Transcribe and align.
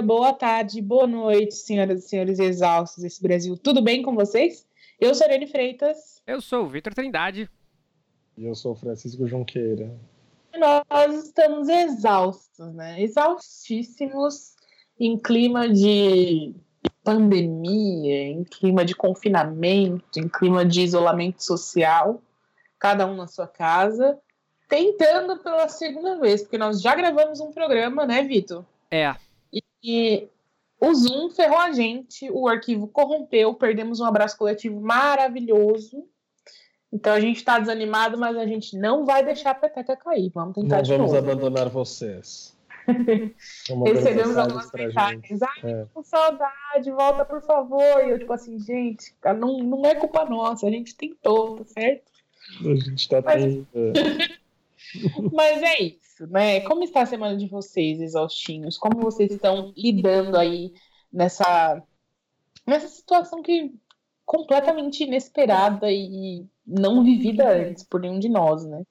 dia, 0.00 0.02
boa 0.02 0.32
tarde, 0.32 0.80
boa 0.80 1.06
noite, 1.06 1.54
senhoras 1.54 2.04
e 2.04 2.08
senhores 2.08 2.38
exaustos 2.38 3.02
desse 3.02 3.22
Brasil. 3.22 3.56
Tudo 3.56 3.82
bem 3.82 4.02
com 4.02 4.14
vocês? 4.14 4.66
Eu 4.98 5.14
sou 5.14 5.26
a 5.26 5.30
Irene 5.30 5.46
Freitas. 5.46 6.22
Eu 6.26 6.40
sou 6.40 6.64
o 6.64 6.68
Vitor 6.68 6.94
Trindade. 6.94 7.48
E 8.36 8.46
eu 8.46 8.54
sou 8.54 8.72
o 8.72 8.74
Francisco 8.74 9.26
Junqueira. 9.26 9.94
Nós 10.58 11.24
estamos 11.24 11.68
exaustos, 11.68 12.74
né? 12.74 13.00
Exaustíssimos 13.00 14.54
em 14.98 15.18
clima 15.18 15.68
de 15.68 16.54
pandemia, 17.04 18.24
em 18.24 18.44
clima 18.44 18.84
de 18.84 18.94
confinamento, 18.94 20.18
em 20.18 20.28
clima 20.28 20.64
de 20.64 20.82
isolamento 20.82 21.44
social, 21.44 22.22
cada 22.78 23.06
um 23.06 23.16
na 23.16 23.26
sua 23.26 23.46
casa, 23.46 24.18
tentando 24.68 25.38
pela 25.38 25.68
segunda 25.68 26.18
vez, 26.18 26.42
porque 26.42 26.58
nós 26.58 26.80
já 26.80 26.94
gravamos 26.94 27.40
um 27.40 27.52
programa, 27.52 28.06
né, 28.06 28.22
Vitor? 28.22 28.64
É. 28.90 29.14
E, 29.52 29.62
e 29.82 30.28
o 30.80 30.94
Zoom 30.94 31.30
ferrou 31.30 31.58
a 31.58 31.72
gente, 31.72 32.30
o 32.30 32.48
arquivo 32.48 32.88
corrompeu, 32.88 33.54
perdemos 33.54 34.00
um 34.00 34.06
abraço 34.06 34.36
coletivo 34.38 34.80
maravilhoso. 34.80 36.04
Então 36.92 37.12
a 37.12 37.20
gente 37.20 37.36
está 37.36 37.58
desanimado, 37.58 38.18
mas 38.18 38.36
a 38.36 38.46
gente 38.46 38.76
não 38.76 39.04
vai 39.04 39.24
deixar 39.24 39.50
a 39.50 39.54
peteca 39.54 39.96
cair. 39.96 40.30
Vamos 40.34 40.54
tentar 40.54 40.76
não 40.76 40.82
de 40.82 40.90
vamos 40.90 41.12
novo. 41.12 41.30
abandonar 41.30 41.68
vocês. 41.68 42.56
Recebemos 43.86 44.36
algumas 44.36 44.72
mensagens. 44.72 45.42
Ai, 45.42 45.70
é. 45.70 45.86
com 45.92 46.02
saudade, 46.02 46.90
volta 46.90 47.24
por 47.24 47.42
favor. 47.42 48.04
E 48.04 48.10
eu, 48.10 48.18
tipo 48.18 48.32
assim, 48.32 48.58
gente, 48.58 49.14
não, 49.38 49.58
não 49.58 49.84
é 49.84 49.94
culpa 49.94 50.24
nossa, 50.24 50.66
a 50.66 50.70
gente 50.70 50.96
tentou, 50.96 51.58
tá 51.58 51.64
certo? 51.66 52.10
A 52.60 52.74
gente 52.74 53.08
tá 53.08 53.22
mas... 53.22 53.44
mas 55.32 55.62
é 55.62 55.82
isso, 55.82 56.26
né? 56.28 56.60
Como 56.60 56.84
está 56.84 57.02
a 57.02 57.06
semana 57.06 57.36
de 57.36 57.46
vocês, 57.46 58.00
exaustinhos? 58.00 58.78
Como 58.78 59.00
vocês 59.00 59.30
estão 59.30 59.72
lidando 59.76 60.36
aí 60.36 60.72
nessa, 61.12 61.82
nessa 62.66 62.88
situação 62.88 63.42
que 63.42 63.74
completamente 64.24 65.04
inesperada 65.04 65.90
e 65.90 66.46
não 66.66 67.02
vivida 67.02 67.48
antes 67.48 67.82
por 67.82 68.00
nenhum 68.00 68.18
de 68.18 68.28
nós, 68.28 68.64
né? 68.64 68.84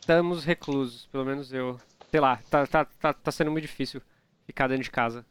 Estamos 0.00 0.44
reclusos, 0.44 1.06
pelo 1.06 1.24
menos 1.24 1.52
eu 1.52 1.76
sei 2.10 2.20
lá, 2.20 2.40
tá, 2.50 2.66
tá, 2.66 2.84
tá, 2.84 3.12
tá 3.12 3.30
sendo 3.30 3.50
muito 3.50 3.62
difícil 3.62 4.00
ficar 4.46 4.68
dentro 4.68 4.84
de 4.84 4.90
casa. 4.90 5.24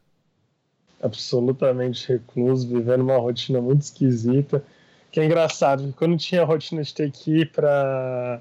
Absolutamente 1.02 2.08
recluso, 2.08 2.68
vivendo 2.68 3.02
uma 3.02 3.18
rotina 3.18 3.60
muito 3.60 3.82
esquisita. 3.82 4.64
Que 5.10 5.20
é 5.20 5.24
engraçado, 5.24 5.92
quando 5.96 6.16
tinha 6.16 6.42
a 6.42 6.44
rotina 6.44 6.82
de 6.82 6.92
ter 6.92 7.10
que 7.10 7.40
ir 7.40 7.52
pra, 7.52 8.40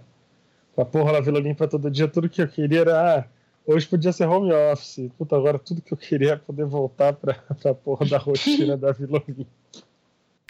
pra 0.77 0.85
porra 0.85 1.13
da 1.13 1.21
Vila 1.21 1.39
Olímpia 1.39 1.67
todo 1.67 1.89
dia, 1.89 2.07
tudo 2.07 2.29
que 2.29 2.39
eu 2.39 2.47
queria 2.47 2.81
era. 2.81 3.19
Ah, 3.19 3.25
hoje 3.65 3.87
podia 3.87 4.13
ser 4.13 4.27
home 4.27 4.53
office. 4.53 5.09
Puta, 5.17 5.35
agora 5.35 5.57
tudo 5.57 5.81
que 5.81 5.91
eu 5.91 5.97
queria 5.97 6.33
é 6.33 6.35
poder 6.35 6.65
voltar 6.65 7.13
pra, 7.13 7.33
pra 7.33 7.73
porra 7.73 8.05
da 8.05 8.19
rotina 8.19 8.77
da 8.77 8.91
Vila 8.91 9.21
Olímpia. 9.27 9.47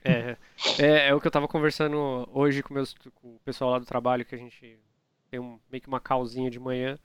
É, 0.03 0.37
é, 0.79 1.07
é, 1.09 1.13
o 1.13 1.19
que 1.19 1.27
eu 1.27 1.31
tava 1.31 1.49
conversando 1.49 2.29
hoje 2.31 2.63
com, 2.63 2.73
meus, 2.73 2.95
com 3.15 3.35
o 3.35 3.39
pessoal 3.43 3.71
lá 3.71 3.79
do 3.79 3.85
trabalho, 3.85 4.23
que 4.23 4.33
a 4.33 4.37
gente 4.37 4.79
tem 5.29 5.37
um, 5.37 5.59
meio 5.69 5.81
que 5.81 5.87
uma 5.89 5.99
calzinha 5.99 6.49
de 6.49 6.57
manhã. 6.57 6.97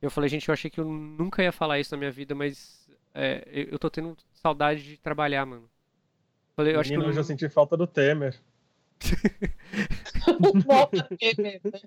Eu 0.00 0.10
falei, 0.10 0.30
gente, 0.30 0.48
eu 0.48 0.54
achei 0.54 0.70
que 0.70 0.80
eu 0.80 0.86
nunca 0.86 1.42
ia 1.42 1.52
falar 1.52 1.78
isso 1.80 1.94
na 1.94 1.98
minha 1.98 2.10
vida, 2.10 2.34
mas 2.34 2.88
é, 3.12 3.42
eu 3.70 3.78
tô 3.78 3.90
tendo 3.90 4.16
saudade 4.32 4.82
de 4.82 4.96
trabalhar, 4.96 5.44
mano. 5.44 5.68
Falei, 6.54 6.74
eu 6.74 6.80
acho 6.80 6.88
que 6.88 6.96
eu, 6.96 7.02
eu 7.02 7.12
já 7.12 7.24
senti 7.24 7.46
falta 7.50 7.76
do 7.76 7.86
Temer. 7.86 8.40
Volta 10.66 11.08
Temer, 11.18 11.60
né? 11.64 11.80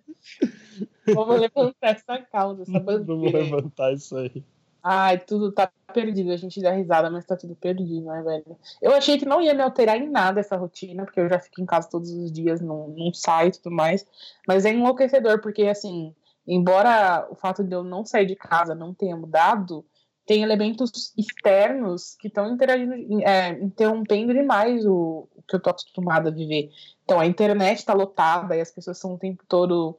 Vamos 1.13 1.39
levantar 1.39 1.89
essa 1.89 2.17
causa, 2.19 2.63
essa 2.63 2.79
bandeira. 2.79 3.05
Vamos 3.05 3.33
levantar 3.33 3.93
isso 3.93 4.17
aí. 4.17 4.43
Ai, 4.81 5.19
tudo 5.19 5.51
tá 5.51 5.69
perdido. 5.93 6.31
A 6.31 6.37
gente 6.37 6.61
dá 6.61 6.71
risada, 6.71 7.09
mas 7.09 7.25
tá 7.25 7.35
tudo 7.35 7.55
perdido, 7.55 8.05
né, 8.05 8.21
velho? 8.23 8.57
Eu 8.81 8.93
achei 8.93 9.17
que 9.17 9.25
não 9.25 9.41
ia 9.41 9.53
me 9.53 9.61
alterar 9.61 9.97
em 9.97 10.09
nada 10.09 10.39
essa 10.39 10.55
rotina, 10.55 11.03
porque 11.05 11.19
eu 11.19 11.27
já 11.27 11.39
fico 11.39 11.61
em 11.61 11.65
casa 11.65 11.89
todos 11.89 12.09
os 12.11 12.31
dias, 12.31 12.61
não, 12.61 12.87
não 12.87 13.13
saio 13.13 13.49
e 13.49 13.51
tudo 13.51 13.71
mais. 13.71 14.05
Mas 14.47 14.65
é 14.65 14.71
enlouquecedor, 14.71 15.41
porque, 15.41 15.63
assim, 15.63 16.15
embora 16.47 17.27
o 17.29 17.35
fato 17.35 17.63
de 17.63 17.73
eu 17.75 17.83
não 17.83 18.05
sair 18.05 18.25
de 18.25 18.35
casa 18.35 18.73
não 18.73 18.93
tenha 18.93 19.17
mudado, 19.17 19.85
tem 20.29 20.43
elementos 20.43 21.11
externos 21.17 22.15
que 22.19 22.27
estão 22.27 22.53
interagindo, 22.53 22.93
é, 23.23 23.49
interrompendo 23.63 24.31
demais 24.31 24.85
o, 24.85 25.27
o, 25.35 25.41
que 25.41 25.55
eu 25.55 25.59
tô 25.59 25.71
acostumada 25.71 26.29
a 26.29 26.31
viver. 26.31 26.69
Então 27.03 27.19
a 27.19 27.25
internet 27.25 27.79
está 27.79 27.95
lotada 27.95 28.55
e 28.55 28.61
as 28.61 28.69
pessoas 28.69 28.97
estão 28.97 29.15
o 29.15 29.17
tempo 29.17 29.43
todo 29.47 29.97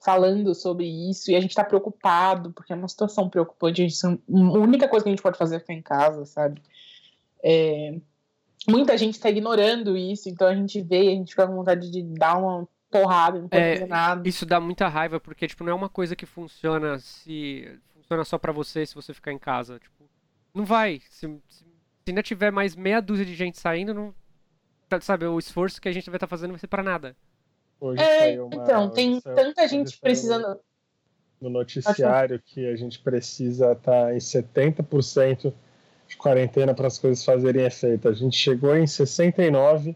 falando 0.00 0.56
sobre 0.56 0.86
isso 1.08 1.30
e 1.30 1.36
a 1.36 1.40
gente 1.40 1.50
está 1.50 1.62
preocupado 1.62 2.50
porque 2.50 2.72
é 2.72 2.76
uma 2.76 2.88
situação 2.88 3.30
preocupante. 3.30 3.80
A, 3.80 3.86
gente, 3.86 4.04
a 4.04 4.58
única 4.58 4.88
coisa 4.88 5.04
que 5.04 5.10
a 5.10 5.12
gente 5.12 5.22
pode 5.22 5.38
fazer 5.38 5.54
é 5.54 5.60
ficar 5.60 5.74
em 5.74 5.82
casa, 5.82 6.26
sabe? 6.26 6.60
É, 7.40 7.94
muita 8.68 8.98
gente 8.98 9.14
está 9.14 9.30
ignorando 9.30 9.96
isso, 9.96 10.28
então 10.28 10.48
a 10.48 10.54
gente 10.56 10.82
vê, 10.82 10.98
a 10.98 11.12
gente 11.12 11.30
fica 11.30 11.46
com 11.46 11.54
vontade 11.54 11.92
de 11.92 12.02
dar 12.02 12.36
uma 12.38 12.66
porrada, 12.90 13.38
não 13.38 13.48
pode 13.48 13.62
é, 13.62 13.74
fazer 13.74 13.86
nada. 13.86 14.28
Isso 14.28 14.44
dá 14.44 14.58
muita 14.58 14.88
raiva, 14.88 15.20
porque, 15.20 15.46
tipo, 15.46 15.62
não 15.62 15.70
é 15.70 15.74
uma 15.74 15.88
coisa 15.88 16.16
que 16.16 16.26
funciona 16.26 16.98
se. 16.98 17.78
Funciona 18.10 18.24
só 18.24 18.38
para 18.38 18.50
você 18.50 18.84
se 18.84 18.92
você 18.92 19.14
ficar 19.14 19.32
em 19.32 19.38
casa. 19.38 19.78
Tipo, 19.78 20.04
não 20.52 20.64
vai. 20.64 21.00
Se, 21.08 21.28
se, 21.28 21.38
se, 21.48 21.64
ainda 22.08 22.24
tiver 22.24 22.50
mais 22.50 22.74
meia 22.74 23.00
dúzia 23.00 23.24
de 23.24 23.36
gente 23.36 23.56
saindo, 23.56 23.94
não. 23.94 24.12
Sabe, 25.00 25.26
o 25.26 25.38
esforço 25.38 25.80
que 25.80 25.88
a 25.88 25.92
gente 25.92 26.10
vai 26.10 26.16
estar 26.16 26.26
tá 26.26 26.30
fazendo 26.30 26.50
vai 26.50 26.58
ser 26.58 26.66
para 26.66 26.82
nada. 26.82 27.16
Hoje 27.78 28.02
é, 28.02 28.42
uma, 28.42 28.52
então, 28.52 28.90
tem 28.90 29.20
tanta 29.20 29.68
gente 29.68 29.96
precisando. 30.00 30.58
No 31.40 31.50
noticiário 31.50 32.42
que 32.44 32.66
a 32.66 32.74
gente 32.74 32.98
precisa 32.98 33.72
estar 33.72 34.06
tá 34.06 34.12
em 34.12 34.18
70% 34.18 35.54
de 36.08 36.16
quarentena 36.16 36.74
para 36.74 36.88
as 36.88 36.98
coisas 36.98 37.24
fazerem 37.24 37.64
efeito. 37.64 38.08
A 38.08 38.12
gente 38.12 38.36
chegou 38.36 38.76
em 38.76 38.86
69% 38.86 39.94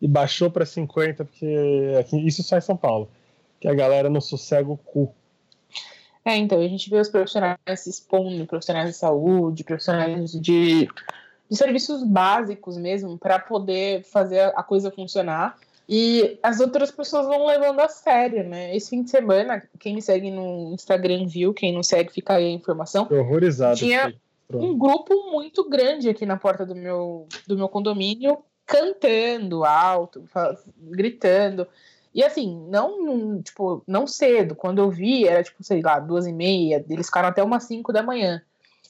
e 0.00 0.06
baixou 0.06 0.52
para 0.52 0.64
50, 0.64 1.24
porque 1.24 1.96
aqui, 1.98 2.24
isso 2.24 2.44
só 2.44 2.56
em 2.56 2.60
São 2.60 2.76
Paulo, 2.76 3.10
que 3.58 3.66
a 3.66 3.74
galera 3.74 4.08
não 4.08 4.20
sossega 4.20 4.70
o 4.70 4.76
cu. 4.76 5.12
É, 6.30 6.36
então, 6.36 6.60
a 6.60 6.68
gente 6.68 6.88
vê 6.88 6.98
os 6.98 7.08
profissionais 7.08 7.58
se 7.76 7.90
expondo, 7.90 8.46
profissionais 8.46 8.90
de 8.90 8.96
saúde, 8.96 9.64
profissionais 9.64 10.32
de, 10.32 10.88
de 11.48 11.56
serviços 11.56 12.04
básicos 12.04 12.76
mesmo, 12.76 13.18
para 13.18 13.38
poder 13.38 14.04
fazer 14.04 14.52
a 14.54 14.62
coisa 14.62 14.90
funcionar. 14.90 15.56
E 15.88 16.38
as 16.40 16.60
outras 16.60 16.92
pessoas 16.92 17.26
vão 17.26 17.46
levando 17.46 17.80
a 17.80 17.88
sério, 17.88 18.48
né? 18.48 18.76
Esse 18.76 18.90
fim 18.90 19.02
de 19.02 19.10
semana, 19.10 19.60
quem 19.80 19.92
me 19.92 20.00
segue 20.00 20.30
no 20.30 20.72
Instagram 20.72 21.26
viu, 21.26 21.52
quem 21.52 21.74
não 21.74 21.82
segue, 21.82 22.12
fica 22.12 22.34
aí 22.34 22.46
a 22.46 22.50
informação. 22.50 23.06
Tô 23.06 23.16
horrorizado. 23.16 23.76
Tinha 23.76 24.14
um 24.52 24.78
grupo 24.78 25.32
muito 25.32 25.68
grande 25.68 26.08
aqui 26.08 26.24
na 26.24 26.36
porta 26.36 26.64
do 26.64 26.76
meu, 26.76 27.26
do 27.44 27.56
meu 27.56 27.68
condomínio 27.68 28.38
cantando 28.64 29.64
alto, 29.64 30.24
gritando. 30.78 31.66
E 32.14 32.24
assim, 32.24 32.66
não, 32.68 33.40
tipo, 33.42 33.82
não 33.86 34.06
cedo. 34.06 34.54
Quando 34.54 34.78
eu 34.78 34.90
vi, 34.90 35.26
era 35.26 35.42
tipo, 35.42 35.62
sei 35.62 35.80
lá, 35.80 35.98
duas 36.00 36.26
e 36.26 36.32
meia. 36.32 36.84
Eles 36.88 37.06
ficaram 37.06 37.28
até 37.28 37.42
umas 37.42 37.64
cinco 37.64 37.92
da 37.92 38.02
manhã. 38.02 38.42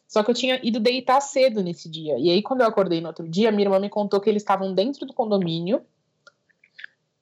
Só 0.08 0.22
que 0.22 0.31
eu 0.31 0.34
tinha 0.34 0.58
ido 0.62 0.81
deitar 0.81 1.20
cedo 1.20 1.62
nesse 1.62 1.88
dia. 1.88 2.19
E 2.19 2.31
aí, 2.31 2.42
quando 2.42 2.62
eu 2.62 2.66
acordei 2.66 3.00
no 3.00 3.08
outro 3.08 3.28
dia, 3.28 3.53
minha 3.53 3.66
irmã 3.66 3.78
me 3.78 3.88
contou 3.88 4.20
que 4.20 4.28
eles 4.28 4.42
estavam 4.42 4.75
dentro 4.75 5.06
do 5.06 5.12
condomínio. 5.12 5.82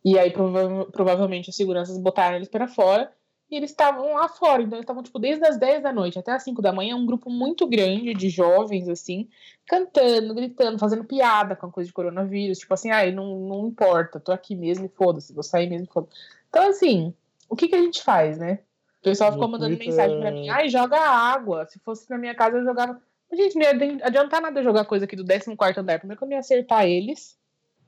E 0.05 0.19
aí, 0.19 0.31
prova 0.31 0.87
provavelmente, 0.87 1.51
as 1.51 1.57
seguranças 1.57 1.99
botaram 1.99 2.37
eles 2.37 2.49
para 2.49 2.69
fora 2.69 3.13
e 3.51 3.57
eles 3.57 3.71
estavam 3.71 4.15
lá 4.15 4.29
fora. 4.29 4.63
Então, 4.63 4.77
eles 4.77 4.85
estavam, 4.85 5.03
tipo, 5.03 5.19
desde 5.19 5.45
as 5.47 5.59
10 5.59 5.83
da 5.83 5.93
noite 5.93 6.19
até 6.19 6.33
as 6.33 6.43
5 6.43 6.61
da 6.61 6.73
manhã, 6.73 6.97
um 6.97 7.07
grupo 7.07 7.31
muito 7.31 7.67
grande 7.67 8.13
de 8.13 8.29
jovens, 8.29 8.89
assim, 8.89 9.29
cantando, 9.67 10.35
gritando, 10.35 10.79
fazendo 10.79 11.05
piada 11.05 11.57
com 11.57 11.67
a 11.67 11.71
coisa 11.71 11.89
de 11.89 11.95
coronavírus. 11.95 12.59
Tipo 12.59 12.75
assim, 12.75 12.91
ai, 12.91 13.11
não, 13.11 13.39
não 13.39 13.69
importa, 13.69 14.21
tô 14.21 14.33
aqui 14.33 14.55
mesmo 14.55 14.85
e 14.85 14.89
foda-se, 14.89 15.33
vou 15.33 15.43
sair 15.43 15.69
mesmo 15.69 15.87
e 15.87 15.93
foda-se. 15.93 16.15
Então, 16.49 16.69
assim, 16.69 17.15
o 17.49 17.57
que, 17.57 17.69
que 17.69 17.75
a 17.75 17.83
gente 17.83 18.03
faz, 18.03 18.39
né? 18.39 18.61
O 19.01 19.05
pessoal 19.05 19.33
ficou 19.33 19.49
mandando 19.49 19.77
Twitter... 19.77 19.89
mensagem 19.89 20.21
pra 20.21 20.31
mim, 20.31 20.49
ai, 20.49 20.69
joga 20.69 20.99
água. 20.99 21.67
Se 21.67 21.79
fosse 21.79 22.11
na 22.11 22.19
minha 22.19 22.35
casa, 22.35 22.59
eu 22.59 22.65
jogava. 22.65 23.01
Gente, 23.33 23.57
não 23.57 23.63
ia 23.63 24.07
adiantar 24.07 24.41
nada 24.41 24.59
eu 24.59 24.65
jogar 24.65 24.85
coisa 24.85 25.05
aqui 25.05 25.15
do 25.15 25.25
14 25.25 25.51
andar. 25.79 25.99
Primeiro 25.99 26.19
que 26.19 26.25
eu 26.25 26.29
não 26.29 26.35
ia 26.35 26.41
acertar 26.41 26.85
eles. 26.87 27.39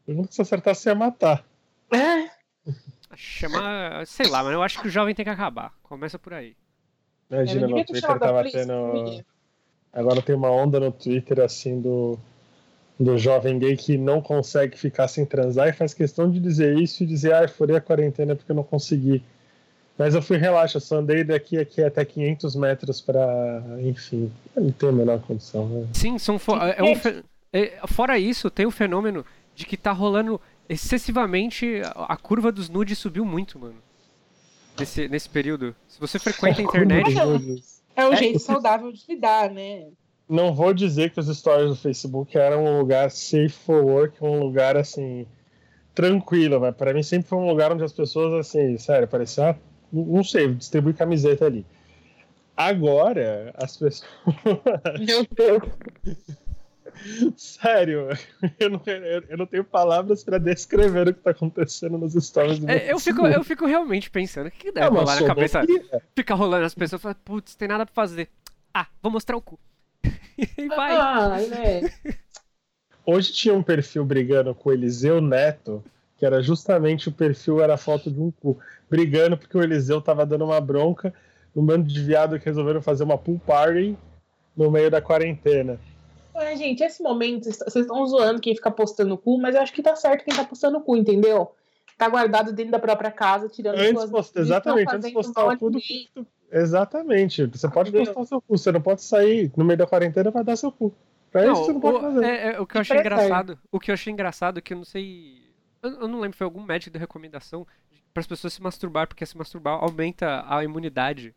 Que 0.06 0.26
se 0.30 0.42
acertasse, 0.42 0.88
ia 0.88 0.94
matar. 0.94 1.44
É. 1.92 2.39
Chamar, 3.16 4.06
sei 4.06 4.28
lá, 4.28 4.42
mas 4.42 4.52
eu 4.52 4.62
acho 4.62 4.80
que 4.80 4.88
o 4.88 4.90
jovem 4.90 5.14
tem 5.14 5.24
que 5.24 5.30
acabar. 5.30 5.72
Começa 5.82 6.18
por 6.18 6.32
aí. 6.32 6.54
Imagina, 7.30 7.66
no 7.66 7.84
Twitter 7.84 8.18
tava 8.18 8.44
tendo. 8.50 9.22
Agora 9.92 10.22
tem 10.22 10.34
uma 10.34 10.50
onda 10.50 10.78
no 10.78 10.92
Twitter 10.92 11.40
assim 11.40 11.80
do, 11.80 12.16
do 12.98 13.18
jovem 13.18 13.58
gay 13.58 13.76
que 13.76 13.98
não 13.98 14.20
consegue 14.20 14.78
ficar 14.78 15.08
sem 15.08 15.24
transar 15.24 15.68
e 15.68 15.72
faz 15.72 15.92
questão 15.92 16.30
de 16.30 16.38
dizer 16.38 16.78
isso 16.78 17.02
e 17.02 17.06
dizer, 17.06 17.34
ah, 17.34 17.42
eu 17.42 17.48
furei 17.48 17.76
a 17.76 17.80
quarentena 17.80 18.36
porque 18.36 18.52
eu 18.52 18.56
não 18.56 18.62
consegui. 18.62 19.22
Mas 19.98 20.14
eu 20.14 20.22
fui, 20.22 20.36
relaxa, 20.36 20.78
só 20.80 20.98
andei 20.98 21.24
daqui 21.24 21.58
aqui 21.58 21.82
até 21.82 22.04
500 22.04 22.56
metros 22.56 23.00
para, 23.00 23.62
enfim, 23.80 24.32
não 24.56 24.70
tem 24.70 24.88
a 24.88 24.92
menor 24.92 25.20
condição. 25.20 25.68
Né? 25.68 25.88
Sim, 25.92 26.18
são 26.18 26.38
for, 26.38 26.56
é 26.62 26.82
um, 26.82 26.94
é, 27.52 27.80
fora 27.86 28.18
isso, 28.18 28.48
tem 28.48 28.64
o 28.64 28.70
fenômeno 28.70 29.26
de 29.54 29.66
que 29.66 29.76
tá 29.76 29.92
rolando 29.92 30.40
excessivamente. 30.70 31.82
A 31.94 32.16
curva 32.16 32.50
dos 32.50 32.68
nudes 32.68 32.98
subiu 32.98 33.24
muito, 33.24 33.58
mano. 33.58 33.76
Nesse, 34.78 35.08
nesse 35.08 35.28
período. 35.28 35.74
Se 35.88 36.00
você 36.00 36.18
frequenta 36.18 36.60
a 36.60 36.64
internet. 36.64 37.14
É 37.94 38.08
um 38.08 38.16
jeito 38.16 38.38
saudável 38.38 38.90
de 38.92 39.04
lidar, 39.08 39.50
né? 39.50 39.88
não 40.30 40.54
vou 40.54 40.72
dizer 40.72 41.10
que 41.10 41.18
os 41.18 41.26
stories 41.26 41.70
do 41.70 41.76
Facebook 41.76 42.38
eram 42.38 42.64
um 42.64 42.78
lugar 42.78 43.10
safe 43.10 43.48
for 43.48 43.84
work, 43.84 44.24
um 44.24 44.38
lugar 44.38 44.76
assim 44.76 45.26
tranquilo, 45.92 46.60
mas 46.60 46.74
para 46.76 46.94
mim 46.94 47.02
sempre 47.02 47.28
foi 47.28 47.38
um 47.38 47.48
lugar 47.48 47.72
onde 47.72 47.82
as 47.82 47.92
pessoas 47.92 48.32
assim, 48.34 48.78
sério, 48.78 49.08
parecia, 49.08 49.58
não 49.92 50.22
sei, 50.22 50.54
distribui 50.54 50.94
camiseta 50.94 51.46
ali. 51.46 51.66
Agora, 52.56 53.52
as 53.56 53.76
pessoas. 53.76 54.08
Meu 55.00 55.26
Deus! 55.34 55.62
Sério, 57.36 58.08
eu 58.58 58.70
não, 58.70 58.82
eu 59.28 59.38
não 59.38 59.46
tenho 59.46 59.64
palavras 59.64 60.22
para 60.22 60.38
descrever 60.38 61.08
o 61.08 61.14
que 61.14 61.20
tá 61.20 61.30
acontecendo 61.30 61.96
nos 61.96 62.12
stories 62.14 62.58
do 62.58 62.70
é, 62.70 62.92
eu, 62.92 62.98
fico, 62.98 63.26
eu 63.26 63.42
fico 63.42 63.66
realmente 63.66 64.10
pensando, 64.10 64.48
o 64.48 64.50
que 64.50 64.70
deve 64.70 64.86
é, 64.86 64.90
rolar 64.90 65.20
na 65.20 65.26
cabeça? 65.26 65.62
Fica 66.14 66.34
rolando 66.34 66.64
as 66.64 66.74
pessoas 66.74 67.00
falam, 67.00 67.16
putz, 67.24 67.54
tem 67.54 67.68
nada 67.68 67.86
pra 67.86 67.94
fazer. 67.94 68.28
Ah, 68.72 68.86
vou 69.02 69.10
mostrar 69.10 69.36
o 69.36 69.42
cu. 69.42 69.58
e 70.04 70.68
vai. 70.68 70.96
Ah, 70.96 71.36
né? 71.48 71.90
Hoje 73.04 73.32
tinha 73.32 73.54
um 73.54 73.62
perfil 73.62 74.04
brigando 74.04 74.54
com 74.54 74.68
o 74.68 74.72
Eliseu 74.72 75.20
Neto, 75.20 75.82
que 76.16 76.26
era 76.26 76.42
justamente 76.42 77.08
o 77.08 77.12
perfil, 77.12 77.60
era 77.60 77.74
a 77.74 77.78
foto 77.78 78.10
de 78.10 78.20
um 78.20 78.30
cu, 78.30 78.58
brigando 78.88 79.36
porque 79.38 79.56
o 79.56 79.62
Eliseu 79.62 80.00
tava 80.00 80.26
dando 80.26 80.44
uma 80.44 80.60
bronca 80.60 81.12
num 81.54 81.64
bando 81.64 81.88
de 81.88 82.02
viado 82.02 82.38
que 82.38 82.44
resolveram 82.44 82.82
fazer 82.82 83.04
uma 83.04 83.18
pool 83.18 83.38
party 83.38 83.96
no 84.56 84.70
meio 84.70 84.90
da 84.90 85.00
quarentena. 85.00 85.80
Ué, 86.40 86.56
gente, 86.56 86.82
esse 86.82 87.02
momento, 87.02 87.44
vocês 87.44 87.76
estão 87.76 88.06
zoando 88.06 88.40
quem 88.40 88.54
fica 88.54 88.70
postando 88.70 89.16
cu, 89.18 89.38
mas 89.38 89.54
eu 89.54 89.60
acho 89.60 89.72
que 89.72 89.82
tá 89.82 89.94
certo 89.94 90.24
quem 90.24 90.34
tá 90.34 90.42
postando 90.42 90.80
cu, 90.80 90.96
entendeu? 90.96 91.52
Tá 91.98 92.08
guardado 92.08 92.50
dentro 92.52 92.72
da 92.72 92.78
própria 92.78 93.10
casa, 93.10 93.46
tirando 93.48 93.78
antes 93.78 93.92
suas... 93.92 94.10
Posta, 94.10 94.40
Exatamente, 94.40 94.94
antes 94.94 95.08
de 95.08 95.12
postar 95.12 95.46
o 95.46 95.58
cu 95.58 95.70
do 95.70 95.78
Exatamente. 96.50 97.46
Você 97.46 97.68
pode 97.68 97.90
Entendeu? 97.90 98.06
postar 98.06 98.20
o 98.20 98.26
seu 98.26 98.40
cu, 98.40 98.58
você 98.58 98.72
não 98.72 98.80
pode 98.80 99.02
sair 99.02 99.52
no 99.56 99.64
meio 99.64 99.78
da 99.78 99.86
quarentena 99.86 100.32
pra 100.32 100.42
dar 100.42 100.56
seu 100.56 100.72
cu. 100.72 100.92
Pra 101.30 101.44
não, 101.44 101.52
isso 101.52 101.64
você 101.66 101.72
não 101.74 101.80
pode 101.80 102.00
fazer. 102.00 102.24
É, 102.24 102.52
é, 102.54 102.60
o 102.60 102.66
que 102.66 102.76
eu 102.76 102.80
achei 102.80 102.98
engraçado, 102.98 103.58
o 103.70 103.78
que 103.78 103.90
eu 103.90 103.92
achei 103.92 104.12
engraçado 104.12 104.58
é 104.58 104.62
que 104.62 104.72
eu 104.72 104.78
não 104.78 104.84
sei. 104.84 105.52
Eu, 105.82 105.90
eu 106.00 106.08
não 106.08 106.20
lembro, 106.20 106.36
foi 106.36 106.44
algum 106.44 106.62
médico 106.62 106.90
de 106.90 106.98
recomendação 106.98 107.66
para 108.12 108.20
as 108.22 108.26
pessoas 108.26 108.52
se 108.52 108.62
masturbar, 108.62 109.06
porque 109.06 109.24
se 109.24 109.36
masturbar 109.36 109.74
aumenta 109.74 110.44
a 110.48 110.64
imunidade. 110.64 111.34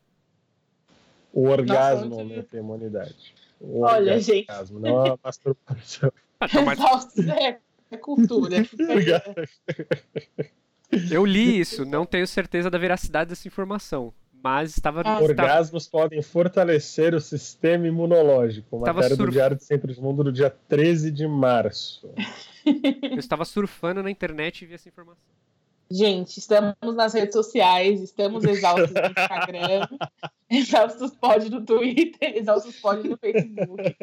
O 1.31 1.47
orgasmo 1.47 2.19
aumenta 2.19 2.57
a 2.57 2.59
imunidade. 2.59 3.35
Olha, 3.63 4.19
gente. 4.19 4.47
Não 4.71 5.13
a 5.13 5.19
masturbação. 5.23 6.11
é, 7.39 7.57
é 7.91 7.97
cultura. 7.97 8.57
Eu 11.09 11.25
li 11.25 11.59
isso, 11.59 11.85
não 11.85 12.05
tenho 12.05 12.27
certeza 12.27 12.69
da 12.69 12.77
veracidade 12.77 13.29
dessa 13.29 13.47
informação. 13.47 14.13
Mas 14.43 14.71
estava. 14.71 15.01
Ah, 15.05 15.21
Orgasmos 15.21 15.85
estava... 15.85 16.03
podem 16.03 16.21
fortalecer 16.21 17.15
o 17.15 17.21
sistema 17.21 17.87
imunológico. 17.87 18.77
Matéria 18.77 19.15
surf... 19.15 19.23
do 19.23 19.31
Diário 19.31 19.55
do 19.55 19.63
Centro 19.63 19.93
do 19.93 20.01
Mundo 20.01 20.25
do 20.25 20.33
dia 20.33 20.49
13 20.49 21.09
de 21.11 21.25
março. 21.25 22.13
Eu 22.65 23.17
estava 23.17 23.45
surfando 23.45 24.03
na 24.03 24.11
internet 24.11 24.61
e 24.61 24.65
vi 24.65 24.73
essa 24.73 24.89
informação. 24.89 25.23
Gente, 25.89 26.37
estamos 26.39 26.75
nas 26.95 27.13
redes 27.13 27.33
sociais, 27.33 28.01
estamos 28.01 28.43
exaustos 28.43 28.91
no 28.91 29.07
Instagram, 29.07 29.87
exaustos 30.57 31.11
pode 31.11 31.49
no 31.49 31.65
Twitter, 31.65 32.17
exaustos 32.37 32.79
pode 32.79 33.07
no 33.07 33.17
Facebook. 33.17 33.95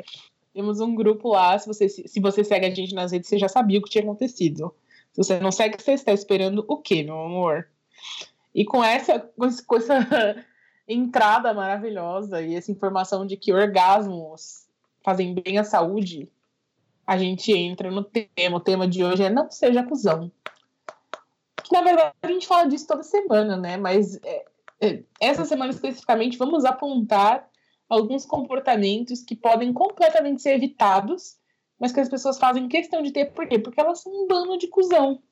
Temos 0.52 0.80
um 0.80 0.94
grupo 0.94 1.28
lá, 1.28 1.58
se 1.58 1.66
você, 1.66 1.88
se 1.88 2.20
você 2.20 2.42
segue 2.42 2.66
a 2.66 2.74
gente 2.74 2.94
nas 2.94 3.12
redes, 3.12 3.28
você 3.28 3.38
já 3.38 3.48
sabia 3.48 3.78
o 3.78 3.82
que 3.82 3.90
tinha 3.90 4.02
acontecido. 4.02 4.74
Se 5.12 5.22
você 5.22 5.40
não 5.40 5.52
segue, 5.52 5.80
você 5.80 5.92
está 5.92 6.12
esperando 6.12 6.64
o 6.68 6.76
quê, 6.76 7.02
meu 7.02 7.18
amor? 7.20 7.68
E 8.54 8.64
com 8.64 8.82
essa, 8.82 9.18
com 9.66 9.76
essa 9.76 10.44
entrada 10.88 11.54
maravilhosa 11.54 12.42
e 12.42 12.54
essa 12.54 12.72
informação 12.72 13.24
de 13.24 13.36
que 13.36 13.52
orgasmos 13.52 14.66
fazem 15.04 15.34
bem 15.34 15.58
à 15.58 15.64
saúde, 15.64 16.28
a 17.06 17.16
gente 17.16 17.52
entra 17.52 17.90
no 17.90 18.02
tema. 18.02 18.56
O 18.56 18.60
tema 18.60 18.88
de 18.88 19.04
hoje 19.04 19.22
é 19.22 19.30
não 19.30 19.50
seja 19.50 19.84
cuzão 19.84 20.30
que 21.70 21.72
na 21.72 21.82
verdade 21.82 22.12
a 22.20 22.26
gente 22.26 22.46
fala 22.48 22.68
disso 22.68 22.86
toda 22.86 23.04
semana, 23.04 23.56
né? 23.56 23.76
Mas 23.76 24.18
é, 24.24 24.44
essa 25.20 25.44
semana 25.44 25.70
especificamente 25.70 26.38
vamos 26.38 26.64
apontar 26.64 27.48
alguns 27.88 28.24
comportamentos 28.24 29.22
que 29.22 29.34
podem 29.34 29.72
completamente 29.72 30.40
ser 30.40 30.54
evitados, 30.54 31.36
mas 31.78 31.92
que 31.92 32.00
as 32.00 32.08
pessoas 32.08 32.38
fazem 32.38 32.68
questão 32.68 33.02
de 33.02 33.10
ter. 33.10 33.26
Por 33.32 33.46
quê? 33.48 33.58
Porque 33.58 33.80
elas 33.80 34.00
são 34.00 34.12
um 34.12 34.26
bando 34.26 34.56
de 34.56 34.68
cuzão. 34.68 35.22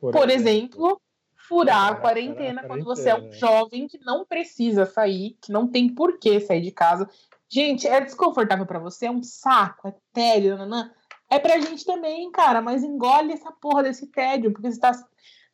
Por, 0.00 0.12
Por 0.12 0.30
exemplo, 0.30 0.86
exemplo, 0.86 1.02
furar 1.48 1.92
a 1.92 1.96
quarentena, 1.96 2.64
quando 2.64 2.84
você 2.84 3.10
é 3.10 3.14
um 3.14 3.30
jovem 3.32 3.86
que 3.86 3.98
não 3.98 4.24
precisa 4.24 4.86
sair, 4.86 5.36
que 5.42 5.52
não 5.52 5.68
tem 5.68 5.88
por 5.88 6.18
que 6.18 6.40
sair 6.40 6.62
de 6.62 6.70
casa. 6.70 7.08
Gente, 7.48 7.86
é 7.86 8.00
desconfortável 8.00 8.64
para 8.64 8.78
você, 8.78 9.06
é 9.06 9.10
um 9.10 9.22
saco, 9.22 9.88
é 9.88 9.94
tédio, 10.12 10.56
nanã. 10.56 10.90
É 11.28 11.38
pra 11.38 11.60
gente 11.60 11.84
também, 11.84 12.30
cara, 12.30 12.62
mas 12.62 12.82
engole 12.82 13.32
essa 13.32 13.52
porra 13.52 13.82
desse 13.82 14.06
tédio, 14.06 14.52
porque 14.52 14.70
você 14.70 14.80
tá 14.80 14.92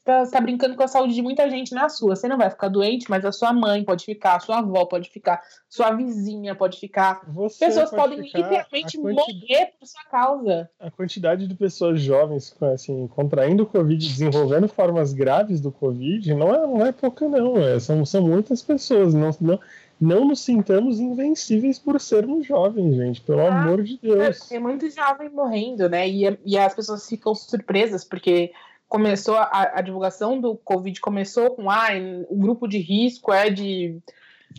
tá, 0.06 0.24
tá 0.24 0.40
brincando 0.40 0.76
com 0.76 0.84
a 0.84 0.88
saúde 0.88 1.14
de 1.14 1.20
muita 1.20 1.50
gente 1.50 1.74
na 1.74 1.88
sua. 1.88 2.14
Você 2.14 2.28
não 2.28 2.38
vai 2.38 2.48
ficar 2.48 2.68
doente, 2.68 3.10
mas 3.10 3.24
a 3.24 3.32
sua 3.32 3.52
mãe 3.52 3.84
pode 3.84 4.04
ficar, 4.04 4.36
a 4.36 4.40
sua 4.40 4.58
avó 4.58 4.84
pode 4.84 5.10
ficar, 5.10 5.42
sua 5.68 5.90
vizinha 5.90 6.54
pode 6.54 6.78
ficar. 6.78 7.20
Você 7.34 7.66
pessoas 7.66 7.90
pode 7.90 8.02
podem 8.02 8.20
literalmente 8.20 8.98
morrer 8.98 9.72
por 9.78 9.86
sua 9.86 10.04
causa. 10.08 10.70
A 10.78 10.90
quantidade 10.90 11.48
de 11.48 11.54
pessoas 11.54 12.00
jovens 12.00 12.54
assim, 12.72 13.08
contraindo 13.08 13.64
o 13.64 13.66
Covid, 13.66 14.06
desenvolvendo 14.06 14.68
formas 14.68 15.12
graves 15.12 15.60
do 15.60 15.72
Covid, 15.72 16.32
não 16.34 16.54
é, 16.54 16.66
não 16.66 16.86
é 16.86 16.92
pouca, 16.92 17.28
não. 17.28 17.56
É, 17.56 17.80
são, 17.80 18.06
são 18.06 18.22
muitas 18.22 18.62
pessoas. 18.62 19.12
Não, 19.12 19.30
não, 19.40 19.58
não 20.00 20.24
nos 20.24 20.40
sintamos 20.40 21.00
invencíveis 21.00 21.80
por 21.80 22.00
sermos 22.00 22.46
jovens, 22.46 22.94
gente, 22.94 23.20
pelo 23.22 23.40
ah, 23.40 23.62
amor 23.62 23.82
de 23.82 23.98
Deus. 23.98 24.38
Tem 24.40 24.60
muito 24.60 24.88
jovem 24.88 25.28
morrendo, 25.30 25.88
né? 25.88 26.08
E, 26.08 26.38
e 26.44 26.56
as 26.56 26.74
pessoas 26.74 27.08
ficam 27.08 27.34
surpresas, 27.34 28.04
porque 28.04 28.52
começou 28.88 29.36
a, 29.36 29.72
a 29.74 29.80
divulgação 29.80 30.40
do 30.40 30.56
Covid 30.56 31.00
começou 31.00 31.50
com 31.50 31.70
ah, 31.70 31.88
o 32.28 32.36
grupo 32.36 32.66
de 32.68 32.78
risco 32.78 33.32
é 33.32 33.50
de 33.50 33.98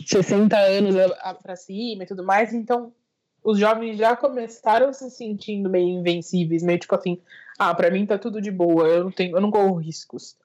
60 0.06 0.56
anos 0.56 0.94
para 1.42 1.56
cima 1.56 2.04
e 2.04 2.06
tudo 2.06 2.24
mais, 2.24 2.52
então 2.52 2.92
os 3.42 3.58
jovens 3.58 3.96
já 3.96 4.14
começaram 4.16 4.92
se 4.92 5.10
sentindo 5.10 5.70
meio 5.70 5.88
invencíveis, 5.88 6.62
meio 6.62 6.78
tipo 6.78 6.94
assim, 6.94 7.20
ah, 7.58 7.74
para 7.74 7.90
mim 7.90 8.06
tá 8.06 8.18
tudo 8.18 8.40
de 8.40 8.50
boa, 8.50 8.86
eu 8.86 9.04
não 9.04 9.10
tenho, 9.10 9.36
eu 9.36 9.40
não 9.40 9.50
corro 9.50 9.76
riscos. 9.76 10.36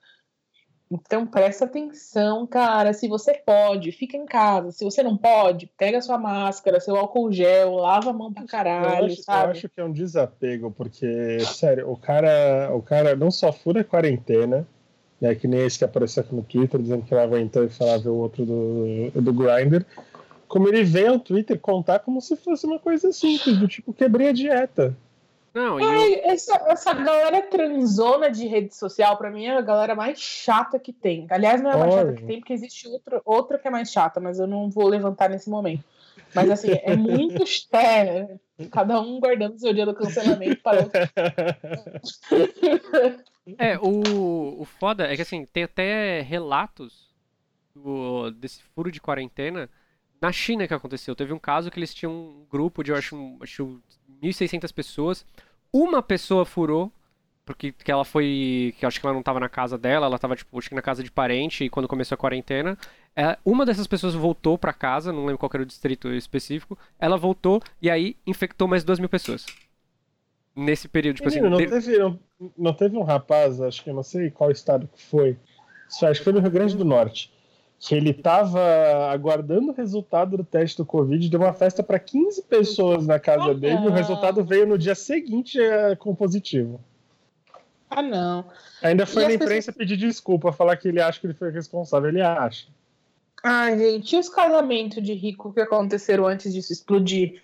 Então 0.93 1.25
presta 1.25 1.65
atenção, 1.65 2.45
cara. 2.45 2.93
Se 2.93 3.07
você 3.07 3.33
pode, 3.33 3.91
fica 3.91 4.15
em 4.15 4.25
casa. 4.25 4.71
Se 4.71 4.85
você 4.85 5.01
não 5.01 5.17
pode, 5.17 5.65
pega 5.75 6.01
sua 6.01 6.19
máscara, 6.19 6.79
seu 6.79 6.95
álcool 6.95 7.31
gel, 7.31 7.73
lava 7.75 8.11
a 8.11 8.13
mão 8.13 8.31
pra 8.31 8.45
caralho, 8.45 9.07
eu 9.07 9.13
acho, 9.13 9.23
sabe? 9.23 9.45
Eu 9.45 9.51
acho 9.51 9.69
que 9.69 9.81
é 9.81 9.83
um 9.83 9.91
desapego, 9.91 10.69
porque, 10.69 11.39
sério, 11.39 11.89
o 11.89 11.97
cara, 11.97 12.69
o 12.73 12.81
cara 12.81 13.15
não 13.15 13.31
só 13.31 13.51
fura 13.51 13.81
a 13.81 13.83
quarentena, 13.83 14.67
né, 15.19 15.33
que 15.33 15.47
nem 15.47 15.65
esse 15.65 15.79
que 15.79 15.85
apareceu 15.85 16.21
aqui 16.21 16.35
no 16.35 16.43
Twitter, 16.43 16.79
dizendo 16.79 17.03
que 17.03 17.15
lá 17.15 17.23
aguentou 17.23 17.63
e 17.63 17.69
falava 17.69 18.11
o 18.11 18.17
outro 18.17 18.45
do, 18.45 19.09
do 19.19 19.33
Grindr, 19.33 19.85
como 20.47 20.67
ele 20.67 20.83
vem 20.83 21.07
ao 21.07 21.19
Twitter 21.19 21.59
contar 21.59 21.99
como 21.99 22.21
se 22.21 22.35
fosse 22.35 22.67
uma 22.67 22.77
coisa 22.77 23.11
simples, 23.11 23.57
do 23.57 23.67
tipo, 23.67 23.91
quebrei 23.93 24.29
a 24.29 24.33
dieta. 24.33 24.95
Não, 25.53 25.77
Ai, 25.77 26.15
eu... 26.15 26.31
essa, 26.31 26.55
essa 26.67 26.93
galera 26.93 27.43
transona 27.43 28.31
de 28.31 28.47
rede 28.47 28.75
social, 28.75 29.17
pra 29.17 29.29
mim, 29.29 29.45
é 29.45 29.55
a 29.55 29.61
galera 29.61 29.93
mais 29.93 30.19
chata 30.19 30.79
que 30.79 30.91
tem. 30.91 31.27
Aliás, 31.29 31.61
não 31.61 31.69
é 31.69 31.73
a 31.73 31.77
mais 31.77 31.93
chata 31.93 32.13
que 32.13 32.23
tem, 32.23 32.39
porque 32.39 32.53
existe 32.53 32.87
outra, 32.87 33.21
outra 33.23 33.59
que 33.59 33.67
é 33.67 33.71
mais 33.71 33.91
chata, 33.91 34.19
mas 34.19 34.39
eu 34.39 34.47
não 34.47 34.69
vou 34.69 34.87
levantar 34.87 35.29
nesse 35.29 35.49
momento. 35.49 35.83
Mas 36.33 36.49
assim, 36.49 36.71
é 36.81 36.95
muito 36.95 37.43
é, 37.77 38.37
cada 38.71 38.99
um 38.99 39.19
guardando 39.19 39.59
seu 39.59 39.73
dia 39.73 39.85
do 39.85 39.93
cancelamento 39.93 40.61
para 40.63 40.89
É, 43.57 43.77
o, 43.77 44.61
o 44.61 44.65
foda 44.65 45.05
é 45.05 45.15
que 45.15 45.21
assim, 45.21 45.45
tem 45.45 45.63
até 45.63 46.21
relatos 46.21 47.13
do, 47.75 48.31
desse 48.31 48.63
furo 48.63 48.91
de 48.91 49.01
quarentena 49.01 49.69
na 50.21 50.31
China 50.31 50.67
que 50.67 50.73
aconteceu. 50.73 51.15
Teve 51.15 51.33
um 51.33 51.39
caso 51.39 51.69
que 51.69 51.77
eles 51.77 51.93
tinham 51.93 52.13
um 52.13 52.45
grupo 52.49 52.83
de, 52.83 52.91
eu 52.91 52.95
acho, 52.95 53.15
um, 53.15 53.37
acho 53.41 53.81
1.600 54.23 54.73
pessoas. 54.73 55.25
Uma 55.71 56.01
pessoa 56.01 56.45
furou, 56.45 56.91
porque 57.45 57.71
que 57.71 57.91
ela 57.91 58.05
foi. 58.05 58.73
que 58.77 58.85
acho 58.85 58.99
que 58.99 59.05
ela 59.05 59.13
não 59.13 59.19
estava 59.19 59.39
na 59.39 59.49
casa 59.49 59.77
dela, 59.77 60.05
ela 60.05 60.15
estava 60.15 60.35
tipo, 60.35 60.57
acho 60.57 60.69
que 60.69 60.75
na 60.75 60.81
casa 60.81 61.03
de 61.03 61.11
parente, 61.11 61.63
e 61.63 61.69
quando 61.69 61.87
começou 61.87 62.15
a 62.15 62.17
quarentena. 62.17 62.77
É, 63.15 63.37
uma 63.45 63.65
dessas 63.65 63.85
pessoas 63.85 64.15
voltou 64.15 64.57
para 64.57 64.73
casa, 64.73 65.11
não 65.11 65.25
lembro 65.25 65.37
qual 65.37 65.51
era 65.53 65.63
o 65.63 65.65
distrito 65.65 66.11
específico. 66.11 66.77
Ela 66.97 67.17
voltou 67.17 67.61
e 67.81 67.89
aí 67.89 68.15
infectou 68.25 68.67
mais 68.67 68.83
duas 68.83 68.99
mil 68.99 69.09
pessoas. 69.09 69.45
Nesse 70.55 70.87
período, 70.87 71.17
tipo 71.17 71.29
Menino, 71.29 71.55
assim. 71.55 71.65
Não, 71.65 71.79
teve, 71.79 71.97
não, 71.97 72.19
não 72.57 72.73
teve 72.73 72.97
um 72.97 73.03
rapaz, 73.03 73.59
acho 73.59 73.83
que 73.83 73.89
eu 73.89 73.93
não 73.93 74.03
sei 74.03 74.29
qual 74.29 74.51
estado 74.51 74.87
que 74.87 75.01
foi. 75.01 75.37
Acho 75.87 76.19
que 76.19 76.23
foi 76.23 76.33
no 76.33 76.39
Rio 76.39 76.51
Grande 76.51 76.77
do 76.77 76.85
Norte 76.85 77.31
que 77.85 77.93
ele 77.93 78.11
estava 78.11 78.61
aguardando 79.11 79.71
o 79.71 79.75
resultado 79.75 80.37
do 80.37 80.43
teste 80.45 80.77
do 80.77 80.85
Covid, 80.85 81.29
deu 81.29 81.41
uma 81.41 81.51
festa 81.51 81.83
para 81.83 81.99
15 81.99 82.43
pessoas 82.43 83.05
na 83.05 83.19
casa 83.19 83.51
ah, 83.51 83.53
dele, 83.53 83.83
e 83.83 83.87
o 83.87 83.91
resultado 83.91 84.41
veio 84.41 84.65
no 84.65 84.77
dia 84.77 84.95
seguinte 84.95 85.59
é, 85.59 85.93
com 85.93 86.15
positivo. 86.15 86.79
Ah, 87.89 88.01
não. 88.01 88.45
Ainda 88.81 89.05
foi 89.05 89.25
e 89.25 89.27
na 89.27 89.33
imprensa 89.33 89.73
pessoas... 89.73 89.75
pedir 89.75 89.97
desculpa, 89.97 90.53
falar 90.53 90.77
que 90.77 90.87
ele 90.87 91.01
acha 91.01 91.19
que 91.19 91.27
ele 91.27 91.33
foi 91.33 91.51
responsável, 91.51 92.07
ele 92.07 92.21
acha. 92.21 92.67
Ai, 93.43 93.77
gente, 93.77 94.15
e 94.15 94.19
os 94.19 94.29
casamentos 94.29 95.03
de 95.03 95.13
rico 95.13 95.51
que 95.51 95.59
aconteceram 95.59 96.25
antes 96.25 96.53
disso 96.53 96.71
explodir? 96.71 97.43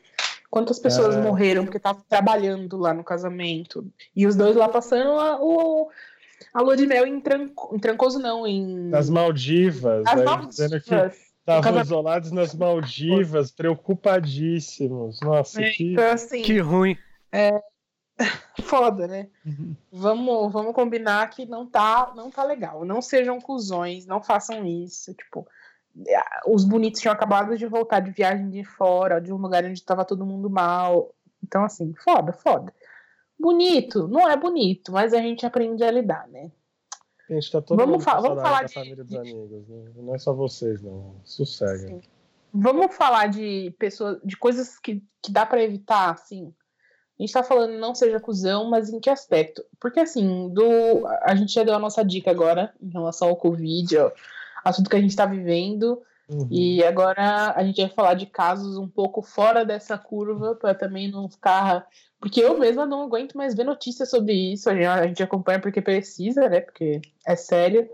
Quantas 0.50 0.80
pessoas 0.80 1.18
é... 1.18 1.22
morreram 1.22 1.66
porque 1.66 1.78
estavam 1.78 2.02
trabalhando 2.08 2.78
lá 2.78 2.94
no 2.94 3.04
casamento? 3.04 3.86
E 4.16 4.26
os 4.26 4.38
dois 4.38 4.56
lá 4.56 4.70
passando 4.70 5.20
a, 5.20 5.38
o, 5.42 5.90
a 6.54 6.62
lua 6.62 6.76
de 6.76 6.88
mel 6.88 7.06
em, 7.06 7.20
Tranco, 7.20 7.76
em 7.76 7.80
Trancoso, 7.80 8.20
não, 8.20 8.46
em. 8.46 8.90
Nas 8.90 9.10
Maldivas. 9.10 10.04
Nas 10.04 10.24
Maldivas. 10.24 10.56
Dizendo 10.56 10.82
que 10.82 10.96
estavam 11.40 11.82
isolados 11.82 12.32
nas 12.32 12.54
Maldivas, 12.54 13.52
preocupadíssimos. 13.52 15.20
Nossa, 15.22 15.62
é, 15.62 15.70
que... 15.70 15.94
Então, 15.94 16.12
assim, 16.12 16.42
que 16.42 16.60
ruim. 16.60 16.98
É, 17.32 17.62
foda, 18.64 19.08
né? 19.08 19.28
Uhum. 19.46 19.76
Vamos, 19.92 20.52
vamos 20.52 20.74
combinar 20.74 21.30
que 21.30 21.46
não 21.46 21.66
tá, 21.66 22.12
não 22.16 22.30
tá 22.30 22.44
legal. 22.44 22.86
Não 22.86 23.02
sejam 23.02 23.40
cuzões, 23.40 24.06
não 24.06 24.22
façam 24.22 24.66
isso. 24.66 25.14
Tipo, 25.14 25.48
os 26.48 26.64
bonitos 26.64 27.02
tinham 27.02 27.14
acabado 27.14 27.58
de 27.58 27.66
voltar 27.66 28.00
de 28.00 28.12
viagem 28.12 28.50
de 28.50 28.64
fora, 28.64 29.20
de 29.20 29.34
um 29.34 29.38
lugar 29.38 29.66
onde 29.66 29.84
tava 29.84 30.06
todo 30.06 30.26
mundo 30.26 30.50
mal. 30.50 31.14
Então, 31.44 31.64
assim, 31.64 31.94
foda, 32.04 32.34
foda. 32.34 32.74
Bonito, 33.40 34.08
não 34.08 34.30
é 34.30 34.36
bonito, 34.36 34.92
mas 34.92 35.14
a 35.14 35.22
gente 35.22 35.46
aprende 35.46 35.84
a 35.84 35.92
lidar, 35.92 36.28
né? 36.28 36.52
Gente, 37.30 37.52
tá 37.52 37.62
todo 37.62 37.78
vamos 37.78 37.94
mundo 37.94 38.04
fa 38.04 38.20
vamos 38.20 38.42
falar 38.42 38.62
da 38.62 38.68
de... 38.68 38.74
família 38.74 39.04
dos 39.04 39.16
amigos, 39.16 39.68
né? 39.68 39.92
Não 39.96 40.16
é 40.16 40.18
só 40.18 40.34
vocês, 40.34 40.82
não. 40.82 41.16
Sossega. 41.24 42.02
Vamos 42.52 42.96
falar 42.96 43.28
de 43.28 43.74
pessoas, 43.78 44.20
de 44.24 44.36
coisas 44.36 44.80
que, 44.80 45.04
que 45.22 45.32
dá 45.32 45.46
para 45.46 45.64
evitar, 45.64 46.10
assim. 46.10 46.54
A 47.20 47.22
gente 47.22 47.34
tá 47.34 47.44
falando 47.44 47.78
não 47.78 47.94
seja 47.94 48.20
cuzão, 48.20 48.70
mas 48.70 48.90
em 48.90 49.00
que 49.00 49.10
aspecto? 49.10 49.64
Porque 49.80 50.00
assim, 50.00 50.50
do 50.50 51.06
a 51.22 51.36
gente 51.36 51.54
já 51.54 51.64
deu 51.64 51.76
a 51.76 51.80
nossa 51.80 52.04
dica 52.04 52.32
agora 52.32 52.74
em 52.82 52.90
relação 52.90 53.28
ao 53.28 53.36
Covid, 53.36 53.98
ó, 53.98 54.12
assunto 54.64 54.90
que 54.90 54.96
a 54.96 55.02
gente 55.02 55.12
está 55.12 55.26
vivendo. 55.26 56.02
Uhum. 56.30 56.48
E 56.52 56.84
agora 56.84 57.54
a 57.56 57.64
gente 57.64 57.82
vai 57.82 57.90
falar 57.90 58.14
de 58.14 58.28
casos 58.28 58.78
um 58.78 58.88
pouco 58.88 59.22
fora 59.22 59.66
dessa 59.66 59.98
curva, 59.98 60.56
para 60.56 60.76
também 60.76 61.10
não 61.10 61.28
ficar. 61.28 61.88
Porque 62.20 62.40
eu 62.40 62.58
mesma 62.58 62.86
não 62.86 63.02
aguento 63.02 63.36
mais 63.36 63.56
ver 63.56 63.64
notícias 63.64 64.10
sobre 64.10 64.34
isso. 64.34 64.70
A 64.70 65.08
gente 65.08 65.24
acompanha 65.24 65.60
porque 65.60 65.82
precisa, 65.82 66.48
né? 66.48 66.62
Porque 66.62 67.02
é 67.26 67.36
sério. 67.36 67.90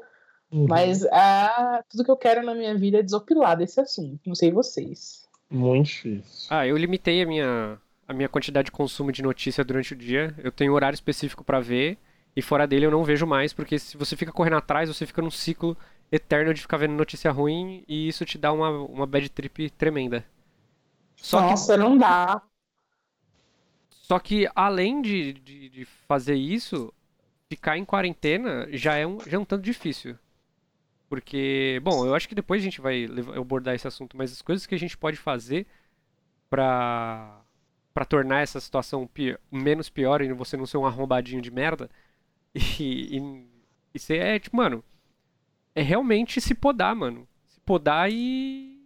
Uhum. 0.52 0.68
Mas 0.68 1.06
ah, 1.12 1.82
tudo 1.90 2.04
que 2.04 2.12
eu 2.12 2.18
quero 2.18 2.44
na 2.44 2.54
minha 2.54 2.78
vida 2.78 3.00
é 3.00 3.04
desopilar 3.04 3.58
desse 3.58 3.80
assunto. 3.80 4.20
Não 4.26 4.36
sei 4.36 4.52
vocês. 4.52 5.26
Muito 5.50 5.88
difícil. 5.88 6.48
Ah, 6.50 6.68
eu 6.68 6.76
limitei 6.76 7.22
a 7.22 7.26
minha, 7.26 7.78
a 8.06 8.14
minha 8.14 8.28
quantidade 8.28 8.66
de 8.66 8.72
consumo 8.72 9.14
de 9.14 9.22
notícia 9.22 9.64
durante 9.64 9.94
o 9.94 9.98
dia. 9.98 10.36
Eu 10.44 10.52
tenho 10.52 10.74
um 10.74 10.76
horário 10.76 10.96
específico 10.96 11.44
para 11.44 11.62
ver. 11.62 11.98
E 12.36 12.42
fora 12.42 12.68
dele 12.68 12.86
eu 12.86 12.92
não 12.92 13.06
vejo 13.06 13.26
mais, 13.26 13.54
porque 13.54 13.80
se 13.80 13.96
você 13.96 14.14
fica 14.18 14.32
correndo 14.32 14.58
atrás, 14.58 14.90
você 14.90 15.06
fica 15.06 15.22
num 15.22 15.32
ciclo 15.32 15.78
eterno 16.16 16.54
de 16.54 16.62
ficar 16.62 16.78
vendo 16.78 16.94
notícia 16.94 17.32
ruim 17.32 17.84
e 17.88 18.08
isso 18.08 18.26
te 18.26 18.38
dá 18.38 18.52
uma, 18.52 18.70
uma 18.70 19.06
bad 19.06 19.30
trip 19.30 19.70
tremenda. 19.72 20.26
Só 21.16 21.42
Nossa, 21.42 21.74
que, 21.74 21.80
não 21.80 21.98
dá. 21.98 22.42
Só 23.90 24.20
que 24.20 24.48
além 24.56 25.02
de, 25.02 25.34
de, 25.34 25.70
de, 25.70 25.86
fazer 25.86 26.36
isso, 26.36 26.94
ficar 27.50 27.78
em 27.78 27.86
quarentena 27.86 28.68
já 28.72 28.96
é 28.96 29.06
um, 29.06 29.20
já 29.20 29.38
é 29.38 29.40
um 29.40 29.46
tanto 29.46 29.64
difícil. 29.64 30.18
Porque, 31.10 31.80
bom, 31.84 32.06
eu 32.06 32.16
acho 32.16 32.28
que 32.28 32.36
depois 32.36 32.62
a 32.62 32.64
gente 32.64 32.82
vai 32.82 33.06
abordar 33.36 33.76
esse 33.76 33.88
assunto, 33.88 34.18
mas 34.18 34.32
as 34.32 34.42
coisas 34.42 34.66
que 34.66 34.76
a 34.76 34.80
gente 34.80 34.98
pode 34.98 35.18
fazer 35.18 35.66
pra, 36.50 37.42
pra 37.94 38.06
tornar 38.06 38.42
essa 38.42 38.60
situação 38.60 39.08
pior, 39.08 39.40
menos 39.52 39.90
pior 39.90 40.22
e 40.22 40.34
você 40.34 40.58
não 40.58 40.66
ser 40.66 40.78
um 40.78 40.86
arrombadinho 40.86 41.42
de 41.42 41.52
merda 41.52 41.90
e, 42.54 43.18
e, 43.18 43.48
e 43.94 44.00
ser, 44.00 44.18
é, 44.18 44.40
tipo, 44.40 44.58
mano, 44.58 44.84
é 45.76 45.82
realmente 45.82 46.40
se 46.40 46.56
podar, 46.56 46.96
mano. 46.96 47.28
Se 47.48 47.60
podar 47.60 48.10
e 48.10 48.80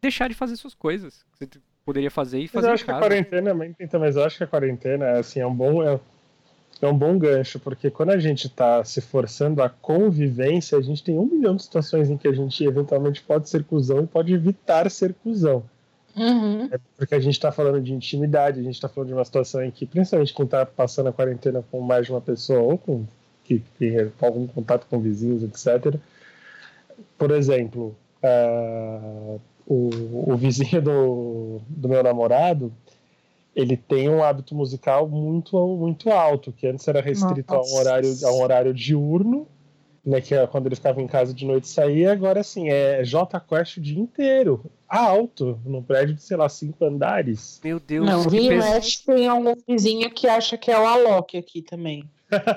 deixar 0.00 0.28
de 0.28 0.34
fazer 0.34 0.56
suas 0.56 0.74
coisas. 0.74 1.24
Que 1.32 1.38
você 1.38 1.60
poderia 1.84 2.10
fazer 2.10 2.38
e 2.38 2.48
fazer 2.48 2.66
mas 2.66 2.68
eu 2.68 2.74
acho 2.74 2.84
que 2.84 2.90
a 2.90 2.98
quarentena, 2.98 3.74
então, 3.80 3.98
mas 3.98 4.16
eu 4.16 4.24
acho 4.24 4.36
que 4.36 4.44
a 4.44 4.46
quarentena 4.46 5.18
assim, 5.18 5.40
é 5.40 5.46
um 5.46 5.54
bom 5.54 5.82
é, 5.82 5.98
é 6.82 6.86
um 6.86 6.96
bom 6.96 7.18
gancho, 7.18 7.58
porque 7.58 7.90
quando 7.90 8.10
a 8.10 8.18
gente 8.18 8.46
está 8.46 8.84
se 8.84 9.00
forçando 9.00 9.62
a 9.62 9.68
convivência, 9.68 10.78
a 10.78 10.82
gente 10.82 11.02
tem 11.02 11.18
um 11.18 11.26
milhão 11.26 11.56
de 11.56 11.62
situações 11.62 12.10
em 12.10 12.16
que 12.16 12.28
a 12.28 12.32
gente 12.32 12.62
eventualmente 12.62 13.22
pode 13.22 13.48
ser 13.48 13.64
cuzão 13.64 14.04
e 14.04 14.06
pode 14.06 14.32
evitar 14.32 14.88
ser 14.90 15.14
cuzão. 15.14 15.64
Uhum. 16.14 16.68
É 16.70 16.78
porque 16.96 17.14
a 17.14 17.20
gente 17.20 17.34
está 17.34 17.50
falando 17.50 17.80
de 17.80 17.92
intimidade, 17.92 18.60
a 18.60 18.62
gente 18.62 18.74
está 18.74 18.88
falando 18.88 19.08
de 19.08 19.14
uma 19.14 19.24
situação 19.24 19.62
em 19.62 19.70
que, 19.70 19.86
principalmente 19.86 20.34
quem 20.34 20.44
está 20.44 20.66
passando 20.66 21.08
a 21.08 21.12
quarentena 21.12 21.64
com 21.70 21.80
mais 21.80 22.06
de 22.06 22.12
uma 22.12 22.20
pessoa 22.20 22.60
ou 22.60 22.76
com 22.76 23.06
que 23.48 23.64
tem 23.78 24.12
algum 24.20 24.46
contato 24.46 24.86
com 24.90 25.00
vizinhos, 25.00 25.42
etc. 25.42 25.98
Por 27.16 27.30
exemplo, 27.30 27.96
uh, 28.22 29.40
o, 29.66 30.32
o, 30.32 30.36
vizinho 30.36 30.82
do, 30.82 31.60
do 31.66 31.88
meu 31.88 32.02
namorado, 32.02 32.70
ele 33.56 33.76
tem 33.76 34.08
um 34.10 34.22
hábito 34.22 34.54
musical 34.54 35.08
muito 35.08 35.56
muito 35.76 36.10
alto, 36.10 36.52
que 36.52 36.66
antes 36.66 36.86
era 36.86 37.00
restrito 37.00 37.54
a 37.54 37.62
um 37.62 37.74
horário 37.74 38.14
a 38.22 38.32
um 38.32 38.42
horário 38.42 38.74
diurno, 38.74 39.48
né, 40.04 40.20
que 40.20 40.34
é 40.34 40.46
quando 40.46 40.66
ele 40.66 40.76
ficava 40.76 41.00
em 41.00 41.06
casa 41.06 41.32
de 41.32 41.46
noite 41.46 41.68
saía, 41.68 42.12
agora 42.12 42.40
assim, 42.40 42.68
é 42.68 43.02
J 43.02 43.40
Quest 43.40 43.78
o 43.78 43.80
dia 43.80 43.98
inteiro, 43.98 44.62
alto, 44.86 45.58
num 45.64 45.82
prédio 45.82 46.14
de, 46.14 46.22
sei 46.22 46.36
lá, 46.36 46.48
cinco 46.48 46.84
andares. 46.84 47.60
Meu 47.64 47.80
Deus, 47.80 48.06
Não, 48.06 48.22
vi, 48.28 48.48
pes... 48.48 49.00
tem 49.04 49.26
algum 49.26 49.54
vizinho 49.66 50.10
que 50.10 50.28
acha 50.28 50.58
que 50.58 50.70
é 50.70 50.78
o 50.78 50.86
Alok 50.86 51.36
aqui 51.36 51.62
também. 51.62 52.04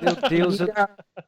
Meu 0.02 0.30
Deus, 0.30 0.60
eu... 0.60 0.68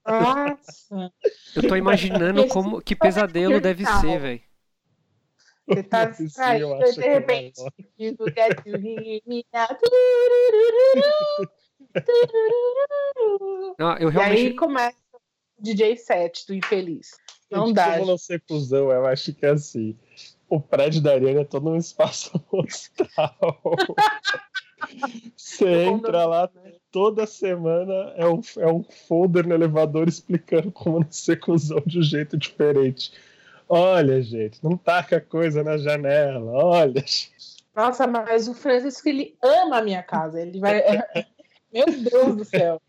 Nossa. 0.06 1.14
eu 1.56 1.68
tô 1.68 1.76
imaginando 1.76 2.48
como 2.48 2.82
que 2.82 2.96
pesadelo 2.96 3.62
deve 3.62 3.86
ser, 3.86 4.20
velho. 4.20 4.42
Você 5.68 5.84
tá 5.84 6.06
distraído, 6.06 6.78
de 6.94 7.02
repente. 7.02 7.62
Não, 13.80 13.98
eu 13.98 14.10
realmente... 14.10 14.42
E 14.42 14.48
aí 14.48 14.56
começa 14.56 14.98
o 15.14 15.64
DJ 15.64 15.98
set 15.98 16.46
do 16.48 16.54
infeliz. 16.54 17.12
Não 17.50 17.72
dá. 17.72 17.94
Como 17.94 18.08
não 18.08 18.18
ser 18.18 18.42
cuzão, 18.42 18.92
eu 18.92 19.06
acho 19.06 19.34
que 19.34 19.46
é 19.46 19.52
assim. 19.52 19.98
O 20.50 20.60
prédio 20.60 21.02
da 21.02 21.14
Ariane 21.14 21.42
é 21.42 21.46
todo 21.46 21.70
um 21.70 21.78
espaço 21.78 22.32
amostral. 22.52 23.38
Você 25.38 25.86
entra 25.86 26.26
lá 26.26 26.50
toda 26.94 27.26
semana, 27.26 28.14
é 28.16 28.28
um, 28.28 28.40
é 28.58 28.68
um 28.72 28.84
folder 28.84 29.48
no 29.48 29.56
elevador 29.56 30.08
explicando 30.08 30.72
como 30.72 31.00
não 31.00 31.12
ser 31.12 31.40
cuzão 31.40 31.82
de 31.86 31.98
um 31.98 32.04
jeito 32.04 32.38
diferente. 32.38 33.12
Olha, 33.68 34.22
gente, 34.22 34.64
não 34.64 34.78
taca 34.78 35.20
coisa 35.20 35.64
na 35.64 35.76
janela, 35.76 36.52
olha. 36.52 37.04
Nossa, 37.76 38.06
mas 38.06 38.48
o 38.48 38.54
Francisco, 38.54 39.10
ele 39.10 39.36
ama 39.42 39.80
a 39.80 39.82
minha 39.82 40.04
casa. 40.04 40.40
Ele 40.40 40.60
vai. 40.60 40.84
Meu 41.74 41.86
Deus 41.88 42.36
do 42.36 42.46
céu. 42.46 42.80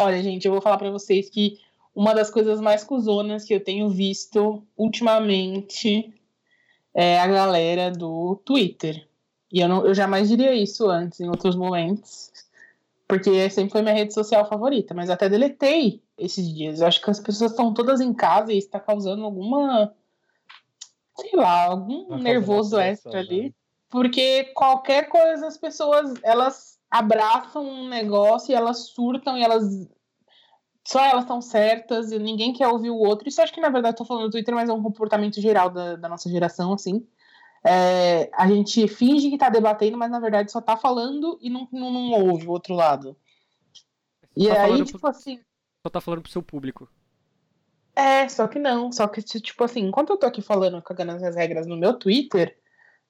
Olha, 0.00 0.20
gente, 0.20 0.46
eu 0.46 0.52
vou 0.52 0.60
falar 0.60 0.78
para 0.78 0.90
vocês 0.90 1.30
que 1.30 1.60
uma 1.94 2.12
das 2.12 2.28
coisas 2.28 2.60
mais 2.60 2.82
cuzonas 2.82 3.44
que 3.44 3.54
eu 3.54 3.62
tenho 3.62 3.88
visto 3.88 4.66
ultimamente 4.76 6.12
é 6.92 7.20
a 7.20 7.28
galera 7.28 7.92
do 7.92 8.34
Twitter. 8.44 9.06
E 9.54 9.60
eu, 9.60 9.68
não, 9.68 9.86
eu 9.86 9.94
jamais 9.94 10.28
diria 10.28 10.52
isso 10.52 10.90
antes, 10.90 11.20
em 11.20 11.28
outros 11.28 11.54
momentos, 11.54 12.32
porque 13.06 13.48
sempre 13.48 13.70
foi 13.70 13.82
minha 13.82 13.94
rede 13.94 14.12
social 14.12 14.44
favorita, 14.48 14.92
mas 14.92 15.08
até 15.08 15.28
deletei 15.28 16.02
esses 16.18 16.52
dias. 16.52 16.80
Eu 16.80 16.88
acho 16.88 17.00
que 17.00 17.08
as 17.08 17.20
pessoas 17.20 17.52
estão 17.52 17.72
todas 17.72 18.00
em 18.00 18.12
casa 18.12 18.52
e 18.52 18.58
está 18.58 18.80
causando 18.80 19.24
alguma, 19.24 19.94
sei 21.16 21.30
lá, 21.34 21.66
algum 21.66 22.18
nervoso 22.18 22.76
extra 22.80 23.20
ali. 23.20 23.42
Né? 23.44 23.50
Porque 23.88 24.42
qualquer 24.56 25.08
coisa 25.08 25.46
as 25.46 25.56
pessoas, 25.56 26.14
elas 26.24 26.76
abraçam 26.90 27.64
um 27.64 27.88
negócio 27.88 28.50
e 28.50 28.56
elas 28.56 28.88
surtam 28.88 29.38
e 29.38 29.44
elas 29.44 29.88
só 30.84 31.00
elas 31.00 31.22
estão 31.22 31.40
certas 31.40 32.10
e 32.10 32.18
ninguém 32.18 32.52
quer 32.52 32.66
ouvir 32.66 32.90
o 32.90 32.98
outro. 32.98 33.28
Isso 33.28 33.40
acho 33.40 33.54
que, 33.54 33.60
na 33.60 33.70
verdade, 33.70 33.94
estou 33.94 34.06
falando 34.06 34.24
do 34.24 34.30
Twitter, 34.32 34.52
mas 34.52 34.68
é 34.68 34.72
um 34.72 34.82
comportamento 34.82 35.40
geral 35.40 35.70
da, 35.70 35.94
da 35.94 36.08
nossa 36.08 36.28
geração, 36.28 36.72
assim. 36.72 37.06
É, 37.66 38.30
a 38.34 38.46
gente 38.46 38.86
finge 38.86 39.28
que 39.28 39.36
está 39.36 39.48
debatendo, 39.48 39.96
mas 39.96 40.10
na 40.10 40.20
verdade 40.20 40.52
só 40.52 40.58
está 40.58 40.76
falando 40.76 41.38
e 41.40 41.48
não, 41.48 41.66
não, 41.72 41.90
não, 41.90 42.12
ouve 42.28 42.46
o 42.46 42.50
outro 42.50 42.74
lado. 42.74 43.16
E 44.36 44.48
tá 44.48 44.64
aí, 44.64 44.84
tipo 44.84 44.98
pro... 44.98 45.08
assim. 45.08 45.40
Só 45.82 45.90
tá 45.90 46.00
falando 46.00 46.22
pro 46.22 46.30
seu 46.30 46.42
público. 46.42 46.88
É, 47.96 48.28
só 48.28 48.46
que 48.48 48.58
não. 48.58 48.92
Só 48.92 49.06
que, 49.06 49.22
tipo 49.22 49.64
assim, 49.64 49.80
enquanto 49.80 50.10
eu 50.10 50.16
tô 50.16 50.26
aqui 50.26 50.42
falando, 50.42 50.82
cagando 50.82 51.12
as 51.12 51.36
regras 51.36 51.66
no 51.66 51.76
meu 51.76 51.94
Twitter, 51.94 52.58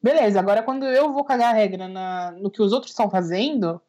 beleza. 0.03 0.39
Agora, 0.39 0.63
quando 0.63 0.87
eu 0.87 1.13
vou 1.13 1.25
cagar 1.25 1.53
a 1.53 1.57
regra 1.57 1.89
na, 1.89 2.31
no 2.33 2.51
que 2.51 2.63
os 2.63 2.73
outros 2.73 2.93
estão 2.93 3.11
fazendo, 3.11 3.81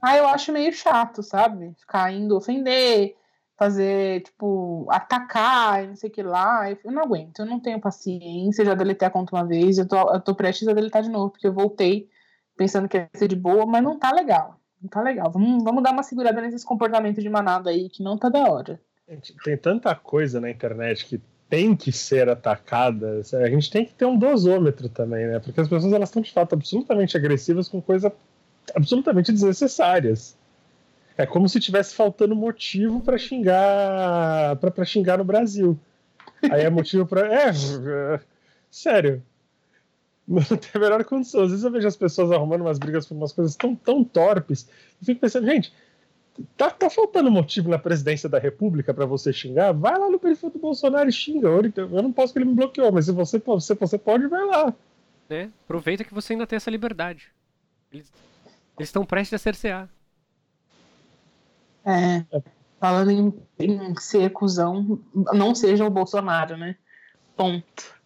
ah, 0.00 0.16
eu 0.16 0.28
acho 0.28 0.52
meio 0.52 0.72
chato, 0.72 1.22
sabe? 1.22 1.74
Ficar 1.80 2.12
indo 2.12 2.36
ofender, 2.36 3.16
fazer, 3.56 4.22
tipo, 4.22 4.86
atacar, 4.90 5.86
não 5.86 5.96
sei 5.96 6.10
o 6.10 6.12
que 6.12 6.22
lá. 6.22 6.70
Eu 6.70 6.92
não 6.92 7.02
aguento, 7.02 7.40
eu 7.40 7.46
não 7.46 7.58
tenho 7.58 7.80
paciência. 7.80 8.64
Já 8.64 8.74
deletei 8.74 9.08
a 9.08 9.10
conta 9.10 9.34
uma 9.34 9.46
vez, 9.46 9.78
eu 9.78 9.88
tô, 9.88 9.96
eu 10.12 10.20
tô 10.20 10.34
prestes 10.34 10.68
a 10.68 10.72
deletar 10.72 11.02
de 11.02 11.08
novo, 11.08 11.30
porque 11.30 11.46
eu 11.46 11.52
voltei 11.52 12.08
pensando 12.56 12.88
que 12.88 12.96
ia 12.96 13.08
ser 13.14 13.28
de 13.28 13.36
boa, 13.36 13.66
mas 13.66 13.82
não 13.82 13.98
tá 13.98 14.12
legal. 14.12 14.60
Não 14.80 14.88
tá 14.88 15.02
legal. 15.02 15.30
Vamos, 15.30 15.64
vamos 15.64 15.82
dar 15.82 15.92
uma 15.92 16.02
segurada 16.02 16.40
nesses 16.40 16.64
comportamentos 16.64 17.22
de 17.22 17.28
manada 17.28 17.70
aí, 17.70 17.88
que 17.88 18.02
não 18.02 18.18
tá 18.18 18.28
da 18.28 18.50
hora. 18.50 18.80
Tem 19.44 19.56
tanta 19.56 19.94
coisa 19.94 20.40
na 20.40 20.50
internet 20.50 21.06
que 21.06 21.20
tem 21.48 21.76
que 21.76 21.92
ser 21.92 22.28
atacada, 22.28 23.20
a 23.34 23.48
gente 23.48 23.70
tem 23.70 23.84
que 23.84 23.94
ter 23.94 24.04
um 24.04 24.18
dosômetro 24.18 24.88
também, 24.88 25.28
né? 25.28 25.38
Porque 25.38 25.60
as 25.60 25.68
pessoas 25.68 25.92
elas 25.92 26.08
estão 26.08 26.20
de 26.20 26.32
fato 26.32 26.54
absolutamente 26.54 27.16
agressivas 27.16 27.68
com 27.68 27.80
coisas 27.80 28.10
absolutamente 28.74 29.30
desnecessárias. 29.30 30.35
É 31.16 31.24
como 31.24 31.48
se 31.48 31.58
tivesse 31.58 31.94
faltando 31.94 32.36
motivo 32.36 33.00
para 33.00 33.16
xingar 33.16 34.56
para 34.56 34.84
xingar 34.84 35.18
no 35.18 35.24
Brasil. 35.24 35.78
Aí 36.50 36.62
é 36.62 36.70
motivo 36.70 37.06
para 37.06 37.26
é, 37.32 37.48
é, 37.48 38.20
sério. 38.70 39.22
Não 40.28 40.42
tem 40.42 40.70
a 40.74 40.78
melhor 40.78 41.04
condição. 41.04 41.42
Às 41.42 41.50
vezes 41.50 41.64
eu 41.64 41.70
vejo 41.70 41.86
as 41.86 41.96
pessoas 41.96 42.32
arrumando 42.32 42.62
umas 42.62 42.78
brigas 42.78 43.06
por 43.06 43.14
umas 43.14 43.32
coisas 43.32 43.54
tão, 43.54 43.74
tão 43.74 44.02
torpes. 44.02 44.68
Eu 45.00 45.06
fico 45.06 45.20
pensando, 45.20 45.46
gente, 45.46 45.72
Tá, 46.56 46.70
tá 46.70 46.90
faltando 46.90 47.30
motivo 47.30 47.68
na 47.68 47.78
presidência 47.78 48.28
da 48.28 48.38
República 48.38 48.92
para 48.92 49.06
você 49.06 49.32
xingar? 49.32 49.72
Vai 49.72 49.98
lá 49.98 50.10
no 50.10 50.18
perfil 50.18 50.50
do 50.50 50.58
Bolsonaro 50.58 51.08
e 51.08 51.12
xinga. 51.12 51.48
Eu 51.48 52.02
não 52.02 52.12
posso 52.12 52.32
que 52.32 52.38
ele 52.38 52.46
me 52.46 52.54
bloqueou, 52.54 52.92
mas 52.92 53.06
se 53.06 53.12
você, 53.12 53.42
se 53.60 53.74
você 53.74 53.98
pode, 53.98 54.26
vai 54.26 54.44
lá. 54.44 54.74
É, 55.30 55.48
aproveita 55.64 56.04
que 56.04 56.12
você 56.12 56.34
ainda 56.34 56.46
tem 56.46 56.56
essa 56.56 56.70
liberdade. 56.70 57.32
Eles 57.92 58.12
estão 58.78 59.06
prestes 59.06 59.34
a 59.34 59.38
cercear. 59.38 59.88
É, 61.86 62.24
falando 62.80 63.10
em, 63.10 63.32
em 63.60 63.96
ser 63.96 64.30
cuzão, 64.30 65.00
não 65.14 65.54
seja 65.54 65.84
o 65.84 65.90
Bolsonaro, 65.90 66.56
né? 66.56 66.76
Ponto. 67.36 67.96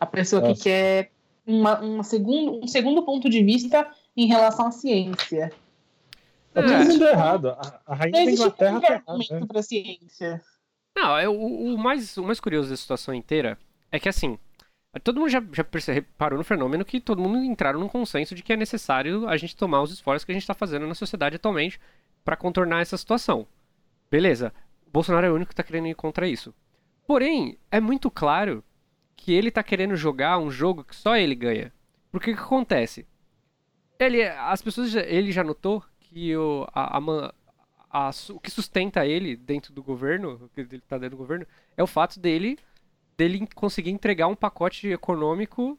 A 0.00 0.06
pessoa 0.06 0.42
Nossa. 0.42 0.54
que 0.54 0.62
quer 0.64 1.10
uma, 1.46 1.78
uma 1.80 2.02
segundo, 2.02 2.64
um 2.64 2.66
segundo 2.66 3.04
ponto 3.04 3.30
de 3.30 3.42
vista 3.44 3.88
em 4.16 4.26
relação 4.26 4.66
à 4.66 4.72
ciência. 4.72 5.52
Tá 6.52 6.62
todo 6.62 6.84
mundo 6.84 7.04
errado. 7.06 7.48
A, 7.50 7.80
a 7.86 7.94
rainha 7.94 8.24
da 8.24 8.30
Inglaterra 8.32 8.80
tá 8.80 8.92
errada. 8.94 9.40
Né? 9.40 9.46
Pra 9.46 9.62
ciência. 9.62 10.42
Não, 10.96 11.16
é, 11.16 11.28
o, 11.28 11.34
o, 11.34 11.78
mais, 11.78 12.16
o 12.16 12.24
mais 12.24 12.38
curioso 12.38 12.70
da 12.70 12.76
situação 12.76 13.12
inteira 13.12 13.58
é 13.90 13.98
que, 13.98 14.08
assim, 14.08 14.38
todo 15.02 15.18
mundo 15.18 15.28
já, 15.28 15.42
já 15.52 15.92
reparou 15.92 16.38
no 16.38 16.44
fenômeno 16.44 16.84
que 16.84 17.00
todo 17.00 17.20
mundo 17.20 17.38
entraram 17.38 17.80
num 17.80 17.88
consenso 17.88 18.34
de 18.34 18.42
que 18.42 18.52
é 18.52 18.56
necessário 18.56 19.28
a 19.28 19.36
gente 19.36 19.56
tomar 19.56 19.82
os 19.82 19.92
esforços 19.92 20.24
que 20.24 20.30
a 20.30 20.34
gente 20.34 20.42
está 20.42 20.54
fazendo 20.54 20.86
na 20.86 20.94
sociedade 20.94 21.36
atualmente 21.36 21.80
para 22.24 22.36
contornar 22.36 22.80
essa 22.80 22.96
situação. 22.96 23.46
Beleza, 24.10 24.52
o 24.86 24.90
Bolsonaro 24.90 25.26
é 25.26 25.30
o 25.30 25.34
único 25.34 25.50
que 25.50 25.52
está 25.52 25.62
querendo 25.62 25.88
ir 25.88 25.94
contra 25.94 26.26
isso. 26.26 26.54
Porém, 27.06 27.58
é 27.70 27.80
muito 27.80 28.10
claro 28.10 28.64
que 29.16 29.32
ele 29.32 29.48
está 29.48 29.62
querendo 29.62 29.96
jogar 29.96 30.38
um 30.38 30.50
jogo 30.50 30.84
que 30.84 30.96
só 30.96 31.16
ele 31.16 31.34
ganha. 31.34 31.72
Porque 32.10 32.30
o 32.30 32.36
que 32.36 32.42
acontece? 32.42 33.06
Ele, 33.98 34.22
as 34.22 34.62
pessoas, 34.62 34.94
ele 34.94 35.32
já 35.32 35.44
notou 35.44 35.84
que 36.00 36.36
o, 36.36 36.66
a, 36.72 36.98
a, 36.98 37.32
a, 37.90 38.10
o 38.30 38.40
que 38.40 38.50
sustenta 38.50 39.06
ele 39.06 39.36
dentro 39.36 39.72
do 39.72 39.82
governo, 39.82 40.50
que 40.54 40.60
ele 40.60 40.80
tá 40.80 40.96
dentro 40.96 41.16
do 41.16 41.20
governo, 41.20 41.46
é 41.76 41.82
o 41.82 41.86
fato 41.86 42.18
dele, 42.18 42.58
dele 43.16 43.46
conseguir 43.54 43.90
entregar 43.90 44.26
um 44.26 44.34
pacote 44.34 44.88
econômico 44.88 45.78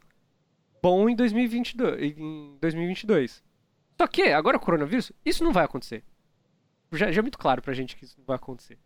bom 0.81 1.09
em 1.09 1.15
2022. 1.15 2.17
Em 2.17 2.57
2022. 2.61 3.43
Só 3.97 4.07
que, 4.07 4.23
agora 4.23 4.57
o 4.57 4.59
coronavírus, 4.59 5.11
isso 5.25 5.43
não 5.43 5.53
vai 5.53 5.65
acontecer. 5.65 6.03
Já, 6.95 7.11
já 7.11 7.19
é 7.19 7.21
muito 7.21 7.37
claro 7.37 7.61
pra 7.61 7.73
gente 7.73 7.95
que 7.95 8.05
isso 8.05 8.15
não 8.17 8.25
vai 8.25 8.35
acontecer. 8.35 8.77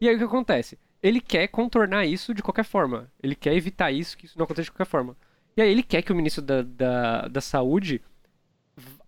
E 0.00 0.08
aí 0.08 0.14
o 0.14 0.18
que 0.18 0.24
acontece? 0.24 0.78
Ele 1.02 1.20
quer 1.20 1.48
contornar 1.48 2.04
isso 2.04 2.34
de 2.34 2.42
qualquer 2.42 2.64
forma. 2.64 3.10
Ele 3.22 3.34
quer 3.34 3.54
evitar 3.54 3.90
isso, 3.90 4.16
que 4.16 4.26
isso 4.26 4.38
não 4.38 4.44
aconteça 4.44 4.64
de 4.64 4.72
qualquer 4.72 4.90
forma. 4.90 5.16
E 5.56 5.62
aí 5.62 5.70
ele 5.70 5.82
quer 5.82 6.02
que 6.02 6.12
o 6.12 6.16
ministro 6.16 6.42
da, 6.42 6.62
da, 6.62 7.28
da 7.28 7.40
Saúde 7.40 8.00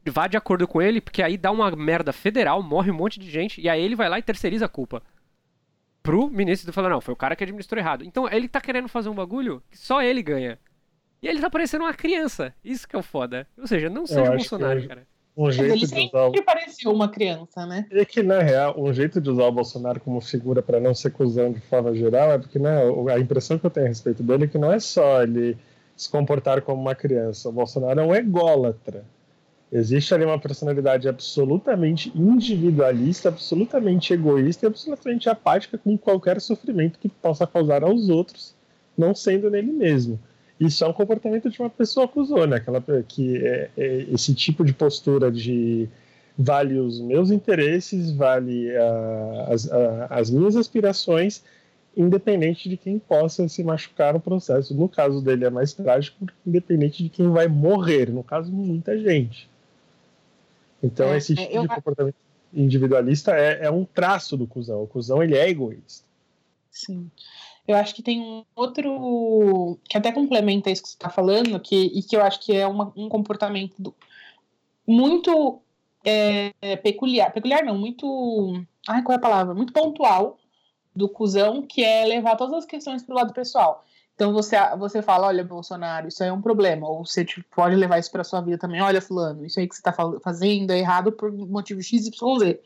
vá 0.07 0.26
de 0.26 0.37
acordo 0.37 0.67
com 0.67 0.81
ele, 0.81 1.00
porque 1.00 1.23
aí 1.23 1.37
dá 1.37 1.50
uma 1.50 1.71
merda 1.71 2.12
federal, 2.12 2.62
morre 2.62 2.90
um 2.90 2.95
monte 2.95 3.21
de 3.21 3.31
gente, 3.31 3.61
e 3.61 3.69
aí 3.69 3.81
ele 3.81 3.95
vai 3.95 4.09
lá 4.09 4.19
e 4.19 4.23
terceiriza 4.23 4.67
a 4.67 4.69
culpa. 4.69 5.02
Pro 6.02 6.31
ministro 6.31 6.73
falar, 6.73 6.88
não, 6.88 7.00
foi 7.00 7.12
o 7.12 7.17
cara 7.17 7.37
que 7.37 7.45
administrou 7.45 7.79
errado. 7.79 8.05
Então 8.05 8.29
ele 8.29 8.49
tá 8.49 8.61
querendo 8.61 8.88
fazer 8.88 9.09
um 9.09 9.14
bagulho 9.14 9.62
que 9.70 9.79
só 9.79 10.03
ele 10.03 10.23
ganha. 10.23 10.59
E 11.23 11.29
ele 11.29 11.40
tá 11.40 11.51
parecendo 11.51 11.85
uma 11.85 11.92
criança. 11.92 12.55
Isso 12.64 12.88
que 12.88 12.96
é 12.96 12.99
o 12.99 13.03
foda. 13.03 13.46
Ou 13.59 13.66
seja, 13.66 13.90
não 13.90 14.07
seja 14.07 14.31
Bolsonaro, 14.31 14.88
cara. 14.88 15.07
Um 15.37 15.51
jeito 15.51 15.73
ele 15.73 15.87
sempre 15.87 16.11
de 16.11 16.16
usar 16.16 16.43
pareceu 16.45 16.93
uma 16.93 17.09
criança, 17.09 17.64
né? 17.64 17.87
É 17.90 18.05
que, 18.05 18.23
na 18.23 18.40
real, 18.40 18.75
um 18.77 18.93
jeito 18.93 19.21
de 19.21 19.31
usar 19.31 19.45
o 19.45 19.53
Bolsonaro 19.53 20.01
como 20.01 20.21
figura 20.21 20.61
para 20.61 20.81
não 20.81 20.95
ser 20.95 21.11
cuzão 21.11 21.53
de 21.53 21.61
forma 21.61 21.95
geral 21.95 22.33
é 22.33 22.38
porque 22.38 22.59
né, 22.59 22.83
a 23.14 23.19
impressão 23.19 23.59
que 23.59 23.64
eu 23.64 23.71
tenho 23.71 23.87
a 23.87 23.88
respeito 23.88 24.23
dele 24.23 24.45
é 24.45 24.49
que 24.49 24.59
não 24.59 24.73
é 24.73 24.81
só 24.81 25.23
ele 25.23 25.57
se 25.97 26.09
comportar 26.09 26.62
como 26.62 26.81
uma 26.81 26.95
criança. 26.95 27.49
O 27.49 27.53
Bolsonaro 27.53 28.01
é 28.01 28.05
um 28.05 28.14
ególatra. 28.14 29.05
Existe 29.73 30.12
ali 30.12 30.25
uma 30.25 30.38
personalidade 30.38 31.09
absolutamente 31.09 32.11
individualista, 32.14 33.29
absolutamente 33.29 34.12
egoísta 34.12 34.66
e 34.66 34.69
absolutamente 34.69 35.29
apática 35.29 35.79
com 35.79 35.97
qualquer 35.97 36.40
sofrimento 36.40 36.99
que 36.99 37.09
possa 37.09 37.47
causar 37.47 37.85
aos 37.85 38.09
outros, 38.09 38.55
não 38.99 39.14
sendo 39.14 39.49
nele 39.49 39.71
mesmo. 39.71 40.19
Isso 40.61 40.85
é 40.85 40.87
um 40.87 40.92
comportamento 40.92 41.49
de 41.49 41.59
uma 41.59 41.70
pessoa 41.70 42.05
acusona, 42.05 42.57
aquela 42.57 42.85
que 43.09 43.38
é, 43.38 43.70
é, 43.79 44.07
esse 44.12 44.35
tipo 44.35 44.62
de 44.62 44.75
postura 44.75 45.33
de 45.33 45.88
vale 46.37 46.79
os 46.79 47.01
meus 47.01 47.31
interesses, 47.31 48.12
vale 48.12 48.70
as, 49.49 49.68
as 50.09 50.31
minhas 50.31 50.57
aspirações, 50.57 51.42
independente 51.96 52.68
de 52.68 52.77
quem 52.77 52.99
possa 52.99 53.49
se 53.49 53.64
machucar 53.64 54.14
no 54.14 54.20
processo. 54.20 54.75
No 54.75 54.88
caso 54.88 55.23
dele 55.23 55.44
é 55.44 55.51
mais 55.51 55.73
trágico, 55.73 56.27
independente 56.46 57.03
de 57.03 57.09
quem 57.09 57.31
vai 57.31 57.49
morrer, 57.49 58.11
no 58.11 58.23
caso 58.23 58.53
muita 58.53 58.99
gente. 58.99 59.49
Então, 60.83 61.09
é, 61.09 61.18
esse 61.18 61.33
é, 61.33 61.37
tipo 61.37 61.57
eu... 61.57 61.62
de 61.62 61.68
comportamento 61.68 62.16
individualista 62.53 63.33
é, 63.37 63.66
é, 63.66 63.70
um 63.70 63.85
traço 63.85 64.37
do 64.37 64.46
cuzão. 64.46 64.83
O 64.83 64.87
cuzão, 64.87 65.23
ele 65.23 65.37
é 65.37 65.49
egoísta. 65.49 66.05
Sim. 66.70 67.11
Eu 67.70 67.76
acho 67.76 67.94
que 67.94 68.02
tem 68.02 68.20
um 68.20 68.44
outro 68.54 69.78
que 69.88 69.96
até 69.96 70.11
complementa 70.11 70.70
isso 70.70 70.83
que 70.83 70.88
você 70.88 70.94
está 70.94 71.09
falando, 71.09 71.61
que, 71.61 71.76
e 71.76 72.02
que 72.02 72.16
eu 72.16 72.22
acho 72.22 72.40
que 72.40 72.56
é 72.56 72.66
uma, 72.66 72.92
um 72.96 73.09
comportamento 73.09 73.74
do, 73.78 73.94
muito 74.87 75.61
é, 76.04 76.52
peculiar. 76.83 77.33
Peculiar 77.33 77.64
não, 77.64 77.78
muito. 77.78 78.61
Ai, 78.88 79.02
qual 79.02 79.14
é 79.14 79.18
a 79.18 79.20
palavra? 79.20 79.54
Muito 79.54 79.72
pontual 79.72 80.38
do 80.94 81.09
cuzão, 81.09 81.62
que 81.62 81.85
é 81.85 82.04
levar 82.04 82.37
todas 82.37 82.54
as 82.54 82.64
questões 82.66 83.02
para 83.02 83.12
o 83.12 83.16
lado 83.16 83.33
pessoal. 83.33 83.85
Então 84.14 84.33
você, 84.33 84.56
você 84.76 85.00
fala, 85.00 85.28
olha, 85.28 85.44
Bolsonaro, 85.44 86.09
isso 86.09 86.22
aí 86.22 86.28
é 86.28 86.33
um 86.33 86.42
problema. 86.42 86.88
Ou 86.88 87.06
você 87.06 87.24
tipo, 87.24 87.46
pode 87.54 87.76
levar 87.76 87.98
isso 87.98 88.11
para 88.11 88.24
sua 88.24 88.40
vida 88.40 88.59
também. 88.59 88.83
Olha, 88.83 89.00
fulano, 89.00 89.46
isso 89.46 89.61
aí 89.61 89.68
que 89.68 89.74
você 89.74 89.80
está 89.80 89.94
fazendo 90.22 90.72
é 90.72 90.78
errado 90.78 91.12
por 91.12 91.33
motivo 91.33 91.83
X, 91.83 92.06
Y, 92.06 92.38
Z. 92.38 92.61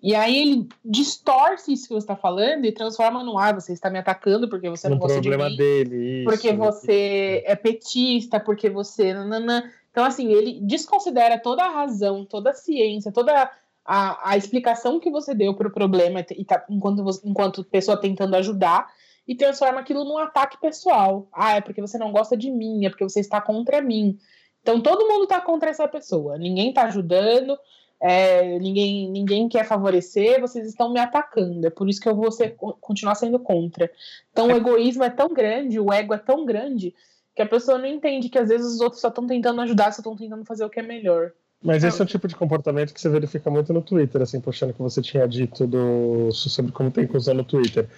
E 0.00 0.14
aí 0.14 0.36
ele 0.40 0.68
distorce 0.84 1.72
isso 1.72 1.88
que 1.88 1.94
você 1.94 2.04
está 2.04 2.14
falando 2.14 2.64
e 2.64 2.72
transforma 2.72 3.24
no 3.24 3.36
ar. 3.36 3.50
Ah, 3.50 3.60
você 3.60 3.72
está 3.72 3.90
me 3.90 3.98
atacando 3.98 4.48
porque 4.48 4.70
você 4.70 4.88
não 4.88 4.96
um 4.96 5.00
gosta 5.00 5.20
de 5.20 5.28
mim. 5.28 5.56
dele, 5.56 6.20
isso, 6.20 6.30
porque 6.30 6.52
você 6.52 7.42
é 7.44 7.56
petista, 7.56 8.38
porque 8.38 8.70
você... 8.70 9.12
Nanana. 9.12 9.70
Então, 9.90 10.04
assim, 10.04 10.32
ele 10.32 10.60
desconsidera 10.60 11.38
toda 11.38 11.64
a 11.64 11.70
razão, 11.70 12.24
toda 12.24 12.50
a 12.50 12.54
ciência, 12.54 13.10
toda 13.10 13.50
a, 13.84 14.30
a 14.30 14.36
explicação 14.36 15.00
que 15.00 15.10
você 15.10 15.34
deu 15.34 15.54
para 15.54 15.66
o 15.66 15.72
problema 15.72 16.24
e 16.30 16.44
tá, 16.44 16.64
enquanto, 16.68 17.02
você, 17.02 17.26
enquanto 17.26 17.64
pessoa 17.64 17.96
tentando 17.96 18.36
ajudar 18.36 18.86
e 19.26 19.34
transforma 19.34 19.80
aquilo 19.80 20.04
num 20.04 20.18
ataque 20.18 20.60
pessoal. 20.60 21.26
Ah, 21.32 21.56
é 21.56 21.60
porque 21.62 21.80
você 21.80 21.96
não 21.96 22.12
gosta 22.12 22.36
de 22.36 22.50
mim, 22.50 22.84
é 22.84 22.90
porque 22.90 23.02
você 23.02 23.20
está 23.20 23.40
contra 23.40 23.80
mim. 23.80 24.18
Então 24.62 24.80
todo 24.80 25.08
mundo 25.08 25.24
está 25.24 25.40
contra 25.40 25.70
essa 25.70 25.88
pessoa. 25.88 26.36
Ninguém 26.36 26.68
está 26.68 26.82
ajudando, 26.84 27.58
é, 28.00 28.58
ninguém, 28.58 29.10
ninguém 29.10 29.48
quer 29.48 29.64
favorecer, 29.64 30.40
vocês 30.40 30.66
estão 30.66 30.92
me 30.92 31.00
atacando. 31.00 31.66
É 31.66 31.70
por 31.70 31.88
isso 31.88 32.00
que 32.00 32.08
eu 32.08 32.14
vou 32.14 32.30
ser, 32.30 32.56
continuar 32.80 33.14
sendo 33.14 33.38
contra. 33.38 33.90
Então 34.32 34.48
o 34.48 34.56
egoísmo 34.56 35.04
é 35.04 35.10
tão 35.10 35.28
grande, 35.32 35.80
o 35.80 35.92
ego 35.92 36.14
é 36.14 36.18
tão 36.18 36.44
grande, 36.44 36.94
que 37.34 37.42
a 37.42 37.46
pessoa 37.46 37.78
não 37.78 37.86
entende 37.86 38.28
que 38.28 38.38
às 38.38 38.48
vezes 38.48 38.74
os 38.74 38.80
outros 38.80 39.00
só 39.00 39.08
estão 39.08 39.26
tentando 39.26 39.60
ajudar, 39.60 39.92
só 39.92 40.00
estão 40.00 40.16
tentando 40.16 40.44
fazer 40.44 40.64
o 40.64 40.70
que 40.70 40.80
é 40.80 40.82
melhor. 40.82 41.32
Mas 41.60 41.82
esse 41.82 42.00
é 42.00 42.04
o 42.04 42.06
tipo 42.06 42.28
de 42.28 42.36
comportamento 42.36 42.94
que 42.94 43.00
você 43.00 43.08
verifica 43.08 43.50
muito 43.50 43.72
no 43.72 43.82
Twitter, 43.82 44.22
assim, 44.22 44.40
puxando 44.40 44.70
o 44.70 44.74
que 44.74 44.82
você 44.82 45.02
tinha 45.02 45.26
dito 45.26 45.66
do, 45.66 46.30
sobre 46.30 46.70
como 46.70 46.88
tem 46.90 47.04
que 47.04 47.16
usar 47.16 47.34
no 47.34 47.42
Twitter 47.42 47.88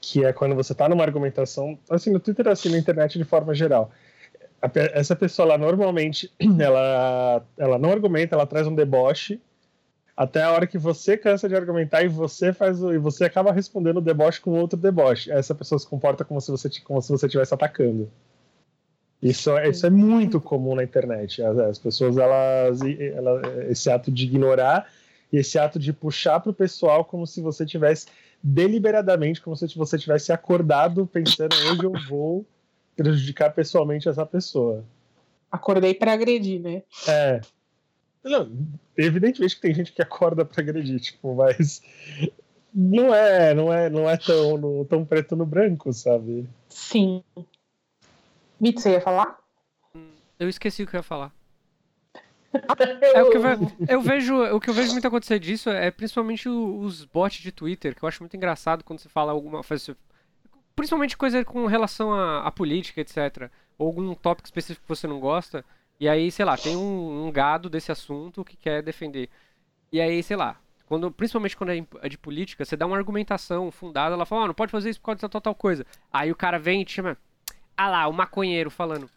que 0.00 0.24
é 0.24 0.32
quando 0.32 0.54
você 0.54 0.72
está 0.72 0.88
numa 0.88 1.04
argumentação, 1.04 1.78
assim, 1.88 2.10
no 2.10 2.20
Twitter, 2.20 2.48
assim, 2.48 2.70
na 2.70 2.78
internet 2.78 3.18
de 3.18 3.24
forma 3.24 3.54
geral. 3.54 3.90
Essa 4.92 5.14
pessoa 5.14 5.48
lá, 5.48 5.58
normalmente, 5.58 6.32
ela, 6.58 7.44
ela 7.56 7.78
não 7.78 7.90
argumenta, 7.90 8.34
ela 8.34 8.46
traz 8.46 8.66
um 8.66 8.74
deboche, 8.74 9.40
até 10.18 10.42
a 10.42 10.50
hora 10.50 10.66
que 10.66 10.76
você 10.76 11.16
cansa 11.16 11.48
de 11.48 11.54
argumentar 11.54 12.02
e 12.02 12.08
você 12.08 12.52
faz 12.52 12.80
e 12.80 12.98
você 12.98 13.24
acaba 13.24 13.52
respondendo 13.52 13.98
o 13.98 14.00
deboche 14.00 14.40
com 14.40 14.50
outro 14.50 14.76
deboche. 14.76 15.30
Essa 15.30 15.54
pessoa 15.54 15.78
se 15.78 15.86
comporta 15.86 16.24
como 16.24 16.40
se 16.40 16.50
você 16.50 16.68
como 16.82 17.00
se 17.00 17.08
você 17.12 17.26
estivesse 17.26 17.54
atacando. 17.54 18.10
Isso, 19.22 19.56
é, 19.56 19.68
isso 19.68 19.86
é 19.86 19.90
muito 19.90 20.40
comum 20.40 20.74
na 20.74 20.82
internet. 20.82 21.40
As, 21.40 21.56
as 21.58 21.78
pessoas 21.78 22.16
elas, 22.16 22.80
elas, 22.82 23.70
esse 23.70 23.88
ato 23.88 24.10
de 24.10 24.24
ignorar 24.24 24.90
e 25.32 25.36
esse 25.36 25.56
ato 25.56 25.78
de 25.78 25.92
puxar 25.92 26.40
para 26.40 26.50
o 26.50 26.54
pessoal 26.54 27.04
como 27.04 27.24
se 27.24 27.40
você 27.40 27.64
tivesse 27.64 28.08
deliberadamente, 28.42 29.40
como 29.40 29.54
se 29.54 29.72
você 29.76 29.96
tivesse 29.96 30.32
acordado 30.32 31.06
pensando 31.06 31.54
hoje 31.54 31.84
eu 31.84 31.92
vou 32.08 32.44
prejudicar 32.96 33.54
pessoalmente 33.54 34.08
essa 34.08 34.26
pessoa. 34.26 34.84
Acordei 35.48 35.94
para 35.94 36.12
agredir, 36.12 36.60
né? 36.60 36.82
É. 37.06 37.40
Não, 38.28 38.50
evidentemente 38.96 39.56
que 39.56 39.62
tem 39.62 39.74
gente 39.74 39.92
que 39.92 40.02
acorda 40.02 40.44
para 40.44 40.60
agredir, 40.62 41.00
tipo, 41.00 41.34
mas 41.34 41.82
não 42.74 43.14
é, 43.14 43.54
não 43.54 43.72
é, 43.72 43.88
não 43.88 44.08
é 44.08 44.16
tão, 44.16 44.84
tão 44.84 45.04
preto 45.04 45.34
no 45.34 45.46
branco, 45.46 45.92
sabe? 45.92 46.48
Sim. 46.68 47.22
Mito, 48.60 48.80
você 48.80 48.92
ia 48.92 49.00
falar? 49.00 49.38
Eu 50.38 50.48
esqueci 50.48 50.82
o 50.82 50.86
que 50.86 50.94
eu 50.94 50.98
ia 50.98 51.02
falar. 51.02 51.32
É, 53.14 53.22
o 53.22 53.30
que 53.30 53.36
eu, 53.36 53.42
eu, 53.88 54.00
vejo, 54.00 54.42
o 54.54 54.58
que 54.58 54.70
eu 54.70 54.74
vejo 54.74 54.92
muito 54.92 55.06
acontecer 55.06 55.38
disso 55.38 55.68
é 55.68 55.90
principalmente 55.90 56.48
os 56.48 57.04
bots 57.04 57.40
de 57.40 57.52
Twitter, 57.52 57.94
que 57.94 58.02
eu 58.02 58.08
acho 58.08 58.22
muito 58.22 58.34
engraçado 58.36 58.82
quando 58.82 59.00
você 59.00 59.08
fala 59.08 59.32
alguma 59.32 59.62
coisa. 59.62 59.94
Principalmente 60.74 61.16
coisa 61.16 61.44
com 61.44 61.66
relação 61.66 62.12
à, 62.12 62.50
política, 62.50 63.02
etc. 63.02 63.50
Ou 63.76 63.88
algum 63.88 64.14
tópico 64.14 64.46
específico 64.46 64.82
que 64.82 64.88
você 64.88 65.06
não 65.06 65.20
gosta. 65.20 65.62
E 66.00 66.08
aí, 66.08 66.30
sei 66.30 66.44
lá, 66.44 66.56
tem 66.56 66.76
um, 66.76 67.26
um 67.26 67.32
gado 67.32 67.68
desse 67.68 67.90
assunto 67.90 68.44
que 68.44 68.56
quer 68.56 68.82
defender. 68.82 69.28
E 69.90 70.00
aí, 70.00 70.22
sei 70.22 70.36
lá, 70.36 70.60
quando, 70.86 71.10
principalmente 71.10 71.56
quando 71.56 71.70
é, 71.70 71.86
é 72.02 72.08
de 72.08 72.16
política, 72.16 72.64
você 72.64 72.76
dá 72.76 72.86
uma 72.86 72.96
argumentação 72.96 73.70
fundada, 73.70 74.14
ela 74.14 74.24
fala, 74.24 74.44
oh, 74.44 74.46
não 74.46 74.54
pode 74.54 74.72
fazer 74.72 74.90
isso 74.90 75.00
por 75.00 75.06
causa 75.06 75.26
de 75.26 75.28
tal, 75.28 75.40
tal 75.40 75.54
coisa. 75.54 75.84
Aí 76.12 76.30
o 76.30 76.36
cara 76.36 76.58
vem 76.58 76.82
e 76.82 76.84
te 76.84 76.92
chama, 76.92 77.18
ah 77.76 77.88
lá, 77.88 78.08
o 78.08 78.12
maconheiro 78.12 78.70
falando. 78.70 79.10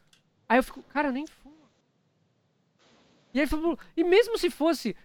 Aí 0.50 0.58
eu 0.58 0.64
fico, 0.64 0.82
cara, 0.84 1.10
eu 1.10 1.14
nem 1.14 1.26
fumo. 1.26 1.56
E 3.34 3.40
aí 3.40 3.48
falou, 3.48 3.80
e 3.96 4.04
mesmo 4.04 4.38
se 4.38 4.50
fosse, 4.50 4.96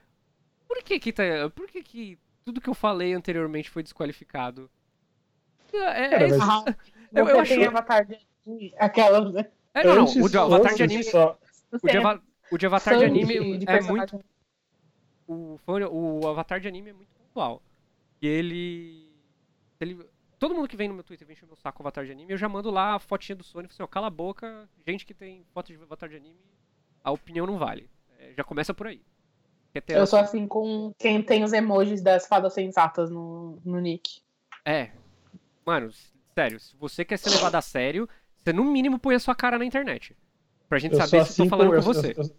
por 0.67 0.83
que 0.83 0.99
que 0.99 1.13
tá, 1.13 1.23
por 1.55 1.69
que 1.69 1.83
que 1.83 2.19
tudo 2.45 2.61
que 2.61 2.69
eu 2.69 2.75
falei 2.75 3.13
anteriormente 3.13 3.71
foi 3.71 3.83
desqualificado? 3.83 4.69
É, 5.73 6.05
é, 6.05 6.09
cara, 6.09 6.29
mas... 6.29 6.41
ah, 6.41 6.65
eu, 7.15 7.29
eu 7.29 7.41
acho... 7.41 7.65
avatar 7.65 8.07
de 8.07 8.19
aquela, 8.79 9.31
né? 9.31 9.47
É, 9.75 9.85
não, 9.85 9.95
não, 9.95 10.05
o 10.05 10.29
de 10.29 10.39
avatar 10.39 10.75
de 10.75 10.83
anime... 10.83 11.05
Só... 11.05 11.39
O 11.73 11.79
de, 11.87 12.55
o 12.55 12.59
de 12.59 12.67
avatar 12.67 12.99
de 12.99 13.05
anime 13.05 13.59
de 13.59 13.69
é 13.69 13.81
muito 13.83 14.21
o, 15.27 15.59
o 15.91 16.29
avatar 16.29 16.61
de 16.61 16.69
anime 16.69 16.91
é 16.91 16.93
muito 16.93 17.13
pontual. 17.15 17.63
E 18.23 18.27
ele, 18.27 19.11
ele. 19.81 19.99
Todo 20.39 20.55
mundo 20.55 20.69
que 20.69 20.77
vem 20.77 20.89
no 20.89 20.95
meu 20.95 21.05
Twitter 21.05 21.27
vem 21.27 21.35
encher 21.35 21.47
meu 21.47 21.57
saco 21.57 21.79
com 21.79 21.83
avatar 21.83 22.05
de 22.05 22.13
anime, 22.13 22.33
eu 22.33 22.39
já 22.39 22.49
mando 22.49 22.71
lá 22.71 22.95
a 22.95 22.99
fotinha 22.99 23.35
do 23.35 23.45
Sony 23.45 23.67
e 23.67 23.71
assim, 23.71 23.83
ó, 23.83 23.87
cala 23.87 24.07
a 24.07 24.11
boca, 24.11 24.69
gente 24.87 25.05
que 25.05 25.15
tem 25.15 25.45
foto 25.53 25.73
de 25.73 25.83
avatar 25.83 26.09
de 26.09 26.17
anime, 26.17 26.39
a 27.03 27.11
opinião 27.11 27.47
não 27.47 27.59
vale. 27.59 27.91
É, 28.19 28.33
já 28.37 28.45
começa 28.45 28.73
por 28.73 28.87
aí. 28.87 29.03
Eu 29.89 30.07
sou 30.07 30.19
assim 30.19 30.47
com 30.47 30.95
quem 30.99 31.23
tem 31.23 31.45
os 31.45 31.53
emojis 31.53 32.01
das 32.01 32.27
fadas 32.27 32.55
sensatas 32.55 33.11
no, 33.11 33.59
no 33.63 33.79
nick. 33.79 34.23
É. 34.65 34.91
Mano, 35.67 35.91
sério, 36.35 36.59
se 36.59 36.75
você 36.77 37.05
quer 37.05 37.19
ser 37.19 37.29
levado 37.29 37.57
a 37.57 37.61
sério, 37.61 38.09
você 38.39 38.55
no 38.55 38.65
mínimo 38.65 38.99
põe 38.99 39.15
a 39.15 39.19
sua 39.19 39.35
cara 39.35 39.59
na 39.59 39.67
internet. 39.67 40.17
Pra 40.69 40.79
gente 40.79 40.93
eu 40.93 40.99
saber 40.99 41.25
se 41.25 41.31
assim 41.31 41.45
tô 41.45 41.51
falando 41.51 41.71
com, 41.71 41.77
com 41.77 41.83
você. 41.83 42.15
Eu, 42.17 42.31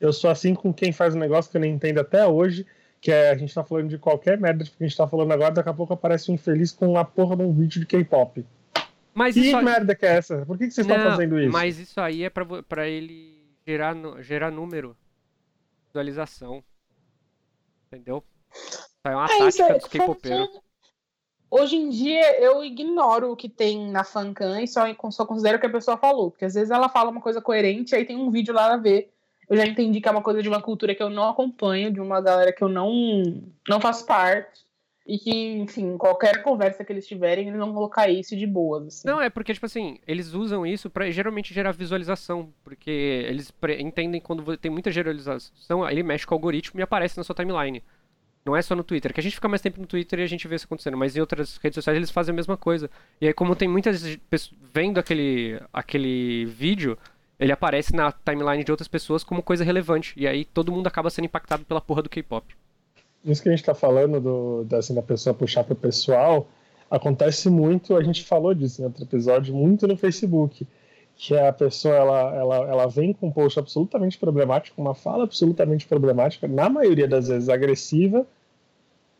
eu 0.00 0.12
sou 0.12 0.30
assim 0.30 0.54
com 0.54 0.72
quem 0.72 0.92
faz 0.92 1.14
um 1.14 1.18
negócio 1.18 1.50
que 1.50 1.56
eu 1.56 1.60
não 1.60 1.68
entendo 1.68 1.98
até 1.98 2.26
hoje, 2.26 2.66
que 3.00 3.10
é 3.10 3.30
a 3.30 3.36
gente 3.36 3.54
tá 3.54 3.64
falando 3.64 3.88
de 3.88 3.98
qualquer 3.98 4.38
merda 4.38 4.64
que 4.64 4.72
a 4.78 4.84
gente 4.84 4.96
tá 4.96 5.06
falando 5.06 5.32
agora, 5.32 5.52
daqui 5.52 5.68
a 5.68 5.74
pouco 5.74 5.92
aparece 5.92 6.30
um 6.30 6.34
infeliz 6.34 6.72
com 6.72 6.96
a 6.96 7.04
porra 7.04 7.36
de 7.36 7.42
um 7.42 7.52
vídeo 7.52 7.80
de 7.80 7.86
K-pop. 7.86 8.44
Mas 9.12 9.34
que 9.34 9.54
merda 9.62 9.94
que 9.94 10.04
é 10.04 10.16
essa? 10.16 10.44
Por 10.44 10.58
que, 10.58 10.66
que 10.66 10.74
vocês 10.74 10.86
estão 10.86 11.02
fazendo 11.02 11.38
isso? 11.38 11.52
Mas 11.52 11.78
isso 11.78 12.00
aí 12.00 12.24
é 12.24 12.30
pra, 12.30 12.44
pra 12.64 12.88
ele 12.88 13.44
gerar, 13.66 13.94
gerar 14.20 14.50
número, 14.50 14.96
visualização. 15.86 16.64
Entendeu? 17.86 18.24
Isso 18.52 18.88
aí 19.04 19.12
é 19.12 19.16
uma 19.16 19.26
é, 19.26 19.38
tática 19.38 19.64
é, 19.64 19.78
dos 19.78 19.88
K-popeiros. 19.88 20.60
Hoje 21.56 21.76
em 21.76 21.88
dia 21.88 22.40
eu 22.40 22.64
ignoro 22.64 23.30
o 23.30 23.36
que 23.36 23.48
tem 23.48 23.90
na 23.90 24.02
fancam 24.02 24.58
e 24.58 24.66
só, 24.66 24.82
só 25.10 25.24
considero 25.24 25.56
o 25.58 25.60
que 25.60 25.66
a 25.66 25.70
pessoa 25.70 25.96
falou. 25.96 26.30
Porque 26.30 26.44
às 26.44 26.54
vezes 26.54 26.70
ela 26.70 26.88
fala 26.88 27.10
uma 27.10 27.20
coisa 27.20 27.40
coerente, 27.40 27.94
aí 27.94 28.04
tem 28.04 28.16
um 28.16 28.30
vídeo 28.30 28.52
lá 28.52 28.74
a 28.74 28.76
ver 28.76 29.14
eu 29.48 29.56
já 29.56 29.66
entendi 29.66 30.00
que 30.00 30.08
é 30.08 30.10
uma 30.10 30.22
coisa 30.22 30.42
de 30.42 30.48
uma 30.48 30.60
cultura 30.60 30.94
que 30.94 31.02
eu 31.02 31.10
não 31.10 31.28
acompanho, 31.28 31.92
de 31.92 32.00
uma 32.00 32.20
galera 32.20 32.52
que 32.52 32.62
eu 32.62 32.68
não, 32.68 33.22
não 33.68 33.80
faço 33.80 34.06
parte. 34.06 34.64
E 35.06 35.18
que, 35.18 35.30
enfim, 35.30 35.98
qualquer 35.98 36.42
conversa 36.42 36.82
que 36.82 36.90
eles 36.90 37.06
tiverem, 37.06 37.48
eles 37.48 37.60
vão 37.60 37.74
colocar 37.74 38.08
isso 38.08 38.34
de 38.34 38.46
boas. 38.46 38.86
Assim. 38.86 39.06
Não, 39.06 39.20
é 39.20 39.28
porque, 39.28 39.52
tipo 39.52 39.66
assim, 39.66 39.98
eles 40.06 40.32
usam 40.32 40.66
isso 40.66 40.88
para 40.88 41.10
geralmente 41.10 41.52
gerar 41.52 41.72
visualização. 41.72 42.50
Porque 42.64 42.90
eles 43.28 43.52
entendem 43.78 44.18
quando 44.18 44.56
tem 44.56 44.70
muita 44.70 44.90
visualização, 44.90 45.86
ele 45.90 46.02
mexe 46.02 46.26
com 46.26 46.34
o 46.34 46.38
algoritmo 46.38 46.80
e 46.80 46.82
aparece 46.82 47.18
na 47.18 47.24
sua 47.24 47.34
timeline. 47.34 47.82
Não 48.46 48.54
é 48.54 48.60
só 48.60 48.76
no 48.76 48.84
Twitter, 48.84 49.12
que 49.12 49.20
a 49.20 49.22
gente 49.22 49.36
fica 49.36 49.48
mais 49.48 49.62
tempo 49.62 49.80
no 49.80 49.86
Twitter 49.86 50.18
e 50.18 50.22
a 50.22 50.26
gente 50.26 50.46
vê 50.46 50.56
isso 50.56 50.66
acontecendo, 50.66 50.98
mas 50.98 51.16
em 51.16 51.20
outras 51.20 51.56
redes 51.56 51.76
sociais 51.76 51.96
eles 51.96 52.10
fazem 52.10 52.32
a 52.32 52.36
mesma 52.36 52.58
coisa. 52.58 52.90
E 53.18 53.26
aí, 53.26 53.32
como 53.32 53.56
tem 53.56 53.66
muitas 53.66 54.16
pessoas 54.28 54.54
vendo 54.72 54.98
aquele, 54.98 55.58
aquele 55.72 56.44
vídeo, 56.44 56.98
ele 57.40 57.52
aparece 57.52 57.96
na 57.96 58.12
timeline 58.12 58.62
de 58.62 58.70
outras 58.70 58.86
pessoas 58.86 59.24
como 59.24 59.42
coisa 59.42 59.64
relevante. 59.64 60.12
E 60.14 60.26
aí 60.26 60.44
todo 60.44 60.70
mundo 60.70 60.86
acaba 60.86 61.08
sendo 61.08 61.24
impactado 61.24 61.64
pela 61.64 61.80
porra 61.80 62.02
do 62.02 62.10
K-pop. 62.10 62.54
Isso 63.24 63.42
que 63.42 63.48
a 63.48 63.52
gente 63.52 63.64
tá 63.64 63.74
falando 63.74 64.20
do, 64.20 64.64
da, 64.64 64.76
assim, 64.78 64.94
da 64.94 65.02
pessoa 65.02 65.32
puxar 65.32 65.64
pro 65.64 65.74
pessoal, 65.74 66.46
acontece 66.90 67.48
muito, 67.48 67.96
a 67.96 68.02
gente 68.02 68.22
falou 68.24 68.54
disso 68.54 68.82
em 68.82 68.84
outro 68.84 69.02
episódio, 69.04 69.54
muito 69.54 69.88
no 69.88 69.96
Facebook. 69.96 70.66
Que 71.16 71.36
a 71.36 71.52
pessoa 71.52 71.94
ela, 71.94 72.34
ela, 72.34 72.56
ela 72.56 72.86
vem 72.86 73.12
com 73.12 73.28
um 73.28 73.30
post 73.30 73.58
absolutamente 73.58 74.18
problemático, 74.18 74.80
uma 74.80 74.94
fala 74.94 75.24
absolutamente 75.24 75.86
problemática, 75.86 76.48
na 76.48 76.68
maioria 76.68 77.06
das 77.06 77.28
vezes 77.28 77.48
agressiva, 77.48 78.26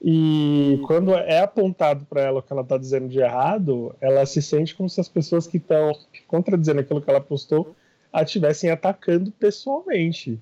e 0.07 0.83
quando 0.87 1.14
é 1.14 1.40
apontado 1.40 2.04
para 2.04 2.20
ela 2.20 2.40
o 2.40 2.42
que 2.42 2.52
ela 2.52 2.61
está 2.61 2.76
dizendo 2.76 3.09
de 3.09 3.20
errado, 3.20 3.96
ela 4.02 4.26
se 4.26 4.42
sente 4.42 4.74
como 4.74 4.87
se 4.87 5.00
as 5.00 5.09
pessoas 5.09 5.46
que 5.46 5.57
estão 5.57 5.92
contradizendo 6.26 6.80
aquilo 6.80 7.00
que 7.00 7.09
ela 7.09 7.22
postou 7.22 7.74
a 8.12 8.22
estivessem 8.22 8.68
atacando 8.68 9.30
pessoalmente. 9.33 10.38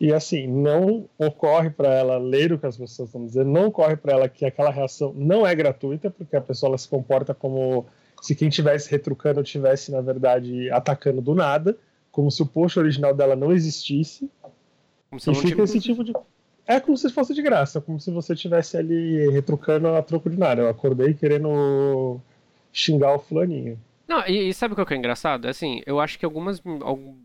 E 0.00 0.14
assim, 0.14 0.46
não 0.46 1.04
ocorre 1.18 1.68
para 1.68 1.92
ela 1.92 2.16
ler 2.16 2.54
o 2.54 2.58
que 2.58 2.64
as 2.64 2.78
pessoas 2.78 3.10
estão 3.10 3.26
dizendo, 3.26 3.50
não 3.50 3.66
ocorre 3.66 3.96
para 3.96 4.14
ela 4.14 4.28
que 4.30 4.46
aquela 4.46 4.70
reação 4.70 5.12
não 5.14 5.46
é 5.46 5.54
gratuita, 5.54 6.10
porque 6.10 6.34
a 6.34 6.40
pessoa 6.40 6.78
se 6.78 6.88
comporta 6.88 7.34
como 7.34 7.84
se 8.20 8.34
quem 8.34 8.48
estivesse 8.48 8.90
retrucando 8.90 9.40
estivesse, 9.40 9.90
na 9.90 10.00
verdade, 10.00 10.70
atacando 10.70 11.20
do 11.20 11.34
nada, 11.34 11.76
como 12.12 12.30
se 12.30 12.42
o 12.42 12.46
post 12.46 12.78
original 12.78 13.14
dela 13.14 13.34
não 13.34 13.52
existisse. 13.52 14.30
Como 15.08 15.20
se 15.20 15.30
e 15.30 15.34
fica 15.34 15.62
esse 15.62 15.80
tipo 15.80 16.04
de. 16.04 16.12
É 16.66 16.78
como 16.78 16.96
se 16.96 17.10
fosse 17.10 17.34
de 17.34 17.42
graça, 17.42 17.80
como 17.80 17.98
se 17.98 18.10
você 18.10 18.34
estivesse 18.34 18.76
ali 18.76 19.28
retrucando 19.30 19.88
a 19.88 20.02
troco 20.02 20.30
de 20.30 20.38
nada. 20.38 20.62
Eu 20.62 20.68
acordei 20.68 21.14
querendo 21.14 22.20
xingar 22.72 23.14
o 23.14 23.18
fulaninho. 23.18 23.78
Não, 24.06 24.26
e, 24.26 24.48
e 24.48 24.54
sabe 24.54 24.74
o 24.74 24.86
que 24.86 24.94
é 24.94 24.96
engraçado? 24.96 25.46
Assim, 25.46 25.82
eu 25.86 25.98
acho 25.98 26.18
que 26.18 26.24
algumas, 26.24 26.62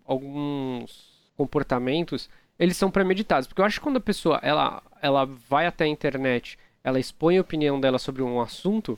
alguns 0.06 1.14
comportamentos, 1.36 2.30
eles 2.58 2.78
são 2.78 2.90
premeditados. 2.90 3.48
Porque 3.48 3.62
eu 3.62 3.66
acho 3.66 3.80
que 3.80 3.84
quando 3.84 3.98
a 3.98 4.02
pessoa, 4.02 4.40
ela, 4.42 4.82
ela 5.02 5.26
vai 5.26 5.68
até 5.68 5.84
a 5.84 5.88
internet, 5.88 6.58
ela 6.84 7.00
expõe 7.00 7.38
a 7.38 7.42
opinião 7.42 7.80
dela 7.80 8.00
sobre 8.00 8.24
um 8.24 8.40
assunto, 8.40 8.98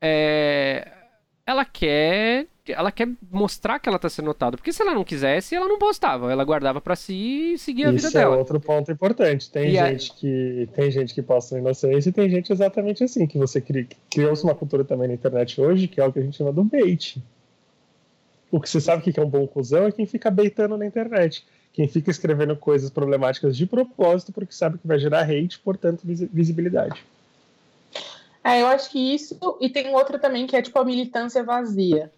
é, 0.00 0.95
ela 1.46 1.64
quer 1.64 2.46
ela 2.68 2.90
quer 2.90 3.08
mostrar 3.30 3.78
que 3.78 3.88
ela 3.88 3.98
tá 3.98 4.08
sendo 4.08 4.26
notada. 4.26 4.56
Porque 4.56 4.72
se 4.72 4.82
ela 4.82 4.92
não 4.92 5.04
quisesse, 5.04 5.54
ela 5.54 5.68
não 5.68 5.78
postava. 5.78 6.32
Ela 6.32 6.44
guardava 6.44 6.80
para 6.80 6.96
si 6.96 7.52
e 7.54 7.58
seguia 7.58 7.88
a 7.88 7.92
Isso 7.92 8.08
vida 8.08 8.18
dela. 8.18 8.30
Isso 8.32 8.34
é 8.34 8.38
outro 8.38 8.60
ponto 8.60 8.90
importante. 8.90 9.48
Tem 9.50 9.70
gente, 9.70 10.12
que, 10.14 10.68
tem 10.74 10.90
gente 10.90 11.14
que 11.14 11.22
posta 11.22 11.58
inocência 11.58 12.10
e 12.10 12.12
tem 12.12 12.28
gente 12.28 12.52
exatamente 12.52 13.04
assim, 13.04 13.26
que 13.26 13.38
você 13.38 13.62
criou-se 14.10 14.42
uma 14.42 14.54
cultura 14.54 14.84
também 14.84 15.08
na 15.08 15.14
internet 15.14 15.60
hoje, 15.60 15.86
que 15.86 16.00
é 16.00 16.04
o 16.04 16.12
que 16.12 16.18
a 16.18 16.22
gente 16.22 16.36
chama 16.36 16.52
do 16.52 16.64
bait. 16.64 17.22
O 18.50 18.60
que 18.60 18.68
você 18.68 18.80
sabe 18.80 19.02
que 19.02 19.18
é 19.18 19.22
um 19.22 19.28
bom 19.28 19.46
cuzão 19.46 19.86
é 19.86 19.92
quem 19.92 20.06
fica 20.06 20.30
baitando 20.30 20.76
na 20.76 20.86
internet. 20.86 21.44
Quem 21.72 21.86
fica 21.86 22.10
escrevendo 22.10 22.56
coisas 22.56 22.90
problemáticas 22.90 23.56
de 23.56 23.66
propósito 23.66 24.32
porque 24.32 24.52
sabe 24.52 24.78
que 24.78 24.86
vai 24.86 24.98
gerar 24.98 25.22
hate, 25.22 25.58
portanto, 25.58 26.02
visibilidade. 26.04 27.04
É, 28.46 28.62
eu 28.62 28.68
acho 28.68 28.90
que 28.90 29.12
isso. 29.12 29.36
E 29.60 29.68
tem 29.68 29.92
outro 29.92 30.20
também 30.20 30.46
que 30.46 30.54
é 30.54 30.62
tipo 30.62 30.78
a 30.78 30.84
militância 30.84 31.42
vazia. 31.42 32.12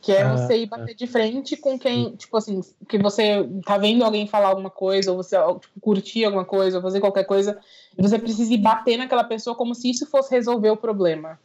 Que 0.00 0.10
é 0.10 0.22
ah, 0.22 0.36
você 0.36 0.58
ir 0.58 0.66
bater 0.66 0.90
ah, 0.90 0.96
de 0.96 1.06
frente 1.06 1.56
com 1.56 1.78
quem, 1.78 2.16
tipo 2.16 2.36
assim, 2.36 2.60
que 2.88 2.98
você 2.98 3.48
tá 3.64 3.78
vendo 3.78 4.04
alguém 4.04 4.26
falar 4.26 4.48
alguma 4.48 4.70
coisa, 4.70 5.12
ou 5.12 5.16
você 5.16 5.36
tipo, 5.60 5.80
curtir 5.80 6.24
alguma 6.24 6.44
coisa, 6.44 6.78
ou 6.78 6.82
fazer 6.82 6.98
qualquer 6.98 7.22
coisa, 7.24 7.60
e 7.96 8.02
você 8.02 8.18
precisa 8.18 8.52
ir 8.52 8.58
bater 8.58 8.96
naquela 8.96 9.22
pessoa 9.22 9.54
como 9.54 9.72
se 9.72 9.88
isso 9.88 10.04
fosse 10.04 10.34
resolver 10.34 10.70
o 10.70 10.76
problema. 10.76 11.38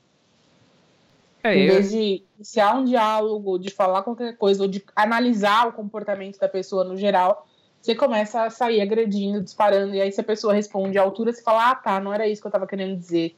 É, 1.44 1.56
em 1.56 1.68
vez 1.68 1.94
eu... 1.94 2.00
de 2.00 2.24
iniciar 2.38 2.76
um 2.76 2.84
diálogo, 2.84 3.60
de 3.60 3.70
falar 3.70 4.02
qualquer 4.02 4.36
coisa, 4.36 4.64
ou 4.64 4.68
de 4.68 4.84
analisar 4.96 5.68
o 5.68 5.74
comportamento 5.74 6.40
da 6.40 6.50
pessoa 6.50 6.84
no 6.84 6.98
geral, 6.98 7.48
você 7.80 7.94
começa 7.94 8.44
a 8.44 8.50
sair 8.50 8.82
agredindo, 8.82 9.42
disparando, 9.42 9.94
e 9.94 10.02
aí 10.02 10.12
se 10.12 10.20
a 10.20 10.24
pessoa 10.24 10.56
responde 10.56 10.98
à 10.98 11.04
altura, 11.04 11.32
você 11.32 11.44
fala, 11.44 11.70
ah, 11.70 11.76
tá, 11.76 12.00
não 12.00 12.12
era 12.12 12.28
isso 12.28 12.42
que 12.42 12.48
eu 12.48 12.52
tava 12.52 12.66
querendo 12.66 12.98
dizer. 12.98 13.38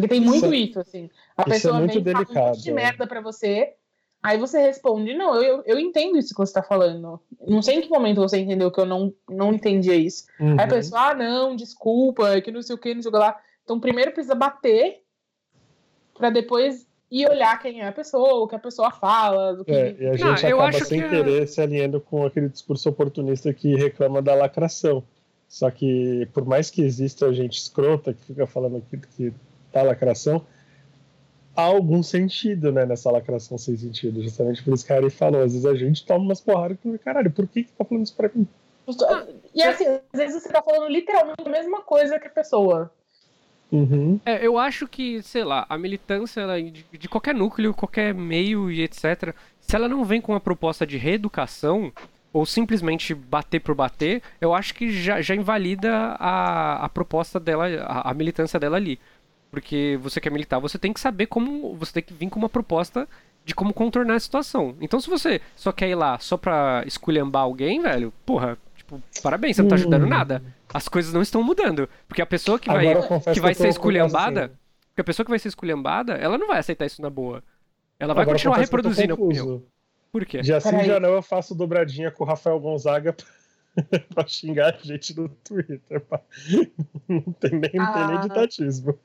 Porque 0.00 0.14
tem 0.14 0.20
muito 0.20 0.46
isso, 0.46 0.70
isso 0.70 0.80
assim. 0.80 1.10
A 1.36 1.42
isso 1.42 1.50
é 1.50 1.54
pessoa 1.54 1.76
é 1.76 1.86
vem 1.86 2.02
delicado, 2.02 2.32
fala 2.32 2.46
um 2.46 2.48
monte 2.50 2.62
de 2.62 2.70
é. 2.70 2.74
merda 2.74 3.06
pra 3.06 3.20
você, 3.20 3.74
Aí 4.20 4.36
você 4.36 4.58
responde, 4.58 5.14
não, 5.14 5.40
eu, 5.40 5.62
eu 5.64 5.78
entendo 5.78 6.18
isso 6.18 6.30
que 6.30 6.38
você 6.38 6.50
está 6.50 6.62
falando. 6.62 7.20
Não 7.46 7.62
sei 7.62 7.76
em 7.76 7.80
que 7.80 7.88
momento 7.88 8.20
você 8.20 8.38
entendeu 8.38 8.70
que 8.70 8.80
eu 8.80 8.86
não, 8.86 9.14
não 9.28 9.52
entendia 9.52 9.94
isso. 9.94 10.24
Uhum. 10.40 10.54
Aí 10.58 10.64
a 10.64 10.66
pessoa, 10.66 11.10
ah, 11.10 11.14
não, 11.14 11.54
desculpa, 11.54 12.30
é 12.30 12.40
que 12.40 12.50
não 12.50 12.60
sei 12.60 12.74
o 12.74 12.78
que, 12.78 12.94
não 12.94 13.02
sei 13.02 13.10
o 13.10 13.12
que 13.12 13.18
lá. 13.18 13.38
Então 13.62 13.78
primeiro 13.78 14.10
precisa 14.10 14.34
bater 14.34 15.02
para 16.14 16.30
depois 16.30 16.88
ir 17.10 17.30
olhar 17.30 17.58
quem 17.60 17.80
é 17.80 17.86
a 17.86 17.92
pessoa, 17.92 18.42
o 18.42 18.48
que 18.48 18.56
a 18.56 18.58
pessoa 18.58 18.90
fala. 18.90 19.54
Do 19.54 19.64
que... 19.64 19.70
É, 19.70 19.96
e 19.98 20.06
a 20.08 20.16
gente 20.16 20.24
não, 20.24 20.60
acaba 20.60 20.84
sem 20.84 21.00
que... 21.00 21.08
querer 21.08 21.46
se 21.46 21.60
alinhando 21.60 22.00
com 22.00 22.26
aquele 22.26 22.48
discurso 22.48 22.88
oportunista 22.88 23.54
que 23.54 23.76
reclama 23.76 24.20
da 24.20 24.34
lacração. 24.34 25.02
Só 25.48 25.70
que, 25.70 26.28
por 26.34 26.44
mais 26.44 26.70
que 26.70 26.82
exista 26.82 27.32
gente 27.32 27.56
escrota 27.56 28.12
que 28.12 28.24
fica 28.24 28.46
falando 28.48 28.78
aqui 28.78 28.98
que 29.16 29.32
tá 29.80 29.86
lacração, 29.86 30.44
há 31.56 31.62
algum 31.62 32.02
sentido, 32.02 32.70
né, 32.70 32.86
nessa 32.86 33.10
lacração 33.10 33.58
sem 33.58 33.76
sentido. 33.76 34.22
Justamente 34.22 34.62
por 34.62 34.74
isso 34.74 34.86
que 34.86 34.92
a 34.92 34.96
Ari 34.96 35.10
falou. 35.10 35.42
Às 35.42 35.52
vezes 35.52 35.66
a 35.66 35.74
gente 35.74 36.04
toma 36.04 36.24
umas 36.24 36.40
porradas 36.40 36.78
e 36.84 36.98
caralho, 36.98 37.30
por 37.30 37.46
que 37.46 37.64
que 37.64 37.72
tá 37.72 37.84
falando 37.84 38.04
isso 38.04 38.14
pra 38.14 38.30
mim? 38.34 38.46
E 39.54 39.62
assim, 39.62 39.84
às 39.86 40.18
vezes 40.18 40.42
você 40.42 40.48
tá 40.48 40.62
falando 40.62 40.88
literalmente 40.88 41.42
a 41.44 41.50
mesma 41.50 41.82
coisa 41.82 42.18
que 42.18 42.26
a 42.26 42.30
pessoa. 42.30 42.90
Uhum. 43.70 44.18
É, 44.24 44.46
eu 44.46 44.56
acho 44.56 44.88
que, 44.88 45.22
sei 45.22 45.44
lá, 45.44 45.66
a 45.68 45.76
militância 45.76 46.46
de, 46.62 46.84
de, 46.90 47.08
qualquer 47.08 47.34
núcleo, 47.34 47.74
qualquer 47.74 48.14
meio 48.14 48.70
e 48.70 48.82
etc., 48.82 49.34
se 49.60 49.76
ela 49.76 49.88
não 49.88 50.04
vem 50.04 50.22
com 50.22 50.32
uma 50.32 50.40
proposta 50.40 50.86
de 50.86 50.96
reeducação, 50.96 51.92
ou 52.32 52.46
simplesmente 52.46 53.14
bater 53.14 53.60
por 53.60 53.74
bater, 53.74 54.22
eu 54.40 54.54
acho 54.54 54.74
que 54.74 54.90
já, 54.90 55.20
já 55.20 55.34
invalida 55.34 55.92
a, 56.18 56.84
a 56.84 56.88
proposta 56.88 57.40
dela, 57.40 57.66
a, 57.82 58.10
a 58.10 58.14
militância 58.14 58.58
dela 58.60 58.76
ali. 58.76 58.98
Porque 59.50 59.98
você 60.02 60.20
quer 60.20 60.30
militar, 60.30 60.58
você 60.58 60.78
tem 60.78 60.92
que 60.92 61.00
saber 61.00 61.26
como. 61.26 61.74
Você 61.76 61.92
tem 61.94 62.02
que 62.02 62.12
vir 62.12 62.28
com 62.28 62.38
uma 62.38 62.48
proposta 62.48 63.08
de 63.44 63.54
como 63.54 63.72
contornar 63.72 64.14
a 64.14 64.20
situação. 64.20 64.76
Então, 64.80 65.00
se 65.00 65.08
você 65.08 65.40
só 65.56 65.72
quer 65.72 65.88
ir 65.88 65.94
lá 65.94 66.18
só 66.18 66.36
pra 66.36 66.82
esculhambar 66.86 67.42
alguém, 67.42 67.80
velho, 67.80 68.12
porra, 68.26 68.58
tipo, 68.76 69.02
parabéns, 69.22 69.56
você 69.56 69.62
não 69.62 69.70
tá 69.70 69.76
ajudando 69.76 70.04
hum. 70.04 70.08
nada. 70.08 70.42
As 70.72 70.86
coisas 70.86 71.14
não 71.14 71.22
estão 71.22 71.42
mudando. 71.42 71.88
Porque 72.06 72.20
a 72.20 72.26
pessoa 72.26 72.58
que 72.58 72.68
vai, 72.68 72.94
que 73.32 73.40
vai 73.40 73.54
ser 73.54 73.68
esculhambada. 73.68 74.44
Assim. 74.46 74.54
Porque 74.90 75.00
a 75.00 75.04
pessoa 75.04 75.24
que 75.24 75.30
vai 75.30 75.38
ser 75.38 75.48
esculhambada, 75.48 76.14
ela 76.14 76.36
não 76.36 76.46
vai 76.46 76.58
aceitar 76.58 76.84
isso 76.84 77.00
na 77.00 77.08
boa. 77.08 77.42
Ela 77.98 78.12
vai 78.12 78.22
Agora 78.22 78.36
continuar 78.36 78.58
reproduzindo 78.58 79.14
a 79.14 79.16
opinião. 79.16 79.62
Por 80.12 80.26
quê? 80.26 80.42
Já 80.42 80.60
sim, 80.60 80.84
já 80.84 80.98
não, 80.98 81.10
eu 81.10 81.22
faço 81.22 81.54
dobradinha 81.54 82.10
com 82.10 82.24
o 82.24 82.26
Rafael 82.26 82.58
Gonzaga 82.60 83.12
pra 83.12 83.26
xingar 84.26 84.74
a 84.74 84.78
gente 84.78 85.16
no 85.16 85.28
Twitter. 85.28 86.04
Não 87.08 87.32
tem 87.32 87.52
nem, 87.52 87.70
ah. 87.78 87.92
tem 87.92 88.06
nem 88.08 88.20
ditatismo. 88.20 88.98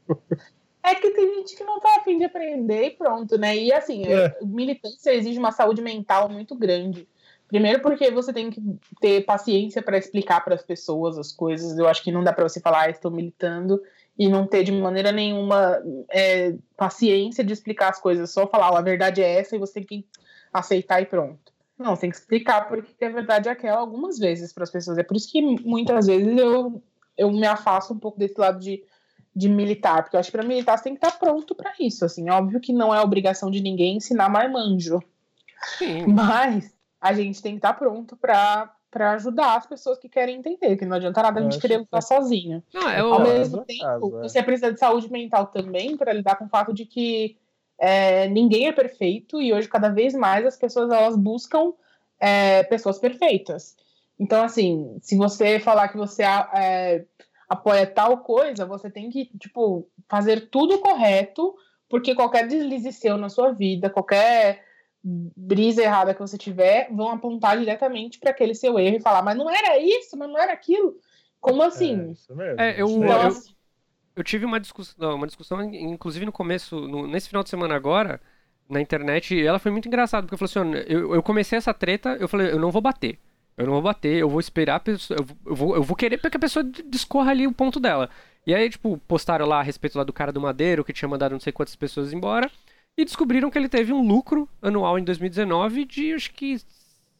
É 0.83 0.95
que 0.95 1.11
tem 1.11 1.35
gente 1.35 1.55
que 1.55 1.63
não 1.63 1.79
tá 1.79 1.97
afim 1.99 2.17
de 2.17 2.25
aprender 2.25 2.87
e 2.87 2.91
pronto, 2.91 3.37
né? 3.37 3.55
E 3.55 3.71
assim, 3.71 4.05
é. 4.05 4.37
militância 4.41 5.13
exige 5.13 5.39
uma 5.39 5.51
saúde 5.51 5.81
mental 5.81 6.27
muito 6.27 6.55
grande. 6.55 7.07
Primeiro 7.47 7.81
porque 7.81 8.09
você 8.09 8.33
tem 8.33 8.49
que 8.49 8.59
ter 8.99 9.23
paciência 9.25 9.81
para 9.81 9.97
explicar 9.97 10.43
para 10.43 10.55
as 10.55 10.63
pessoas 10.63 11.17
as 11.17 11.31
coisas. 11.31 11.77
Eu 11.77 11.87
acho 11.87 12.03
que 12.03 12.11
não 12.11 12.23
dá 12.23 12.33
para 12.33 12.49
você 12.49 12.59
falar, 12.59 12.81
ah, 12.81 12.89
estou 12.89 13.11
militando 13.11 13.81
e 14.17 14.27
não 14.27 14.45
ter 14.47 14.63
de 14.63 14.71
maneira 14.71 15.11
nenhuma 15.11 15.81
é, 16.09 16.55
paciência 16.75 17.43
de 17.43 17.53
explicar 17.53 17.89
as 17.89 17.99
coisas. 17.99 18.31
Só 18.31 18.47
falar, 18.47 18.71
oh, 18.71 18.75
a 18.75 18.81
verdade 18.81 19.21
é 19.21 19.39
essa 19.39 19.55
e 19.55 19.59
você 19.59 19.73
tem 19.75 19.83
que 19.83 20.07
aceitar 20.51 21.01
e 21.01 21.05
pronto. 21.05 21.52
Não, 21.77 21.95
tem 21.95 22.09
que 22.09 22.15
explicar 22.15 22.67
porque 22.67 23.03
a 23.03 23.09
verdade 23.09 23.49
é 23.49 23.51
aquela 23.51 23.79
algumas 23.79 24.19
vezes 24.19 24.53
para 24.53 24.63
as 24.63 24.71
pessoas. 24.71 24.97
É 24.97 25.03
por 25.03 25.17
isso 25.17 25.31
que 25.31 25.41
muitas 25.41 26.07
vezes 26.07 26.37
eu, 26.37 26.81
eu 27.17 27.31
me 27.31 27.45
afasto 27.45 27.93
um 27.93 27.99
pouco 27.99 28.19
desse 28.19 28.39
lado 28.39 28.59
de, 28.59 28.83
de 29.35 29.49
militar, 29.49 30.03
porque 30.03 30.15
eu 30.15 30.19
acho 30.19 30.31
que 30.31 30.37
para 30.37 30.47
militar 30.47 30.77
você 30.77 30.85
tem 30.85 30.95
que 30.95 31.05
estar 31.05 31.17
pronto 31.17 31.55
para 31.55 31.73
isso. 31.79 32.05
Assim, 32.05 32.29
óbvio 32.29 32.59
que 32.59 32.71
não 32.71 32.93
é 32.93 33.01
obrigação 33.01 33.49
de 33.49 33.61
ninguém 33.61 33.97
ensinar 33.97 34.29
marmanjo. 34.29 35.01
Sim. 35.77 36.05
Mas 36.13 36.71
a 37.01 37.13
gente 37.13 37.41
tem 37.41 37.53
que 37.53 37.57
estar 37.57 37.73
pronto 37.73 38.15
para 38.15 38.73
para 38.93 39.13
ajudar 39.13 39.55
as 39.55 39.65
pessoas 39.65 39.97
que 39.97 40.07
querem 40.07 40.37
entender, 40.37 40.77
que 40.77 40.85
não 40.85 40.97
adianta 40.97 41.23
nada 41.23 41.39
a 41.39 41.43
gente 41.43 41.57
querer 41.57 41.77
lutar 41.77 41.99
que... 41.99 42.07
sozinho. 42.07 42.61
Não, 42.71 42.87
é 42.87 42.99
Ao 42.99 43.23
mesmo 43.23 43.65
tempo, 43.65 43.81
caso, 43.81 44.19
é. 44.19 44.21
você 44.21 44.43
precisa 44.43 44.71
de 44.71 44.79
saúde 44.79 45.11
mental 45.11 45.47
também 45.47 45.97
para 45.97 46.13
lidar 46.13 46.35
com 46.35 46.45
o 46.45 46.47
fato 46.49 46.71
de 46.71 46.85
que 46.85 47.35
é, 47.85 48.29
ninguém 48.29 48.67
é 48.67 48.71
perfeito 48.71 49.41
e 49.41 49.51
hoje 49.51 49.67
cada 49.67 49.89
vez 49.89 50.13
mais 50.13 50.45
as 50.45 50.55
pessoas 50.55 50.89
elas 50.89 51.17
buscam 51.17 51.73
é, 52.17 52.63
pessoas 52.63 52.97
perfeitas. 52.97 53.75
Então, 54.17 54.41
assim, 54.41 54.97
se 55.01 55.17
você 55.17 55.59
falar 55.59 55.89
que 55.89 55.97
você 55.97 56.23
é, 56.23 57.03
apoia 57.49 57.85
tal 57.85 58.19
coisa, 58.19 58.65
você 58.65 58.89
tem 58.89 59.09
que, 59.09 59.25
tipo, 59.37 59.85
fazer 60.07 60.49
tudo 60.49 60.79
correto, 60.79 61.53
porque 61.89 62.15
qualquer 62.15 62.47
deslize 62.47 62.93
seu 62.93 63.17
na 63.17 63.27
sua 63.27 63.51
vida, 63.51 63.89
qualquer 63.89 64.63
brisa 65.03 65.83
errada 65.83 66.13
que 66.13 66.21
você 66.21 66.37
tiver, 66.37 66.87
vão 66.89 67.09
apontar 67.09 67.57
diretamente 67.57 68.17
para 68.17 68.31
aquele 68.31 68.55
seu 68.55 68.79
erro 68.79 68.95
e 68.95 69.01
falar, 69.01 69.21
mas 69.21 69.37
não 69.37 69.49
era 69.49 69.77
isso, 69.77 70.15
mas 70.15 70.29
não 70.29 70.39
era 70.39 70.53
aquilo. 70.53 70.95
Como 71.41 71.61
assim? 71.61 71.99
É, 71.99 72.11
isso 72.11 72.33
mesmo. 72.33 72.61
É, 72.61 72.81
eu, 72.81 72.87
então, 72.87 73.21
eu, 73.21 73.27
assim, 73.27 73.52
eu 74.15 74.23
tive 74.23 74.45
uma 74.45 74.59
discussão, 74.59 75.15
uma 75.15 75.27
discussão, 75.27 75.61
inclusive 75.63 76.25
no 76.25 76.31
começo, 76.31 76.79
no, 76.87 77.07
nesse 77.07 77.27
final 77.27 77.43
de 77.43 77.49
semana 77.49 77.75
agora, 77.75 78.21
na 78.69 78.81
internet, 78.81 79.35
e 79.35 79.45
ela 79.45 79.59
foi 79.59 79.71
muito 79.71 79.87
engraçada, 79.87 80.25
porque 80.25 80.41
eu 80.41 80.47
falei 80.47 80.71
assim, 80.71 80.85
eu, 80.87 81.15
eu 81.15 81.23
comecei 81.23 81.57
essa 81.57 81.73
treta, 81.73 82.17
eu 82.19 82.27
falei, 82.27 82.51
eu 82.51 82.59
não 82.59 82.71
vou 82.71 82.81
bater. 82.81 83.19
Eu 83.55 83.65
não 83.67 83.73
vou 83.73 83.81
bater, 83.83 84.17
eu 84.17 84.29
vou 84.29 84.39
esperar 84.39 84.75
a 84.77 84.79
pessoa, 84.79 85.19
eu 85.45 85.55
vou, 85.55 85.75
eu 85.75 85.83
vou 85.83 85.95
querer 85.95 86.19
que 86.19 86.37
a 86.37 86.39
pessoa 86.39 86.63
discorra 86.63 87.31
ali 87.31 87.45
o 87.45 87.51
ponto 87.53 87.79
dela. 87.79 88.09
E 88.47 88.53
aí, 88.53 88.69
tipo, 88.69 88.97
postaram 89.07 89.45
lá 89.45 89.59
a 89.59 89.63
respeito 89.63 89.97
lá 89.97 90.03
do 90.03 90.11
cara 90.11 90.31
do 90.31 90.41
Madeiro, 90.41 90.83
que 90.83 90.91
tinha 90.91 91.07
mandado 91.07 91.33
não 91.33 91.39
sei 91.39 91.53
quantas 91.53 91.75
pessoas 91.75 92.11
embora, 92.11 92.49
e 92.97 93.05
descobriram 93.05 93.51
que 93.51 93.57
ele 93.57 93.69
teve 93.69 93.93
um 93.93 94.05
lucro 94.05 94.49
anual 94.61 94.97
em 94.97 95.03
2019 95.03 95.85
de, 95.85 96.13
acho 96.13 96.33
que, 96.33 96.57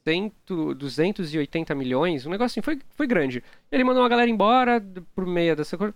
100, 0.04 0.32
280 0.76 1.76
milhões, 1.76 2.26
um 2.26 2.30
negócio 2.30 2.60
assim, 2.60 2.62
foi, 2.62 2.80
foi 2.96 3.08
grande. 3.08 3.44
Ele 3.72 3.84
mandou 3.84 4.02
uma 4.02 4.10
galera 4.10 4.30
embora 4.30 4.84
por 5.16 5.26
meio 5.26 5.56
dessa 5.56 5.78
coisa. 5.78 5.94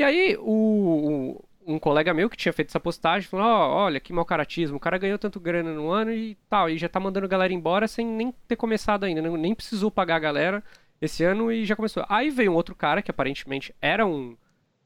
E 0.00 0.02
aí, 0.02 0.34
o, 0.40 1.44
um 1.66 1.78
colega 1.78 2.14
meu 2.14 2.30
que 2.30 2.36
tinha 2.36 2.54
feito 2.54 2.70
essa 2.70 2.80
postagem 2.80 3.28
falou: 3.28 3.44
oh, 3.44 3.84
olha, 3.84 4.00
que 4.00 4.14
mau 4.14 4.24
caratismo, 4.24 4.78
o 4.78 4.80
cara 4.80 4.96
ganhou 4.96 5.18
tanto 5.18 5.38
grana 5.38 5.74
no 5.74 5.90
ano 5.90 6.10
e 6.10 6.38
tal, 6.48 6.70
e 6.70 6.78
já 6.78 6.88
tá 6.88 6.98
mandando 6.98 7.26
a 7.26 7.28
galera 7.28 7.52
embora 7.52 7.86
sem 7.86 8.06
nem 8.06 8.32
ter 8.48 8.56
começado 8.56 9.04
ainda, 9.04 9.20
nem 9.20 9.54
precisou 9.54 9.90
pagar 9.90 10.16
a 10.16 10.20
galera 10.20 10.64
esse 11.02 11.22
ano 11.22 11.52
e 11.52 11.66
já 11.66 11.76
começou. 11.76 12.02
Aí 12.08 12.30
veio 12.30 12.50
um 12.50 12.54
outro 12.54 12.74
cara 12.74 13.02
que 13.02 13.10
aparentemente 13.10 13.74
era 13.78 14.06
um. 14.06 14.38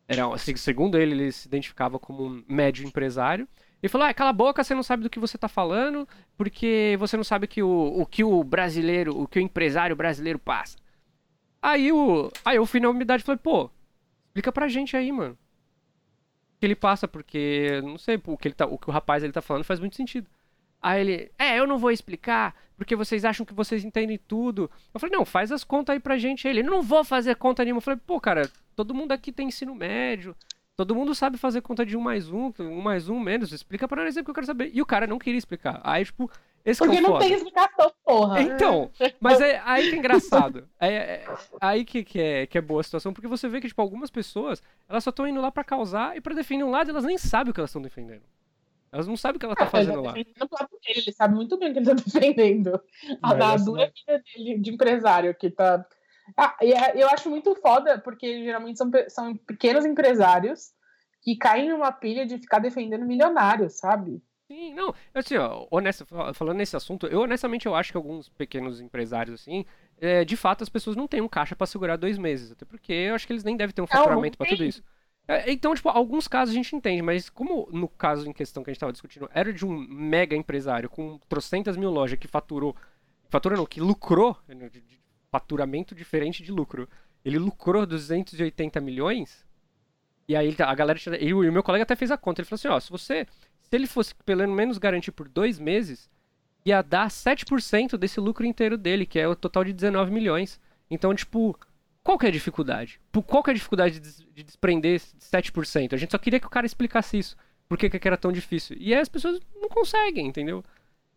Era, 0.08 0.36
segundo 0.36 0.98
ele, 0.98 1.12
ele 1.12 1.30
se 1.30 1.46
identificava 1.46 1.96
como 1.96 2.26
um 2.26 2.42
médio 2.48 2.84
empresário. 2.84 3.46
E 3.80 3.88
falou: 3.88 4.08
ah, 4.08 4.14
cala 4.14 4.30
a 4.30 4.32
boca, 4.32 4.64
você 4.64 4.74
não 4.74 4.82
sabe 4.82 5.04
do 5.04 5.10
que 5.10 5.20
você 5.20 5.38
tá 5.38 5.46
falando, 5.46 6.08
porque 6.36 6.96
você 6.98 7.16
não 7.16 7.22
sabe 7.22 7.46
que 7.46 7.62
o, 7.62 8.00
o 8.00 8.04
que 8.04 8.24
o 8.24 8.42
brasileiro, 8.42 9.16
o 9.16 9.28
que 9.28 9.38
o 9.38 9.42
empresário 9.42 9.94
brasileiro 9.94 10.40
passa. 10.40 10.76
Aí 11.62 11.92
o. 11.92 12.32
Aí 12.44 12.56
eu 12.56 12.66
fui 12.66 12.80
na 12.80 12.90
umidade 12.90 13.22
e 13.22 13.26
falei, 13.26 13.38
pô, 13.40 13.70
Explica 14.34 14.50
pra 14.50 14.66
gente 14.66 14.96
aí, 14.96 15.12
mano. 15.12 15.34
O 15.34 16.58
que 16.58 16.66
ele 16.66 16.74
passa, 16.74 17.06
porque, 17.06 17.80
não 17.84 17.96
sei, 17.96 18.20
o 18.26 18.36
que, 18.36 18.48
ele 18.48 18.54
tá, 18.54 18.66
o 18.66 18.76
que 18.76 18.90
o 18.90 18.92
rapaz 18.92 19.22
ele 19.22 19.32
tá 19.32 19.40
falando 19.40 19.62
faz 19.62 19.78
muito 19.78 19.94
sentido. 19.94 20.26
Aí 20.82 21.00
ele, 21.00 21.32
é, 21.38 21.56
eu 21.56 21.68
não 21.68 21.78
vou 21.78 21.92
explicar, 21.92 22.52
porque 22.76 22.96
vocês 22.96 23.24
acham 23.24 23.46
que 23.46 23.54
vocês 23.54 23.84
entendem 23.84 24.18
tudo. 24.18 24.68
Eu 24.92 24.98
falei, 24.98 25.16
não, 25.16 25.24
faz 25.24 25.52
as 25.52 25.62
contas 25.62 25.94
aí 25.94 26.00
pra 26.00 26.18
gente. 26.18 26.48
Ele, 26.48 26.64
não 26.64 26.82
vou 26.82 27.04
fazer 27.04 27.36
conta 27.36 27.62
nenhuma. 27.62 27.78
Eu 27.78 27.82
falei, 27.82 28.00
pô, 28.04 28.20
cara, 28.20 28.50
todo 28.74 28.92
mundo 28.92 29.12
aqui 29.12 29.30
tem 29.30 29.46
ensino 29.46 29.72
médio. 29.72 30.34
Todo 30.76 30.96
mundo 30.96 31.14
sabe 31.14 31.38
fazer 31.38 31.60
conta 31.60 31.86
de 31.86 31.96
um 31.96 32.00
mais 32.00 32.28
um, 32.28 32.52
um 32.58 32.80
mais 32.80 33.08
um 33.08 33.20
menos. 33.20 33.52
Explica 33.52 33.86
pra 33.86 34.02
nós 34.02 34.16
aí 34.16 34.24
que 34.24 34.30
eu 34.30 34.34
quero 34.34 34.46
saber. 34.46 34.72
E 34.74 34.82
o 34.82 34.86
cara 34.86 35.06
não 35.06 35.16
queria 35.16 35.38
explicar. 35.38 35.80
Aí, 35.84 36.04
tipo, 36.04 36.28
esse 36.64 36.78
Porque 36.78 36.96
é 36.96 37.00
não 37.00 37.18
tem 37.18 37.34
explicação, 37.34 37.92
porra. 38.02 38.40
Então, 38.40 38.90
mas 39.20 39.38
é 39.40 39.60
aí 39.66 39.90
que 39.90 39.96
é 39.96 39.98
engraçado. 39.98 40.66
É, 40.80 40.88
é 40.88 41.26
aí 41.60 41.84
que, 41.84 42.02
que, 42.02 42.18
é, 42.18 42.46
que 42.46 42.56
é 42.56 42.60
boa 42.60 42.80
a 42.80 42.84
situação, 42.84 43.12
porque 43.12 43.28
você 43.28 43.46
vê 43.48 43.60
que, 43.60 43.68
tipo, 43.68 43.82
algumas 43.82 44.10
pessoas, 44.10 44.62
elas 44.88 45.04
só 45.04 45.10
estão 45.10 45.28
indo 45.28 45.42
lá 45.42 45.52
para 45.52 45.62
causar 45.62 46.16
e 46.16 46.22
para 46.22 46.34
defender 46.34 46.64
um 46.64 46.70
lado, 46.70 46.90
elas 46.90 47.04
nem 47.04 47.18
sabem 47.18 47.50
o 47.50 47.54
que 47.54 47.60
elas 47.60 47.68
estão 47.68 47.82
defendendo. 47.82 48.22
Elas 48.90 49.06
não 49.06 49.16
sabem 49.16 49.36
o 49.36 49.40
que 49.40 49.44
ela 49.44 49.56
tá 49.56 49.64
ah, 49.64 49.70
fazendo 49.70 50.00
lá. 50.00 50.16
Ele, 50.16 50.32
ele 50.86 51.12
sabe 51.12 51.34
muito 51.34 51.58
bem 51.58 51.70
o 51.70 51.72
que 51.72 51.80
ele 51.80 51.86
tá 51.86 51.94
defendendo. 52.02 52.80
A 53.22 53.34
da 53.34 53.56
dura 53.56 53.92
vida 53.94 54.22
dele 54.22 54.58
de 54.58 54.70
empresário 54.70 55.34
que 55.34 55.50
tá. 55.50 55.84
Ah, 56.34 56.56
e 56.62 56.72
é, 56.72 56.92
eu 56.94 57.08
acho 57.08 57.28
muito 57.28 57.54
foda, 57.56 57.98
porque 57.98 58.42
geralmente 58.42 58.78
são, 58.78 58.90
são 59.08 59.36
pequenos 59.36 59.84
empresários 59.84 60.72
que 61.22 61.36
caem 61.36 61.68
numa 61.68 61.92
pilha 61.92 62.24
de 62.24 62.38
ficar 62.38 62.58
defendendo 62.58 63.04
milionários, 63.04 63.74
sabe? 63.74 64.22
Sim, 64.54 64.72
não, 64.72 64.94
assim, 65.12 65.36
ó, 65.36 65.66
honesta, 65.68 66.06
falando 66.32 66.58
nesse 66.58 66.76
assunto, 66.76 67.08
eu 67.08 67.22
honestamente 67.22 67.66
eu 67.66 67.74
acho 67.74 67.90
que 67.90 67.96
alguns 67.96 68.28
pequenos 68.28 68.80
empresários, 68.80 69.40
assim, 69.40 69.64
é, 70.00 70.24
de 70.24 70.36
fato 70.36 70.62
as 70.62 70.68
pessoas 70.68 70.94
não 70.94 71.08
têm 71.08 71.20
um 71.20 71.28
caixa 71.28 71.56
para 71.56 71.66
segurar 71.66 71.96
dois 71.96 72.16
meses, 72.16 72.52
até 72.52 72.64
porque 72.64 72.92
eu 72.92 73.16
acho 73.16 73.26
que 73.26 73.32
eles 73.32 73.42
nem 73.42 73.56
devem 73.56 73.74
ter 73.74 73.82
um 73.82 73.86
faturamento 73.86 74.38
para 74.38 74.46
tudo 74.46 74.64
isso. 74.64 74.80
É, 75.26 75.50
então, 75.50 75.74
tipo, 75.74 75.88
alguns 75.88 76.28
casos 76.28 76.52
a 76.52 76.56
gente 76.56 76.76
entende, 76.76 77.02
mas 77.02 77.28
como 77.28 77.68
no 77.72 77.88
caso 77.88 78.28
em 78.28 78.32
questão 78.32 78.62
que 78.62 78.70
a 78.70 78.72
gente 78.72 78.76
estava 78.76 78.92
discutindo 78.92 79.28
era 79.34 79.52
de 79.52 79.66
um 79.66 79.76
mega 79.76 80.36
empresário 80.36 80.88
com 80.88 81.18
trocentas 81.28 81.76
mil 81.76 81.90
lojas 81.90 82.16
que 82.16 82.28
faturou, 82.28 82.76
faturou 83.28 83.58
não, 83.58 83.66
que 83.66 83.80
lucrou, 83.80 84.38
né, 84.46 84.70
faturamento 85.32 85.96
diferente 85.96 86.44
de 86.44 86.52
lucro, 86.52 86.88
ele 87.24 87.40
lucrou 87.40 87.84
280 87.84 88.80
milhões, 88.80 89.44
e 90.28 90.36
aí 90.36 90.54
a 90.60 90.74
galera, 90.76 90.98
e 91.18 91.34
o 91.34 91.52
meu 91.52 91.62
colega 91.64 91.82
até 91.82 91.96
fez 91.96 92.12
a 92.12 92.16
conta, 92.16 92.40
ele 92.40 92.46
falou 92.46 92.56
assim, 92.56 92.68
ó, 92.68 92.78
se 92.78 92.90
você 92.90 93.26
se 93.68 93.76
ele 93.76 93.86
fosse 93.86 94.14
pelo 94.24 94.46
menos 94.48 94.78
garantir 94.78 95.12
por 95.12 95.28
dois 95.28 95.58
meses, 95.58 96.08
ia 96.64 96.82
dar 96.82 97.08
7% 97.08 97.96
desse 97.96 98.20
lucro 98.20 98.46
inteiro 98.46 98.78
dele, 98.78 99.04
que 99.04 99.18
é 99.18 99.28
o 99.28 99.36
total 99.36 99.64
de 99.64 99.72
19 99.72 100.10
milhões. 100.10 100.60
Então, 100.90 101.14
tipo, 101.14 101.58
qual 102.02 102.18
que 102.18 102.26
é 102.26 102.28
a 102.28 102.32
dificuldade? 102.32 103.00
Qual 103.26 103.42
que 103.42 103.50
é 103.50 103.52
a 103.52 103.54
dificuldade 103.54 104.00
de 104.00 104.42
desprender 104.42 105.00
7%? 105.00 105.92
A 105.92 105.96
gente 105.96 106.10
só 106.10 106.18
queria 106.18 106.40
que 106.40 106.46
o 106.46 106.50
cara 106.50 106.66
explicasse 106.66 107.18
isso. 107.18 107.36
Por 107.68 107.78
que, 107.78 107.90
que 107.90 108.08
era 108.08 108.16
tão 108.16 108.30
difícil? 108.30 108.76
E 108.78 108.94
aí 108.94 109.00
as 109.00 109.08
pessoas 109.08 109.40
não 109.60 109.68
conseguem, 109.68 110.26
entendeu? 110.26 110.62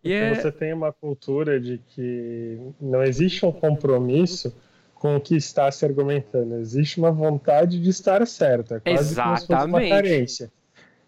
E 0.03 0.13
é... 0.13 0.33
Você 0.33 0.51
tem 0.51 0.73
uma 0.73 0.93
cultura 0.93 1.59
de 1.59 1.79
que 1.89 2.57
não 2.79 3.03
existe 3.03 3.45
um 3.45 3.51
compromisso 3.51 4.55
com 4.95 5.15
o 5.17 5.21
que 5.21 5.35
está 5.35 5.69
se 5.71 5.85
argumentando. 5.85 6.55
Existe 6.55 6.97
uma 6.97 7.11
vontade 7.11 7.79
de 7.79 7.89
estar 7.89 8.25
certa, 8.25 8.79
quase 8.79 9.11
Exatamente. 9.11 9.25
como 9.25 9.39
se 9.39 9.45
fosse 9.47 9.65
uma 9.67 9.89
carência. 9.89 10.51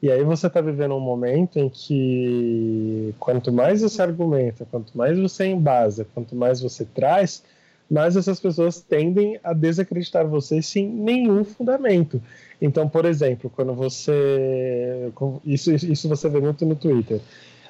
E 0.01 0.09
aí 0.09 0.23
você 0.23 0.47
está 0.47 0.61
vivendo 0.61 0.95
um 0.95 0.99
momento 0.99 1.59
em 1.59 1.67
que 1.67 3.13
quanto 3.19 3.51
mais 3.51 3.81
você 3.81 4.01
argumenta, 4.01 4.65
quanto 4.71 4.97
mais 4.97 5.19
você 5.19 5.47
embasa, 5.47 6.07
quanto 6.13 6.35
mais 6.35 6.61
você 6.61 6.85
traz, 6.85 7.43
mais 7.91 8.15
essas 8.15 8.39
pessoas 8.39 8.79
tendem 8.79 9.37
a 9.43 9.51
desacreditar 9.51 10.25
você 10.25 10.61
sem 10.61 10.87
nenhum 10.87 11.43
fundamento. 11.43 12.21
Então, 12.61 12.87
por 12.87 13.03
exemplo, 13.03 13.49
quando 13.49 13.73
você. 13.73 15.11
Isso, 15.45 15.71
isso 15.71 16.07
você 16.07 16.29
vê 16.29 16.39
muito 16.39 16.65
no 16.65 16.75
Twitter. 16.75 17.19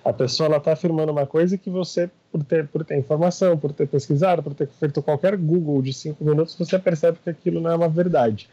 A 0.06 0.14
pessoa 0.14 0.56
está 0.56 0.74
afirmando 0.74 1.12
uma 1.12 1.26
coisa 1.26 1.58
que 1.58 1.70
você, 1.70 2.10
por 2.32 2.44
ter, 2.44 2.68
por 2.68 2.86
ter 2.86 2.98
informação, 2.98 3.58
por 3.58 3.74
ter 3.74 3.88
pesquisado, 3.88 4.44
por 4.44 4.54
ter 4.54 4.68
feito 4.68 5.02
qualquer 5.02 5.36
Google 5.36 5.82
de 5.82 5.94
cinco 5.94 6.24
minutos, 6.24 6.56
você 6.56 6.78
percebe 6.78 7.18
que 7.24 7.30
aquilo 7.30 7.60
não 7.60 7.72
é 7.72 7.76
uma 7.76 7.90
verdade 7.90 8.48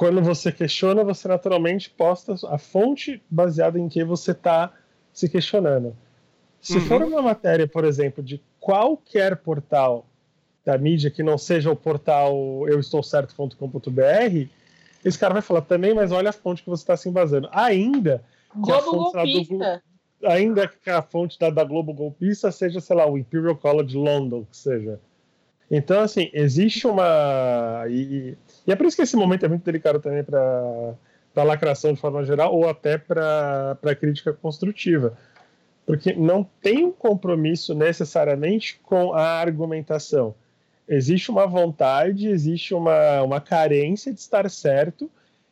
quando 0.00 0.22
você 0.22 0.50
questiona, 0.50 1.04
você 1.04 1.28
naturalmente 1.28 1.90
posta 1.90 2.32
a 2.48 2.56
fonte 2.56 3.22
baseada 3.28 3.78
em 3.78 3.86
que 3.86 4.02
você 4.02 4.30
está 4.30 4.72
se 5.12 5.28
questionando. 5.28 5.94
Se 6.58 6.78
uhum. 6.78 6.86
for 6.86 7.02
uma 7.02 7.20
matéria, 7.20 7.68
por 7.68 7.84
exemplo, 7.84 8.24
de 8.24 8.40
qualquer 8.58 9.36
portal 9.36 10.06
da 10.64 10.78
mídia 10.78 11.10
que 11.10 11.22
não 11.22 11.36
seja 11.36 11.70
o 11.70 11.76
portal 11.76 12.34
euestoucerto.com.br, 12.66 14.48
esse 15.04 15.18
cara 15.18 15.34
vai 15.34 15.42
falar 15.42 15.60
também, 15.60 15.92
mas 15.92 16.12
olha 16.12 16.30
a 16.30 16.32
fonte 16.32 16.62
que 16.62 16.70
você 16.70 16.82
está 16.82 16.96
se 16.96 17.06
embasando. 17.06 17.50
Ainda 17.52 18.24
que 18.64 18.72
a 18.72 18.80
fonte 18.80 19.12
golpista. 19.12 19.82
Do, 20.18 20.28
ainda 20.28 20.66
que 20.66 20.88
a 20.88 21.02
fonte 21.02 21.38
da, 21.38 21.50
da 21.50 21.62
Globo 21.62 21.92
golpista 21.92 22.50
seja, 22.50 22.80
sei 22.80 22.96
lá, 22.96 23.06
o 23.06 23.18
Imperial 23.18 23.54
College 23.54 23.98
London, 23.98 24.46
que 24.50 24.56
seja. 24.56 24.98
Então, 25.70 26.00
assim, 26.00 26.30
existe 26.32 26.86
uma. 26.86 27.84
E, 27.86 28.34
e 28.70 28.72
é 28.72 28.76
por 28.76 28.86
isso 28.86 28.96
que 28.96 29.02
esse 29.02 29.16
momento 29.16 29.44
é 29.44 29.48
muito 29.48 29.64
delicado 29.64 29.98
também 30.00 30.22
para 30.22 30.94
a 31.36 31.42
lacração 31.42 31.92
de 31.92 32.00
forma 32.00 32.24
geral, 32.24 32.54
ou 32.54 32.68
até 32.68 32.96
para 32.96 33.76
a 33.82 33.94
crítica 33.94 34.32
construtiva. 34.32 35.18
Porque 35.84 36.12
não 36.12 36.46
tem 36.62 36.84
um 36.84 36.92
compromisso 36.92 37.74
necessariamente 37.74 38.78
com 38.82 39.12
a 39.12 39.40
argumentação. 39.40 40.34
Existe 40.88 41.30
uma 41.30 41.46
vontade, 41.46 42.28
existe 42.28 42.74
uma, 42.74 43.22
uma 43.22 43.40
carência 43.40 44.12
de 44.12 44.20
estar 44.20 44.48
certo, 44.48 45.10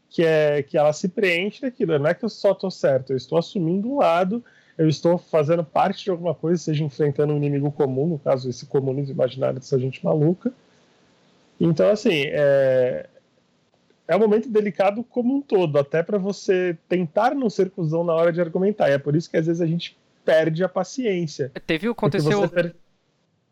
que 0.09 0.25
é 0.25 0.63
que 0.63 0.79
ela 0.79 0.93
se 0.93 1.09
preenche 1.09 1.63
daquilo. 1.63 1.99
Não 1.99 2.09
é 2.09 2.15
que 2.15 2.25
eu 2.25 2.29
só 2.29 2.53
estou 2.53 2.71
certo, 2.71 3.13
eu 3.13 3.17
estou 3.17 3.39
assumindo 3.39 3.91
um 3.91 3.99
lado 3.99 4.45
eu 4.79 4.89
estou 4.89 5.19
fazendo 5.19 5.65
parte 5.65 6.05
de 6.05 6.11
alguma 6.11 6.33
coisa, 6.33 6.63
seja 6.63 6.85
enfrentando 6.85 7.33
um 7.33 7.37
inimigo 7.37 7.73
comum, 7.73 8.07
no 8.07 8.19
caso, 8.19 8.49
esse 8.49 8.65
comunismo 8.65 9.13
imaginário 9.13 9.59
dessa 9.59 9.77
gente 9.77 10.05
maluca. 10.05 10.53
Então, 11.61 11.91
assim, 11.91 12.25
é, 12.27 13.09
é 14.07 14.17
um 14.17 14.21
momento 14.21 14.49
delicado 14.49 15.05
como 15.05 15.37
um 15.37 15.41
todo, 15.41 15.79
até 15.79 16.03
para 16.03 16.19
você 16.19 16.77
tentar 16.89 17.35
não 17.35 17.51
ser 17.51 17.71
cuzão 17.71 18.05
na 18.05 18.15
hora 18.15 18.33
de 18.33 18.41
argumentar. 18.41 18.89
E 18.89 18.93
é 18.93 18.99
por 18.99 19.15
isso 19.15 19.31
que 19.31 19.37
às 19.37 19.47
vezes 19.47 19.61
a 19.61 19.67
gente 19.67 19.97
perde 20.25 20.63
a 20.63 20.69
paciência. 20.69 21.51
Teve, 21.67 21.89
aconteceu... 21.89 22.49
Per... 22.49 22.75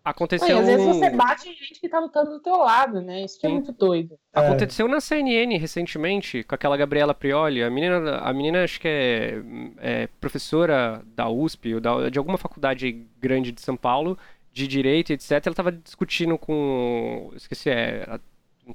Aconteceu. 0.06 0.56
às 0.56 0.66
vezes 0.66 0.86
você 0.86 1.10
bate 1.10 1.48
em 1.48 1.54
gente 1.54 1.80
que 1.80 1.88
tá 1.88 1.98
lutando 1.98 2.30
do 2.30 2.38
teu 2.38 2.58
lado, 2.58 3.00
né? 3.00 3.24
Isso 3.24 3.40
que 3.40 3.44
é 3.44 3.48
muito 3.48 3.72
doido. 3.72 4.16
É. 4.32 4.38
Aconteceu 4.38 4.86
na 4.86 5.00
CNN 5.00 5.58
recentemente, 5.58 6.44
com 6.44 6.54
aquela 6.54 6.76
Gabriela 6.76 7.12
Prioli. 7.12 7.60
A 7.60 7.68
menina, 7.68 8.18
a 8.18 8.32
menina 8.32 8.62
acho 8.62 8.80
que 8.80 8.86
é, 8.86 9.42
é 9.78 10.08
professora 10.20 11.02
da 11.16 11.28
USP, 11.28 11.74
ou 11.74 11.80
da, 11.80 12.08
de 12.08 12.20
alguma 12.20 12.38
faculdade 12.38 13.04
grande 13.20 13.50
de 13.50 13.60
São 13.60 13.76
Paulo, 13.76 14.16
de 14.56 14.66
direito, 14.66 15.12
etc. 15.12 15.32
Ela 15.44 15.54
tava 15.54 15.70
discutindo 15.70 16.38
com. 16.38 17.30
Esqueci, 17.34 17.68
é. 17.68 18.06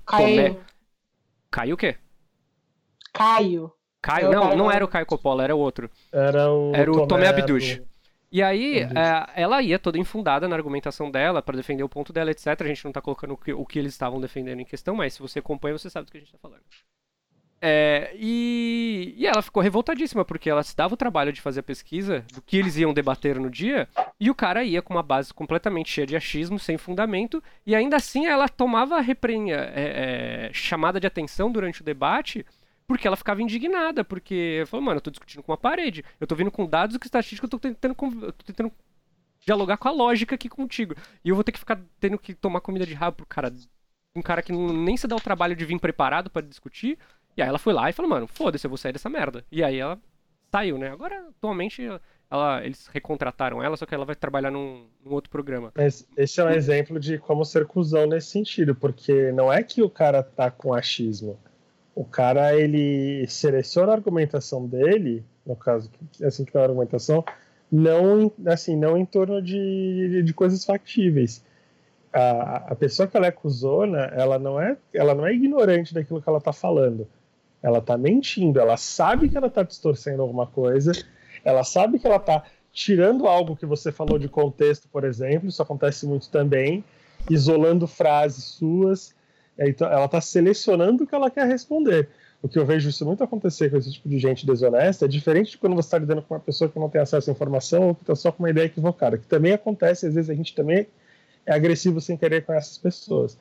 Caio. 0.06 0.46
Tomé... 0.46 0.58
Caio 1.50 1.74
o 1.74 1.78
quê? 1.78 1.98
Caio. 3.12 3.74
Caio, 4.00 4.32
não, 4.32 4.56
não 4.56 4.72
era 4.72 4.86
o 4.86 4.88
Caio 4.88 5.06
Coppola, 5.06 5.44
era 5.44 5.56
o 5.56 5.60
outro. 5.60 5.90
Era 6.12 6.52
o, 6.52 6.72
era 6.76 6.92
o 6.92 7.08
Tomé, 7.08 7.08
Tomé 7.08 7.28
Abduch. 7.28 7.84
E 8.32 8.42
aí, 8.42 8.80
é, 8.80 8.88
ela 9.36 9.62
ia 9.62 9.78
toda 9.78 9.98
infundada 9.98 10.48
na 10.48 10.56
argumentação 10.56 11.12
dela, 11.12 11.42
para 11.42 11.58
defender 11.58 11.84
o 11.84 11.90
ponto 11.90 12.14
dela, 12.14 12.32
etc. 12.32 12.48
A 12.62 12.68
gente 12.68 12.86
não 12.86 12.92
tá 12.92 13.02
colocando 13.02 13.34
o 13.34 13.38
que, 13.38 13.52
o 13.52 13.66
que, 13.66 13.78
eles 13.78 13.92
estavam 13.92 14.22
defendendo 14.22 14.60
em 14.60 14.66
questão, 14.66 14.96
mas 14.96 15.16
se 15.16 15.20
você 15.20 15.40
acompanha, 15.40 15.78
você 15.78 15.90
sabe 15.90 16.06
do 16.06 16.12
que 16.12 16.18
a 16.18 16.22
gente 16.22 16.32
tá 16.32 16.38
falando. 16.38 16.62
É, 17.60 18.12
e, 18.16 18.51
e 19.18 19.28
ela 19.28 19.42
ficou 19.42 19.62
revoltadíssima, 19.62 20.24
porque 20.24 20.50
ela 20.50 20.64
se 20.64 20.76
dava 20.76 20.94
o 20.94 20.98
trabalho 20.98 21.32
de 21.32 21.42
fazer 21.42 21.60
a 21.62 21.64
pesquisa 21.64 22.26
do 22.34 22.42
que 22.42 22.58
eles 22.58 22.78
iam 22.78 22.94
debater 22.94 23.40
no 23.40 23.50
dia, 23.50 23.88
e 24.20 24.30
o 24.30 24.36
cara 24.36 24.64
ia 24.64 24.82
com 24.82 24.94
uma 24.94 25.04
base 25.04 25.34
completamente 25.34 25.90
cheia 25.90 26.08
de 26.08 26.16
achismo, 26.16 26.60
sem 26.60 26.78
fundamento, 26.78 27.44
e 27.66 27.76
ainda 27.76 27.98
assim 27.98 28.26
ela 28.26 28.48
tomava 28.48 29.00
reprenha, 29.02 29.56
é, 29.74 30.50
é, 30.50 30.54
chamada 30.54 31.00
de 31.00 31.08
atenção 31.08 31.52
durante 31.52 31.82
o 31.82 31.86
debate 31.86 32.46
porque 32.88 33.08
ela 33.08 33.16
ficava 33.16 33.42
indignada, 33.42 34.04
porque 34.04 34.66
falou, 34.68 34.86
mano, 34.86 34.98
eu 34.98 35.02
tô 35.02 35.10
discutindo 35.10 35.42
com 35.42 35.54
uma 35.54 35.58
parede, 35.58 36.04
eu 36.20 36.28
tô 36.28 36.36
vindo 36.36 36.52
com 36.52 36.66
dados 36.66 36.98
que 36.98 37.06
estatística, 37.06 37.46
eu 37.46 37.50
tô 37.50 37.58
tentando, 37.58 37.96
eu 38.22 38.34
tô 38.34 38.44
tentando 38.44 38.70
dialogar 39.46 39.78
com 39.78 39.88
a 39.88 39.92
lógica 39.92 40.36
aqui 40.36 40.50
contigo. 40.50 40.94
E 41.24 41.30
eu 41.30 41.36
vou 41.36 41.44
ter 41.44 41.54
que 41.54 41.60
ficar 41.60 41.80
tendo 42.02 42.18
que 42.18 42.34
tomar 42.34 42.60
comida 42.60 42.86
de 42.86 42.94
rabo 42.94 43.18
pro 43.18 43.26
cara, 43.26 43.54
um 44.16 44.22
cara 44.22 44.42
que 44.42 44.52
nem 44.52 44.98
se 44.98 45.08
dá 45.08 45.16
o 45.16 45.22
trabalho 45.22 45.56
de 45.56 45.66
vir 45.66 45.80
preparado 45.80 46.30
para 46.30 46.46
discutir. 46.46 46.98
E 47.36 47.42
aí 47.42 47.48
ela 47.48 47.60
foi 47.60 47.74
lá 47.74 47.90
e 47.90 47.94
falou, 47.94 48.10
mano, 48.10 48.28
foda-se, 48.28 48.66
eu 48.66 48.70
vou 48.70 48.78
sair 48.78 48.94
dessa 48.94 49.10
merda. 49.10 49.44
E 49.52 49.64
aí 49.64 49.78
ela 49.78 50.00
saiu, 50.52 50.78
né? 50.78 50.90
Agora, 50.90 51.28
atualmente, 51.30 51.82
ela, 52.30 52.64
eles 52.66 52.88
recontrataram 52.88 53.64
ela, 53.64 53.78
só 53.78 53.86
que 53.86 53.96
ela 53.96 54.06
vai 54.06 54.16
trabalhar 54.16 54.52
num, 54.52 54.88
num, 55.04 55.14
outro 55.14 55.30
programa. 55.30 55.72
Mas 55.76 56.08
esse 56.18 56.40
é 56.42 56.44
um 56.44 56.50
exemplo 56.50 57.00
de 57.00 57.18
como 57.18 57.46
ser 57.46 57.66
cuzão 57.66 58.06
nesse 58.06 58.28
sentido, 58.28 58.76
porque 58.76 59.32
não 59.32 59.52
é 59.52 59.64
que 59.64 59.82
o 59.82 59.90
cara 59.90 60.22
tá 60.22 60.52
com 60.52 60.74
achismo 60.74 61.40
o 61.96 62.06
cara 62.06 62.56
ele 62.56 63.28
seleciona 63.28 63.92
a 63.92 63.96
argumentação 63.96 64.66
dele, 64.66 65.24
no 65.46 65.56
caso, 65.56 65.90
assim 66.24 66.46
que 66.46 66.56
é 66.58 66.60
a 66.60 66.64
argumentação, 66.64 67.24
não 67.72 68.32
assim 68.48 68.76
não 68.76 68.98
em 68.98 69.06
torno 69.06 69.42
de, 69.42 70.24
de 70.24 70.34
coisas 70.34 70.64
factíveis. 70.64 71.44
A, 72.14 72.72
a 72.72 72.76
pessoa 72.76 73.08
que 73.08 73.16
ela 73.16 73.28
é 73.28 73.32
cuzona, 73.32 74.06
ela 74.14 74.38
não 74.38 74.60
é 74.60 74.78
ela 74.94 75.16
não 75.16 75.26
é 75.26 75.34
ignorante 75.34 75.94
daquilo 75.94 76.22
que 76.22 76.28
ela 76.28 76.40
está 76.40 76.54
falando. 76.54 77.08
Ela 77.62 77.80
está 77.80 77.98
mentindo, 77.98 78.60
ela 78.60 78.78
sabe 78.78 79.30
que 79.30 79.38
ela 79.38 79.48
está 79.48 79.64
distorcendo 79.64 80.22
alguma 80.22 80.48
coisa, 80.48 80.92
ela 81.44 81.64
sabe 81.64 82.00
que 82.00 82.08
ela 82.08 82.18
está 82.18 82.44
tirando 82.74 83.28
algo 83.28 83.56
que 83.56 83.66
você 83.66 83.92
falou 83.92 84.18
de 84.18 84.28
contexto, 84.28 84.88
por 84.88 85.04
exemplo, 85.04 85.50
isso 85.50 85.62
acontece 85.62 86.06
muito 86.06 86.30
também, 86.30 86.84
isolando 87.30 87.86
frases 87.86 88.44
suas, 88.46 89.14
é, 89.58 89.70
então, 89.70 89.88
ela 89.88 90.06
está 90.06 90.20
selecionando 90.22 91.04
o 91.04 91.08
que 91.08 91.14
ela 91.14 91.30
quer 91.30 91.46
responder. 91.46 92.10
O 92.42 92.50
que 92.50 92.58
eu 92.58 92.66
vejo 92.66 92.90
isso 92.90 93.06
muito 93.06 93.24
acontecer 93.24 93.70
com 93.70 93.78
esse 93.78 93.92
tipo 93.92 94.10
de 94.10 94.18
gente 94.18 94.46
desonesta 94.46 95.06
é 95.06 95.08
diferente 95.08 95.52
de 95.52 95.58
quando 95.60 95.76
você 95.76 95.88
está 95.88 96.00
lidando 96.00 96.24
com 96.24 96.34
uma 96.34 96.40
pessoa 96.40 96.68
que 96.70 96.80
não 96.80 96.90
tem 96.90 97.00
acesso 97.00 97.30
à 97.30 97.34
informação 97.34 97.90
ou 97.90 97.96
que 97.96 98.02
está 98.02 98.16
só 98.16 98.32
com 98.32 98.42
uma 98.42 98.50
ideia 98.50 98.66
equivocada, 98.66 99.18
que 99.18 99.28
também 99.28 99.54
acontece, 99.54 100.08
às 100.08 100.16
vezes 100.16 100.30
a 100.30 100.34
gente 100.34 100.56
também 100.56 100.88
é 101.46 101.54
agressivo 101.54 102.02
sem 102.02 102.18
querer 102.18 102.44
com 102.44 102.54
essas 102.54 102.80
pessoas. 102.80 103.38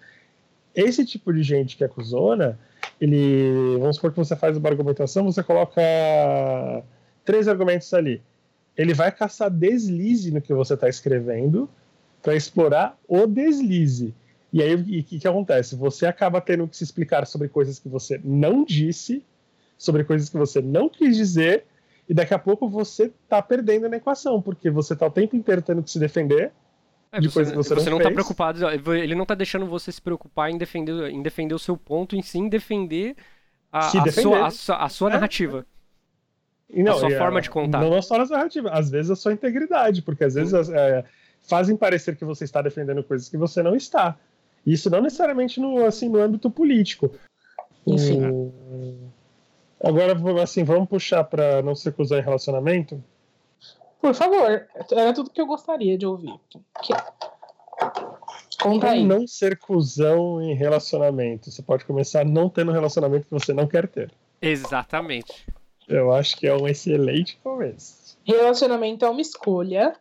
Esse 0.81 1.05
tipo 1.05 1.31
de 1.31 1.43
gente 1.43 1.77
que 1.77 1.85
é 1.85 1.87
acusona, 1.87 2.59
ele, 2.99 3.77
vamos 3.79 3.97
supor 3.97 4.13
que 4.13 4.17
você 4.17 4.35
faz 4.35 4.57
uma 4.57 4.69
argumentação, 4.69 5.25
você 5.25 5.43
coloca 5.43 5.83
três 7.23 7.49
argumentos 7.49 7.93
ali. 7.93 8.23
Ele 8.75 8.95
vai 8.95 9.13
caçar 9.13 9.51
deslize 9.51 10.31
no 10.31 10.41
que 10.41 10.55
você 10.55 10.73
está 10.73 10.89
escrevendo 10.89 11.69
para 12.23 12.35
explorar 12.35 12.99
o 13.07 13.27
deslize. 13.27 14.15
E 14.51 14.63
aí, 14.63 14.75
o 14.75 15.05
que, 15.05 15.19
que 15.19 15.29
acontece? 15.29 15.77
Você 15.77 16.07
acaba 16.07 16.41
tendo 16.41 16.67
que 16.67 16.77
se 16.77 16.83
explicar 16.83 17.27
sobre 17.27 17.49
coisas 17.49 17.79
que 17.79 17.89
você 17.89 18.19
não 18.25 18.65
disse, 18.65 19.23
sobre 19.77 20.03
coisas 20.03 20.31
que 20.31 20.37
você 20.37 20.63
não 20.63 20.89
quis 20.89 21.15
dizer, 21.15 21.65
e 22.09 22.15
daqui 22.15 22.33
a 22.33 22.39
pouco 22.39 22.69
você 22.69 23.05
está 23.05 23.43
perdendo 23.43 23.87
na 23.87 23.99
equação, 23.99 24.41
porque 24.41 24.71
você 24.71 24.95
está 24.95 25.07
o 25.07 25.11
tempo 25.11 25.37
inteiro 25.37 25.61
tendo 25.61 25.83
que 25.83 25.91
se 25.91 25.99
defender 25.99 26.53
é, 27.13 27.21
de 27.21 27.29
você, 27.29 27.45
que 27.45 27.57
você, 27.57 27.75
você 27.75 27.91
não, 27.91 27.99
não 27.99 28.05
tá 28.05 28.11
preocupado, 28.11 28.69
ele 28.95 29.15
não 29.15 29.23
está 29.23 29.35
deixando 29.35 29.67
você 29.67 29.91
se 29.91 30.01
preocupar 30.01 30.51
em 30.51 30.57
defender, 30.57 31.11
em 31.11 31.23
defender 31.23 31.55
o 31.55 31.59
seu 31.59 31.77
ponto, 31.77 32.15
em 32.15 32.23
sim 32.23 32.49
defender 32.49 33.17
a, 33.73 33.89
a, 33.89 34.03
defender. 34.03 34.23
Sua, 34.23 34.47
a, 34.47 34.51
sua, 34.51 34.77
a 34.77 34.89
sua 34.89 35.11
é. 35.11 35.13
narrativa. 35.15 35.67
E 36.69 36.83
não, 36.83 36.93
a 36.93 36.99
sua 37.01 37.11
forma 37.11 37.39
a, 37.39 37.43
de 37.43 37.51
contar. 37.51 37.81
Não 37.81 38.01
só 38.01 38.15
a 38.15 38.25
narrativa, 38.25 38.71
às 38.71 38.91
vezes 38.91 39.11
a 39.11 39.17
sua 39.17 39.33
integridade, 39.33 40.03
porque 40.03 40.25
às 40.25 40.35
vezes 40.35 40.69
é, 40.71 41.05
fazem 41.49 41.77
parecer 41.77 42.17
que 42.17 42.25
você 42.25 42.45
está 42.45 42.63
defendendo 42.63 43.03
coisas 43.03 43.29
que 43.29 43.37
você 43.37 43.63
não 43.63 43.75
está. 43.75 44.17
Isso 44.65 44.89
não 44.91 45.01
necessariamente 45.01 45.59
no, 45.59 45.85
assim, 45.85 46.09
no 46.09 46.21
âmbito 46.21 46.51
político. 46.51 47.11
Enfim. 47.87 48.25
O... 48.27 49.11
Agora, 49.83 50.15
assim, 50.43 50.63
vamos 50.63 50.89
puxar 50.89 51.25
para 51.25 51.63
não 51.63 51.75
se 51.75 51.87
recusar 51.87 52.19
em 52.19 52.23
relacionamento? 52.23 53.03
Por 54.01 54.15
favor, 54.15 54.67
era 54.93 55.13
tudo 55.13 55.31
que 55.31 55.41
eu 55.41 55.47
gostaria 55.47 55.97
de 55.99 56.07
ouvir. 56.07 56.35
Que... 56.83 56.95
Conta 58.63 58.91
aí. 58.91 59.05
não 59.05 59.27
ser 59.27 59.59
cuzão 59.59 60.41
em 60.43 60.55
relacionamento. 60.55 61.51
Você 61.51 61.63
pode 61.63 61.85
começar 61.85 62.25
não 62.25 62.49
tendo 62.49 62.71
um 62.71 62.75
relacionamento 62.75 63.27
que 63.27 63.33
você 63.33 63.53
não 63.53 63.67
quer 63.67 63.89
ter. 63.89 64.13
Exatamente. 64.41 65.47
Eu 65.89 66.13
acho 66.13 66.37
que 66.37 66.47
é 66.47 66.55
um 66.55 66.69
excelente 66.69 67.39
começo. 67.43 68.19
Relacionamento 68.25 69.05
é 69.05 69.11
uma 69.11 69.21
escolha. 69.21 69.95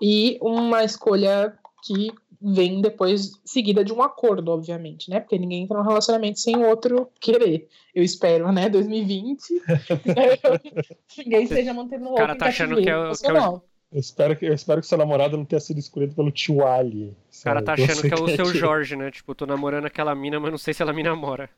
E 0.00 0.38
uma 0.42 0.84
escolha 0.84 1.58
que 1.84 2.12
vem 2.40 2.80
depois 2.80 3.32
seguida 3.44 3.84
de 3.84 3.92
um 3.92 4.02
acordo, 4.02 4.52
obviamente, 4.52 5.10
né? 5.10 5.20
Porque 5.20 5.38
ninguém 5.38 5.62
entra 5.62 5.78
num 5.78 5.84
relacionamento 5.84 6.38
sem 6.38 6.56
o 6.56 6.66
outro 6.66 7.10
querer. 7.20 7.68
Eu 7.94 8.02
espero, 8.02 8.50
né? 8.52 8.68
2020. 8.68 9.42
ninguém 11.18 11.46
seja 11.46 11.72
mantendo 11.72 12.08
o 12.10 12.14
cara 12.14 12.36
tá 12.36 12.46
achando 12.46 12.80
que 12.80 12.88
é, 12.88 12.96
o, 12.96 13.12
que 13.12 13.26
é 13.26 13.32
o... 13.32 13.62
Eu 13.92 14.00
espero, 14.00 14.36
que, 14.36 14.44
eu 14.44 14.52
espero 14.52 14.80
que 14.80 14.86
seu 14.86 14.98
namorado 14.98 15.36
não 15.36 15.44
tenha 15.44 15.60
sido 15.60 15.78
escolhido 15.78 16.14
pelo 16.14 16.30
tio 16.30 16.66
Ali. 16.66 17.16
O 17.40 17.44
cara 17.44 17.62
tá 17.62 17.74
achando 17.74 18.02
que 18.02 18.12
é 18.12 18.16
o 18.16 18.28
seu 18.28 18.46
Jorge, 18.46 18.96
né? 18.96 19.10
Tipo, 19.10 19.34
tô 19.34 19.46
namorando 19.46 19.86
aquela 19.86 20.14
mina, 20.14 20.40
mas 20.40 20.50
não 20.50 20.58
sei 20.58 20.74
se 20.74 20.82
ela 20.82 20.92
me 20.92 21.02
namora. 21.02 21.48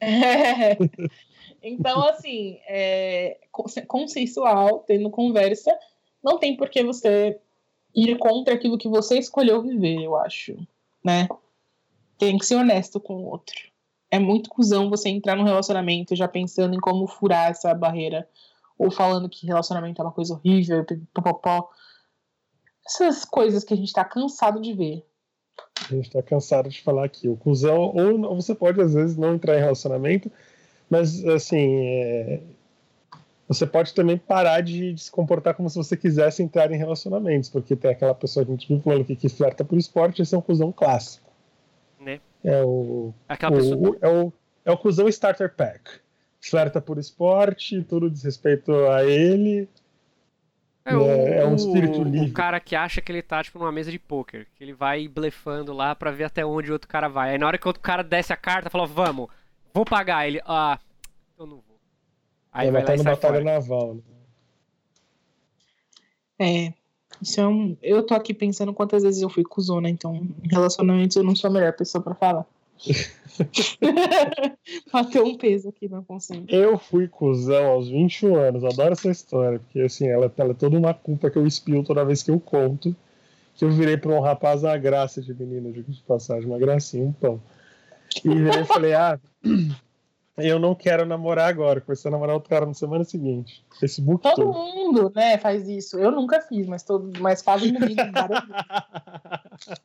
É. 0.00 0.76
Então, 1.62 2.06
assim, 2.06 2.58
é, 2.68 3.38
consensual, 3.86 4.84
tendo 4.86 5.08
conversa, 5.08 5.74
não 6.22 6.38
tem 6.38 6.56
por 6.56 6.68
que 6.68 6.82
você 6.82 7.38
ir 7.94 8.18
contra 8.18 8.54
aquilo 8.54 8.78
que 8.78 8.88
você 8.88 9.18
escolheu 9.18 9.62
viver, 9.62 10.02
eu 10.02 10.16
acho, 10.16 10.56
né? 11.04 11.28
Tem 12.18 12.36
que 12.38 12.46
ser 12.46 12.56
honesto 12.56 12.98
com 13.00 13.14
o 13.14 13.26
outro. 13.26 13.54
É 14.10 14.18
muito 14.18 14.50
cuzão 14.50 14.90
você 14.90 15.08
entrar 15.08 15.36
num 15.36 15.44
relacionamento 15.44 16.14
já 16.14 16.28
pensando 16.28 16.74
em 16.74 16.80
como 16.80 17.06
furar 17.06 17.50
essa 17.50 17.74
barreira, 17.74 18.28
ou 18.78 18.90
falando 18.90 19.28
que 19.28 19.46
relacionamento 19.46 20.00
é 20.00 20.04
uma 20.04 20.12
coisa 20.12 20.34
horrível, 20.34 20.84
popopó. 21.12 21.68
Essas 22.86 23.24
coisas 23.24 23.64
que 23.64 23.74
a 23.74 23.76
gente 23.76 23.92
tá 23.92 24.04
cansado 24.04 24.60
de 24.60 24.72
ver. 24.72 25.06
A 25.90 25.94
gente 25.94 26.10
tá 26.10 26.22
cansado 26.22 26.68
de 26.68 26.82
falar 26.82 27.04
aqui. 27.04 27.28
O 27.28 27.36
cuzão, 27.36 27.94
ou 27.94 28.36
você 28.36 28.54
pode 28.54 28.80
às 28.80 28.94
vezes 28.94 29.16
não 29.16 29.34
entrar 29.34 29.56
em 29.56 29.60
relacionamento, 29.60 30.30
mas 30.90 31.24
assim, 31.24 31.76
é, 31.86 32.42
você 33.46 33.66
pode 33.66 33.92
também 33.92 34.16
parar 34.16 34.60
de, 34.62 34.94
de, 34.94 35.02
se 35.02 35.10
comportar 35.10 35.54
como 35.54 35.68
se 35.68 35.76
você 35.76 35.96
quisesse 35.96 36.42
entrar 36.42 36.70
em 36.72 36.76
relacionamentos, 36.76 37.50
porque 37.50 37.76
tem 37.76 37.90
aquela 37.90 38.14
pessoa 38.14 38.44
que 38.44 38.50
a 38.50 38.54
gente 38.54 38.68
viu 38.68 38.80
falando 38.80 39.04
que, 39.04 39.14
que 39.14 39.28
flerta 39.28 39.64
por 39.64 39.78
esporte, 39.78 40.22
esse 40.22 40.34
é 40.34 40.38
um 40.38 40.42
cuzão 40.42 40.72
clássico. 40.72 41.30
Né? 42.00 42.20
É 42.42 42.62
o, 42.62 43.12
o, 43.28 43.52
pessoa... 43.52 43.98
é 44.00 44.08
o, 44.08 44.32
é 44.64 44.72
o 44.72 44.78
cuzão 44.78 45.08
starter 45.08 45.54
pack. 45.54 46.00
Flerta 46.40 46.80
por 46.80 46.98
esporte, 46.98 47.82
tudo 47.82 48.10
diz 48.10 48.22
respeito 48.22 48.72
a 48.88 49.04
ele. 49.04 49.68
É, 50.84 50.94
o, 50.94 51.02
é, 51.02 51.38
é 51.38 51.46
um 51.46 51.54
espírito 51.54 52.02
livre. 52.02 52.30
O 52.30 52.34
cara 52.34 52.60
que 52.60 52.76
acha 52.76 53.00
que 53.00 53.10
ele 53.10 53.22
tá, 53.22 53.42
tipo, 53.42 53.58
numa 53.58 53.72
mesa 53.72 53.90
de 53.90 53.98
pôquer, 53.98 54.46
que 54.54 54.62
ele 54.62 54.74
vai 54.74 55.08
blefando 55.08 55.72
lá 55.72 55.94
para 55.94 56.10
ver 56.10 56.24
até 56.24 56.44
onde 56.44 56.70
o 56.70 56.74
outro 56.74 56.88
cara 56.88 57.08
vai. 57.08 57.30
Aí 57.30 57.38
na 57.38 57.46
hora 57.46 57.56
que 57.56 57.66
o 57.66 57.70
outro 57.70 57.82
cara 57.82 58.02
desce 58.02 58.32
a 58.32 58.36
carta, 58.36 58.68
fala, 58.68 58.86
vamos, 58.86 59.28
vou 59.72 59.84
pagar. 59.84 60.26
Ele, 60.26 60.42
ah, 60.44 60.78
eu 61.38 61.46
não 61.46 61.56
vou. 61.66 61.73
Aí 62.54 62.70
vai, 62.70 62.84
vai 62.84 62.96
lá 62.96 63.02
e 63.02 63.04
batalha 63.04 63.40
fora. 63.40 63.44
naval. 63.44 63.98
Né? 66.38 66.38
É. 66.38 66.72
Isso 67.20 67.40
é 67.40 67.46
um... 67.46 67.76
Eu 67.82 68.04
tô 68.04 68.14
aqui 68.14 68.32
pensando 68.32 68.72
quantas 68.72 69.02
vezes 69.02 69.22
eu 69.22 69.28
fui 69.28 69.42
cuzona, 69.42 69.90
então 69.90 70.14
em 70.14 70.48
relacionamentos 70.48 71.16
eu 71.16 71.24
não 71.24 71.34
sou 71.34 71.50
a 71.50 71.52
melhor 71.52 71.72
pessoa 71.72 72.02
para 72.02 72.14
falar. 72.14 72.46
Bateu 74.92 75.24
um 75.24 75.36
peso 75.36 75.68
aqui 75.68 75.88
na 75.88 76.02
consciência. 76.02 76.54
Eu 76.54 76.78
fui 76.78 77.08
cuzão 77.08 77.66
aos 77.66 77.88
21 77.88 78.36
anos, 78.36 78.64
adoro 78.64 78.92
essa 78.92 79.10
história, 79.10 79.58
porque 79.58 79.80
assim, 79.80 80.08
ela, 80.08 80.32
ela 80.36 80.50
é 80.50 80.54
toda 80.54 80.76
uma 80.76 80.92
culpa 80.92 81.30
que 81.30 81.38
eu 81.38 81.46
espio 81.46 81.84
toda 81.84 82.04
vez 82.04 82.22
que 82.22 82.30
eu 82.30 82.38
conto. 82.38 82.94
Que 83.54 83.64
eu 83.64 83.70
virei 83.70 83.96
pra 83.96 84.12
um 84.12 84.20
rapaz 84.20 84.64
a 84.64 84.76
graça 84.76 85.22
de 85.22 85.32
menino, 85.32 85.72
digo 85.72 85.90
de 85.90 86.02
passagem, 86.02 86.46
uma 86.46 86.58
gracinha, 86.58 87.04
um 87.04 87.12
pão. 87.12 87.40
E 88.24 88.28
eu 88.28 88.66
falei, 88.66 88.94
ah, 88.94 89.18
eu 90.36 90.58
não 90.58 90.74
quero 90.74 91.06
namorar 91.06 91.48
agora, 91.48 91.80
comecei 91.80 92.08
a 92.08 92.12
namorar 92.12 92.34
outro 92.34 92.50
cara 92.50 92.66
na 92.66 92.74
semana 92.74 93.04
seguinte. 93.04 93.64
Facebook 93.78 94.22
Todo 94.22 94.34
todo. 94.34 94.52
mundo, 94.52 95.12
né, 95.14 95.38
faz 95.38 95.68
isso. 95.68 95.98
Eu 95.98 96.10
nunca 96.10 96.40
fiz, 96.40 96.66
mas, 96.66 96.82
todo, 96.82 97.12
mas 97.20 97.42
fazem 97.42 97.72
comigo 97.74 98.00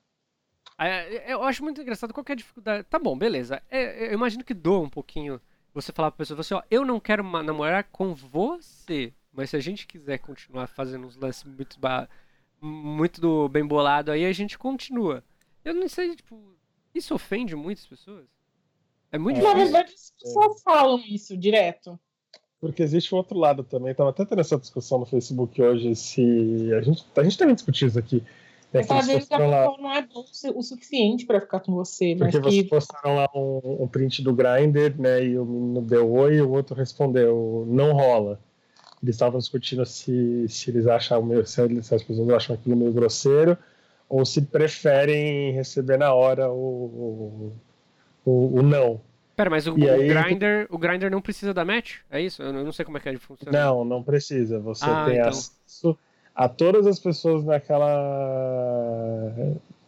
Eu 1.28 1.43
acho 1.43 1.62
muito 1.62 1.82
engraçado 1.82 2.14
qual 2.14 2.26
é 2.28 2.32
a 2.32 2.36
dificuldade. 2.36 2.84
Tá 2.86 2.97
bom, 2.97 3.18
beleza. 3.18 3.62
É, 3.70 4.08
eu 4.08 4.14
imagino 4.14 4.43
que 4.45 4.54
doa 4.54 4.80
um 4.80 4.89
pouquinho 4.89 5.39
você 5.74 5.91
falar 5.91 6.10
pra 6.10 6.20
pessoa 6.20 6.39
assim, 6.39 6.54
ó, 6.54 6.64
eu 6.72 6.86
não 6.86 7.00
quero 7.00 7.22
namorar 7.24 7.84
com 7.84 8.16
você, 8.16 9.14
mas 9.32 9.50
se 9.52 9.58
a 9.58 9.60
gente 9.60 9.86
quiser 9.86 10.18
continuar 10.20 10.68
fazendo 10.68 11.06
uns 11.06 11.16
lances 11.16 11.43
muito, 11.43 11.78
muito 12.62 13.22
do 13.22 13.50
bem 13.50 13.66
bolado 13.66 14.12
aí, 14.12 14.26
a 14.26 14.32
gente 14.32 14.58
continua. 14.58 15.24
Eu 15.64 15.74
não 15.74 15.88
sei, 15.89 16.16
tipo, 16.16 16.56
isso 16.95 17.14
ofende 17.14 17.56
muitas 17.56 17.86
pessoas? 17.86 18.26
É 19.12 19.18
muito 19.18 19.38
é, 19.38 19.41
difícil. 19.41 19.57
Na 19.57 19.64
verdade, 19.64 19.93
as 19.93 20.14
pessoas 20.22 20.62
falam 20.62 20.99
isso 21.07 21.38
direto. 21.38 21.99
Porque 22.60 22.84
existe 22.84 23.14
o 23.14 23.18
outro 23.18 23.38
lado 23.38 23.64
também. 23.64 23.91
Estava 23.91 24.10
até 24.10 24.26
tendo 24.26 24.41
essa 24.41 24.57
discussão 24.57 24.99
no 24.99 25.05
Facebook 25.05 25.62
hoje 25.62 25.95
se. 25.95 26.74
A 26.74 26.82
gente, 26.82 27.05
a 27.16 27.24
gente 27.24 27.38
também 27.38 27.55
discutiu 27.55 27.88
isso 27.88 27.97
aqui. 27.97 28.24
É 28.72 28.84
que 28.84 28.93
às 28.93 29.07
vezes 29.07 29.32
a 29.32 29.38
lá... 29.38 29.66
não 29.80 29.91
é 29.91 30.01
bom 30.03 30.24
o 30.55 30.62
suficiente 30.62 31.26
para 31.26 31.41
ficar 31.41 31.60
com 31.62 31.74
você. 31.74 32.16
Porque 32.16 32.39
mas 32.39 32.53
que... 32.53 32.64
postaram 32.66 33.16
lá 33.16 33.28
um, 33.34 33.84
um, 33.84 33.88
print 33.88 34.22
do 34.22 34.34
Grindr, 34.34 34.93
né? 34.99 35.24
E 35.24 35.39
o 35.39 35.45
menino 35.45 35.82
deu 35.82 36.12
oi 36.12 36.36
e 36.36 36.41
o 36.41 36.51
outro 36.51 36.76
respondeu, 36.76 37.66
não 37.68 37.93
rola. 37.93 38.39
Eles 39.01 39.16
estavam 39.16 39.39
discutindo 39.39 39.86
se, 39.86 40.47
se 40.49 40.70
eles 40.70 40.86
acham 40.86 41.24
meio, 41.24 41.45
se 41.47 41.62
as 41.62 42.03
pessoas 42.03 42.30
acham 42.30 42.53
aquilo 42.53 42.76
meio 42.76 42.91
grosseiro 42.91 43.57
ou 44.07 44.26
se 44.26 44.41
preferem 44.41 45.53
receber 45.53 45.97
na 45.97 46.14
hora 46.14 46.51
o, 46.51 47.53
o, 48.30 48.60
o 48.60 48.62
não. 48.62 49.02
Pera, 49.36 49.50
mas 49.50 49.68
o, 49.68 49.74
o 49.74 49.90
aí, 49.90 50.08
Grindr, 50.08 50.68
o 50.70 50.78
Grindr 50.78 51.10
não 51.10 51.22
precisa 51.22 51.54
da 51.54 51.64
match? 51.64 51.98
É 52.12 52.22
isso? 52.22 52.44
Eu 52.44 52.52
não 52.52 52.72
sei 52.72 52.84
como 52.84 52.98
é 52.98 53.00
que 53.02 53.10
ele 53.10 53.18
funciona. 53.18 53.58
Não, 53.58 53.86
não 53.86 54.04
precisa. 54.04 54.60
Você 54.60 54.86
ah, 54.86 55.06
tem 55.06 55.16
então. 55.16 55.30
acesso 55.30 55.98
a 56.36 56.48
todas 56.48 56.86
as 56.86 57.00
pessoas 57.00 57.44
naquela, 57.44 57.88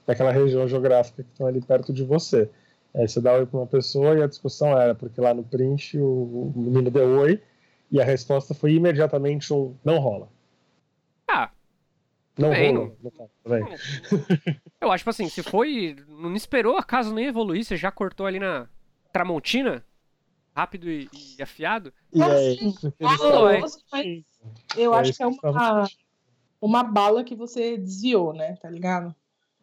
naquela 0.08 0.32
região 0.32 0.68
geográfica 0.68 1.24
que 1.24 1.30
estão 1.30 1.48
ali 1.48 1.62
perto 1.62 1.94
de 1.94 2.04
você. 2.04 2.50
Aí 2.94 3.08
você 3.08 3.22
dá 3.22 3.34
oi 3.34 3.46
para 3.46 3.60
uma 3.60 3.68
pessoa 3.68 4.18
e 4.18 4.24
a 4.24 4.28
discussão 4.28 4.78
era, 4.78 4.94
porque 4.96 5.22
lá 5.22 5.34
no 5.34 5.44
print 5.44 5.98
o, 5.98 6.04
o 6.04 6.54
menino 6.56 6.92
deu 6.92 7.08
oi 7.20 7.42
e 7.92 8.02
a 8.02 8.06
resposta 8.06 8.54
foi 8.54 8.74
imediatamente 8.74 9.54
um 9.54 9.74
não 9.84 10.00
rola. 10.00 10.28
Ah, 12.42 12.50
não 12.50 12.50
bem, 12.52 12.76
rolou. 12.76 12.98
Não... 13.04 13.60
Não, 13.60 13.68
eu 14.82 14.92
acho, 14.92 15.02
tipo 15.02 15.10
assim, 15.10 15.30
se 15.30 15.44
foi. 15.44 15.96
Não 16.08 16.36
esperou, 16.36 16.78
acaso 16.78 17.14
nem 17.14 17.28
evoluir, 17.28 17.64
você 17.64 17.78
já 17.78 17.92
cortou 17.92 18.26
ali 18.26 18.39
na 18.39 18.68
Tramontina? 19.12 19.84
Rápido 20.56 20.89
e, 20.89 21.10
e 21.38 21.42
afiado? 21.42 21.94
E 22.14 22.22
é 22.22 22.52
isso 22.54 22.92
que 22.92 23.04
eu 24.76 24.94
é 24.94 25.00
acho 25.00 25.14
que 25.14 25.24
é 25.24 25.28
uma, 25.28 25.88
uma 26.60 26.84
bala 26.84 27.24
que 27.24 27.36
você 27.36 27.78
desviou, 27.78 28.34
né? 28.34 28.58
Tá 28.62 28.70
ligado? 28.70 29.16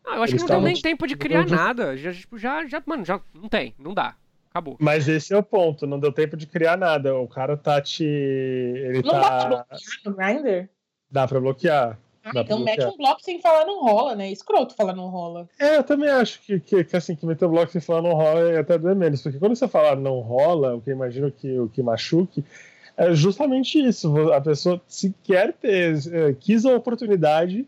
Ah, 0.07 0.17
eu 0.17 0.23
acho 0.23 0.33
eles 0.33 0.43
que 0.43 0.51
não 0.51 0.61
deu 0.61 0.67
nem 0.67 0.81
tempo 0.81 1.07
de 1.07 1.17
criar 1.17 1.47
nada. 1.47 1.97
Já, 1.97 2.13
tipo, 2.13 2.39
já, 2.39 2.67
já, 2.67 2.83
mano, 2.87 3.05
já 3.05 3.21
não 3.35 3.49
tem, 3.49 3.75
não 3.79 3.93
dá. 3.93 4.17
Acabou. 4.51 4.77
Mas 4.81 5.07
esse 5.07 5.35
é 5.35 5.37
o 5.37 5.43
ponto, 5.43 5.87
não 5.87 6.01
deu 6.01 6.11
tempo 6.11 6.37
de 6.37 6.47
criar 6.47 6.77
nada. 6.77 7.15
O 7.15 7.29
cara 7.29 7.57
tá 7.57 7.81
te. 7.83 8.05
Ele 8.05 9.03
não 9.03 9.11
tá... 9.11 9.21
dá 9.21 9.29
pra 9.29 9.49
bloquear 9.49 10.01
no 10.05 10.15
Grindr? 10.15 10.69
Dá 11.11 11.29
pra 11.29 11.41
bloquear. 11.41 11.99
Ah, 12.35 12.41
então 12.41 12.59
mete 12.61 12.85
um 12.85 12.97
bloco 12.97 13.23
sem 13.23 13.41
falar 13.41 13.65
não 13.65 13.81
rola, 13.81 14.15
né? 14.15 14.31
Escroto 14.31 14.75
falar 14.75 14.95
não 14.95 15.09
rola. 15.09 15.49
É, 15.59 15.77
eu 15.77 15.85
também 15.85 16.09
acho 16.09 16.41
que, 16.43 16.61
que, 16.61 16.85
que 16.85 16.97
assim, 16.97 17.15
que 17.15 17.27
meter 17.27 17.45
o 17.45 17.49
bloco 17.49 17.73
sem 17.73 17.81
falar 17.81 18.03
não 18.03 18.15
rola 18.15 18.53
é 18.53 18.59
até 18.59 18.79
doer 18.79 18.97
menos. 18.97 19.23
Porque 19.23 19.39
quando 19.39 19.57
você 19.57 19.67
falar 19.69 19.97
não 19.97 20.21
rola, 20.21 20.77
o 20.77 20.81
que 20.81 20.91
eu 20.91 20.95
imagino 20.95 21.31
que 21.31 21.59
o 21.59 21.69
que 21.69 21.83
machuque, 21.83 22.45
é 22.97 23.15
justamente 23.15 23.79
isso. 23.79 24.33
A 24.33 24.41
pessoa 24.41 24.81
se 24.87 25.15
quer 25.25 25.53
ter, 25.53 25.97
é, 26.13 26.35
quis 26.35 26.65
a 26.67 26.75
oportunidade 26.75 27.67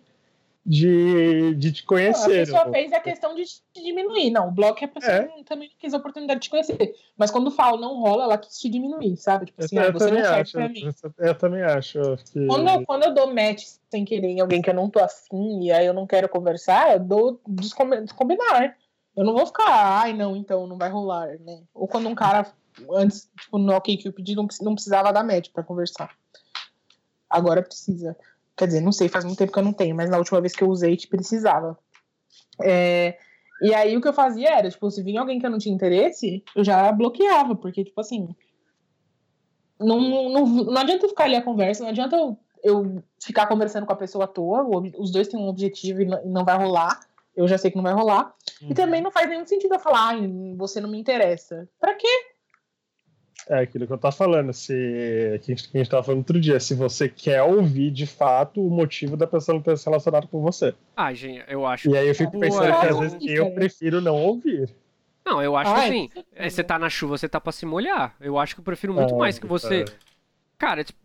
de, 0.65 1.55
de 1.55 1.73
te 1.73 1.85
conhecer. 1.85 2.43
A 2.43 2.45
pessoa 2.45 2.65
né? 2.67 2.73
fez 2.73 2.93
a 2.93 3.01
questão 3.01 3.35
de 3.35 3.45
te 3.45 3.83
diminuir. 3.83 4.31
Não, 4.31 4.49
o 4.49 4.51
bloco 4.51 4.79
é 4.83 4.85
a 4.85 4.89
pessoa 4.89 5.13
é. 5.13 5.45
também 5.45 5.71
quis 5.79 5.95
a 5.95 5.97
oportunidade 5.97 6.41
de 6.41 6.45
te 6.45 6.51
conhecer. 6.51 6.95
Mas 7.17 7.31
quando 7.31 7.51
fala 7.51 7.81
não 7.81 8.01
rola, 8.01 8.25
ela 8.25 8.39
quis 8.39 8.59
te 8.59 8.69
diminuir, 8.69 9.17
sabe? 9.17 9.47
Tipo 9.47 9.65
assim, 9.65 9.77
eu, 9.77 9.83
ah, 9.83 9.93
você 9.93 10.11
não 10.11 10.21
serve 10.21 10.41
acho, 10.41 10.53
pra 10.53 10.69
mim. 10.69 10.91
Eu, 11.19 11.35
também 11.35 11.63
acho. 11.63 11.99
Que... 12.31 12.47
Quando, 12.47 12.69
eu, 12.69 12.85
quando 12.85 13.05
eu 13.05 13.15
dou 13.15 13.35
match 13.35 13.65
sem 13.91 14.05
querer 14.05 14.29
em 14.29 14.41
alguém 14.41 14.61
que 14.61 14.71
eu 14.71 14.75
não 14.75 14.91
tô 14.91 15.01
afim 15.01 15.65
e 15.65 15.73
aí 15.73 15.87
eu 15.87 15.95
não 15.95 16.07
quero 16.07 16.29
conversar, 16.29 16.93
eu 16.93 17.01
dou 17.01 17.41
descombinar. 17.49 18.77
Eu 19.17 19.25
não 19.25 19.35
vou 19.35 19.47
ficar, 19.47 20.01
ai 20.03 20.13
não, 20.13 20.37
então 20.37 20.67
não 20.67 20.79
vai 20.79 20.89
rolar, 20.89 21.39
né? 21.41 21.63
Ou 21.75 21.89
quando 21.89 22.09
um 22.09 22.15
cara, 22.15 22.47
antes, 22.93 23.29
tipo, 23.41 23.59
no 23.59 23.75
OK 23.75 23.97
que 23.97 24.09
eu 24.09 24.13
pedi, 24.13 24.37
não, 24.37 24.47
não 24.61 24.75
precisava 24.75 25.13
dar 25.13 25.25
match 25.25 25.51
pra 25.53 25.65
conversar. 25.65 26.15
Agora 27.29 27.63
precisa. 27.63 28.17
Quer 28.61 28.67
dizer, 28.67 28.83
não 28.83 28.93
sei, 28.93 29.09
faz 29.09 29.25
muito 29.25 29.39
tempo 29.39 29.51
que 29.51 29.59
eu 29.59 29.65
não 29.65 29.73
tenho, 29.73 29.97
mas 29.97 30.11
na 30.11 30.19
última 30.19 30.39
vez 30.39 30.55
que 30.55 30.63
eu 30.63 30.69
usei, 30.69 30.95
te 30.95 31.09
precisava. 31.09 31.79
É, 32.63 33.17
e 33.63 33.73
aí 33.73 33.97
o 33.97 34.03
que 34.03 34.09
eu 34.09 34.13
fazia 34.13 34.51
era, 34.51 34.69
tipo, 34.69 34.91
se 34.91 35.03
vinha 35.03 35.19
alguém 35.19 35.39
que 35.39 35.47
eu 35.47 35.51
não 35.51 35.57
tinha 35.57 35.75
interesse, 35.75 36.45
eu 36.55 36.63
já 36.63 36.93
bloqueava, 36.93 37.57
porque, 37.57 37.83
tipo 37.83 37.99
assim. 37.99 38.37
Não, 39.79 39.99
não, 40.29 40.47
não 40.47 40.77
adianta 40.77 41.07
eu 41.07 41.09
ficar 41.09 41.25
ali 41.25 41.37
a 41.37 41.43
conversa, 41.43 41.83
não 41.83 41.89
adianta 41.89 42.15
eu, 42.15 42.39
eu 42.63 43.03
ficar 43.19 43.47
conversando 43.47 43.87
com 43.87 43.95
a 43.95 43.97
pessoa 43.97 44.27
à 44.27 44.29
toa, 44.29 44.63
os 44.99 45.11
dois 45.11 45.27
têm 45.27 45.41
um 45.41 45.49
objetivo 45.49 46.03
e 46.03 46.05
não 46.05 46.45
vai 46.45 46.59
rolar. 46.59 47.01
Eu 47.35 47.49
já 47.49 47.57
sei 47.57 47.71
que 47.71 47.79
não 47.79 47.83
vai 47.83 47.95
rolar. 47.95 48.35
Uhum. 48.61 48.73
E 48.73 48.75
também 48.75 49.01
não 49.01 49.11
faz 49.11 49.27
nenhum 49.27 49.47
sentido 49.47 49.73
eu 49.73 49.81
falar, 49.81 50.17
ah, 50.17 50.19
você 50.59 50.83
não 50.83 50.91
me 50.91 51.01
interessa. 51.01 51.67
Pra 51.81 51.95
quê? 51.95 52.30
É 53.51 53.63
aquilo 53.63 53.85
que 53.85 53.93
eu 53.93 53.99
tava 53.99 54.15
falando, 54.15 54.53
se 54.53 54.73
que 55.43 55.51
a 55.51 55.55
gente, 55.57 55.69
que 55.69 55.77
a 55.77 55.81
gente 55.81 55.91
tava 55.91 56.05
falando 56.05 56.21
outro 56.21 56.41
dia, 56.41 56.61
se 56.61 56.73
você 56.73 57.09
quer 57.09 57.43
ouvir 57.43 57.91
de 57.91 58.07
fato 58.07 58.65
o 58.65 58.71
motivo 58.71 59.17
da 59.17 59.27
pessoa 59.27 59.57
não 59.57 59.63
ter 59.63 59.77
se 59.77 59.85
relacionado 59.87 60.29
com 60.29 60.41
você. 60.41 60.73
Ah, 60.97 61.13
gente, 61.13 61.43
eu 61.49 61.67
acho. 61.67 61.91
E 61.91 61.99
aí 61.99 62.07
eu 62.07 62.15
fico 62.15 62.39
pensando 62.39 62.79
que 62.79 62.87
às 62.87 62.99
vezes 63.01 63.19
eu 63.23 63.51
prefiro 63.51 64.01
não 64.01 64.15
ouvir. 64.15 64.73
Não, 65.25 65.43
eu 65.43 65.57
acho 65.57 65.69
Ai, 65.73 65.81
que 65.81 65.87
assim, 65.89 66.11
é, 66.33 66.49
você 66.49 66.63
tá 66.63 66.79
na 66.79 66.89
chuva, 66.89 67.19
você 67.19 67.29
tá 67.29 67.41
pra 67.41 67.51
se 67.51 67.67
molhar. 67.67 68.15
Eu 68.21 68.39
acho 68.39 68.55
que 68.55 68.61
eu 68.61 68.65
prefiro 68.65 68.95
muito 68.95 69.15
é, 69.15 69.19
mais 69.19 69.37
que 69.37 69.49
você. 69.49 69.83
É. 69.83 69.85
Cara, 70.57 70.85
tipo, 70.85 71.01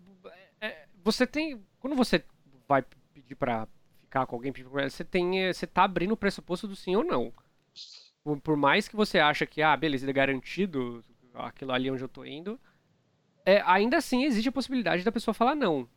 é, 0.61 0.85
você 1.03 1.25
tem. 1.25 1.59
Quando 1.79 1.95
você 1.95 2.23
vai 2.67 2.83
pedir 3.11 3.33
pra 3.33 3.67
ficar 4.01 4.27
com 4.27 4.35
alguém, 4.35 4.53
você 4.71 5.03
tem. 5.03 5.51
Você 5.51 5.65
tá 5.65 5.83
abrindo 5.83 6.11
o 6.11 6.17
pressuposto 6.17 6.67
do 6.67 6.75
sim 6.75 6.95
ou 6.95 7.03
não. 7.03 7.33
Por, 8.23 8.39
por 8.39 8.55
mais 8.55 8.87
que 8.87 8.95
você 8.95 9.17
acha 9.17 9.47
que, 9.47 9.63
ah, 9.63 9.75
beleza, 9.75 10.05
ele 10.05 10.11
é 10.11 10.13
garantido, 10.13 11.03
aquilo 11.37 11.71
ali 11.71 11.89
onde 11.89 12.03
eu 12.03 12.07
tô 12.07 12.23
indo, 12.25 12.59
é, 13.45 13.61
ainda 13.65 13.97
assim 13.97 14.23
existe 14.23 14.49
a 14.49 14.51
possibilidade 14.51 15.03
da 15.03 15.11
pessoa 15.11 15.33
falar 15.33 15.55
não. 15.55 15.87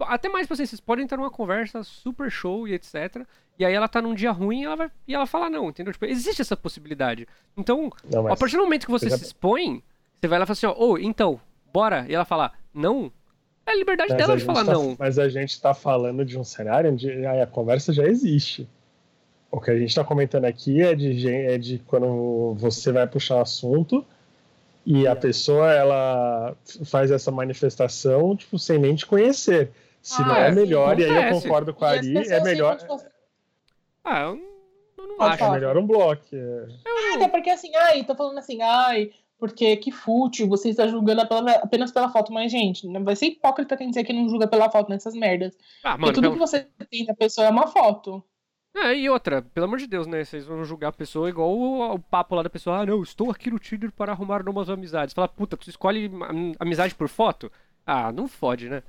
Até 0.00 0.28
mais 0.28 0.46
pra 0.46 0.56
vocês, 0.56 0.70
vocês 0.70 0.80
podem 0.80 1.04
estar 1.04 1.16
numa 1.16 1.30
conversa 1.30 1.82
super 1.84 2.30
show 2.30 2.66
e 2.66 2.72
etc. 2.72 3.26
E 3.58 3.64
aí 3.64 3.74
ela 3.74 3.86
tá 3.86 4.00
num 4.00 4.14
dia 4.14 4.30
ruim 4.30 4.62
e 4.62 4.64
ela 4.64 4.76
vai 4.76 4.90
e 5.06 5.14
ela 5.14 5.26
fala 5.26 5.50
não, 5.50 5.68
entendeu? 5.68 5.92
Tipo, 5.92 6.06
existe 6.06 6.40
essa 6.40 6.56
possibilidade. 6.56 7.28
Então, 7.56 7.92
não, 8.10 8.26
a 8.26 8.36
partir 8.36 8.56
do 8.56 8.62
momento 8.62 8.86
que 8.86 8.90
você 8.90 9.10
já... 9.10 9.18
se 9.18 9.24
expõe, 9.24 9.82
você 10.18 10.26
vai 10.26 10.38
lá 10.38 10.44
e 10.44 10.46
fala 10.46 10.52
assim, 10.52 10.66
ó, 10.66 10.74
oh, 10.76 10.98
então, 10.98 11.40
bora. 11.72 12.06
E 12.08 12.14
ela 12.14 12.24
fala, 12.24 12.52
não. 12.72 13.12
É 13.66 13.72
a 13.72 13.76
liberdade 13.76 14.10
mas 14.10 14.18
dela 14.18 14.32
a 14.32 14.36
de 14.36 14.44
falar 14.44 14.64
tá, 14.64 14.72
não. 14.72 14.96
Mas 14.98 15.18
a 15.18 15.28
gente 15.28 15.60
tá 15.60 15.74
falando 15.74 16.24
de 16.24 16.38
um 16.38 16.44
cenário 16.44 16.90
onde 16.90 17.26
a 17.26 17.46
conversa 17.46 17.92
já 17.92 18.04
existe. 18.04 18.66
O 19.50 19.60
que 19.60 19.70
a 19.70 19.78
gente 19.78 19.94
tá 19.94 20.02
comentando 20.04 20.44
aqui 20.46 20.80
é 20.80 20.94
de, 20.94 21.28
é 21.28 21.58
de 21.58 21.78
quando 21.80 22.54
você 22.54 22.90
vai 22.92 23.06
puxar 23.06 23.36
o 23.36 23.40
assunto 23.40 24.06
e 24.84 25.06
a 25.06 25.14
pessoa 25.14 25.72
ela 25.72 26.56
faz 26.84 27.10
essa 27.10 27.30
manifestação 27.30 28.36
tipo 28.36 28.58
sem 28.58 28.78
nem 28.78 28.94
te 28.94 29.06
conhecer. 29.06 29.72
Se 30.02 30.22
ah, 30.22 30.26
não 30.26 30.36
é, 30.36 30.48
é 30.48 30.50
melhor, 30.50 30.98
e 30.98 31.04
aí 31.04 31.30
eu 31.30 31.40
concordo 31.40 31.74
com 31.74 31.84
a 31.84 31.90
Ari, 31.90 32.16
é 32.16 32.42
melhor. 32.42 32.78
Ah, 34.02 34.20
eu 34.22 34.40
não, 34.96 35.18
não 35.18 35.22
acho. 35.22 35.44
É 35.44 35.50
melhor 35.50 35.76
um 35.76 35.86
bloco. 35.86 36.24
É. 36.32 36.66
é, 37.12 37.14
até 37.16 37.28
porque 37.28 37.50
assim, 37.50 37.74
ai, 37.76 38.02
tô 38.04 38.14
falando 38.14 38.38
assim, 38.38 38.62
ai, 38.62 39.10
porque 39.40 39.76
que 39.76 39.90
fútil, 39.90 40.46
você 40.46 40.68
está 40.68 40.86
julgando 40.86 41.22
apenas 41.22 41.90
pela 41.90 42.10
foto, 42.10 42.32
mas, 42.32 42.52
gente, 42.52 42.86
não 42.86 43.02
vai 43.02 43.16
ser 43.16 43.26
hipócrita 43.26 43.76
quem 43.76 43.88
dizer 43.88 44.04
que 44.04 44.12
não 44.12 44.28
julga 44.28 44.46
pela 44.46 44.70
foto 44.70 44.90
nessas 44.90 45.14
merdas. 45.14 45.56
Ah, 45.82 45.92
mano, 45.92 46.04
porque 46.04 46.14
tudo 46.14 46.24
pelo... 46.24 46.34
que 46.34 46.40
você 46.40 46.66
tem 46.90 47.06
da 47.06 47.14
pessoa 47.14 47.46
é 47.46 47.50
uma 47.50 47.66
foto. 47.66 48.22
É, 48.74 48.94
e 48.94 49.10
outra, 49.10 49.42
pelo 49.42 49.66
amor 49.66 49.78
de 49.78 49.86
Deus, 49.86 50.06
né? 50.06 50.24
Vocês 50.24 50.46
vão 50.46 50.64
julgar 50.64 50.88
a 50.88 50.92
pessoa 50.92 51.28
igual 51.28 51.50
o, 51.50 51.94
o, 51.94 51.98
papo 51.98 52.34
lá 52.34 52.42
da 52.42 52.50
pessoa, 52.50 52.78
ah, 52.78 52.86
não, 52.86 53.02
estou 53.02 53.30
aqui 53.30 53.50
no 53.50 53.58
Tinder 53.58 53.90
para 53.90 54.12
arrumar 54.12 54.44
novas 54.44 54.70
amizades. 54.70 55.12
Fala, 55.12 55.28
puta, 55.28 55.56
tu 55.56 55.68
escolhe 55.68 56.10
amizade 56.58 56.94
por 56.94 57.08
foto? 57.08 57.50
Ah, 57.84 58.12
não 58.12 58.28
fode, 58.28 58.68
né? 58.68 58.82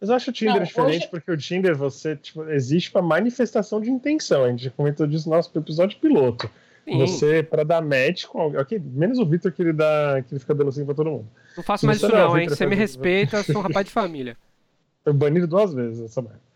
Mas 0.00 0.08
eu 0.08 0.16
acho 0.16 0.30
o 0.30 0.32
Tinder 0.32 0.56
não, 0.56 0.62
diferente 0.64 1.02
hoje... 1.02 1.08
porque 1.08 1.30
o 1.30 1.36
Tinder, 1.36 1.76
você, 1.76 2.16
tipo, 2.16 2.42
existe 2.50 2.90
uma 2.94 3.02
manifestação 3.02 3.80
de 3.80 3.90
intenção. 3.90 4.44
A 4.44 4.50
gente 4.50 4.64
já 4.64 4.70
comentou 4.70 5.06
disso 5.06 5.28
no 5.28 5.36
nosso 5.36 5.56
episódio 5.56 5.98
piloto. 6.00 6.50
Sim. 6.84 6.98
Você, 6.98 7.42
para 7.42 7.64
dar 7.64 7.82
match 7.82 8.24
com 8.24 8.40
alguém. 8.40 8.60
Okay, 8.60 8.78
menos 8.78 9.18
o 9.18 9.26
Vitor 9.26 9.52
que 9.52 9.62
ele 9.62 9.72
dá. 9.72 10.22
que 10.26 10.34
ele 10.34 10.40
fica 10.40 10.54
dando 10.54 10.68
assim 10.68 10.84
pra 10.84 10.94
todo 10.94 11.10
mundo. 11.10 11.28
Não 11.56 11.62
faço 11.62 11.86
mais 11.86 11.98
isso, 11.98 12.08
não, 12.08 12.36
hein? 12.36 12.48
Você 12.48 12.66
me 12.66 12.74
respeita, 12.74 13.42
sou 13.42 13.58
um 13.58 13.60
rapaz 13.60 13.86
de 13.86 13.92
família. 13.92 14.36
Foi 15.04 15.12
banido 15.12 15.46
duas 15.46 15.72
vezes 15.72 16.00
essa 16.00 16.20
merda. 16.20 16.49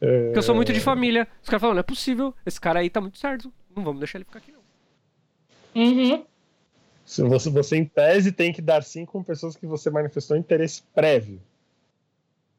É... 0.00 0.24
Porque 0.26 0.38
eu 0.38 0.42
sou 0.42 0.54
muito 0.54 0.72
de 0.72 0.80
família. 0.80 1.26
Os 1.42 1.48
caras 1.48 1.60
falam, 1.60 1.74
não 1.74 1.80
é 1.80 1.84
possível, 1.84 2.34
esse 2.44 2.60
cara 2.60 2.80
aí 2.80 2.90
tá 2.90 3.00
muito 3.00 3.18
certo. 3.18 3.52
Não 3.74 3.84
vamos 3.84 4.00
deixar 4.00 4.18
ele 4.18 4.24
ficar 4.24 4.38
aqui, 4.38 4.52
não. 4.52 4.58
Uhum. 5.74 6.24
Se 7.04 7.22
você, 7.22 7.48
você, 7.48 7.76
em 7.76 7.84
tese, 7.86 8.32
tem 8.32 8.52
que 8.52 8.60
dar 8.60 8.82
sim 8.82 9.06
com 9.06 9.22
pessoas 9.22 9.56
que 9.56 9.66
você 9.66 9.88
manifestou 9.88 10.36
interesse 10.36 10.82
prévio. 10.94 11.40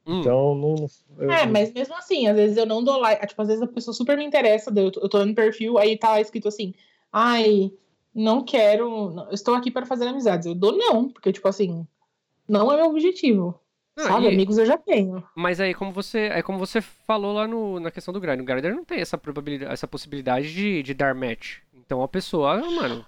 Hum. 0.08 0.22
Então, 0.22 0.56
não. 0.56 0.90
Eu... 1.20 1.32
É, 1.32 1.46
mas 1.46 1.72
mesmo 1.72 1.96
assim, 1.96 2.28
às 2.28 2.36
vezes 2.36 2.58
eu 2.58 2.66
não 2.66 2.84
dou 2.84 2.98
like. 2.98 3.28
Tipo, 3.28 3.44
às 3.44 3.48
vezes 3.48 3.62
a 3.62 3.68
pessoa 3.68 3.94
super 3.94 4.18
me 4.18 4.26
interessa, 4.26 4.72
eu 4.76 4.92
tô, 4.92 5.02
eu 5.02 5.10
tô 5.10 5.24
no 5.24 5.36
perfil, 5.36 5.78
aí 5.78 5.96
tá 5.96 6.10
lá 6.10 6.22
escrito 6.22 6.48
assim: 6.48 6.74
ai, 7.14 7.72
não 8.14 8.44
quero. 8.44 9.28
Estou 9.32 9.54
aqui 9.54 9.70
para 9.70 9.86
fazer 9.86 10.08
amizades. 10.08 10.48
Eu 10.48 10.56
dou 10.56 10.76
não, 10.76 11.10
porque, 11.10 11.32
tipo 11.32 11.48
assim, 11.48 11.86
não 12.48 12.72
é 12.72 12.78
meu 12.78 12.88
objetivo. 12.88 13.60
Ah, 14.00 14.08
sabe, 14.08 14.26
e... 14.26 14.34
amigos 14.34 14.58
eu 14.58 14.66
já 14.66 14.78
tenho. 14.78 15.24
Mas 15.36 15.60
aí, 15.60 15.74
como 15.74 15.92
você, 15.92 16.30
é 16.32 16.42
como 16.42 16.58
você 16.58 16.82
falou 16.82 17.34
lá 17.34 17.48
no, 17.48 17.80
na 17.80 17.92
questão 17.92 18.14
do 18.14 18.20
Grindr, 18.20 18.42
o 18.42 18.46
Grindr 18.46 18.70
não 18.70 18.86
tem 18.86 19.02
essa 19.02 19.18
probabilidade, 19.18 19.72
essa 19.72 19.88
possibilidade 19.88 20.54
de, 20.54 20.82
de 20.82 20.94
dar 20.94 21.14
match. 21.14 21.58
Então 21.74 22.02
a 22.02 22.08
pessoa, 22.08 22.58
mano, 22.58 23.06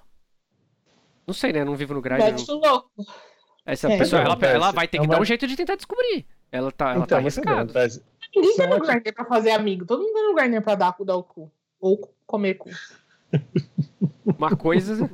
não 1.26 1.34
sei, 1.34 1.54
né? 1.54 1.64
Não 1.64 1.76
vivo 1.76 1.94
no 1.94 2.02
Grindr. 2.02 2.24
Match 2.24 2.48
não... 2.48 2.60
louco. 2.60 2.92
Essa 3.66 3.92
é, 3.92 3.98
pessoa, 3.98 4.22
ela, 4.22 4.38
ela, 4.42 4.72
vai 4.72 4.88
ter 4.88 4.98
que 4.98 5.04
é 5.04 5.08
uma... 5.08 5.16
dar 5.16 5.22
um 5.22 5.26
jeito 5.26 5.48
de 5.48 5.56
tentar 5.56 5.76
descobrir. 5.76 6.26
Ela 6.52 6.72
tá, 6.72 6.88
ela 6.88 6.96
então, 6.96 7.08
tá 7.08 7.18
arriscada. 7.18 7.74
Ninguém 8.36 8.58
tá 8.58 8.68
no 8.68 8.80
Grindr 8.80 9.14
pra 9.14 9.26
fazer 9.26 9.52
amigo. 9.52 9.86
Todo 9.86 10.02
mundo 10.02 10.14
tá 10.14 10.24
no 10.24 10.36
Grindr 10.36 10.62
pra 10.62 10.76
dar, 10.76 10.96
dar 11.00 11.16
o 11.16 11.24
cu. 11.24 11.52
Ou 11.80 12.14
comer 12.26 12.56
cu. 12.56 12.70
Uma 14.38 14.56
coisa... 14.56 15.10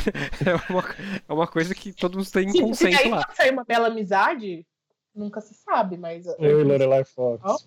é, 0.46 0.72
uma, 0.72 0.84
é 1.28 1.32
uma 1.32 1.46
coisa 1.46 1.74
que 1.74 1.92
todo 1.92 2.16
mundo 2.16 2.30
tem 2.30 2.48
Sim, 2.48 2.62
consenso 2.62 2.96
se 2.96 3.04
aí 3.04 3.10
lá. 3.10 3.28
sair 3.34 3.50
uma 3.50 3.64
bela 3.64 3.88
amizade, 3.88 4.66
nunca 5.20 5.40
se 5.40 5.54
sabe, 5.54 5.96
mas... 5.96 6.26
Eu 6.38 6.60
e 6.60 6.64
Lorelai 6.64 7.04
Fox. 7.04 7.42
Oh. 7.44 7.58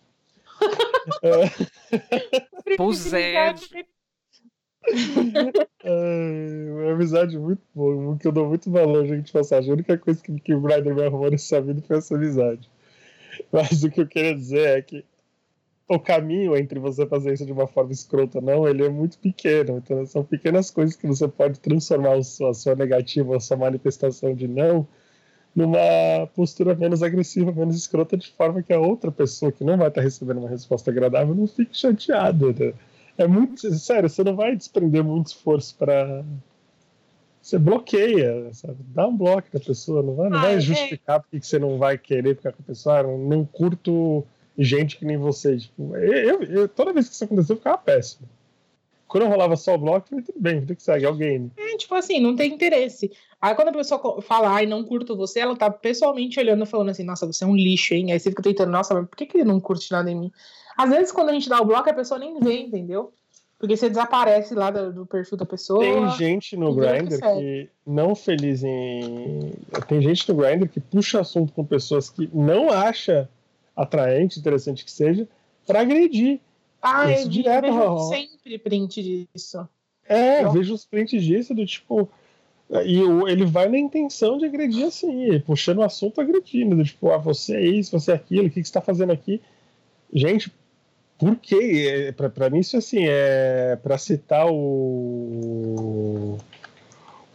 Pois 2.77 3.13
é. 3.13 3.53
é 5.83 6.71
uma 6.71 6.93
amizade 6.93 7.37
muito 7.37 7.61
boa, 7.73 8.17
que 8.17 8.27
eu 8.27 8.31
dou 8.31 8.47
muito 8.47 8.71
valor, 8.71 9.05
gente, 9.05 9.31
passagem. 9.31 9.69
A 9.69 9.73
única 9.73 9.97
coisa 9.97 10.21
que, 10.21 10.39
que 10.39 10.53
o 10.53 10.61
Ryder 10.61 10.95
me 10.95 11.05
arrumou 11.05 11.29
nessa 11.29 11.61
vida 11.61 11.81
foi 11.81 11.97
essa 11.97 12.15
amizade. 12.15 12.69
Mas 13.51 13.83
o 13.83 13.89
que 13.89 14.01
eu 14.01 14.07
queria 14.07 14.35
dizer 14.35 14.77
é 14.77 14.81
que 14.81 15.05
o 15.87 15.99
caminho 15.99 16.55
entre 16.55 16.79
você 16.79 17.05
fazer 17.05 17.33
isso 17.33 17.45
de 17.45 17.51
uma 17.51 17.67
forma 17.67 17.91
escrota 17.91 18.39
ou 18.39 18.43
não, 18.43 18.67
ele 18.67 18.85
é 18.85 18.89
muito 18.89 19.17
pequeno. 19.19 19.77
Então 19.77 20.05
são 20.05 20.23
pequenas 20.23 20.71
coisas 20.71 20.95
que 20.95 21.07
você 21.07 21.27
pode 21.27 21.59
transformar 21.59 22.17
a 22.17 22.23
sua, 22.23 22.51
a 22.51 22.53
sua 22.53 22.75
negativa, 22.75 23.35
a 23.35 23.39
sua 23.39 23.57
manifestação 23.57 24.33
de 24.33 24.47
não 24.47 24.87
numa 25.55 26.27
postura 26.35 26.73
menos 26.75 27.03
agressiva, 27.03 27.51
menos 27.51 27.75
escrota, 27.75 28.17
de 28.17 28.31
forma 28.31 28.63
que 28.63 28.73
a 28.73 28.79
outra 28.79 29.11
pessoa 29.11 29.51
que 29.51 29.63
não 29.63 29.77
vai 29.77 29.87
estar 29.87 30.01
recebendo 30.01 30.39
uma 30.39 30.49
resposta 30.49 30.89
agradável 30.89 31.35
não 31.35 31.47
fique 31.47 31.77
chateada. 31.77 32.53
Né? 32.53 32.73
É 33.17 33.27
muito 33.27 33.71
sério, 33.75 34.09
você 34.09 34.23
não 34.23 34.35
vai 34.35 34.55
desprender 34.55 35.03
muito 35.03 35.27
esforço 35.27 35.75
para 35.77 36.23
você 37.43 37.59
bloqueia, 37.59 38.53
sabe? 38.53 38.77
Dá 38.95 39.05
um 39.05 39.15
bloco 39.15 39.49
da 39.51 39.59
pessoa, 39.59 40.01
não 40.01 40.15
vai, 40.15 40.29
não 40.29 40.39
ah, 40.39 40.41
vai 40.43 40.55
é. 40.55 40.59
justificar 40.61 41.19
porque 41.19 41.41
que 41.41 41.45
você 41.45 41.59
não 41.59 41.77
vai 41.77 41.97
querer 41.97 42.37
ficar 42.37 42.53
com 42.53 42.63
a 42.63 42.65
pessoa. 42.65 42.99
Ah, 42.99 43.03
não 43.03 43.45
curto 43.45 44.25
gente 44.57 44.97
que 44.97 45.05
nem 45.05 45.17
você. 45.17 45.57
Tipo, 45.57 45.95
eu, 45.97 46.41
eu, 46.43 46.67
toda 46.69 46.93
vez 46.93 47.09
que 47.09 47.15
isso 47.15 47.23
aconteceu, 47.25 47.55
eu 47.55 47.57
ficava 47.57 47.77
péssimo. 47.77 48.29
Quando 49.13 49.25
eu 49.25 49.29
rolava 49.29 49.55
só 49.55 49.75
o 49.75 49.77
bloco, 49.77 50.07
tudo 50.09 50.39
bem, 50.39 50.65
tem 50.65 50.75
que 50.75 50.81
segue 50.81 51.05
alguém. 51.05 51.51
É, 51.55 51.77
tipo 51.77 51.93
assim, 51.93 52.19
não 52.19 52.35
tem 52.35 52.51
interesse. 52.51 53.11
Aí 53.39 53.53
quando 53.53 53.67
a 53.67 53.71
pessoa 53.71 54.19
fala, 54.23 54.49
ai, 54.49 54.65
não 54.65 54.83
curto 54.83 55.15
você, 55.15 55.39
ela 55.39 55.55
tá 55.55 55.69
pessoalmente 55.69 56.39
olhando 56.39 56.63
e 56.63 56.65
falando 56.65 56.89
assim, 56.89 57.03
nossa, 57.03 57.27
você 57.27 57.43
é 57.43 57.47
um 57.47 57.55
lixo, 57.55 57.93
hein? 57.93 58.11
Aí 58.11 58.19
você 58.19 58.31
fica 58.31 58.41
tentando, 58.41 58.71
nossa, 58.71 58.95
mas 58.95 59.07
por 59.07 59.15
que, 59.15 59.27
que 59.27 59.37
ele 59.37 59.43
não 59.43 59.59
curte 59.59 59.91
nada 59.91 60.09
em 60.09 60.15
mim? 60.15 60.31
Às 60.75 60.89
vezes, 60.89 61.11
quando 61.11 61.29
a 61.29 61.33
gente 61.33 61.47
dá 61.47 61.61
o 61.61 61.65
bloco, 61.65 61.87
a 61.87 61.93
pessoa 61.93 62.19
nem 62.19 62.39
vê, 62.39 62.61
entendeu? 62.61 63.13
Porque 63.59 63.77
você 63.77 63.87
desaparece 63.87 64.55
lá 64.55 64.71
do, 64.71 64.91
do 64.91 65.05
perfil 65.05 65.37
da 65.37 65.45
pessoa. 65.45 65.79
Tem 65.79 66.09
gente 66.09 66.57
no 66.57 66.73
Grindr 66.73 67.19
que 67.21 67.69
não 67.85 68.15
feliz 68.15 68.63
em. 68.63 69.51
Tem 69.87 70.01
gente 70.01 70.27
no 70.27 70.35
Grindr 70.35 70.67
que 70.67 70.79
puxa 70.79 71.21
assunto 71.21 71.53
com 71.53 71.63
pessoas 71.63 72.09
que 72.09 72.27
não 72.33 72.71
acha 72.71 73.29
atraente, 73.75 74.39
interessante 74.39 74.83
que 74.83 74.91
seja, 74.91 75.27
para 75.67 75.81
agredir. 75.81 76.39
Ah, 76.83 77.09
eu 77.09 77.29
direto, 77.29 77.61
vejo 77.61 78.09
sempre 78.09 78.59
print 78.59 79.01
disso. 79.01 79.65
É, 80.05 80.43
eu 80.43 80.51
vejo 80.51 80.73
os 80.73 80.83
prints 80.83 81.23
disso 81.23 81.55
do 81.55 81.65
tipo. 81.65 82.09
E 82.85 82.99
ele 83.29 83.45
vai 83.45 83.69
na 83.69 83.77
intenção 83.77 84.37
de 84.37 84.45
agredir 84.45 84.85
assim, 84.85 85.39
puxando 85.41 85.77
o 85.77 85.83
assunto 85.83 86.19
agredindo, 86.19 86.75
do 86.75 86.83
tipo, 86.83 87.09
ah, 87.11 87.17
você 87.17 87.55
é 87.55 87.61
isso, 87.61 87.97
você 87.97 88.11
é 88.11 88.15
aquilo, 88.15 88.47
o 88.47 88.49
que, 88.49 88.61
que 88.61 88.67
você 88.67 88.69
está 88.69 88.81
fazendo 88.81 89.11
aqui? 89.11 89.41
Gente, 90.11 90.51
por 91.17 91.35
quê? 91.37 92.09
É, 92.09 92.11
para 92.11 92.49
mim, 92.49 92.59
isso 92.59 92.75
assim, 92.75 93.05
é 93.05 93.77
para 93.81 93.97
citar 93.97 94.47
o, 94.51 96.37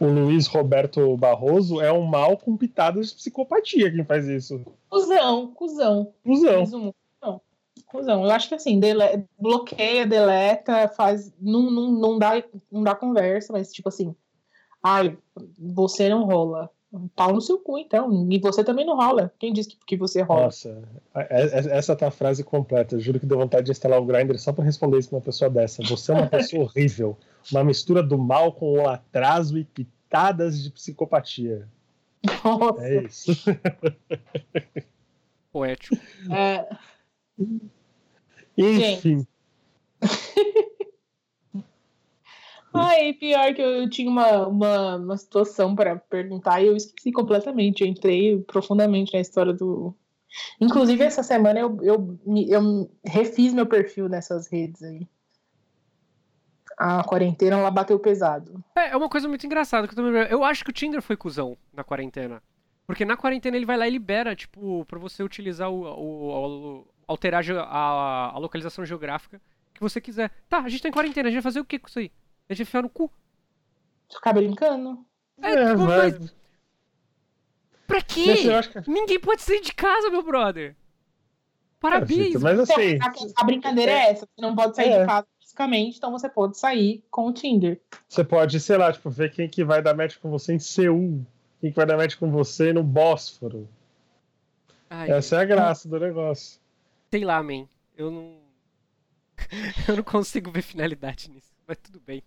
o 0.01 0.05
Luiz 0.05 0.47
Roberto 0.47 1.17
Barroso, 1.17 1.81
é 1.81 1.93
um 1.93 2.05
mal 2.05 2.37
com 2.37 2.57
pitadas 2.57 3.11
de 3.11 3.15
psicopatia 3.15 3.91
quem 3.91 4.05
faz 4.05 4.27
isso. 4.27 4.61
Cusão, 4.91 5.53
cuzão. 5.55 6.13
Cusão. 6.25 6.95
Não, 7.79 7.85
cuzão. 7.87 8.25
Eu 8.25 8.31
acho 8.31 8.49
que 8.49 8.55
assim, 8.55 8.79
dele, 8.79 9.25
bloqueia, 9.39 10.07
deleta, 10.07 10.89
faz. 10.89 11.33
Não, 11.41 11.71
não, 11.71 11.93
não, 11.93 12.19
dá, 12.19 12.43
não 12.71 12.83
dá 12.83 12.95
conversa, 12.95 13.53
mas 13.53 13.73
tipo 13.73 13.89
assim, 13.89 14.15
ai, 14.83 15.17
você 15.59 16.09
não 16.09 16.25
rola. 16.25 16.71
Um 16.91 17.07
pau 17.07 17.35
no 17.35 17.41
seu 17.41 17.59
cu, 17.59 17.77
então. 17.77 18.27
E 18.31 18.39
você 18.39 18.65
também 18.65 18.87
não 18.87 18.97
rola. 18.97 19.31
Quem 19.39 19.53
disse 19.53 19.69
que, 19.69 19.77
que 19.87 19.97
você 19.97 20.23
rola? 20.23 20.45
Nossa, 20.45 20.83
essa 21.15 21.95
tá 21.95 22.09
a 22.09 22.11
frase 22.11 22.43
completa. 22.43 22.95
Eu 22.95 23.01
juro 23.01 23.21
que 23.21 23.27
deu 23.27 23.37
vontade 23.37 23.67
de 23.67 23.73
instalar 23.73 24.01
o 24.01 24.07
Grindr 24.07 24.39
só 24.39 24.55
para 24.55 24.65
responder 24.65 24.99
isso 24.99 25.11
pra 25.11 25.19
uma 25.19 25.25
pessoa 25.25 25.51
dessa. 25.51 25.83
Você 25.83 26.13
é 26.13 26.15
uma 26.15 26.27
pessoa 26.27 26.65
horrível. 26.65 27.15
Uma 27.53 27.63
mistura 27.63 28.03
do 28.03 28.17
mal 28.17 28.53
com 28.53 28.73
o 28.73 28.89
atraso 28.89 29.59
e 29.59 29.65
pitadas 29.65 30.63
de 30.63 30.71
psicopatia. 30.71 31.69
Nossa. 32.43 32.83
É 32.83 33.05
isso. 33.05 33.33
Poético. 35.53 35.97
É... 36.31 36.67
Enfim. 38.57 39.27
Ai, 42.73 43.13
pior 43.15 43.55
que 43.55 43.63
eu 43.63 43.89
tinha 43.89 44.11
uma, 44.11 44.47
uma, 44.47 44.97
uma 44.97 45.17
situação 45.17 45.75
para 45.75 45.97
perguntar 45.97 46.61
e 46.61 46.67
eu 46.67 46.77
esqueci 46.77 47.11
completamente. 47.11 47.83
Eu 47.83 47.89
entrei 47.89 48.41
profundamente 48.43 49.15
na 49.15 49.21
história 49.21 49.53
do. 49.53 49.95
Inclusive, 50.61 51.03
essa 51.03 51.23
semana 51.23 51.59
eu, 51.59 51.79
eu, 51.83 52.19
eu 52.49 52.91
refiz 53.05 53.55
meu 53.55 53.67
perfil 53.67 54.09
nessas 54.09 54.47
redes 54.47 54.83
aí. 54.83 55.09
A 56.77 57.03
quarentena 57.03 57.57
ela 57.57 57.71
bateu 57.71 57.99
pesado. 57.99 58.63
É, 58.77 58.91
é 58.91 58.97
uma 58.97 59.09
coisa 59.09 59.27
muito 59.27 59.45
engraçada 59.45 59.89
que 59.89 59.95
eu 59.95 59.97
também. 59.97 60.29
Eu 60.31 60.45
acho 60.45 60.63
que 60.63 60.71
o 60.71 60.73
Tinder 60.73 61.03
foi 61.03 61.17
cuzão 61.17 61.57
na 61.73 61.83
quarentena. 61.83 62.43
Porque 62.87 63.05
na 63.05 63.17
quarentena 63.17 63.57
ele 63.57 63.67
vai 63.67 63.77
lá 63.77 63.89
e 63.89 63.91
libera, 63.91 64.37
tipo, 64.37 64.85
pra 64.85 64.99
você 64.99 65.23
utilizar 65.23 65.71
o. 65.71 65.83
o, 65.83 66.79
o 66.81 66.87
alterar 67.09 67.43
a, 67.51 68.33
a 68.35 68.39
localização 68.39 68.85
geográfica 68.85 69.41
que 69.75 69.81
você 69.81 70.01
quiser. 70.01 70.31
Tá, 70.49 70.59
a 70.61 70.69
gente 70.69 70.83
tá 70.83 70.89
em 70.89 70.93
quarentena, 70.93 71.29
a 71.29 71.31
gente 71.31 71.43
vai 71.43 71.51
fazer 71.51 71.61
o 71.61 71.65
que 71.65 71.79
com 71.79 71.89
isso 71.89 71.99
aí? 71.99 72.13
A 72.49 72.53
gente 72.53 72.65
vai 72.65 72.69
enfiar 72.69 72.83
no 72.83 72.91
cu. 72.91 73.11
Ficar 74.13 74.33
brincando. 74.35 75.05
É, 75.43 75.53
é 75.53 75.71
tipo, 75.71 75.85
mas... 75.85 76.19
mas... 76.19 76.39
Pra 77.87 78.03
quê? 78.03 78.35
Que... 78.37 78.91
Ninguém 78.91 79.19
pode 79.19 79.41
sair 79.41 79.63
de 79.63 79.73
casa, 79.73 80.11
meu 80.11 80.23
brother. 80.23 80.77
Parabéns. 81.81 82.35
É, 82.35 82.39
mas 82.39 82.59
assim, 82.59 82.97
então, 82.97 83.09
a, 83.09 83.41
a, 83.41 83.45
brincadeira 83.45 83.93
é, 83.93 83.95
é 83.95 84.11
essa. 84.11 84.27
Você 84.27 84.43
não 84.43 84.55
pode 84.55 84.77
sair 84.77 84.91
é. 84.91 85.01
de 85.01 85.07
casa 85.07 85.27
fisicamente, 85.41 85.97
então 85.97 86.11
você 86.11 86.29
pode 86.29 86.59
sair 86.59 87.03
com 87.11 87.29
o 87.29 87.33
Tinder. 87.33 87.81
Você 88.07 88.23
pode, 88.23 88.61
sei 88.61 88.77
lá, 88.77 88.93
tipo, 88.93 89.09
ver 89.09 89.31
quem 89.31 89.49
que 89.49 89.65
vai 89.65 89.81
dar 89.81 89.95
match 89.95 90.17
com 90.19 90.29
você 90.29 90.53
em 90.53 90.59
Seul. 90.59 91.25
Quem 91.61 91.71
que 91.71 91.77
vai 91.77 91.87
dar 91.87 91.97
match 91.97 92.17
com 92.17 92.31
você 92.31 92.73
no 92.73 92.83
Bósforo. 92.83 93.69
Ai, 94.91 95.11
Essa 95.11 95.37
é 95.37 95.41
a 95.41 95.45
graça 95.45 95.89
do 95.89 95.99
negócio. 95.99 96.61
Sei 97.11 97.25
lá, 97.25 97.43
man. 97.43 97.67
Eu 97.97 98.11
não. 98.11 98.39
eu 99.89 99.97
não 99.97 100.03
consigo 100.03 100.51
ver 100.51 100.63
finalidade 100.63 101.31
nisso. 101.31 101.53
Mas 101.67 101.77
tudo 101.79 102.01
bem. 102.05 102.23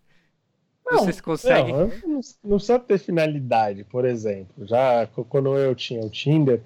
Não, 0.86 1.00
Vocês 1.00 1.22
conseguem? 1.22 1.74
Não, 1.74 1.88
não, 1.88 2.22
não 2.44 2.58
precisa 2.58 2.80
ter 2.80 2.98
finalidade, 2.98 3.84
por 3.86 4.06
exemplo. 4.06 4.66
Já 4.66 5.08
quando 5.08 5.56
eu 5.58 5.74
tinha 5.74 6.02
o 6.02 6.10
Tinder, 6.10 6.62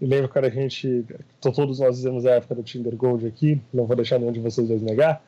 e 0.00 0.06
lembro 0.06 0.28
quando 0.28 0.46
a 0.46 0.50
gente. 0.50 1.04
Todos 1.40 1.80
nós 1.80 1.96
fizemos 1.96 2.24
a 2.24 2.32
época 2.32 2.54
do 2.54 2.62
Tinder 2.62 2.96
Gold 2.96 3.26
aqui, 3.26 3.60
não 3.72 3.86
vou 3.86 3.96
deixar 3.96 4.18
nenhum 4.18 4.32
de 4.32 4.40
vocês 4.40 4.66
dois 4.66 4.82
negar. 4.82 5.22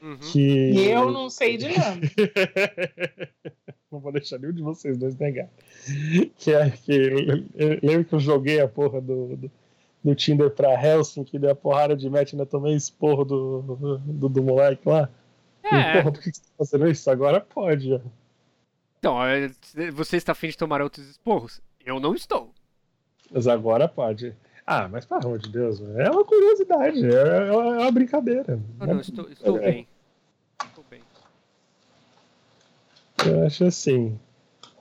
Uhum. 0.00 0.16
Que... 0.18 0.86
Eu 0.86 1.10
não 1.10 1.28
sei 1.28 1.56
de 1.56 1.68
nada. 1.76 2.00
não 3.90 3.98
vou 4.00 4.12
deixar 4.12 4.38
nenhum 4.38 4.52
de 4.52 4.62
vocês 4.62 4.96
dois 4.96 5.16
negar. 5.16 5.48
Que 6.36 6.52
é 6.52 6.70
que. 6.70 6.92
Eu, 7.54 7.78
lembro 7.82 8.04
que 8.04 8.14
eu 8.14 8.20
joguei 8.20 8.60
a 8.60 8.68
porra 8.68 9.00
do, 9.00 9.36
do, 9.36 9.50
do 10.02 10.14
Tinder 10.14 10.50
pra 10.50 10.80
Helsinki, 10.80 11.38
dei 11.38 11.50
a 11.50 11.54
porrada 11.54 11.96
de 11.96 12.08
match, 12.08 12.32
ainda 12.32 12.46
tomei 12.46 12.74
esporro 12.74 13.24
do, 13.24 13.98
do, 14.06 14.28
do, 14.28 14.42
moleque 14.42 14.88
lá. 14.88 15.08
É. 15.62 15.98
porra, 15.98 16.12
por 16.12 16.22
que 16.22 16.32
você 16.32 16.40
tá 16.40 16.48
fazendo 16.58 16.88
isso? 16.88 17.10
Agora 17.10 17.40
pode. 17.40 17.88
Já. 17.88 18.00
Então, 18.98 19.22
é, 19.24 19.50
você 19.92 20.16
está 20.16 20.32
afim 20.32 20.48
de 20.48 20.56
tomar 20.56 20.80
outros 20.80 21.08
esporros? 21.08 21.60
Eu 21.84 22.00
não 22.00 22.14
estou. 22.14 22.52
Mas 23.30 23.46
agora 23.46 23.88
pode. 23.88 24.34
Ah, 24.66 24.88
mas 24.88 25.06
pelo 25.06 25.24
amor 25.24 25.38
de 25.38 25.50
Deus, 25.50 25.80
é 25.96 26.10
uma 26.10 26.24
curiosidade, 26.24 27.04
é, 27.04 27.48
é 27.48 27.52
uma 27.52 27.90
brincadeira. 27.90 28.60
Não, 28.78 28.86
não, 28.86 29.00
estou, 29.00 29.28
estou 29.30 29.56
é. 29.58 29.60
bem. 29.60 29.88
Estou 30.62 30.84
bem. 30.90 31.00
Eu 33.26 33.46
acho 33.46 33.64
assim. 33.64 34.18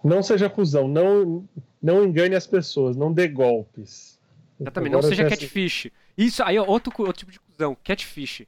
Não 0.03 0.21
seja 0.21 0.49
cuzão, 0.49 0.87
não, 0.87 1.47
não 1.81 2.03
engane 2.03 2.35
as 2.35 2.45
pessoas, 2.45 2.95
não 2.95 3.11
dê 3.11 3.27
golpes. 3.27 4.16
Exatamente, 4.59 4.91
não 4.93 5.01
seja 5.01 5.29
catfish. 5.29 5.91
Isso 6.17 6.43
aí 6.43 6.55
é 6.55 6.61
outro, 6.61 6.93
outro 6.99 7.13
tipo 7.13 7.31
de 7.31 7.39
cuzão, 7.39 7.77
catfish. 7.83 8.43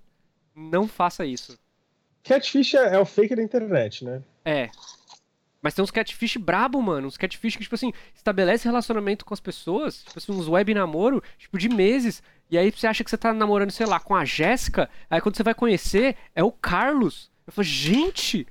Não 0.55 0.87
faça 0.87 1.25
isso. 1.25 1.57
Catfish 2.23 2.73
é, 2.73 2.95
é 2.95 2.99
o 2.99 3.05
fake 3.05 3.35
da 3.35 3.41
internet, 3.41 4.03
né? 4.03 4.21
É. 4.43 4.69
Mas 5.61 5.73
tem 5.73 5.83
uns 5.83 5.91
catfish 5.91 6.37
brabo, 6.37 6.81
mano. 6.81 7.07
Uns 7.07 7.17
catfish 7.17 7.55
que, 7.55 7.63
tipo 7.63 7.75
assim, 7.75 7.91
estabelece 8.13 8.67
relacionamento 8.67 9.25
com 9.25 9.33
as 9.33 9.39
pessoas, 9.39 10.03
tipo 10.03 10.17
assim, 10.17 10.31
uns 10.31 10.47
web 10.47 10.73
namoro, 10.73 11.21
tipo, 11.37 11.57
de 11.57 11.69
meses. 11.69 12.23
E 12.49 12.57
aí 12.57 12.71
você 12.71 12.87
acha 12.87 13.03
que 13.03 13.09
você 13.09 13.17
tá 13.17 13.33
namorando, 13.33 13.71
sei 13.71 13.85
lá, 13.85 13.99
com 13.99 14.15
a 14.15 14.25
Jéssica, 14.25 14.89
aí 15.09 15.21
quando 15.21 15.35
você 15.35 15.43
vai 15.43 15.53
conhecer, 15.53 16.15
é 16.33 16.43
o 16.43 16.51
Carlos. 16.51 17.29
Eu 17.45 17.53
falo, 17.53 17.65
gente! 17.65 18.47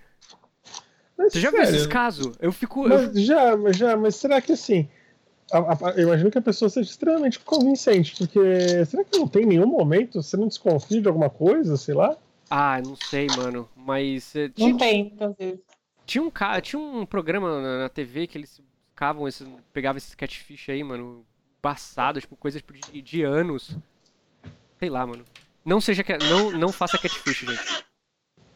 Mas, 1.17 1.33
você 1.33 1.41
já 1.41 1.51
sério? 1.51 1.67
viu 1.67 1.77
esses 1.77 1.87
casos? 1.87 2.37
Eu 2.41 2.53
fico. 2.53 2.89
Mas, 2.89 3.17
eu... 3.17 3.23
Já, 3.23 3.57
mas 3.57 3.77
já, 3.77 3.97
mas 3.97 4.17
será 4.17 4.41
que 4.41 4.53
assim. 4.53 4.89
A, 5.51 5.59
a, 5.59 5.91
eu 5.93 6.09
imagino 6.09 6.31
que 6.31 6.39
a 6.39 6.43
pessoa 6.43 6.69
seja 6.69 6.91
extremamente 6.91 7.39
convincente, 7.41 8.15
porque 8.17 8.85
será 8.85 9.05
que 9.05 9.19
não 9.19 9.27
tem 9.27 9.47
nenhum 9.47 9.67
momento, 9.67 10.23
você 10.23 10.37
não 10.37 10.47
desconfia 10.47 11.01
de 11.01 11.09
alguma 11.09 11.31
coisa, 11.31 11.77
sei 11.77 11.95
lá? 11.95 12.17
Ah, 12.51 12.81
não 12.85 12.97
sei, 12.97 13.27
mano. 13.37 13.69
Mas. 13.77 14.35
Eh, 14.35 14.49
não 14.49 14.55
tinha, 14.55 14.79
tem, 14.79 15.05
muitas 15.05 15.37
vezes. 15.37 15.61
Tinha 16.07 16.25
um, 16.25 16.33
tinha 16.63 16.81
um 16.81 17.07
programa 17.07 17.61
na, 17.61 17.79
na 17.81 17.89
TV 17.89 18.27
que 18.27 18.39
eles 18.39 18.61
ficavam, 18.91 19.29
esses, 19.29 19.47
pegavam 19.73 19.99
esses 19.99 20.15
catfish 20.15 20.69
aí, 20.71 20.83
mano. 20.83 21.25
Passado, 21.61 22.21
tipo, 22.21 22.37
coisas 22.37 22.63
de, 22.93 23.03
de 23.03 23.23
anos. 23.23 23.77
Sei 24.79 24.89
lá, 24.89 25.07
mano. 25.07 25.25
Não 25.65 25.81
seja. 25.81 26.05
Não, 26.29 26.53
não 26.53 26.73
faça 26.73 26.97
catfish, 26.99 27.41
gente. 27.41 27.85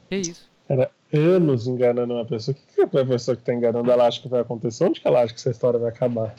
Que 0.09 0.17
isso? 0.17 0.51
Era 0.69 0.91
anos 1.13 1.67
enganando 1.67 2.15
uma 2.15 2.25
pessoa. 2.25 2.57
O 2.57 2.59
que, 2.59 2.75
que 2.75 2.81
a 2.81 3.05
pessoa 3.05 3.37
que 3.37 3.43
tá 3.43 3.53
enganando 3.53 3.91
ela 3.91 4.07
acha 4.07 4.23
que 4.23 4.29
vai 4.29 4.41
acontecer? 4.41 4.85
Onde 4.85 5.01
que 5.01 5.09
ela 5.09 5.23
acha 5.23 5.35
que 5.35 5.41
essa 5.41 5.51
história 5.51 5.79
vai 5.79 5.91
acabar? 5.91 6.35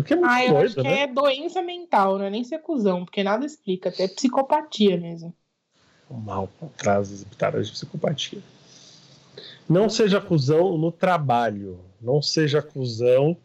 Porque 0.00 0.14
é 0.14 0.16
muito 0.16 0.30
ah, 0.30 0.44
eu 0.44 0.52
doido, 0.52 0.66
acho 0.66 0.74
que 0.76 0.82
né? 0.82 1.00
é 1.02 1.06
doença 1.06 1.62
mental, 1.62 2.18
não 2.18 2.24
é 2.24 2.30
nem 2.30 2.44
ser 2.44 2.58
cuzão, 2.58 3.04
porque 3.04 3.22
nada 3.22 3.44
explica, 3.44 3.88
até 3.88 4.06
psicopatia 4.08 4.96
mesmo 4.96 5.34
mal 6.10 6.48
traz 6.76 7.12
as 7.12 7.24
pitadas 7.24 7.66
de 7.66 7.72
psicopatia. 7.72 8.40
Não 9.68 9.88
seja 9.88 10.18
acusão 10.18 10.78
no 10.78 10.90
trabalho. 10.90 11.80
Não 12.00 12.22
seja 12.22 12.60
acusão. 12.60 13.36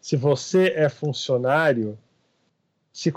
Se 0.00 0.16
você 0.16 0.72
é 0.76 0.88
funcionário, 0.88 1.98
se 2.92 3.12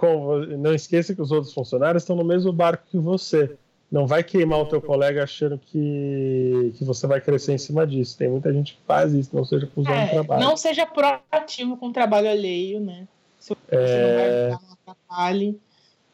não 0.58 0.74
esqueça 0.74 1.14
que 1.14 1.22
os 1.22 1.32
outros 1.32 1.54
funcionários 1.54 2.04
estão 2.04 2.16
no 2.16 2.24
mesmo 2.24 2.52
barco 2.52 2.86
que 2.90 2.98
você. 2.98 3.58
Não 3.92 4.08
vai 4.08 4.24
queimar 4.24 4.60
o 4.60 4.66
teu 4.66 4.82
colega 4.82 5.24
achando 5.24 5.58
que, 5.58 6.74
que 6.78 6.86
você 6.86 7.06
vai 7.06 7.20
crescer 7.20 7.54
em 7.54 7.58
cima 7.58 7.86
disso. 7.86 8.18
Tem 8.18 8.30
muita 8.30 8.54
gente 8.54 8.76
que 8.76 8.80
faz 8.88 9.14
isso, 9.14 9.36
não 9.36 9.44
seja 9.44 9.66
acusão 9.66 9.94
é, 9.94 10.06
no 10.06 10.12
trabalho. 10.12 10.42
Não 10.42 10.56
seja 10.56 10.86
proativo 10.86 11.76
com 11.76 11.88
o 11.88 11.92
trabalho 11.92 12.30
alheio, 12.30 12.80
né? 12.80 13.06
Se 13.38 13.50
você 13.50 13.76
é... 13.76 14.50
não 14.50 14.58
vai 14.58 14.62
não 14.62 14.78
atrapalhe. 14.82 15.60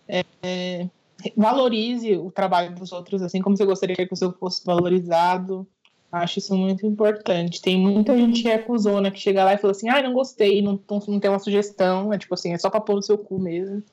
É, 0.07 0.23
é, 0.41 0.87
valorize 1.35 2.15
o 2.17 2.31
trabalho 2.31 2.73
dos 2.73 2.91
outros, 2.91 3.21
assim 3.21 3.41
como 3.41 3.55
você 3.55 3.65
gostaria 3.65 3.95
que 3.95 4.13
o 4.13 4.17
seu 4.17 4.31
fosse 4.31 4.65
valorizado. 4.65 5.67
Acho 6.11 6.39
isso 6.39 6.55
muito 6.55 6.83
importante. 6.83 7.61
Tem 7.61 7.77
muita 7.77 8.17
gente 8.17 8.41
que 8.41 8.49
é 8.49 8.57
cuzona, 8.57 9.11
que 9.11 9.19
chega 9.19 9.43
lá 9.43 9.53
e 9.53 9.57
fala 9.57 9.71
assim, 9.71 9.89
ah, 9.89 10.01
não 10.01 10.13
gostei, 10.13 10.63
não, 10.63 10.79
não, 10.89 10.99
não 11.07 11.19
tem 11.19 11.29
uma 11.29 11.37
sugestão. 11.37 12.11
É 12.11 12.17
tipo 12.17 12.33
assim, 12.33 12.53
é 12.53 12.57
só 12.57 12.71
pra 12.71 12.81
pôr 12.81 12.95
no 12.95 13.03
seu 13.03 13.19
cu 13.19 13.37
mesmo. 13.37 13.83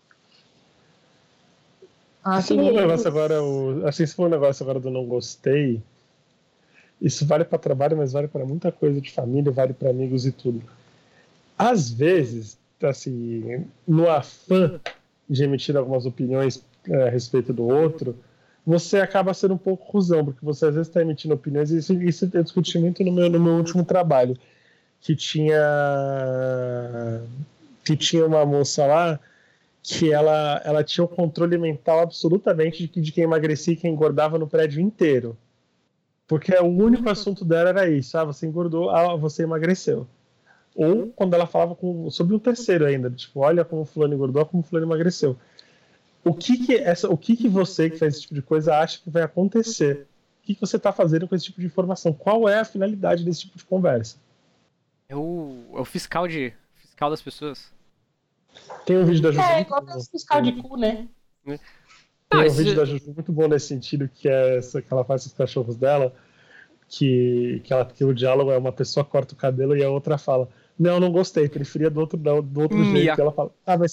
Ah, 2.25 2.41
se 2.41 2.55
for 2.55 2.63
um 2.63 2.75
negócio 2.75 3.07
agora, 3.07 3.43
o, 3.43 3.87
assim, 3.87 4.07
se 4.07 4.15
for 4.15 4.27
um 4.27 4.31
negócio 4.31 4.63
agora 4.63 4.81
do 4.81 4.91
não 4.91 5.05
gostei, 5.05 5.83
isso 7.01 7.27
vale 7.27 7.45
para 7.45 7.59
trabalho, 7.59 7.99
mas 7.99 8.13
vale 8.13 8.29
para 8.29 8.47
muita 8.47 8.73
coisa 8.73 8.99
de 8.99 9.11
família, 9.11 9.53
vale 9.53 9.75
para 9.75 9.91
amigos 9.91 10.25
e 10.25 10.33
tudo. 10.33 10.63
Às 11.59 11.91
vezes, 11.91 12.59
assim, 12.83 13.67
no 13.87 14.09
afã 14.11 14.81
de 15.29 15.45
emitir 15.45 15.77
algumas 15.77 16.07
opiniões 16.07 16.65
é, 16.89 17.09
a 17.09 17.11
respeito 17.11 17.53
do 17.53 17.65
outro, 17.65 18.17
você 18.67 19.01
acaba 19.01 19.35
sendo 19.35 19.55
um 19.55 19.59
pouco 19.59 19.87
cuzão, 19.87 20.25
porque 20.25 20.43
você 20.43 20.67
às 20.67 20.75
vezes 20.75 20.89
está 20.89 21.03
emitindo 21.03 21.35
opiniões, 21.35 21.71
e 21.71 21.77
isso, 21.77 21.93
isso 22.03 22.31
eu 22.33 22.43
discuti 22.43 22.79
muito 22.79 23.05
no 23.05 23.13
meu, 23.13 23.29
no 23.29 23.39
meu 23.39 23.53
último 23.55 23.85
trabalho, 23.85 24.35
que 25.01 25.15
tinha 25.15 25.61
que 27.85 27.95
tinha 27.95 28.25
uma 28.25 28.47
moça 28.47 28.87
lá 28.87 29.21
que 29.85 30.13
ela, 30.13 30.61
ela 30.65 30.83
tinha 30.83 31.05
o 31.05 31.09
controle 31.09 31.57
mental 31.57 32.01
absolutamente 32.01 32.89
de, 32.89 33.01
de 33.01 33.13
quem 33.13 33.23
emagrecia 33.23 33.75
e 33.75 33.77
quem 33.77 33.93
engordava 33.93 34.39
no 34.39 34.49
prédio 34.49 34.81
inteiro. 34.81 35.37
Porque 36.27 36.53
o 36.57 36.65
único 36.67 37.09
assunto 37.09 37.45
dela 37.45 37.69
era 37.69 37.89
isso: 37.89 38.19
ah, 38.19 38.25
você 38.25 38.47
engordou, 38.47 38.91
ah, 38.91 39.15
você 39.15 39.45
emagreceu. 39.45 40.09
Ou 40.75 41.09
quando 41.15 41.35
ela 41.35 41.47
falava 41.47 41.77
com, 41.77 42.11
sobre 42.11 42.35
um 42.35 42.39
terceiro 42.39 42.85
ainda, 42.85 43.09
tipo, 43.09 43.41
olha 43.41 43.65
como 43.65 43.83
o 43.83 43.85
fulano 43.85 44.15
engordou, 44.15 44.45
como 44.45 44.63
o 44.63 44.67
fulano 44.67 44.89
emagreceu 44.89 45.37
o 46.25 46.35
que 46.35 46.57
que 46.57 46.75
essa, 46.77 47.09
o 47.09 47.17
que 47.17 47.37
que 47.37 47.49
você 47.49 47.91
que 47.91 47.99
faz 47.99 48.15
esse 48.15 48.23
tipo 48.23 48.35
de 48.35 48.43
coisa 48.43 48.79
acha 48.79 48.99
que 48.99 49.11
vai 49.11 49.23
acontecer? 49.23 50.07
O 50.43 50.47
que, 50.47 50.55
que 50.55 50.61
você 50.61 50.77
está 50.77 50.93
fazendo 50.93 51.29
com 51.29 51.35
esse 51.35 51.47
tipo 51.47 51.61
de 51.61 51.67
informação? 51.67 52.13
Qual 52.13 52.49
é 52.49 52.61
a 52.61 52.65
finalidade 52.65 53.25
desse 53.25 53.43
tipo 53.43 53.59
de 53.59 53.65
conversa? 53.65 54.17
É 55.09 55.15
o, 55.15 55.65
é 55.75 55.81
o 55.81 55.85
fiscal 55.85 56.27
de 56.27 56.53
fiscal 56.77 57.11
das 57.11 57.23
pessoas. 57.23 57.73
Tem 58.85 58.99
um 58.99 59.05
vídeo 59.05 59.23
da 59.23 59.33
Juju. 59.33 59.47
É, 59.47 59.61
igual 59.61 59.83
fiscal 60.11 60.43
de 60.43 60.53
cu, 60.53 60.77
né? 60.77 61.09
Tem 61.45 62.49
um 62.49 62.51
vídeo 62.51 62.77
da 62.77 62.85
Juju 62.85 63.13
muito 63.15 63.33
bom 63.33 63.49
nesse 63.49 63.67
sentido, 63.67 64.09
que 64.09 64.29
é 64.29 64.59
essa 64.59 64.83
que 64.83 64.93
ela 64.93 65.05
faz 65.05 65.23
com 65.23 65.29
os 65.29 65.35
cachorros 65.35 65.77
dela. 65.77 66.13
que, 66.89 67.61
que, 67.65 67.73
ela, 67.73 67.85
que 67.85 68.05
o 68.05 68.15
diálogo 68.15 68.51
é 68.51 68.59
uma 68.59 68.73
pessoa 68.73 69.05
corta 69.05 69.35
o 69.35 69.37
cabelo 69.37 69.77
e 69.77 69.83
a 69.83 69.91
outra 69.91 70.19
fala. 70.19 70.49
Não, 70.79 70.99
não 70.99 71.11
gostei, 71.11 71.49
preferia 71.49 71.89
do 71.89 72.01
outro, 72.01 72.19
do 72.19 72.61
outro 72.61 72.77
hum, 72.77 72.93
jeito. 72.93 73.17
E 73.17 73.21
ela 73.21 73.33
fala, 73.33 73.51
ah, 73.65 73.79
mas 73.79 73.93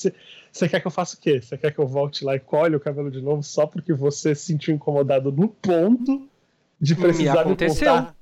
você, 0.52 0.68
quer 0.68 0.80
que 0.80 0.88
eu 0.88 0.92
faça 0.92 1.16
o 1.16 1.20
quê? 1.20 1.40
Você 1.40 1.58
quer 1.58 1.72
que 1.72 1.80
eu 1.80 1.88
volte 1.88 2.26
lá 2.26 2.36
e 2.36 2.40
colhe 2.40 2.76
o 2.76 2.80
cabelo 2.80 3.12
de 3.12 3.22
novo 3.22 3.44
só 3.44 3.68
porque 3.68 3.94
você 3.94 4.34
se 4.34 4.46
sentiu 4.46 4.74
incomodado 4.74 5.32
no 5.32 5.48
ponto 5.48 6.28
de 6.80 6.96
precisar 6.96 7.34
me, 7.34 7.40
aconteceu. 7.40 7.94
me 7.94 8.00
contar? 8.00 8.16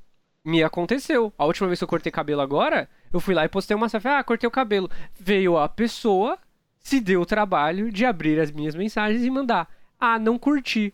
Me 0.50 0.64
aconteceu. 0.64 1.32
A 1.38 1.46
última 1.46 1.68
vez 1.68 1.80
que 1.80 1.84
eu 1.84 1.88
cortei 1.88 2.12
cabelo 2.12 2.42
agora, 2.42 2.90
eu 3.14 3.20
fui 3.20 3.36
lá 3.36 3.46
e 3.46 3.50
postei 3.50 3.78
uma 3.78 3.88
selfie, 3.88 4.08
ah, 4.08 4.24
cortei 4.24 4.48
o 4.48 4.52
cabelo. 4.52 4.90
Veio 5.20 5.58
a 5.58 5.70
pessoa, 5.70 6.40
se 6.80 7.00
deu 7.00 7.22
o 7.22 7.26
trabalho 7.26 7.92
de 7.92 8.04
abrir 8.04 8.40
as 8.40 8.50
minhas 8.50 8.74
mensagens 8.74 9.24
e 9.24 9.30
mandar, 9.30 9.70
ah, 10.00 10.18
não 10.18 10.40
curti. 10.40 10.92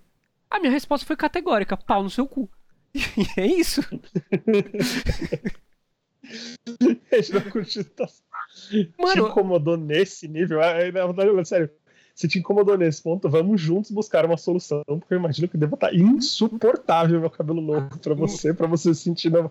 A 0.50 0.60
minha 0.60 0.72
resposta 0.72 1.08
foi 1.08 1.16
categórica, 1.16 1.78
pau 1.78 2.04
no 2.04 2.10
seu 2.10 2.28
cu. 2.28 2.50
E 2.96 3.40
é 3.40 3.46
isso. 3.46 3.82
Não 7.32 7.52
curtiram. 7.52 7.86
Tá... 7.96 8.08
Mano, 8.98 9.26
te 9.26 9.32
incomodou 9.32 9.78
nesse 9.78 10.28
nível? 10.28 10.60
É, 10.62 10.90
é, 10.90 11.46
sério, 11.46 11.70
se 12.16 12.30
te 12.30 12.40
incomodou 12.40 12.78
nesse 12.78 13.04
ponto, 13.04 13.30
vamos 13.30 13.60
juntos 13.60 13.92
buscar 13.92 14.26
uma 14.26 14.38
solução, 14.38 14.82
porque 14.86 15.14
eu 15.14 15.20
imagino 15.20 15.50
que 15.50 15.58
deva 15.58 15.76
estar 15.76 15.94
insuportável 15.94 17.20
meu 17.20 17.30
cabelo 17.30 17.62
novo 17.62 18.00
para 18.00 18.14
você, 18.14 18.54
para 18.54 18.66
você 18.68 18.96
sentir 18.96 19.30
na, 19.30 19.50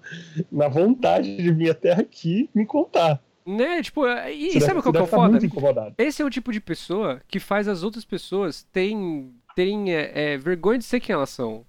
na, 0.51 0.67
vontade 0.67 1.37
de 1.37 1.53
vir 1.53 1.71
até 1.71 1.93
aqui 1.93 2.49
me 2.55 2.65
contar. 2.65 3.23
Né, 3.45 3.83
tipo, 3.83 4.09
e 4.09 4.53
você 4.53 4.61
sabe 4.61 4.81
o 4.81 4.83
que 4.83 4.97
é 4.97 5.03
o 5.03 5.07
foda? 5.07 5.95
Esse 5.99 6.23
é 6.23 6.25
o 6.25 6.31
tipo 6.31 6.51
de 6.51 6.59
pessoa 6.59 7.21
que 7.29 7.39
faz 7.39 7.69
as 7.69 7.83
outras 7.83 8.07
pessoas 8.07 8.63
terem, 8.73 9.35
terem 9.55 9.93
é, 9.93 10.33
é, 10.33 10.39
vergonha 10.39 10.79
de 10.79 10.85
ser 10.85 11.01
quem 11.01 11.13
elas 11.13 11.29
são. 11.29 11.67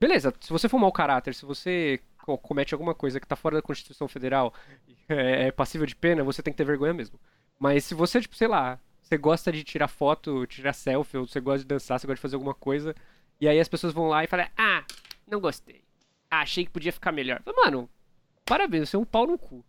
Beleza, 0.00 0.32
se 0.40 0.50
você 0.50 0.70
for 0.70 0.78
mau 0.78 0.90
caráter, 0.90 1.34
se 1.34 1.44
você 1.44 2.00
comete 2.40 2.72
alguma 2.72 2.94
coisa 2.94 3.20
que 3.20 3.26
tá 3.26 3.36
fora 3.36 3.56
da 3.56 3.62
Constituição 3.62 4.08
Federal, 4.08 4.54
é, 5.06 5.48
é 5.48 5.52
passível 5.52 5.86
de 5.86 5.94
pena, 5.94 6.24
você 6.24 6.42
tem 6.42 6.50
que 6.50 6.56
ter 6.56 6.64
vergonha 6.64 6.94
mesmo. 6.94 7.20
Mas 7.60 7.84
se 7.84 7.92
você, 7.92 8.22
tipo, 8.22 8.34
sei 8.34 8.48
lá, 8.48 8.78
você 9.08 9.16
gosta 9.16 9.50
de 9.50 9.64
tirar 9.64 9.88
foto, 9.88 10.46
tirar 10.46 10.74
selfie, 10.74 11.16
ou 11.16 11.26
você 11.26 11.40
gosta 11.40 11.60
de 11.60 11.66
dançar, 11.66 11.98
você 11.98 12.06
gosta 12.06 12.16
de 12.16 12.22
fazer 12.22 12.36
alguma 12.36 12.54
coisa, 12.54 12.94
e 13.40 13.48
aí 13.48 13.58
as 13.58 13.68
pessoas 13.68 13.92
vão 13.92 14.08
lá 14.08 14.22
e 14.22 14.26
falam, 14.26 14.46
ah, 14.56 14.84
não 15.26 15.40
gostei. 15.40 15.82
Ah, 16.30 16.42
achei 16.42 16.64
que 16.64 16.70
podia 16.70 16.92
ficar 16.92 17.10
melhor. 17.10 17.40
Mano, 17.56 17.88
parabéns, 18.44 18.90
você 18.90 18.96
é 18.96 18.98
um 18.98 19.04
pau 19.04 19.26
no 19.26 19.38
cu. 19.38 19.64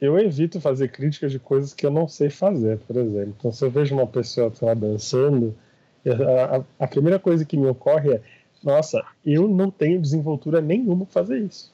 Eu 0.00 0.18
evito 0.18 0.60
fazer 0.60 0.88
críticas 0.88 1.30
de 1.30 1.38
coisas 1.38 1.72
que 1.72 1.86
eu 1.86 1.90
não 1.90 2.08
sei 2.08 2.28
fazer, 2.28 2.78
por 2.80 2.96
exemplo. 2.96 3.34
Então, 3.38 3.52
se 3.52 3.64
eu 3.64 3.70
vejo 3.70 3.94
uma 3.94 4.06
pessoa 4.06 4.52
lá 4.60 4.74
dançando, 4.74 5.56
a, 6.04 6.56
a, 6.56 6.84
a 6.84 6.88
primeira 6.88 7.18
coisa 7.18 7.44
que 7.44 7.56
me 7.56 7.66
ocorre 7.66 8.14
é 8.14 8.22
nossa, 8.62 9.04
eu 9.24 9.46
não 9.46 9.70
tenho 9.70 10.00
desenvoltura 10.00 10.60
nenhuma 10.60 11.06
para 11.06 11.22
fazer 11.22 11.38
isso. 11.38 11.72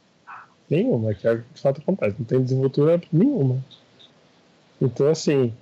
Nenhuma, 0.68 1.14
que 1.14 1.26
é 1.26 1.36
de 1.36 1.60
fato 1.60 1.80
acontece. 1.80 2.16
Não 2.18 2.26
tenho 2.26 2.42
desenvoltura 2.42 3.00
nenhuma. 3.10 3.64
Então, 4.80 5.08
assim, 5.08 5.54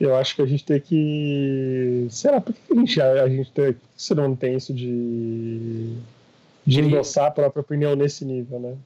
eu 0.00 0.16
acho 0.16 0.36
que 0.36 0.42
a 0.42 0.46
gente 0.46 0.64
tem 0.64 0.80
que. 0.80 2.06
Será? 2.10 2.40
Por 2.40 2.54
que 2.54 2.72
a 2.72 2.76
gente, 2.76 3.00
a 3.00 3.28
gente 3.28 3.50
tem, 3.52 3.76
você 3.96 4.14
não 4.14 4.36
tem 4.36 4.56
isso 4.56 4.72
de. 4.72 5.96
de 6.64 6.80
endossar 6.80 7.26
a 7.26 7.30
própria 7.30 7.60
opinião 7.60 7.96
nesse 7.96 8.24
nível, 8.24 8.60
né? 8.60 8.76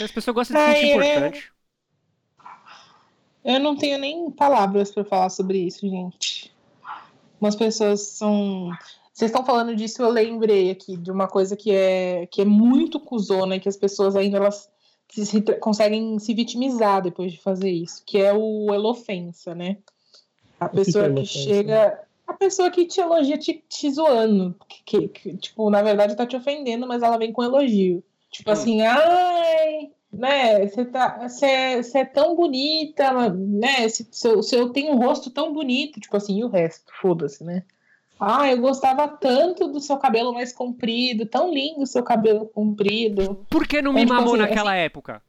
As 0.00 0.10
pessoas 0.10 0.34
gostam 0.34 0.66
de 0.66 0.72
sentir 0.72 0.86
importante. 0.90 1.52
Eu 3.44 3.60
não 3.60 3.76
tenho 3.76 3.98
nem 3.98 4.30
palavras 4.30 4.90
para 4.90 5.04
falar 5.04 5.28
sobre 5.28 5.58
isso, 5.58 5.88
gente. 5.88 6.52
Umas 7.40 7.54
pessoas 7.54 8.00
são 8.00 8.70
vocês 9.14 9.30
estão 9.30 9.46
falando 9.46 9.76
disso, 9.76 10.02
eu 10.02 10.10
lembrei 10.10 10.72
aqui 10.72 10.96
de 10.96 11.08
uma 11.08 11.28
coisa 11.28 11.54
que 11.54 11.70
é, 11.70 12.26
que 12.26 12.42
é 12.42 12.44
muito 12.44 12.98
cuzona 12.98 13.54
e 13.54 13.60
que 13.60 13.68
as 13.68 13.76
pessoas 13.76 14.16
ainda 14.16 14.38
elas 14.38 14.68
se, 15.08 15.26
se, 15.26 15.42
conseguem 15.58 16.18
se 16.18 16.34
vitimizar 16.34 17.02
depois 17.02 17.32
de 17.32 17.40
fazer 17.40 17.70
isso, 17.70 18.02
que 18.04 18.18
é 18.18 18.32
o 18.32 18.72
elofensa, 18.72 19.54
né? 19.54 19.78
A 20.58 20.68
pessoa 20.68 21.08
que, 21.08 21.20
que 21.20 21.26
chega. 21.26 22.00
A 22.26 22.32
pessoa 22.32 22.70
que 22.70 22.86
te 22.86 23.00
elogia 23.00 23.36
te, 23.36 23.62
te 23.68 23.90
zoando. 23.90 24.54
Que, 24.68 24.82
que, 24.84 25.08
que, 25.08 25.36
tipo, 25.36 25.68
na 25.68 25.82
verdade 25.82 26.16
tá 26.16 26.26
te 26.26 26.36
ofendendo, 26.36 26.86
mas 26.86 27.02
ela 27.02 27.18
vem 27.18 27.32
com 27.32 27.42
elogio. 27.42 28.02
Tipo 28.30 28.50
hum. 28.50 28.52
assim, 28.52 28.82
ai, 28.82 29.90
né, 30.12 30.66
você 30.66 30.84
tá, 30.84 31.28
você 31.28 31.98
é 31.98 32.04
tão 32.04 32.34
bonita, 32.34 33.30
né, 33.30 33.88
se, 33.88 34.08
se, 34.10 34.42
se 34.42 34.56
eu 34.56 34.70
tenho 34.70 34.92
um 34.92 34.98
rosto 34.98 35.30
tão 35.30 35.52
bonito, 35.52 36.00
tipo 36.00 36.16
assim, 36.16 36.38
e 36.38 36.44
o 36.44 36.48
resto, 36.48 36.90
foda-se, 37.00 37.44
né? 37.44 37.64
Ah, 38.18 38.50
eu 38.50 38.58
gostava 38.58 39.08
tanto 39.08 39.68
do 39.68 39.80
seu 39.80 39.96
cabelo 39.96 40.32
mais 40.32 40.52
comprido, 40.52 41.26
tão 41.26 41.52
lindo 41.52 41.82
o 41.82 41.86
seu 41.86 42.02
cabelo 42.02 42.46
comprido. 42.46 43.44
Por 43.50 43.66
que 43.66 43.82
não 43.82 43.92
me 43.92 44.02
então, 44.02 44.16
mamou 44.16 44.34
assim, 44.34 44.42
naquela 44.42 44.72
assim... 44.72 44.82
época? 44.82 45.22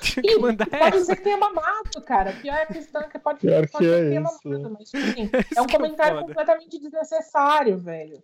Tinha 0.00 0.22
que 0.22 0.38
mandar 0.38 0.66
pode 0.66 0.96
essa. 0.96 1.04
ser 1.04 1.16
que 1.16 1.22
tenha 1.22 1.36
mamado, 1.36 2.02
cara. 2.04 2.32
Pior 2.32 2.54
é 2.54 2.62
a 2.62 2.66
questão 2.66 3.08
que 3.08 3.18
pode, 3.18 3.40
Pior 3.40 3.68
pode 3.68 3.84
que 3.84 3.90
é 3.90 3.96
ser 3.96 4.02
que 4.02 4.08
tenha 4.08 4.20
mamado, 4.20 4.76
mas 4.78 4.90
tipo 4.90 5.04
assim, 5.04 5.30
é 5.56 5.62
um 5.62 5.64
é 5.64 5.68
comentário 5.68 6.18
é 6.18 6.20
completamente 6.22 6.78
desnecessário, 6.78 7.78
velho. 7.78 8.22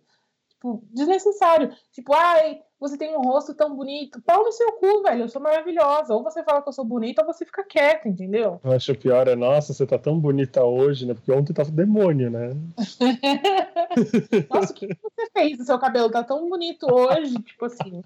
Tipo, 0.57 0.83
desnecessário. 0.91 1.71
Tipo, 1.91 2.15
ai, 2.15 2.59
você 2.79 2.97
tem 2.97 3.15
um 3.15 3.21
rosto 3.21 3.53
tão 3.53 3.75
bonito. 3.75 4.19
Pau 4.23 4.43
no 4.43 4.51
seu 4.51 4.71
cu, 4.73 5.03
velho. 5.03 5.21
Eu 5.21 5.29
sou 5.29 5.39
maravilhosa. 5.39 6.15
Ou 6.15 6.23
você 6.23 6.43
fala 6.43 6.63
que 6.63 6.69
eu 6.69 6.73
sou 6.73 6.83
bonita, 6.83 7.21
ou 7.21 7.31
você 7.31 7.45
fica 7.45 7.63
quieta, 7.63 8.09
entendeu? 8.09 8.59
Eu 8.63 8.71
acho 8.71 8.95
pior 8.95 9.27
é, 9.27 9.35
nossa, 9.35 9.71
você 9.71 9.85
tá 9.85 9.99
tão 9.99 10.19
bonita 10.19 10.63
hoje, 10.63 11.05
né? 11.05 11.13
Porque 11.13 11.31
ontem 11.31 11.53
tava 11.53 11.69
demônio, 11.69 12.31
né? 12.31 12.55
nossa, 14.49 14.73
o 14.73 14.75
que 14.75 14.87
você 14.87 15.29
fez? 15.31 15.59
O 15.59 15.65
seu 15.65 15.77
cabelo 15.77 16.09
tá 16.09 16.23
tão 16.23 16.49
bonito 16.49 16.87
hoje, 16.91 17.35
tipo 17.35 17.65
assim. 17.65 18.01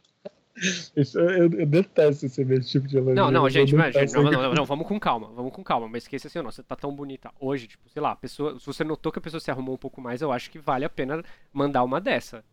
Eu, 0.95 1.59
eu, 1.59 1.65
detesto 1.65 2.25
esse 2.25 2.45
mesmo 2.45 2.65
tipo 2.65 2.87
de 2.87 2.97
elogio. 2.97 3.15
Não, 3.15 3.31
não, 3.31 3.49
gente, 3.49 3.75
mas, 3.75 3.93
gente 3.93 4.13
não, 4.13 4.23
não, 4.23 4.31
não, 4.31 4.53
não, 4.53 4.65
vamos 4.65 4.87
com 4.87 4.99
calma, 4.99 5.31
vamos 5.33 5.51
com 5.51 5.63
calma. 5.63 5.87
Mas 5.87 6.03
esqueça 6.03 6.27
assim, 6.27 6.41
você 6.41 6.61
tá 6.61 6.75
tão 6.75 6.95
bonita 6.95 7.31
hoje, 7.39 7.67
tipo, 7.67 7.89
sei 7.89 8.01
lá, 8.01 8.11
a 8.11 8.15
pessoa, 8.15 8.59
se 8.59 8.65
você 8.65 8.83
notou 8.83 9.11
que 9.11 9.17
a 9.17 9.21
pessoa 9.21 9.39
se 9.39 9.49
arrumou 9.49 9.75
um 9.75 9.79
pouco 9.79 9.99
mais, 9.99 10.21
eu 10.21 10.31
acho 10.31 10.51
que 10.51 10.59
vale 10.59 10.85
a 10.85 10.89
pena 10.89 11.23
mandar 11.51 11.83
uma 11.83 11.99
dessa. 11.99 12.43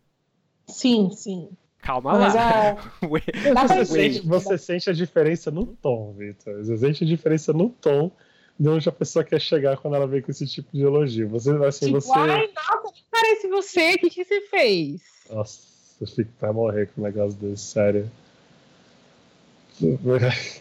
Sim, 0.67 1.11
sim. 1.11 1.49
Calma 1.81 2.17
mas 2.17 2.33
lá. 2.33 2.71
A... 2.71 2.77
você, 3.67 3.85
sente, 3.85 4.27
você 4.27 4.57
sente 4.57 4.89
a 4.89 4.93
diferença 4.93 5.51
no 5.51 5.65
tom, 5.65 6.13
Vitor. 6.13 6.57
Você 6.57 6.77
sente 6.77 7.03
a 7.03 7.07
diferença 7.07 7.53
no 7.53 7.69
tom 7.69 8.11
de 8.59 8.67
onde 8.67 8.89
a 8.89 8.91
pessoa 8.91 9.23
quer 9.23 9.39
chegar 9.39 9.77
quando 9.77 9.95
ela 9.95 10.07
vem 10.07 10.21
com 10.21 10.31
esse 10.31 10.45
tipo 10.45 10.69
de 10.73 10.81
elogio. 10.81 11.29
Você, 11.29 11.51
assim, 11.65 11.85
tipo, 11.85 12.01
você... 12.01 12.11
ai, 12.11 12.49
nossa, 12.53 12.91
nem 12.91 13.03
parece 13.09 13.47
você, 13.47 13.93
o 13.93 13.97
que, 13.99 14.09
que 14.09 14.25
você 14.25 14.41
fez? 14.41 15.01
Nossa, 15.29 15.59
eu 15.99 16.07
fico 16.07 16.31
pra 16.39 16.53
morrer 16.53 16.87
com 16.87 17.01
um 17.01 17.03
negócio 17.03 17.37
desse, 17.39 17.63
sério. 17.63 18.09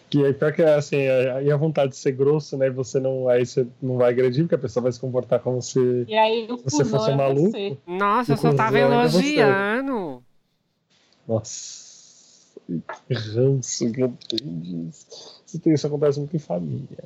Que 0.09 0.24
é 0.24 0.32
pior 0.32 0.53
que 0.53 0.62
assim, 0.62 1.09
aí 1.09 1.51
a 1.51 1.57
vontade 1.57 1.91
de 1.91 1.97
ser 1.97 2.12
grosso, 2.12 2.57
né? 2.57 2.70
Você 2.70 3.01
não, 3.01 3.28
aí 3.28 3.45
você 3.45 3.66
não 3.82 3.97
vai 3.97 4.11
agredir, 4.11 4.45
porque 4.45 4.55
a 4.55 4.59
pessoa 4.59 4.84
vai 4.84 4.93
se 4.93 5.01
comportar 5.01 5.41
como 5.41 5.61
se 5.61 6.07
você 6.64 6.84
fosse 6.84 7.11
um 7.11 7.16
maluco. 7.16 7.51
Você. 7.51 7.76
Nossa, 7.84 8.32
eu 8.32 8.36
só 8.36 8.55
tava 8.55 8.78
é 8.78 8.82
elogiando. 8.82 10.22
Nossa, 11.26 12.61
que 13.09 13.14
ranço 13.14 13.91
que 13.91 14.01
eu 14.03 14.14
tenho 14.28 14.61
disso. 14.61 15.43
Isso 15.66 15.86
acontece 15.86 16.20
muito 16.20 16.36
em 16.36 16.39
família. 16.39 17.05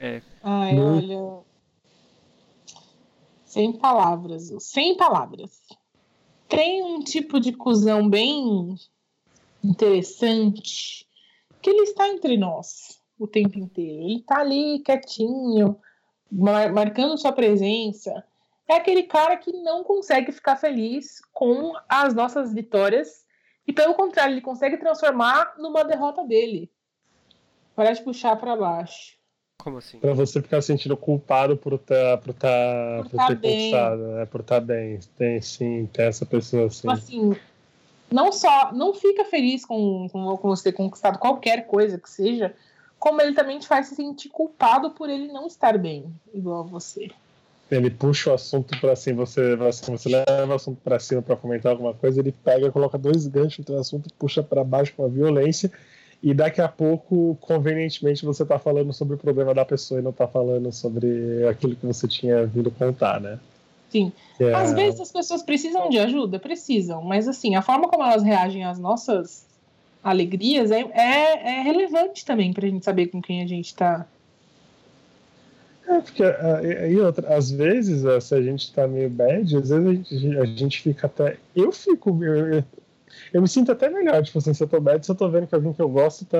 É. 0.00 0.20
Ai, 0.42 0.78
olha. 0.78 1.42
Sem 3.46 3.72
palavras, 3.72 4.52
sem 4.58 4.96
palavras. 4.96 5.62
Tem 6.54 6.82
um 6.82 7.00
tipo 7.00 7.40
de 7.40 7.50
cuzão 7.50 8.10
bem 8.10 8.74
interessante 9.64 11.08
que 11.62 11.70
ele 11.70 11.84
está 11.84 12.06
entre 12.10 12.36
nós 12.36 13.00
o 13.18 13.26
tempo 13.26 13.58
inteiro. 13.58 14.02
Ele 14.02 14.16
está 14.16 14.40
ali 14.40 14.80
quietinho, 14.80 15.80
mar 16.30 16.70
marcando 16.70 17.16
sua 17.16 17.32
presença. 17.32 18.22
É 18.68 18.74
aquele 18.74 19.04
cara 19.04 19.38
que 19.38 19.50
não 19.50 19.82
consegue 19.82 20.30
ficar 20.30 20.56
feliz 20.56 21.22
com 21.32 21.72
as 21.88 22.12
nossas 22.12 22.52
vitórias 22.52 23.24
e, 23.66 23.72
pelo 23.72 23.94
contrário, 23.94 24.34
ele 24.34 24.42
consegue 24.42 24.76
transformar 24.76 25.54
numa 25.56 25.82
derrota 25.82 26.22
dele. 26.22 26.70
Parece 27.74 28.04
puxar 28.04 28.36
para 28.36 28.54
baixo. 28.54 29.16
Como 29.62 29.78
assim? 29.78 29.98
Pra 29.98 30.12
você 30.12 30.42
ficar 30.42 30.60
sentindo 30.60 30.96
culpado 30.96 31.56
por, 31.56 31.78
tá, 31.78 32.18
por, 32.18 32.34
tá, 32.34 32.98
por, 33.02 33.10
por 33.10 33.16
tá 33.16 33.26
ter 33.28 33.36
bem. 33.36 33.50
conquistado, 33.52 34.02
né? 34.08 34.26
Por 34.26 34.40
estar 34.40 34.56
tá 34.56 34.60
bem. 34.60 34.98
Tem 35.16 35.40
sim, 35.40 35.88
tem 35.92 36.06
essa 36.06 36.26
pessoa 36.26 36.66
assim. 36.66 36.80
Tipo 36.80 36.90
assim, 36.90 37.36
não 38.10 38.32
só 38.32 38.72
não 38.72 38.92
fica 38.92 39.24
feliz 39.24 39.64
com, 39.64 40.08
com, 40.10 40.36
com 40.36 40.48
você 40.48 40.64
ter 40.64 40.72
conquistado 40.72 41.16
qualquer 41.16 41.68
coisa 41.68 41.96
que 41.96 42.10
seja, 42.10 42.52
como 42.98 43.22
ele 43.22 43.34
também 43.34 43.60
te 43.60 43.68
faz 43.68 43.86
se 43.86 43.94
sentir 43.94 44.30
culpado 44.30 44.90
por 44.90 45.08
ele 45.08 45.28
não 45.28 45.46
estar 45.46 45.78
bem, 45.78 46.06
igual 46.34 46.62
a 46.62 46.64
você. 46.64 47.08
Ele 47.70 47.88
puxa 47.88 48.32
o 48.32 48.34
assunto 48.34 48.78
para 48.80 48.96
cima, 48.96 49.24
você, 49.24 49.56
assim, 49.68 49.92
você 49.92 50.08
leva 50.08 50.52
o 50.52 50.56
assunto 50.56 50.80
para 50.82 50.98
cima 50.98 51.22
para 51.22 51.36
comentar 51.36 51.70
alguma 51.70 51.94
coisa, 51.94 52.18
ele 52.18 52.32
pega, 52.32 52.70
coloca 52.72 52.98
dois 52.98 53.28
ganchos 53.28 53.64
no 53.64 53.78
assunto, 53.78 54.12
puxa 54.18 54.42
para 54.42 54.64
baixo 54.64 54.92
com 54.96 55.04
a 55.04 55.08
violência, 55.08 55.70
e 56.22 56.32
daqui 56.32 56.60
a 56.60 56.68
pouco, 56.68 57.36
convenientemente, 57.40 58.24
você 58.24 58.44
está 58.44 58.58
falando 58.58 58.92
sobre 58.92 59.16
o 59.16 59.18
problema 59.18 59.52
da 59.52 59.64
pessoa 59.64 59.98
e 59.98 60.02
não 60.02 60.12
está 60.12 60.28
falando 60.28 60.70
sobre 60.70 61.46
aquilo 61.48 61.74
que 61.74 61.84
você 61.84 62.06
tinha 62.06 62.46
vindo 62.46 62.70
contar, 62.70 63.20
né? 63.20 63.40
Sim. 63.90 64.12
É... 64.38 64.54
Às 64.54 64.72
vezes 64.72 65.00
as 65.00 65.10
pessoas 65.10 65.42
precisam 65.42 65.90
de 65.90 65.98
ajuda, 65.98 66.38
precisam, 66.38 67.02
mas 67.02 67.26
assim, 67.26 67.56
a 67.56 67.62
forma 67.62 67.88
como 67.88 68.04
elas 68.04 68.22
reagem 68.22 68.64
às 68.64 68.78
nossas 68.78 69.44
alegrias 70.02 70.70
é, 70.70 70.80
é, 70.80 71.58
é 71.58 71.62
relevante 71.62 72.24
também 72.24 72.52
pra 72.52 72.68
gente 72.68 72.84
saber 72.84 73.08
com 73.08 73.20
quem 73.20 73.42
a 73.42 73.46
gente 73.46 73.74
tá. 73.74 74.06
É, 75.88 76.00
porque 76.00 76.22
aí 76.22 76.98
outra, 77.00 77.36
às 77.36 77.50
vezes, 77.50 78.02
se 78.24 78.34
a 78.34 78.40
gente 78.40 78.72
tá 78.72 78.86
meio 78.86 79.10
bad, 79.10 79.56
às 79.56 79.68
vezes 79.68 79.72
a 79.72 79.92
gente, 79.92 80.38
a 80.38 80.44
gente 80.44 80.80
fica 80.80 81.06
até. 81.06 81.36
Eu 81.54 81.72
fico. 81.72 82.22
Eu, 82.22 82.62
eu 83.32 83.42
me 83.42 83.48
sinto 83.48 83.72
até 83.72 83.88
melhor, 83.88 84.22
tipo 84.22 84.38
assim, 84.38 84.54
se 84.54 84.62
eu 84.62 84.68
tô 84.68 84.80
bad, 84.80 85.04
se 85.04 85.10
eu 85.10 85.16
tô 85.16 85.28
vendo 85.28 85.46
que 85.46 85.54
alguém 85.54 85.72
que 85.72 85.82
eu 85.82 85.88
gosto 85.88 86.24
tá 86.24 86.38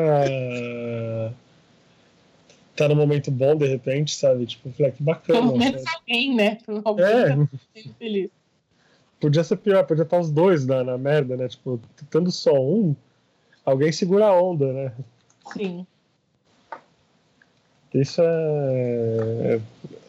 tá 2.76 2.88
num 2.88 2.96
momento 2.96 3.30
bom 3.30 3.56
de 3.56 3.66
repente, 3.66 4.14
sabe? 4.14 4.46
Tipo, 4.46 4.70
falei, 4.72 4.92
que 4.92 5.02
bacana. 5.02 5.40
Pelo 5.40 5.58
menos 5.58 5.82
sabe? 5.82 5.96
alguém, 5.96 6.34
né? 6.34 6.58
Alguém 6.84 7.04
é. 7.04 7.36
Tá 7.36 7.48
feliz. 7.98 8.30
Podia 9.20 9.44
ser 9.44 9.56
pior, 9.56 9.84
podia 9.86 10.02
estar 10.02 10.18
os 10.18 10.30
dois 10.30 10.66
na, 10.66 10.82
na 10.82 10.98
merda, 10.98 11.36
né? 11.36 11.48
Tipo, 11.48 11.80
tendo 12.10 12.30
só 12.32 12.54
um, 12.54 12.96
alguém 13.64 13.92
segura 13.92 14.26
a 14.26 14.42
onda, 14.42 14.72
né? 14.72 14.92
Sim. 15.52 15.86
Isso 17.94 18.22
é, 18.22 19.60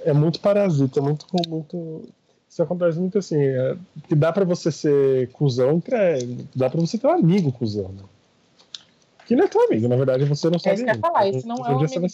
é, 0.05 0.09
é 0.09 0.13
muito 0.13 0.39
parasita, 0.39 0.99
é 0.99 1.03
muito, 1.03 1.27
muito. 1.47 2.09
Isso 2.53 2.61
acontece 2.61 2.99
muito 2.99 3.17
assim. 3.17 3.41
É, 3.41 3.75
que 4.07 4.13
dá 4.13 4.31
pra 4.31 4.45
você 4.45 4.71
ser 4.71 5.27
cuzão, 5.29 5.81
é, 5.91 6.19
dá 6.55 6.69
pra 6.69 6.79
você 6.79 6.99
ter 6.99 7.07
um 7.07 7.13
amigo 7.13 7.51
cuzão, 7.51 7.89
né? 7.89 8.03
Que 9.25 9.35
não 9.35 9.45
é 9.45 9.47
teu 9.47 9.63
amigo, 9.63 9.87
na 9.87 9.95
verdade 9.95 10.23
você 10.25 10.51
não 10.51 10.59
sabe. 10.59 10.69
É 10.69 10.75
isso 10.75 10.85
que 10.85 10.91
eu 10.91 10.95
ia 10.95 11.01
falar, 11.01 11.27
esse 11.29 11.47
não 11.47 11.55
é 11.55 11.69
um 11.71 11.79
amigo. 11.79 12.07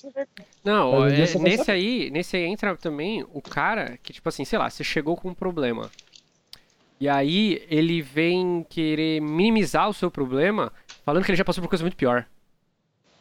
Não, 0.64 1.06
é, 1.06 1.12
nesse 1.40 1.70
aí, 1.70 2.10
nesse 2.10 2.38
aí 2.38 2.46
entra 2.46 2.74
também 2.78 3.26
o 3.34 3.42
cara 3.42 4.00
que, 4.02 4.14
tipo 4.14 4.30
assim, 4.30 4.46
sei 4.46 4.58
lá, 4.58 4.70
você 4.70 4.82
chegou 4.82 5.18
com 5.18 5.28
um 5.28 5.34
problema. 5.34 5.92
E 7.02 7.10
aí 7.10 7.62
ele 7.70 8.02
vem 8.02 8.66
querer 8.70 9.22
minimizar 9.22 9.90
o 9.90 9.94
seu 9.94 10.10
problema, 10.10 10.72
falando 11.04 11.26
que 11.26 11.32
ele 11.32 11.38
já 11.38 11.44
passou 11.44 11.62
por 11.62 11.70
coisa 11.70 11.84
muito 11.84 11.98
pior. 11.98 12.26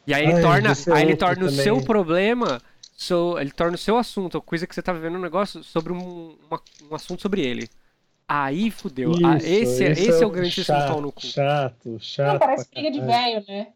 E 0.06 0.14
aí 0.14 0.22
ele 0.22 0.34
Ai, 0.34 0.42
torna, 0.42 0.72
aí 0.94 1.02
ele 1.02 1.16
torna 1.16 1.46
o 1.46 1.50
seu 1.50 1.82
problema, 1.82 2.62
so, 3.00 3.38
ele 3.38 3.52
torna 3.52 3.76
o 3.76 3.78
seu 3.78 3.96
assunto, 3.96 4.38
a 4.38 4.42
coisa 4.42 4.66
que 4.66 4.74
você 4.74 4.82
tá 4.82 4.92
vivendo 4.92 5.14
um 5.14 5.20
negócio, 5.20 5.62
sobre 5.62 5.92
um, 5.92 6.36
uma, 6.50 6.60
um 6.90 6.94
assunto 6.96 7.22
sobre 7.22 7.42
ele. 7.42 7.70
Aí 8.26 8.72
fudeu. 8.72 9.12
Isso, 9.12 9.26
ah, 9.26 9.36
esse, 9.36 9.84
é, 9.84 9.92
esse 9.92 10.20
é, 10.20 10.22
é 10.24 10.26
o 10.26 10.30
grande 10.30 10.64
chato, 10.64 11.00
no 11.00 11.12
cu. 11.12 11.24
Chato, 11.24 11.96
chato. 12.00 12.32
Não, 12.32 12.38
parece 12.40 12.68
briga 12.68 12.90
de 12.90 13.00
velho, 13.00 13.44
né? 13.46 13.68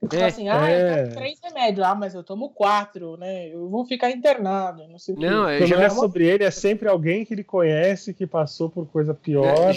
Tipo 0.00 0.14
é, 0.14 0.24
assim, 0.26 0.48
ah, 0.48 0.70
é. 0.70 0.92
eu 0.92 1.04
tomo 1.04 1.16
três 1.16 1.40
remédios, 1.42 1.84
ah, 1.84 1.94
mas 1.96 2.14
eu 2.14 2.22
tomo 2.22 2.50
quatro, 2.50 3.16
né? 3.16 3.48
Eu 3.48 3.68
vou 3.68 3.84
ficar 3.84 4.12
internado, 4.12 4.86
não 4.86 4.98
sei 4.98 5.16
o 5.16 5.18
Não, 5.18 5.48
que. 5.48 5.58
Quando 5.58 5.82
é 5.82 5.90
sobre 5.90 6.24
ele, 6.24 6.44
é 6.44 6.50
sempre 6.52 6.88
alguém 6.88 7.24
que 7.24 7.34
ele 7.34 7.42
conhece 7.42 8.14
que 8.14 8.28
passou 8.28 8.70
por 8.70 8.86
coisa 8.86 9.12
pior. 9.12 9.44
É, 9.44 9.72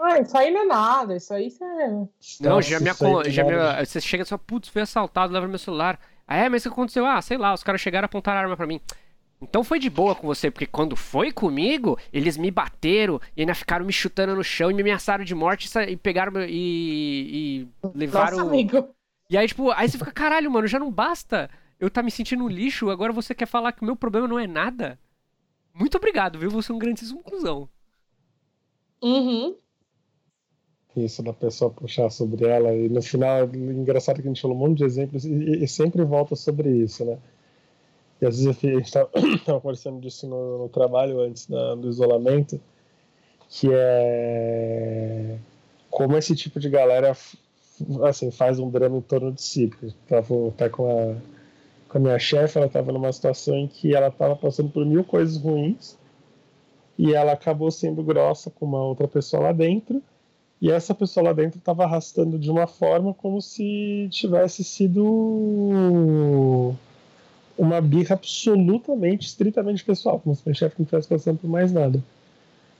ah, 0.00 0.20
isso 0.20 0.38
aí 0.38 0.50
não 0.50 0.62
é 0.62 0.64
nada, 0.64 1.16
isso 1.16 1.34
aí 1.34 1.50
você. 1.50 1.64
Não, 1.64 2.08
Nossa, 2.40 2.68
já 2.68 2.80
me 2.80 3.30
já 3.30 3.44
me, 3.44 3.84
Você 3.84 4.00
chega 4.00 4.22
e 4.22 4.26
fala, 4.26 4.38
putz, 4.38 4.70
fui 4.70 4.80
assaltado, 4.80 5.34
leva 5.34 5.46
meu 5.46 5.58
celular. 5.58 6.00
Ah, 6.28 6.36
é, 6.36 6.48
mas 6.48 6.64
o 6.64 6.68
que 6.68 6.72
aconteceu? 6.74 7.06
Ah, 7.06 7.20
sei 7.22 7.38
lá, 7.38 7.52
os 7.54 7.64
caras 7.64 7.80
chegaram 7.80 8.04
a 8.04 8.06
apontar 8.06 8.36
a 8.36 8.40
arma 8.40 8.56
pra 8.56 8.66
mim. 8.66 8.80
Então 9.40 9.64
foi 9.64 9.78
de 9.78 9.88
boa 9.88 10.14
com 10.14 10.26
você, 10.26 10.50
porque 10.50 10.66
quando 10.66 10.94
foi 10.94 11.32
comigo, 11.32 11.98
eles 12.12 12.36
me 12.36 12.50
bateram 12.50 13.20
e 13.36 13.40
ainda 13.40 13.54
ficaram 13.54 13.86
me 13.86 13.92
chutando 13.92 14.36
no 14.36 14.44
chão 14.44 14.70
e 14.70 14.74
me 14.74 14.82
ameaçaram 14.82 15.24
de 15.24 15.34
morte 15.34 15.68
e 15.88 15.96
pegaram 15.96 16.42
e, 16.42 17.66
e 17.82 17.88
levaram. 17.94 18.36
Nossa, 18.36 18.48
amigo. 18.48 18.94
E 19.30 19.36
aí, 19.36 19.48
tipo, 19.48 19.70
aí 19.70 19.88
você 19.88 19.96
fica, 19.96 20.12
caralho, 20.12 20.50
mano, 20.50 20.66
já 20.66 20.78
não 20.78 20.90
basta 20.90 21.48
eu 21.78 21.88
tá 21.88 22.02
me 22.02 22.10
sentindo 22.10 22.44
um 22.44 22.48
lixo, 22.48 22.90
agora 22.90 23.12
você 23.12 23.34
quer 23.34 23.46
falar 23.46 23.72
que 23.72 23.82
o 23.82 23.84
meu 23.84 23.94
problema 23.94 24.26
não 24.26 24.38
é 24.38 24.46
nada? 24.46 24.98
Muito 25.72 25.96
obrigado, 25.96 26.38
viu? 26.38 26.50
Você 26.50 26.72
é 26.72 26.74
um 26.74 26.78
grandíssimo 26.78 27.22
cuzão. 27.22 27.68
Uhum. 29.00 29.56
Isso 31.04 31.22
da 31.22 31.32
pessoa 31.32 31.70
puxar 31.70 32.10
sobre 32.10 32.46
ela, 32.46 32.74
e 32.74 32.88
no 32.88 33.02
final, 33.02 33.44
engraçado 33.44 34.16
que 34.16 34.28
a 34.28 34.30
gente 34.30 34.40
falou 34.40 34.56
um 34.56 34.60
monte 34.60 34.78
de 34.78 34.84
exemplos, 34.84 35.24
e, 35.24 35.64
e 35.64 35.68
sempre 35.68 36.04
volta 36.04 36.34
sobre 36.36 36.70
isso, 36.70 37.04
né? 37.04 37.18
E 38.20 38.26
às 38.26 38.42
vezes 38.42 38.64
a 38.64 38.66
gente 38.66 38.92
tava, 38.92 39.10
tava 39.44 39.60
conversando 39.60 40.00
disso 40.00 40.26
no, 40.26 40.58
no 40.58 40.68
trabalho 40.68 41.20
antes 41.20 41.46
da, 41.46 41.74
do 41.74 41.88
isolamento, 41.88 42.60
que 43.48 43.68
é 43.72 45.38
como 45.90 46.16
esse 46.16 46.34
tipo 46.36 46.60
de 46.60 46.68
galera 46.68 47.16
assim, 48.04 48.30
faz 48.30 48.58
um 48.58 48.68
drama 48.68 48.98
em 48.98 49.00
torno 49.00 49.32
de 49.32 49.42
si. 49.42 49.70
Tava 50.08 50.50
tá 50.56 50.68
com 50.68 50.86
a, 50.86 51.16
com 51.88 51.98
a 51.98 52.00
minha 52.00 52.18
chefe, 52.18 52.58
ela 52.58 52.66
estava 52.66 52.92
numa 52.92 53.12
situação 53.12 53.54
em 53.56 53.66
que 53.66 53.94
ela 53.94 54.08
estava 54.08 54.36
passando 54.36 54.70
por 54.70 54.84
mil 54.84 55.04
coisas 55.04 55.36
ruins 55.36 55.96
e 56.98 57.14
ela 57.14 57.32
acabou 57.32 57.70
sendo 57.70 58.02
grossa 58.02 58.50
com 58.50 58.66
uma 58.66 58.82
outra 58.82 59.06
pessoa 59.06 59.44
lá 59.44 59.52
dentro 59.52 60.02
e 60.60 60.70
essa 60.70 60.94
pessoa 60.94 61.24
lá 61.26 61.32
dentro 61.32 61.58
estava 61.58 61.84
arrastando 61.84 62.38
de 62.38 62.50
uma 62.50 62.66
forma 62.66 63.14
como 63.14 63.40
se 63.40 64.08
tivesse 64.10 64.64
sido 64.64 65.04
uma 67.56 67.80
birra 67.80 68.14
absolutamente, 68.14 69.26
estritamente 69.26 69.84
pessoal, 69.84 70.20
como 70.20 70.34
se 70.34 70.42
minha 70.44 70.54
chefe 70.54 70.76
não 70.78 70.84
estivesse 70.84 71.08
passando 71.08 71.38
por 71.38 71.48
mais 71.48 71.72
nada 71.72 72.02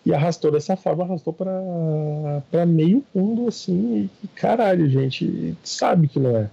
e 0.08 0.14
arrastou 0.14 0.50
dessa 0.50 0.74
forma, 0.74 1.04
arrastou 1.04 1.34
para 1.34 2.66
meio 2.66 3.04
mundo, 3.14 3.46
assim, 3.46 4.08
e 4.24 4.28
caralho, 4.28 4.88
gente, 4.88 5.54
sabe 5.62 6.08
que 6.08 6.18
não 6.18 6.34
é. 6.34 6.50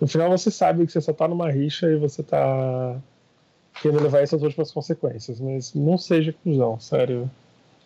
No 0.00 0.08
final 0.08 0.28
você 0.28 0.50
sabe 0.50 0.84
que 0.84 0.92
você 0.92 1.00
só 1.00 1.12
tá 1.12 1.28
numa 1.28 1.48
rixa 1.48 1.86
e 1.88 1.96
você 1.96 2.20
tá 2.22 3.00
querendo 3.80 4.02
levar 4.02 4.22
essas 4.22 4.42
últimas 4.42 4.72
consequências, 4.72 5.38
mas 5.40 5.72
não 5.72 5.96
seja 5.96 6.34
cuzão, 6.42 6.80
sério. 6.80 7.30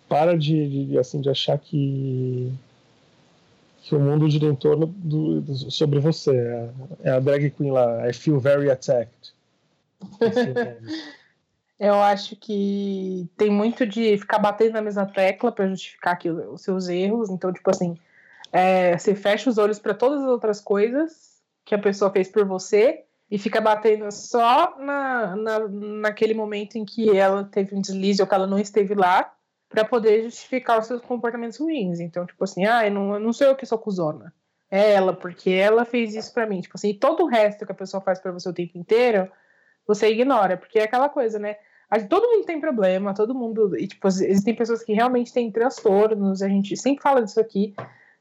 Para 0.09 0.39
de, 0.39 0.87
de 0.87 0.99
assim, 0.99 1.21
de 1.21 1.29
achar 1.29 1.59
que 1.59 2.51
que 3.83 3.95
o 3.95 4.01
mundo 4.01 4.29
gira 4.29 4.47
em 4.47 4.55
torno 4.55 4.87
do, 4.87 5.41
do, 5.41 5.71
sobre 5.71 5.99
você. 5.99 6.37
É, 6.37 6.71
é 7.05 7.11
a 7.11 7.21
drag 7.21 7.51
queen 7.51 7.71
lá, 7.71 8.09
I 8.09 8.13
feel 8.13 8.39
very 8.39 8.71
attacked. 8.71 9.33
Eu 11.79 11.95
acho 11.95 12.37
que 12.37 13.27
tem 13.39 13.51
muito 13.51 13.87
de 13.87 14.19
ficar 14.19 14.39
batendo 14.39 14.75
na 14.75 14.83
mesma 14.83 15.07
tecla 15.07 15.51
para 15.51 15.67
justificar 15.69 16.13
aqui 16.13 16.29
os 16.29 16.61
seus 16.61 16.89
erros. 16.89 17.31
Então, 17.31 17.51
tipo 17.51 17.71
assim, 17.71 17.97
é, 18.53 18.99
você 18.99 19.15
fecha 19.15 19.49
os 19.49 19.57
olhos 19.57 19.79
para 19.79 19.95
todas 19.95 20.21
as 20.21 20.29
outras 20.29 20.61
coisas 20.61 21.41
que 21.65 21.75
a 21.75 21.79
pessoa 21.79 22.11
fez 22.11 22.29
por 22.29 22.45
você 22.45 23.05
e 23.31 23.39
fica 23.39 23.63
batendo 23.63 24.11
só 24.13 24.77
na, 24.79 25.35
na, 25.37 25.69
naquele 25.69 26.35
momento 26.35 26.77
em 26.77 26.85
que 26.85 27.17
ela 27.17 27.45
teve 27.45 27.75
um 27.75 27.81
deslize 27.81 28.21
ou 28.21 28.29
que 28.29 28.35
ela 28.35 28.47
não 28.47 28.59
esteve 28.59 28.95
lá 28.95 29.33
para 29.71 29.85
poder 29.85 30.25
justificar 30.25 30.81
os 30.81 30.87
seus 30.87 31.01
comportamentos 31.01 31.59
ruins. 31.59 32.01
Então, 32.01 32.27
tipo 32.27 32.43
assim, 32.43 32.67
ah, 32.67 32.85
eu 32.85 32.91
não, 32.91 33.19
não 33.21 33.33
sou 33.33 33.47
eu 33.47 33.57
que 33.57 33.65
sou 33.65 33.79
cuzona. 33.79 34.35
É 34.69 34.93
ela, 34.93 35.15
porque 35.15 35.51
ela 35.51 35.85
fez 35.85 36.15
isso 36.15 36.35
para 36.35 36.47
mim. 36.47 36.61
Tipo 36.61 36.77
assim, 36.77 36.93
todo 36.93 37.23
o 37.23 37.29
resto 37.29 37.65
que 37.65 37.73
a 37.73 37.75
pessoa 37.75 38.01
faz 38.01 38.19
para 38.19 38.33
você 38.33 38.49
o 38.49 38.53
tempo 38.53 38.77
inteiro, 38.77 39.31
você 39.87 40.09
ignora, 40.09 40.57
porque 40.57 40.79
é 40.79 40.83
aquela 40.85 41.09
coisa, 41.09 41.39
né? 41.39 41.57
todo 42.09 42.29
mundo 42.29 42.45
tem 42.45 42.61
problema, 42.61 43.15
todo 43.15 43.35
mundo. 43.35 43.77
E, 43.77 43.87
tipo, 43.87 44.07
existem 44.07 44.55
pessoas 44.55 44.83
que 44.83 44.93
realmente 44.93 45.33
têm 45.33 45.51
transtornos, 45.51 46.43
a 46.43 46.49
gente 46.49 46.77
sempre 46.77 47.03
fala 47.03 47.23
disso 47.23 47.41
aqui. 47.41 47.75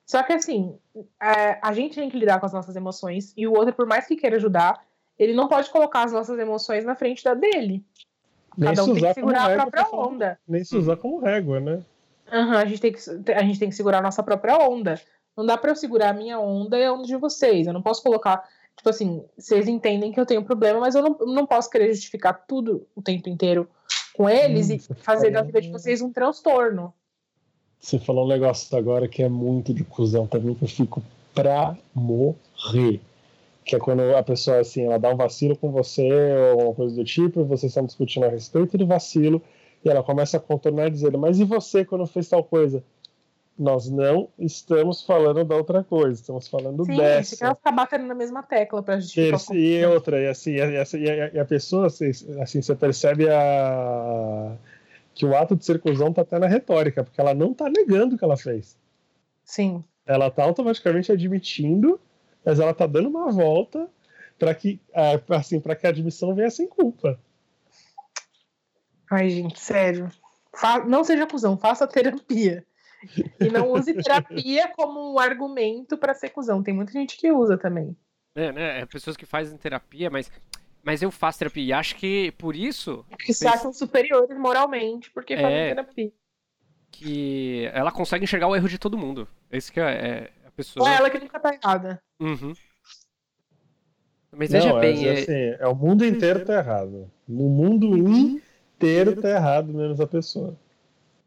Só 0.06 0.24
que, 0.24 0.34
assim, 0.34 0.76
é, 1.22 1.60
a 1.62 1.72
gente 1.74 1.96
tem 1.96 2.10
que 2.10 2.18
lidar 2.18 2.40
com 2.40 2.48
as 2.48 2.54
nossas 2.54 2.76
emoções, 2.76 3.32
e 3.38 3.46
o 3.46 3.54
outro, 3.54 3.74
por 3.74 3.86
mais 3.86 4.08
que 4.08 4.16
queira 4.16 4.38
ajudar, 4.38 4.84
ele 5.20 5.34
não 5.34 5.48
pode 5.48 5.70
colocar 5.70 6.04
as 6.04 6.12
nossas 6.12 6.40
emoções 6.40 6.84
na 6.84 6.96
frente 6.96 7.24
da 7.24 7.36
dele. 7.36 7.86
Nem 8.60 8.76
Cada 8.76 8.84
um 8.84 8.94
tem 8.94 9.04
que 9.04 9.14
segurar 9.14 9.52
a 9.52 9.56
própria 9.56 9.88
onda. 9.96 10.40
Nem 10.48 10.64
se 10.64 10.76
usar 10.76 10.98
como 10.98 11.20
régua, 11.20 11.60
né? 11.60 11.82
Uhum, 12.32 12.58
a, 12.58 12.66
gente 12.66 12.82
tem 12.82 12.92
que, 12.92 13.32
a 13.32 13.44
gente 13.44 13.60
tem 13.60 13.70
que 13.70 13.76
segurar 13.76 14.00
a 14.00 14.04
nossa 14.04 14.22
própria 14.22 14.58
onda. 14.58 15.00
Não 15.36 15.46
dá 15.46 15.58
para 15.58 15.72
eu 15.72 15.76
segurar 15.76 16.10
a 16.10 16.14
minha 16.14 16.40
onda 16.40 16.78
e 16.78 16.84
a 16.84 16.94
onda 16.94 17.08
de 17.08 17.16
vocês. 17.16 17.66
Eu 17.66 17.74
não 17.74 17.82
posso 17.82 18.04
colocar 18.04 18.44
Tipo 18.80 18.92
assim, 18.92 19.26
vocês 19.38 19.68
entendem 19.68 20.10
que 20.10 20.18
eu 20.18 20.26
tenho 20.26 20.42
problema, 20.42 20.80
mas 20.80 20.96
eu 20.96 21.04
não, 21.04 21.18
não 21.34 21.46
posso 21.46 21.70
querer 21.70 21.94
justificar 21.94 22.46
tudo 22.48 22.88
o 22.96 23.02
tempo 23.02 23.28
inteiro 23.28 23.68
com 24.14 24.30
eles 24.30 24.70
hum, 24.70 24.76
e 24.76 24.80
fazer 25.04 25.32
da 25.32 25.42
vida 25.42 25.60
de 25.60 25.70
vocês 25.70 26.02
um 26.02 26.14
transtorno. 26.14 26.94
Você 27.78 28.00
falou 28.00 28.24
um 28.24 28.30
negócio 28.30 28.78
agora 28.78 29.06
que 29.10 29.22
é 29.22 29.28
muito 29.28 29.74
de 29.74 29.84
cuzão 29.84 30.26
também, 30.26 30.56
que 30.56 30.64
eu 30.64 30.68
fico 30.70 31.04
pra 31.36 31.78
morrer. 31.94 33.02
Que 33.64 33.76
é 33.76 33.80
quando 33.80 34.02
a 34.16 34.24
pessoa, 34.24 34.60
assim, 34.60 34.86
ela 34.86 34.98
dá 34.98 35.10
um 35.10 35.18
vacilo 35.18 35.56
com 35.56 35.72
você 35.72 36.10
ou 36.12 36.52
alguma 36.52 36.76
coisa 36.76 36.96
do 36.96 37.04
tipo, 37.04 37.42
e 37.42 37.44
vocês 37.44 37.72
estão 37.72 37.86
discutindo 37.86 38.26
a 38.26 38.30
respeito 38.30 38.78
do 38.78 38.88
vacilo, 38.88 39.42
e 39.84 39.90
ela 39.90 40.04
começa 40.04 40.38
a 40.38 40.40
contornar 40.40 40.90
dizendo, 40.90 41.18
mas 41.18 41.40
e 41.40 41.44
você 41.44 41.86
quando 41.86 42.06
fez 42.08 42.28
tal 42.28 42.44
coisa? 42.44 42.84
nós 43.60 43.90
não 43.90 44.30
estamos 44.40 45.04
falando 45.04 45.44
da 45.44 45.56
outra 45.58 45.84
coisa, 45.84 46.22
estamos 46.22 46.48
falando 46.48 46.86
Sim, 46.86 46.96
dessa. 46.96 47.36
Sim, 47.36 47.56
ficar 47.56 47.72
batendo 47.74 48.08
na 48.08 48.16
mesma 48.16 48.42
tecla 48.42 48.82
para 48.82 49.02
justificar. 49.02 49.36
Esse, 49.36 49.54
e 49.54 49.86
outra, 49.86 50.22
e 50.22 50.28
assim, 50.28 50.52
e, 50.54 50.62
a, 50.62 51.30
e 51.34 51.40
a 51.40 51.46
pessoa, 51.46 51.88
assim, 51.88 52.10
assim, 52.42 52.62
você 52.62 52.74
percebe 52.74 53.30
a 53.30 54.56
que 55.14 55.26
o 55.26 55.36
ato 55.36 55.58
de 55.58 55.66
circuncisão 55.66 56.08
está 56.08 56.22
até 56.22 56.40
na 56.40 56.48
retórica, 56.48 57.04
porque 57.04 57.20
ela 57.20 57.34
não 57.34 57.52
está 57.52 57.70
negando 57.70 58.16
o 58.16 58.18
que 58.18 58.24
ela 58.24 58.38
fez. 58.38 58.78
Sim. 59.44 59.84
Ela 60.06 60.28
está 60.28 60.44
automaticamente 60.44 61.12
admitindo, 61.12 62.00
mas 62.46 62.60
ela 62.60 62.72
está 62.72 62.88
dando 62.88 63.10
uma 63.10 63.32
volta 63.32 63.90
para 64.38 64.56
que, 64.56 64.80
assim, 65.30 65.60
para 65.60 65.76
que 65.76 65.86
a 65.86 65.90
admissão 65.90 66.34
venha 66.34 66.50
sem 66.50 66.68
culpa. 66.68 67.20
Ai, 69.12 69.30
gente, 69.30 69.60
sério. 69.60 70.10
Fa 70.54 70.86
não 70.86 71.04
seja 71.04 71.28
cuzão, 71.28 71.58
faça 71.58 71.88
terapia. 71.88 72.66
E 73.40 73.50
não 73.50 73.72
use 73.74 73.94
terapia 73.94 74.68
como 74.76 75.14
um 75.14 75.20
argumento 75.20 75.98
para 75.98 76.14
ser 76.14 76.30
cuzão. 76.30 76.64
Tem 76.64 76.74
muita 76.74 76.92
gente 76.92 77.18
que 77.18 77.32
usa 77.32 77.58
também. 77.58 77.96
É, 78.36 78.52
né? 78.52 78.82
É 78.82 78.86
pessoas 78.86 79.18
que 79.18 79.26
fazem 79.26 79.58
terapia, 79.58 80.10
mas, 80.10 80.32
mas 80.84 81.02
eu 81.02 81.12
faço 81.12 81.40
terapia. 81.40 81.64
E 81.64 81.74
acho 81.74 81.96
que 81.96 82.32
por 82.38 82.56
isso. 82.56 83.06
Que 83.20 83.34
se 83.34 83.48
acham 83.48 83.74
superiores 83.74 84.38
moralmente 84.38 85.10
porque 85.12 85.34
é, 85.34 85.42
fazem 85.42 85.68
terapia. 85.70 86.12
Que 86.92 87.70
ela 87.74 87.92
consegue 87.92 88.24
enxergar 88.24 88.48
o 88.48 88.56
erro 88.56 88.70
de 88.70 88.78
todo 88.78 88.98
mundo. 88.98 89.28
Esse 89.52 89.72
que 89.72 89.80
é, 89.80 89.92
é 89.92 90.32
pessoa. 90.60 90.86
Ou 90.86 90.94
ela 90.94 91.10
que 91.10 91.20
nunca 91.20 91.40
tá 91.40 91.54
errada. 91.54 92.02
Uhum. 92.20 92.54
Mas 94.32 94.52
veja 94.52 94.70
Não, 94.70 94.80
bem. 94.80 95.08
É, 95.08 95.12
assim, 95.14 95.56
é 95.60 95.68
o 95.68 95.76
mundo 95.76 96.06
inteiro 96.06 96.46
tá 96.46 96.56
errado. 96.56 97.10
O 97.28 97.50
mundo 97.50 97.98
inteiro 97.98 99.20
tá 99.20 99.30
errado, 99.30 99.74
menos 99.74 100.00
a 100.00 100.08
pessoa. 100.08 100.58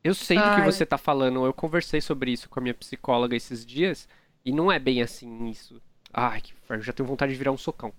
Eu 0.05 0.15
sei 0.15 0.37
Ai. 0.37 0.51
do 0.51 0.57
que 0.57 0.73
você 0.73 0.85
tá 0.87 0.99
falando. 0.99 1.45
Eu 1.45 1.53
conversei 1.53 2.01
sobre 2.01 2.31
isso 2.33 2.49
com 2.49 2.61
a 2.61 2.63
minha 2.63 2.75
psicóloga 2.75 3.37
esses 3.37 3.65
dias. 3.65 4.09
E 4.45 4.53
não 4.53 4.71
é 4.71 4.79
bem 4.79 5.03
assim 5.03 5.49
isso. 5.49 5.81
Ai, 6.13 6.41
que 6.41 6.53
eu 6.69 6.83
já 6.83 6.93
tenho 6.93 7.09
vontade 7.09 7.33
de 7.33 7.39
virar 7.39 7.53
um 7.53 7.57
socão. 7.57 7.93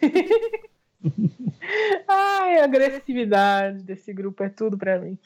Ai, 2.06 2.58
a 2.58 2.64
agressividade 2.64 3.82
desse 3.82 4.12
grupo 4.12 4.42
é 4.42 4.48
tudo 4.48 4.78
pra 4.78 4.98
mim. 4.98 5.18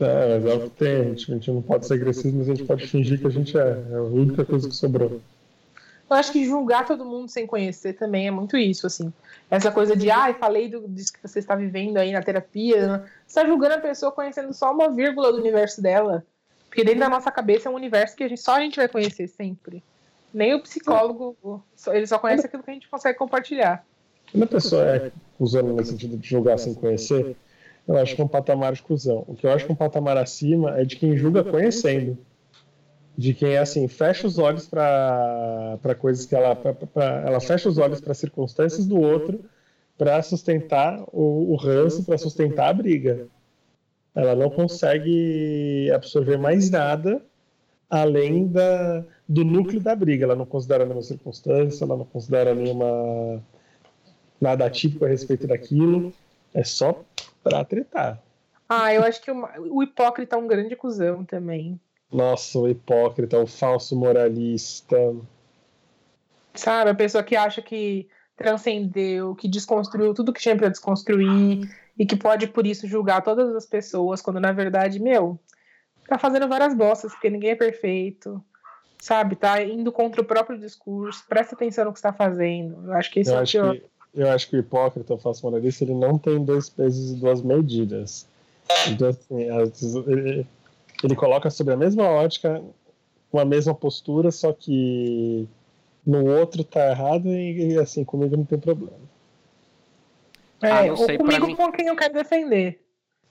É, 0.00 0.38
mas 0.38 0.46
é 0.46 0.54
o 0.54 0.60
que 0.62 0.70
tem. 0.70 0.96
A 0.96 1.04
gente, 1.04 1.30
a 1.30 1.34
gente 1.34 1.50
não 1.50 1.62
pode 1.62 1.86
ser 1.86 1.94
agressivo, 1.94 2.38
mas 2.38 2.48
a 2.48 2.54
gente 2.54 2.66
pode 2.66 2.86
fingir 2.86 3.20
que 3.20 3.26
a 3.26 3.30
gente 3.30 3.56
é. 3.56 3.84
É 3.90 3.96
a 3.96 4.02
única 4.02 4.44
coisa 4.44 4.68
que 4.68 4.74
sobrou. 4.74 5.20
Eu 6.10 6.16
acho 6.16 6.32
que 6.32 6.44
julgar 6.44 6.86
todo 6.86 7.04
mundo 7.04 7.28
sem 7.28 7.46
conhecer 7.46 7.92
também 7.92 8.26
é 8.26 8.30
muito 8.30 8.56
isso, 8.56 8.86
assim. 8.86 9.12
Essa 9.48 9.70
coisa 9.70 9.94
de, 9.94 10.10
ai, 10.10 10.32
ah, 10.32 10.34
falei 10.34 10.68
do, 10.68 10.88
disso 10.88 11.12
que 11.12 11.20
você 11.22 11.38
está 11.38 11.54
vivendo 11.54 11.98
aí 11.98 12.10
na 12.12 12.22
terapia. 12.22 12.86
Né? 12.86 12.98
Você 13.26 13.38
está 13.38 13.46
julgando 13.46 13.74
a 13.74 13.78
pessoa 13.78 14.10
conhecendo 14.10 14.52
só 14.52 14.72
uma 14.72 14.90
vírgula 14.90 15.30
do 15.30 15.38
universo 15.38 15.80
dela. 15.80 16.24
Porque 16.68 16.82
dentro 16.82 17.00
da 17.00 17.08
nossa 17.08 17.30
cabeça 17.30 17.68
é 17.68 17.72
um 17.72 17.76
universo 17.76 18.16
que 18.16 18.24
a 18.24 18.28
gente, 18.28 18.40
só 18.40 18.56
a 18.56 18.60
gente 18.60 18.76
vai 18.76 18.88
conhecer 18.88 19.28
sempre. 19.28 19.82
Nem 20.32 20.54
o 20.54 20.62
psicólogo, 20.62 21.62
ele 21.88 22.06
só 22.06 22.18
conhece 22.18 22.46
aquilo 22.46 22.62
que 22.62 22.70
a 22.70 22.74
gente 22.74 22.88
consegue 22.88 23.18
compartilhar. 23.18 23.84
Quando 24.32 24.44
a 24.44 24.46
pessoa 24.46 24.84
é 24.84 25.12
usando 25.38 25.72
no 25.74 25.84
sentido 25.84 26.16
de 26.16 26.28
julgar 26.28 26.58
sem 26.58 26.72
conhecer, 26.72 27.36
eu 27.90 27.98
acho 27.98 28.14
que 28.14 28.22
é 28.22 28.24
um 28.24 28.28
patamar 28.28 28.72
de 28.72 28.82
cuzão. 28.82 29.24
O 29.26 29.34
que 29.34 29.44
eu 29.44 29.50
acho 29.50 29.64
que 29.64 29.72
é 29.72 29.74
um 29.74 29.76
patamar 29.76 30.16
acima 30.16 30.78
é 30.78 30.84
de 30.84 30.94
quem 30.94 31.16
julga 31.16 31.42
conhecendo. 31.42 32.16
De 33.18 33.34
quem 33.34 33.54
é 33.54 33.58
assim 33.58 33.88
fecha 33.88 34.28
os 34.28 34.38
olhos 34.38 34.68
para 34.68 35.94
coisas 35.98 36.24
que 36.24 36.34
ela 36.34 36.54
pra, 36.54 36.72
pra, 36.72 37.24
ela 37.26 37.40
fecha 37.40 37.68
os 37.68 37.78
olhos 37.78 38.00
para 38.00 38.14
circunstâncias 38.14 38.86
do 38.86 38.98
outro 39.00 39.44
para 39.98 40.22
sustentar 40.22 41.02
o, 41.12 41.52
o 41.52 41.56
ranço 41.56 42.04
para 42.04 42.16
sustentar 42.16 42.68
a 42.68 42.72
briga. 42.72 43.26
Ela 44.14 44.36
não 44.36 44.50
consegue 44.50 45.90
absorver 45.92 46.38
mais 46.38 46.70
nada 46.70 47.20
além 47.90 48.46
da, 48.46 49.04
do 49.28 49.44
núcleo 49.44 49.80
da 49.80 49.96
briga. 49.96 50.26
Ela 50.26 50.36
não 50.36 50.46
considera 50.46 50.84
nenhuma 50.84 51.02
circunstância 51.02 51.84
ela 51.84 51.96
não 51.96 52.04
considera 52.04 52.54
nenhuma 52.54 53.42
nada 54.40 54.64
atípico 54.64 55.04
a 55.04 55.08
respeito 55.08 55.48
daquilo. 55.48 56.12
É 56.54 56.62
só 56.62 57.04
para 57.42 57.64
tretar 57.64 58.22
ah 58.68 58.92
eu 58.94 59.02
acho 59.02 59.20
que 59.22 59.30
o, 59.30 59.48
o 59.70 59.82
hipócrita 59.82 60.36
é 60.36 60.38
um 60.38 60.46
grande 60.46 60.76
cuzão 60.76 61.24
também 61.24 61.80
nossa, 62.12 62.58
o 62.58 62.68
hipócrita, 62.68 63.38
o 63.38 63.46
falso 63.46 63.94
moralista. 63.94 64.96
Sabe, 66.54 66.90
a 66.90 66.94
pessoa 66.94 67.22
que 67.22 67.36
acha 67.36 67.62
que 67.62 68.08
transcendeu, 68.36 69.34
que 69.34 69.46
desconstruiu 69.46 70.12
tudo 70.12 70.32
que 70.32 70.40
tinha 70.40 70.56
para 70.56 70.68
desconstruir 70.68 71.70
e 71.96 72.04
que 72.04 72.16
pode 72.16 72.48
por 72.48 72.66
isso 72.66 72.88
julgar 72.88 73.22
todas 73.22 73.54
as 73.54 73.64
pessoas, 73.64 74.20
quando 74.20 74.40
na 74.40 74.50
verdade, 74.50 74.98
meu, 74.98 75.38
tá 76.08 76.18
fazendo 76.18 76.48
várias 76.48 76.74
bostas, 76.74 77.12
porque 77.12 77.30
ninguém 77.30 77.50
é 77.50 77.56
perfeito. 77.56 78.42
Sabe, 78.98 79.36
tá 79.36 79.62
indo 79.62 79.90
contra 79.92 80.20
o 80.20 80.24
próprio 80.24 80.58
discurso, 80.58 81.24
presta 81.26 81.54
atenção 81.54 81.86
no 81.86 81.92
que 81.92 81.98
está 81.98 82.12
fazendo. 82.12 82.86
Eu 82.86 82.92
acho 82.94 83.10
que 83.10 83.20
isso 83.20 83.30
eu 83.30 83.38
é 83.38 83.40
acho 83.40 83.52
pior. 83.52 83.74
Que, 83.76 83.84
eu 84.14 84.28
acho 84.30 84.48
que 84.48 84.56
o 84.56 84.58
hipócrita, 84.58 85.14
o 85.14 85.18
falso 85.18 85.44
moralista, 85.44 85.84
ele 85.84 85.94
não 85.94 86.18
tem 86.18 86.44
dois 86.44 86.68
pesos 86.68 87.12
e 87.12 87.16
duas 87.16 87.42
medidas. 87.42 88.28
Então, 88.88 89.08
assim, 89.08 89.42
ele, 90.06 90.46
ele 91.02 91.16
coloca 91.16 91.50
sobre 91.50 91.74
a 91.74 91.76
mesma 91.76 92.04
ótica, 92.04 92.62
uma 93.32 93.44
mesma 93.44 93.74
postura, 93.74 94.30
só 94.30 94.52
que 94.52 95.48
no 96.06 96.26
outro 96.26 96.64
tá 96.64 96.90
errado 96.90 97.28
e, 97.28 97.78
assim, 97.78 98.04
comigo 98.04 98.36
não 98.36 98.44
tem 98.44 98.58
problema. 98.58 98.98
É, 100.62 100.88
ah, 100.88 100.92
ou 100.92 101.18
comigo 101.18 101.46
mim... 101.46 101.56
com 101.56 101.72
quem 101.72 101.86
eu 101.86 101.96
quero 101.96 102.14
defender. 102.14 102.82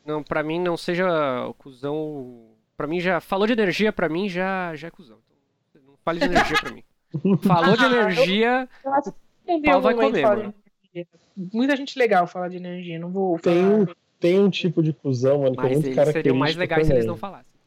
Não, 0.06 0.24
pra 0.24 0.42
mim 0.42 0.60
não 0.60 0.76
seja 0.76 1.46
o 1.48 1.54
cuzão. 1.54 2.48
Pra 2.76 2.88
mim 2.88 3.00
já. 3.00 3.20
Falou 3.20 3.46
de 3.46 3.54
energia, 3.54 3.94
pra 3.94 4.10
mim 4.10 4.28
já, 4.28 4.74
já 4.76 4.88
é 4.88 4.92
cuzão. 4.92 5.20
Então, 5.70 5.82
não 5.86 5.98
fale 6.04 6.20
de 6.20 6.26
energia 6.26 6.58
pra 6.60 6.72
mim. 6.72 6.84
Falou 7.46 7.78
de 7.78 7.86
energia. 7.86 8.68
Eu, 8.84 8.92
eu 9.48 9.58
o 9.58 9.62
pau 9.62 9.82
vai 9.82 9.94
comer, 9.94 10.24
mano. 10.24 10.54
Muita 11.36 11.76
gente 11.76 11.98
legal 11.98 12.28
falar 12.28 12.50
de 12.50 12.58
energia, 12.58 13.00
não 13.00 13.12
vou. 13.12 13.40
Tem, 13.40 13.88
tem 14.20 14.40
um 14.40 14.50
tipo 14.50 14.82
de 14.84 14.94
cuzão, 14.94 15.42
mano, 15.42 15.56
que 15.56 15.62
é 15.62 15.70
muito 15.70 15.84
característico. 15.84 16.14
Seriam 16.14 16.36
mais 16.36 16.56
legais 16.56 16.82
também. 16.82 16.88
se 16.88 16.94
eles 16.94 17.06
não 17.06 17.18
falassem 17.18 17.60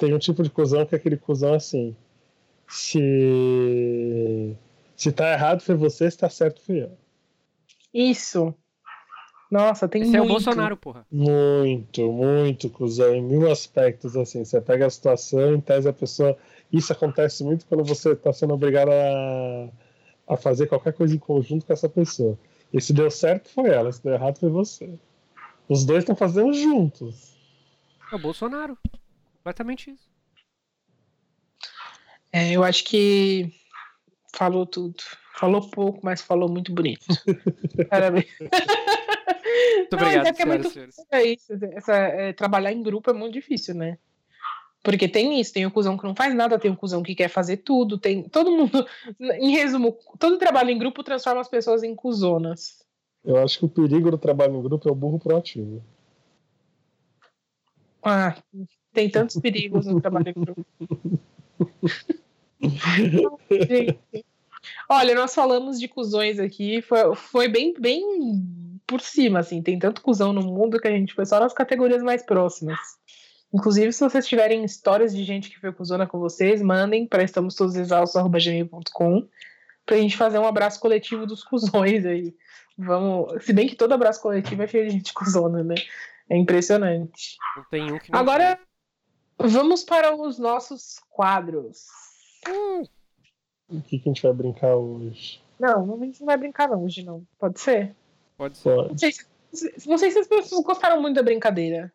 tem 0.00 0.14
um 0.14 0.18
tipo 0.18 0.42
de 0.42 0.48
cuzão 0.48 0.86
que 0.86 0.94
é 0.94 0.98
aquele 0.98 1.18
cuzão 1.18 1.52
assim. 1.52 1.94
Se. 2.66 4.56
Se 4.96 5.12
tá 5.12 5.32
errado 5.32 5.60
foi 5.60 5.74
você, 5.74 6.10
se 6.10 6.16
tá 6.16 6.28
certo 6.30 6.62
foi 6.62 6.82
eu. 6.82 6.92
Isso. 7.92 8.54
Nossa, 9.50 9.88
tem 9.88 10.02
Esse 10.02 10.10
muito. 10.12 10.22
é 10.22 10.24
o 10.24 10.28
Bolsonaro, 10.28 10.76
porra. 10.76 11.04
Muito, 11.10 12.12
muito 12.12 12.70
cuzão, 12.70 13.14
em 13.14 13.22
mil 13.22 13.50
aspectos, 13.50 14.16
assim. 14.16 14.44
Você 14.44 14.60
pega 14.60 14.86
a 14.86 14.90
situação, 14.90 15.54
em 15.54 15.60
tese 15.60 15.88
a 15.88 15.92
pessoa. 15.92 16.36
Isso 16.72 16.92
acontece 16.92 17.42
muito 17.42 17.66
quando 17.66 17.82
você 17.82 18.14
tá 18.14 18.32
sendo 18.32 18.54
obrigado 18.54 18.90
a, 18.90 19.68
a 20.30 20.36
fazer 20.36 20.68
qualquer 20.68 20.92
coisa 20.92 21.14
em 21.14 21.18
conjunto 21.18 21.66
com 21.66 21.72
essa 21.72 21.88
pessoa. 21.88 22.38
E 22.72 22.80
se 22.80 22.92
deu 22.92 23.10
certo, 23.10 23.50
foi 23.50 23.68
ela, 23.68 23.90
se 23.90 24.02
deu 24.02 24.14
errado, 24.14 24.38
foi 24.38 24.48
você. 24.48 24.96
Os 25.68 25.84
dois 25.84 26.04
estão 26.04 26.14
fazendo 26.14 26.52
juntos. 26.52 27.34
É 28.12 28.14
o 28.14 28.18
Bolsonaro. 28.18 28.78
Completamente 29.36 29.90
isso. 29.90 30.08
É, 32.32 32.52
eu 32.52 32.62
acho 32.62 32.84
que 32.84 33.52
falou 34.32 34.64
tudo. 34.64 35.02
Falou 35.36 35.68
pouco, 35.68 35.98
mas 36.02 36.20
falou 36.20 36.48
muito 36.48 36.72
bonito. 36.72 37.06
Parabéns. 37.90 38.30
Muito 38.38 39.94
obrigado, 39.94 40.26
é, 40.26 40.42
é 40.42 40.44
muito, 40.44 40.68
é 41.10 41.22
isso. 41.24 41.52
Essa, 41.72 41.96
é, 41.96 42.32
trabalhar 42.32 42.72
em 42.72 42.82
grupo 42.82 43.10
é 43.10 43.12
muito 43.12 43.32
difícil, 43.32 43.74
né? 43.74 43.98
Porque 44.82 45.06
tem 45.06 45.38
isso, 45.38 45.52
tem 45.52 45.66
o 45.66 45.70
cuzão 45.70 45.96
que 45.98 46.04
não 46.04 46.14
faz 46.14 46.34
nada, 46.34 46.58
tem 46.58 46.70
o 46.70 46.76
cuzão 46.76 47.02
que 47.02 47.14
quer 47.14 47.28
fazer 47.28 47.58
tudo, 47.58 47.98
tem 47.98 48.22
todo 48.22 48.50
mundo. 48.50 48.86
Em 49.38 49.50
resumo, 49.50 49.96
todo 50.18 50.38
trabalho 50.38 50.70
em 50.70 50.78
grupo 50.78 51.02
transforma 51.02 51.40
as 51.40 51.48
pessoas 51.48 51.82
em 51.82 51.94
cuzonas. 51.94 52.82
Eu 53.22 53.36
acho 53.36 53.58
que 53.58 53.64
o 53.66 53.68
perigo 53.68 54.10
do 54.10 54.16
trabalho 54.16 54.56
em 54.56 54.62
grupo 54.62 54.88
é 54.88 54.92
o 54.92 54.94
burro 54.94 55.18
proativo. 55.18 55.84
Ah, 58.02 58.34
tem 58.94 59.10
tantos 59.10 59.36
perigos 59.36 59.84
no 59.86 60.00
trabalho 60.00 60.28
em 60.28 60.32
grupo. 60.32 60.64
Olha, 64.88 65.14
nós 65.14 65.34
falamos 65.34 65.78
de 65.78 65.88
cuzões 65.88 66.38
aqui, 66.38 66.80
foi, 66.80 67.14
foi 67.14 67.48
bem, 67.48 67.74
bem 67.78 68.02
por 68.86 69.00
cima, 69.02 69.40
assim. 69.40 69.62
Tem 69.62 69.78
tanto 69.78 70.00
cuzão 70.00 70.32
no 70.32 70.42
mundo 70.42 70.80
que 70.80 70.88
a 70.88 70.90
gente 70.90 71.14
foi 71.14 71.26
só 71.26 71.38
nas 71.38 71.52
categorias 71.52 72.02
mais 72.02 72.22
próximas. 72.22 72.78
Inclusive, 73.52 73.92
se 73.92 74.00
vocês 74.00 74.26
tiverem 74.26 74.64
histórias 74.64 75.14
de 75.14 75.24
gente 75.24 75.50
que 75.50 75.58
foi 75.58 75.72
cuzona 75.72 76.06
com 76.06 76.18
vocês, 76.18 76.62
mandem 76.62 77.06
para 77.06 77.22
estamos 77.22 77.54
todos 77.54 77.74
exaustos.gmail.com 77.74 79.28
pra 79.84 79.96
gente 79.96 80.16
fazer 80.16 80.38
um 80.38 80.46
abraço 80.46 80.78
coletivo 80.78 81.26
dos 81.26 81.42
cuzões 81.42 82.06
aí. 82.06 82.34
Vamos. 82.78 83.44
Se 83.44 83.52
bem 83.52 83.66
que 83.66 83.74
todo 83.74 83.92
abraço 83.92 84.22
coletivo 84.22 84.62
é 84.62 84.66
cheio 84.66 84.86
de 84.86 84.92
gente 84.92 85.12
cuzona, 85.12 85.64
né? 85.64 85.74
É 86.28 86.36
impressionante. 86.36 87.36
Não 87.56 87.64
tem 87.64 87.92
um 87.92 87.98
que 87.98 88.12
não 88.12 88.20
Agora, 88.20 88.58
Vamos 89.42 89.82
para 89.82 90.14
os 90.14 90.38
nossos 90.38 91.00
quadros. 91.08 91.86
Hum. 92.46 92.82
O 93.70 93.80
que, 93.80 93.98
que 93.98 94.08
a 94.08 94.12
gente 94.12 94.22
vai 94.22 94.34
brincar 94.34 94.76
hoje? 94.76 95.42
Não, 95.58 95.94
a 95.94 96.04
gente 96.04 96.20
não 96.20 96.26
vai 96.26 96.36
brincar 96.36 96.68
não, 96.68 96.84
hoje 96.84 97.02
não. 97.02 97.26
Pode 97.38 97.58
ser? 97.58 97.96
Pode 98.36 98.58
ser. 98.58 98.76
Não 98.76 98.98
sei, 98.98 99.12
se, 99.12 99.88
não 99.88 99.96
sei 99.96 100.10
se 100.10 100.18
as 100.18 100.26
pessoas 100.26 100.62
gostaram 100.62 101.00
muito 101.00 101.16
da 101.16 101.22
brincadeira. 101.22 101.90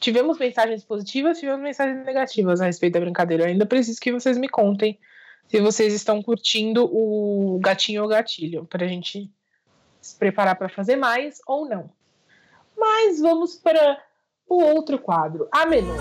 Tivemos 0.00 0.38
mensagens 0.38 0.84
positivas, 0.84 1.38
tivemos 1.38 1.62
mensagens 1.62 2.04
negativas 2.04 2.60
a 2.60 2.66
respeito 2.66 2.94
da 2.94 3.00
brincadeira. 3.00 3.44
Eu 3.44 3.48
ainda 3.48 3.66
preciso 3.66 4.00
que 4.00 4.12
vocês 4.12 4.36
me 4.36 4.48
contem 4.48 4.98
se 5.48 5.60
vocês 5.60 5.92
estão 5.94 6.22
curtindo 6.22 6.84
o 6.84 7.58
gatinho 7.60 8.02
ou 8.02 8.08
gatilho, 8.08 8.64
para 8.66 8.84
a 8.84 8.88
gente 8.88 9.30
se 10.00 10.16
preparar 10.16 10.56
para 10.56 10.68
fazer 10.68 10.96
mais 10.96 11.40
ou 11.46 11.68
não. 11.68 11.90
Mas 12.76 13.20
vamos 13.20 13.54
para 13.54 14.02
o 14.48 14.62
outro 14.62 14.98
quadro, 14.98 15.48
a 15.50 15.64
menu. 15.66 15.94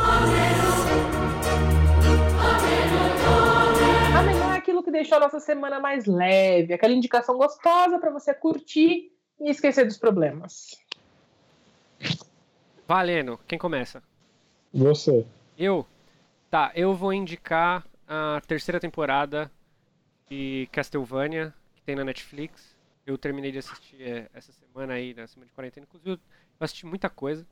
A 4.18 4.22
menu 4.22 4.44
é 4.54 4.58
aquilo 4.58 4.84
que 4.84 4.92
deixou 4.92 5.18
a 5.18 5.22
nossa 5.22 5.40
semana 5.40 5.80
mais 5.80 6.06
leve, 6.06 6.74
aquela 6.74 6.94
indicação 6.94 7.38
gostosa 7.38 8.00
para 8.00 8.12
você 8.12 8.34
curtir 8.34 9.12
e 9.40 9.50
esquecer 9.50 9.86
dos 9.86 9.98
problemas. 9.98 10.78
Valendo. 12.88 13.40
Quem 13.48 13.58
começa? 13.58 14.04
Você. 14.74 15.26
Eu? 15.58 15.88
Tá, 16.50 16.72
eu 16.76 16.94
vou 16.94 17.14
indicar 17.14 17.86
a 18.08 18.42
terceira 18.46 18.80
temporada 18.80 19.52
de 20.30 20.68
Castlevania, 20.72 21.54
que 21.76 21.82
tem 21.82 21.96
na 21.96 22.04
Netflix. 22.04 22.76
Eu 23.06 23.18
terminei 23.18 23.52
de 23.52 23.60
assistir 23.60 24.02
é, 24.02 24.30
essa 24.34 24.52
semana 24.52 24.94
aí, 24.94 25.14
na 25.14 25.28
semana 25.28 25.48
de 25.48 25.54
quarentena. 25.54 25.86
Inclusive, 25.88 26.12
eu 26.12 26.20
assisti 26.64 26.86
muita 26.86 27.10
coisa. 27.10 27.46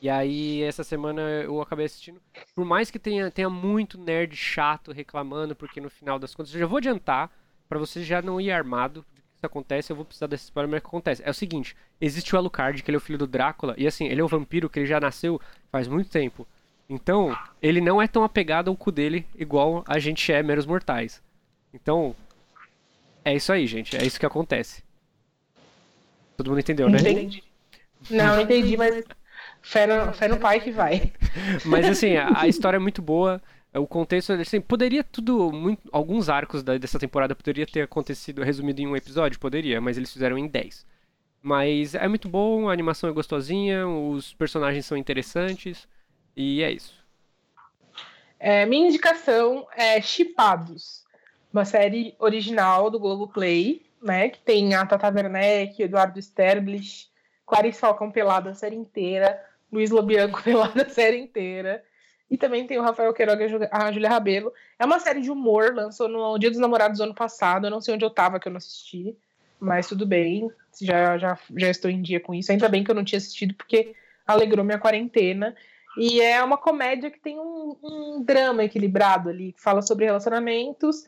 E 0.00 0.10
aí, 0.10 0.62
essa 0.62 0.84
semana 0.84 1.22
eu 1.42 1.60
acabei 1.60 1.86
assistindo. 1.86 2.20
Por 2.54 2.64
mais 2.64 2.90
que 2.90 2.98
tenha, 2.98 3.30
tenha 3.30 3.48
muito 3.48 3.98
nerd 3.98 4.36
chato 4.36 4.92
reclamando, 4.92 5.56
porque 5.56 5.80
no 5.80 5.88
final 5.88 6.18
das 6.18 6.34
contas, 6.34 6.52
eu 6.52 6.60
já 6.60 6.66
vou 6.66 6.78
adiantar, 6.78 7.30
para 7.68 7.78
você 7.78 8.02
já 8.02 8.20
não 8.20 8.40
ir 8.40 8.50
armado 8.50 9.04
acontece, 9.46 9.92
eu 9.92 9.96
vou 9.96 10.04
precisar 10.04 10.26
desse 10.26 10.44
spoiler, 10.44 10.70
mas 10.70 10.78
o 10.78 10.82
que 10.82 10.88
acontece? 10.88 11.22
É 11.24 11.30
o 11.30 11.34
seguinte, 11.34 11.76
existe 12.00 12.34
o 12.34 12.38
Alucard, 12.38 12.82
que 12.82 12.90
ele 12.90 12.96
é 12.96 12.98
o 12.98 13.00
filho 13.00 13.18
do 13.18 13.26
Drácula, 13.26 13.74
e 13.76 13.86
assim, 13.86 14.06
ele 14.06 14.20
é 14.20 14.24
um 14.24 14.28
vampiro 14.28 14.68
que 14.68 14.78
ele 14.78 14.86
já 14.86 15.00
nasceu 15.00 15.40
faz 15.70 15.88
muito 15.88 16.10
tempo. 16.10 16.46
Então, 16.88 17.36
ele 17.62 17.80
não 17.80 18.00
é 18.00 18.06
tão 18.06 18.24
apegado 18.24 18.68
ao 18.68 18.76
cu 18.76 18.92
dele 18.92 19.26
igual 19.36 19.82
a 19.86 19.98
gente 19.98 20.30
é 20.32 20.42
meros 20.42 20.66
mortais. 20.66 21.22
Então, 21.72 22.14
é 23.24 23.34
isso 23.34 23.52
aí, 23.52 23.66
gente. 23.66 23.96
É 23.96 24.04
isso 24.04 24.20
que 24.20 24.26
acontece. 24.26 24.82
Todo 26.36 26.50
mundo 26.50 26.60
entendeu, 26.60 26.88
né? 26.88 26.98
Entendi. 26.98 27.42
Não, 28.10 28.38
entendi, 28.40 28.76
mas 28.76 29.04
fé 29.62 29.86
no, 29.86 30.12
fé 30.12 30.28
no 30.28 30.36
pai 30.36 30.60
que 30.60 30.70
vai. 30.70 31.12
Mas 31.64 31.86
assim, 31.86 32.16
a, 32.16 32.42
a 32.42 32.48
história 32.48 32.76
é 32.76 32.80
muito 32.80 33.00
boa. 33.00 33.40
O 33.74 33.86
contexto, 33.86 34.32
assim, 34.32 34.60
poderia 34.60 35.02
tudo. 35.02 35.50
Muito, 35.50 35.82
alguns 35.92 36.28
arcos 36.28 36.62
da, 36.62 36.78
dessa 36.78 36.98
temporada 36.98 37.34
poderia 37.34 37.66
ter 37.66 37.82
acontecido, 37.82 38.42
resumido 38.42 38.80
em 38.80 38.86
um 38.86 38.96
episódio? 38.96 39.40
Poderia, 39.40 39.80
mas 39.80 39.96
eles 39.96 40.12
fizeram 40.12 40.38
em 40.38 40.46
10. 40.46 40.86
Mas 41.42 41.94
é 41.94 42.06
muito 42.06 42.28
bom, 42.28 42.68
a 42.68 42.72
animação 42.72 43.10
é 43.10 43.12
gostosinha, 43.12 43.86
os 43.86 44.32
personagens 44.32 44.86
são 44.86 44.96
interessantes. 44.96 45.88
E 46.36 46.62
é 46.62 46.70
isso. 46.70 47.04
É, 48.38 48.64
minha 48.66 48.88
indicação 48.88 49.66
é 49.74 50.00
Chipados, 50.00 51.04
uma 51.52 51.64
série 51.64 52.14
original 52.18 52.90
do 52.90 52.98
Globoplay, 52.98 53.84
né? 54.02 54.28
Que 54.28 54.38
tem 54.38 54.74
a 54.74 54.84
Tata 54.84 55.08
Werneck, 55.08 55.82
Eduardo 55.82 56.18
Sterblich, 56.18 57.08
Clarice 57.46 57.80
Falcão 57.80 58.10
pelada 58.10 58.50
a 58.50 58.54
série 58.54 58.76
inteira, 58.76 59.42
Luiz 59.72 59.90
Lobianco 59.90 60.40
pelada 60.44 60.82
a 60.82 60.88
série 60.88 61.18
inteira. 61.18 61.82
E 62.34 62.36
também 62.36 62.66
tem 62.66 62.76
o 62.76 62.82
Rafael 62.82 63.14
Queiroga 63.14 63.46
e 63.46 63.68
a 63.70 63.92
Julia 63.92 64.08
Rabelo. 64.08 64.52
É 64.76 64.84
uma 64.84 64.98
série 64.98 65.20
de 65.20 65.30
humor, 65.30 65.72
lançou 65.72 66.08
no 66.08 66.36
Dia 66.36 66.50
dos 66.50 66.58
Namorados 66.58 66.98
do 66.98 67.04
ano 67.04 67.14
passado. 67.14 67.68
Eu 67.68 67.70
não 67.70 67.80
sei 67.80 67.94
onde 67.94 68.04
eu 68.04 68.10
tava 68.10 68.40
que 68.40 68.48
eu 68.48 68.50
não 68.50 68.56
assisti, 68.56 69.16
mas 69.60 69.86
tudo 69.86 70.04
bem. 70.04 70.50
Já, 70.82 71.16
já, 71.16 71.38
já 71.56 71.70
estou 71.70 71.88
em 71.88 72.02
dia 72.02 72.18
com 72.18 72.34
isso. 72.34 72.50
Ainda 72.50 72.68
bem 72.68 72.82
que 72.82 72.90
eu 72.90 72.94
não 72.96 73.04
tinha 73.04 73.18
assistido, 73.18 73.54
porque 73.54 73.94
alegrou 74.26 74.64
minha 74.64 74.80
quarentena. 74.80 75.54
E 75.96 76.20
é 76.20 76.42
uma 76.42 76.56
comédia 76.58 77.08
que 77.08 77.20
tem 77.20 77.38
um, 77.38 77.76
um 77.80 78.24
drama 78.24 78.64
equilibrado 78.64 79.28
ali, 79.28 79.52
que 79.52 79.62
fala 79.62 79.80
sobre 79.80 80.06
relacionamentos. 80.06 81.06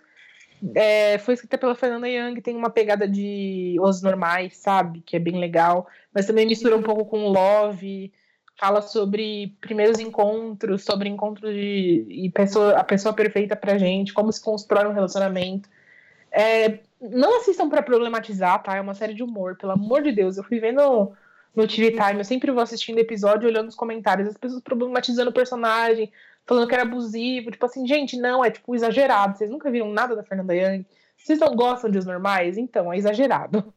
É, 0.76 1.18
foi 1.18 1.34
escrita 1.34 1.58
pela 1.58 1.74
Fernanda 1.74 2.08
Young, 2.08 2.40
tem 2.40 2.54
uma 2.54 2.70
pegada 2.70 3.08
de 3.08 3.76
Os 3.80 4.00
Normais, 4.00 4.56
sabe? 4.58 5.02
Que 5.04 5.16
é 5.16 5.18
bem 5.18 5.40
legal. 5.40 5.88
Mas 6.14 6.24
também 6.24 6.46
mistura 6.46 6.76
um 6.76 6.82
pouco 6.84 7.04
com 7.04 7.26
Love, 7.26 8.12
fala 8.58 8.82
sobre 8.82 9.56
primeiros 9.60 9.98
encontros, 10.00 10.84
sobre 10.84 11.08
encontros 11.08 11.54
de 11.54 12.06
e 12.08 12.30
pessoa, 12.30 12.72
a 12.72 12.84
pessoa 12.84 13.14
perfeita 13.14 13.54
pra 13.54 13.78
gente, 13.78 14.14
como 14.14 14.32
se 14.32 14.42
constrói 14.42 14.86
um 14.86 14.92
relacionamento. 14.92 15.68
É, 16.30 16.80
não 17.00 17.38
assistam 17.38 17.68
para 17.68 17.82
problematizar, 17.82 18.62
tá? 18.62 18.76
É 18.76 18.80
uma 18.80 18.94
série 18.94 19.14
de 19.14 19.22
humor, 19.22 19.56
pelo 19.56 19.72
amor 19.72 20.02
de 20.02 20.12
Deus. 20.12 20.36
Eu 20.36 20.44
fui 20.44 20.58
vendo 20.58 21.12
no 21.54 21.66
TV 21.66 21.92
Time, 21.92 22.18
eu 22.18 22.24
sempre 22.24 22.50
vou 22.50 22.62
assistindo 22.62 22.98
episódio 22.98 23.48
olhando 23.48 23.68
os 23.68 23.74
comentários, 23.74 24.28
as 24.28 24.36
pessoas 24.36 24.62
problematizando 24.62 25.30
o 25.30 25.34
personagem, 25.34 26.12
falando 26.46 26.68
que 26.68 26.74
era 26.74 26.82
abusivo, 26.82 27.50
tipo 27.50 27.64
assim, 27.64 27.86
gente, 27.86 28.18
não, 28.18 28.44
é 28.44 28.50
tipo 28.50 28.74
exagerado. 28.74 29.36
Vocês 29.36 29.50
nunca 29.50 29.70
viram 29.70 29.90
nada 29.90 30.14
da 30.14 30.22
Fernanda 30.22 30.54
Young? 30.54 30.86
Vocês 31.16 31.38
não 31.38 31.56
gostam 31.56 31.90
de 31.90 31.98
os 31.98 32.06
normais? 32.06 32.58
Então, 32.58 32.92
é 32.92 32.98
exagerado. 32.98 33.72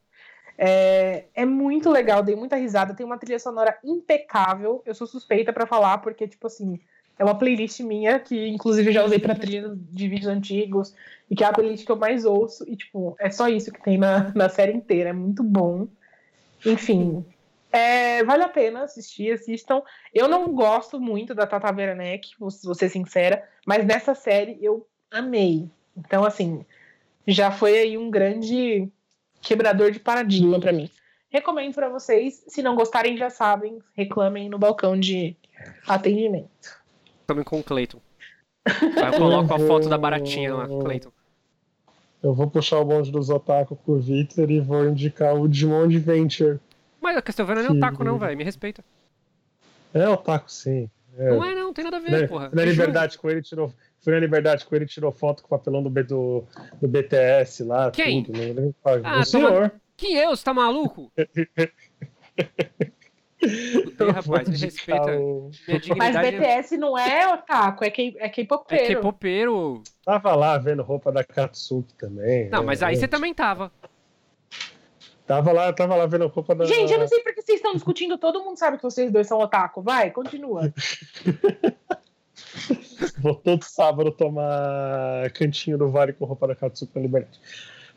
É, 0.62 1.24
é 1.34 1.46
muito 1.46 1.88
legal, 1.88 2.22
dei 2.22 2.36
muita 2.36 2.54
risada, 2.54 2.92
tem 2.92 3.06
uma 3.06 3.16
trilha 3.16 3.38
sonora 3.38 3.78
impecável. 3.82 4.82
Eu 4.84 4.94
sou 4.94 5.06
suspeita 5.06 5.54
para 5.54 5.66
falar, 5.66 5.96
porque, 5.98 6.28
tipo 6.28 6.46
assim, 6.46 6.78
é 7.18 7.24
uma 7.24 7.34
playlist 7.34 7.80
minha, 7.80 8.20
que 8.20 8.46
inclusive 8.46 8.92
já 8.92 9.02
usei 9.02 9.18
para 9.18 9.34
trilha 9.34 9.72
de 9.74 10.06
vídeos 10.06 10.28
antigos, 10.28 10.94
e 11.30 11.34
que 11.34 11.42
é 11.42 11.46
a 11.46 11.52
playlist 11.52 11.86
que 11.86 11.90
eu 11.90 11.96
mais 11.96 12.26
ouço, 12.26 12.68
e, 12.68 12.76
tipo, 12.76 13.16
é 13.18 13.30
só 13.30 13.48
isso 13.48 13.72
que 13.72 13.82
tem 13.82 13.96
na, 13.96 14.30
na 14.36 14.50
série 14.50 14.74
inteira, 14.74 15.08
é 15.08 15.14
muito 15.14 15.42
bom. 15.42 15.88
Enfim, 16.66 17.24
é, 17.72 18.22
vale 18.22 18.42
a 18.42 18.48
pena 18.48 18.82
assistir, 18.82 19.32
assistam. 19.32 19.80
Eu 20.12 20.28
não 20.28 20.52
gosto 20.52 21.00
muito 21.00 21.34
da 21.34 21.46
Tata 21.46 21.74
Werneck, 21.74 22.32
vou, 22.38 22.50
vou 22.64 22.74
ser 22.74 22.90
sincera, 22.90 23.48
mas 23.66 23.82
nessa 23.86 24.14
série 24.14 24.58
eu 24.60 24.86
amei. 25.10 25.70
Então, 25.96 26.22
assim, 26.22 26.66
já 27.26 27.50
foi 27.50 27.78
aí 27.78 27.96
um 27.96 28.10
grande 28.10 28.90
quebrador 29.40 29.90
de 29.90 30.00
paradigma 30.00 30.60
para 30.60 30.72
mim. 30.72 30.90
Recomendo 31.28 31.74
para 31.74 31.88
vocês. 31.88 32.44
Se 32.48 32.62
não 32.62 32.74
gostarem, 32.74 33.16
já 33.16 33.30
sabem, 33.30 33.78
reclamem 33.94 34.48
no 34.48 34.58
balcão 34.58 34.98
de 34.98 35.36
atendimento. 35.86 36.80
Reclamem 37.20 37.44
com 37.44 37.60
o 37.60 37.62
Cleiton. 37.62 38.00
Eu 38.66 39.18
coloco 39.18 39.54
a 39.54 39.58
foto 39.58 39.88
da 39.88 39.96
baratinha 39.96 40.54
lá, 40.54 40.66
Cleiton. 40.66 41.12
Eu 42.22 42.34
vou 42.34 42.50
puxar 42.50 42.78
o 42.78 42.84
bonde 42.84 43.10
dos 43.10 43.30
otaku 43.30 43.76
pro 43.76 43.98
Victor 43.98 44.50
e 44.50 44.60
vou 44.60 44.86
indicar 44.86 45.34
o 45.34 45.48
Digimon 45.48 45.84
Adventure 45.84 46.60
mas 47.00 47.16
a 47.16 47.22
Castlevania 47.22 47.62
não 47.62 47.74
é 47.74 47.76
otaku, 47.78 48.04
não, 48.04 48.18
velho. 48.18 48.36
Me 48.36 48.44
respeita. 48.44 48.84
É 49.94 50.08
otaku, 50.08 50.52
sim. 50.52 50.90
É. 51.18 51.30
Não 51.30 51.44
é, 51.44 51.54
não, 51.54 51.72
tem 51.72 51.84
nada 51.84 51.96
a 51.96 52.00
ver, 52.00 52.10
né, 52.10 52.26
porra. 52.26 52.50
Na 52.52 52.64
liberdade 52.64 53.18
com 53.18 53.28
ele 53.28 53.42
tirou. 53.42 53.72
Foi 54.00 54.12
na 54.12 54.18
liberdade 54.18 54.64
com 54.64 54.74
ele 54.74 54.86
tirou 54.86 55.12
foto 55.12 55.42
com 55.42 55.46
o 55.46 55.58
papelão 55.58 55.82
do, 55.82 55.90
B, 55.90 56.02
do, 56.02 56.44
do 56.80 56.88
BTS 56.88 57.64
lá. 57.64 57.90
Quem? 57.90 58.24
Tudo, 58.24 58.38
né? 58.38 58.72
Ah, 59.04 59.20
o 59.20 59.24
senhor. 59.24 59.72
Quem 59.96 60.18
é? 60.18 60.26
Você 60.26 60.44
tá 60.44 60.54
maluco? 60.54 61.12
Fudei, 63.40 64.10
rapaz, 64.10 64.48
me 64.48 64.56
respeita. 64.56 65.18
O... 65.18 65.50
Mas 65.96 66.16
BTS 66.16 66.76
não 66.76 66.96
é 66.96 67.32
otaku, 67.32 67.84
é 67.84 67.90
K-popeiro. 67.90 68.84
É 68.84 68.94
K-popeiro. 68.94 69.82
Tava 70.04 70.34
lá 70.34 70.58
vendo 70.58 70.82
roupa 70.82 71.10
da 71.10 71.24
Katsuki 71.24 71.94
também. 71.94 72.50
Não, 72.50 72.60
né? 72.60 72.66
mas 72.66 72.82
aí 72.82 72.96
você 72.96 73.08
também 73.08 73.32
tava. 73.32 73.72
Tava 75.30 75.52
lá, 75.52 75.72
tava 75.72 75.94
lá 75.94 76.06
vendo 76.06 76.24
a 76.24 76.26
roupa 76.26 76.56
da. 76.56 76.64
Gente, 76.64 76.92
eu 76.92 76.98
não 76.98 77.06
sei 77.06 77.20
porque 77.20 77.40
vocês 77.40 77.58
estão 77.58 77.72
discutindo, 77.72 78.18
todo 78.18 78.42
mundo 78.42 78.58
sabe 78.58 78.78
que 78.78 78.82
vocês 78.82 79.12
dois 79.12 79.28
são 79.28 79.38
otaku. 79.38 79.80
Vai, 79.80 80.10
continua. 80.10 80.74
Vou 83.22 83.36
todo 83.36 83.62
sábado 83.62 84.10
tomar 84.10 85.30
cantinho 85.30 85.78
do 85.78 85.88
Vale 85.88 86.14
com 86.14 86.24
roupa 86.24 86.48
da 86.48 86.56
Katsuki 86.56 86.90
na 86.96 87.02
Liberdade. 87.02 87.38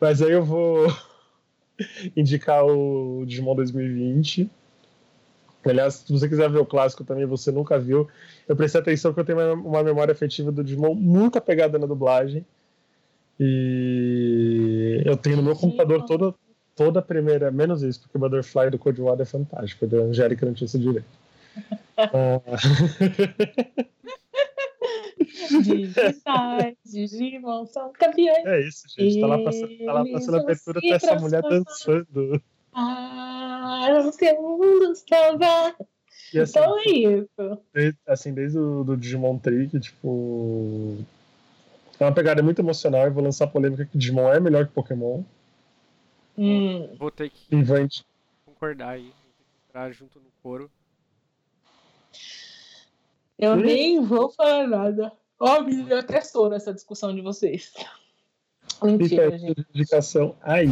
Mas 0.00 0.22
aí 0.22 0.30
eu 0.30 0.44
vou 0.44 0.86
indicar 2.16 2.64
o 2.64 3.24
Digimon 3.26 3.56
2020. 3.56 4.48
Aliás, 5.64 5.94
se 5.94 6.12
você 6.12 6.28
quiser 6.28 6.48
ver 6.48 6.60
o 6.60 6.66
clássico 6.66 7.02
também, 7.02 7.26
você 7.26 7.50
nunca 7.50 7.80
viu. 7.80 8.06
Eu 8.46 8.54
prestei 8.54 8.80
atenção 8.80 9.12
que 9.12 9.18
eu 9.18 9.24
tenho 9.24 9.54
uma 9.54 9.82
memória 9.82 10.12
afetiva 10.12 10.52
do 10.52 10.62
Digimon 10.62 10.94
muito 10.94 11.36
apegada 11.36 11.80
na 11.80 11.86
dublagem. 11.86 12.46
E 13.40 15.02
eu 15.04 15.16
tenho 15.16 15.38
no 15.38 15.42
meu 15.42 15.56
computador 15.56 16.04
todo, 16.04 16.38
toda 16.74 17.00
a 17.00 17.02
primeira, 17.02 17.50
menos 17.50 17.82
isso, 17.82 18.00
porque 18.00 18.16
o 18.16 18.20
Butterfly 18.20 18.70
do 18.70 18.78
Code 18.78 19.00
Water 19.00 19.22
é 19.22 19.24
fantástico, 19.24 19.86
da 19.86 19.98
Angélica 19.98 20.46
não 20.46 20.54
tinha 20.54 20.66
esse 20.66 20.78
direito. 20.78 21.06
Digitais, 25.62 26.76
Digimon 26.84 27.66
são 27.66 27.92
campeões. 27.92 28.44
É 28.44 28.60
isso, 28.60 28.82
gente. 28.96 29.20
Tá 29.20 29.26
lá 29.26 29.38
passando, 29.38 29.78
tá 29.78 29.92
lá 29.92 30.04
passando 30.10 30.36
a 30.36 30.40
abertura 30.40 30.78
até 30.78 30.90
essa 30.90 31.14
mulher 31.16 31.42
dançando. 31.42 32.42
Ah, 32.72 34.02
o 34.04 34.12
seu 34.12 34.42
mundo 34.42 34.92
estava. 34.92 35.74
E, 36.32 36.40
assim, 36.40 36.58
então 36.58 36.78
é 36.78 36.82
isso. 36.90 37.58
Desde, 37.72 37.98
assim, 38.06 38.34
desde 38.34 38.58
o 38.58 38.82
do 38.82 38.96
Digimon 38.96 39.38
Trick, 39.38 39.78
tipo. 39.78 40.96
É 42.00 42.04
uma 42.04 42.12
pegada 42.12 42.42
muito 42.42 42.60
emocional. 42.60 43.06
e 43.06 43.10
vou 43.10 43.22
lançar 43.22 43.44
a 43.44 43.48
polêmica 43.48 43.84
que 43.84 43.96
Digimon 43.96 44.32
é 44.32 44.40
melhor 44.40 44.66
que 44.66 44.72
Pokémon. 44.72 45.22
Hum. 46.36 46.94
Vou 46.98 47.10
ter 47.10 47.30
que 47.30 47.54
Invante. 47.54 48.04
concordar 48.44 48.90
aí. 48.90 49.12
Entrar 49.68 49.92
junto 49.92 50.18
no 50.18 50.30
coro. 50.42 50.70
Eu 53.38 53.52
hum? 53.52 53.56
nem 53.56 54.00
vou 54.02 54.30
falar 54.30 54.66
nada. 54.66 55.12
Ó, 55.38 55.58
oh, 55.58 55.62
me 55.62 55.92
até 55.92 56.18
estou 56.18 56.48
nessa 56.48 56.72
discussão 56.72 57.14
de 57.14 57.20
vocês. 57.20 57.72
Mentira, 58.82 59.30
Fica 59.32 59.38
gente. 59.38 59.66
Indicação 59.74 60.36
aí. 60.42 60.68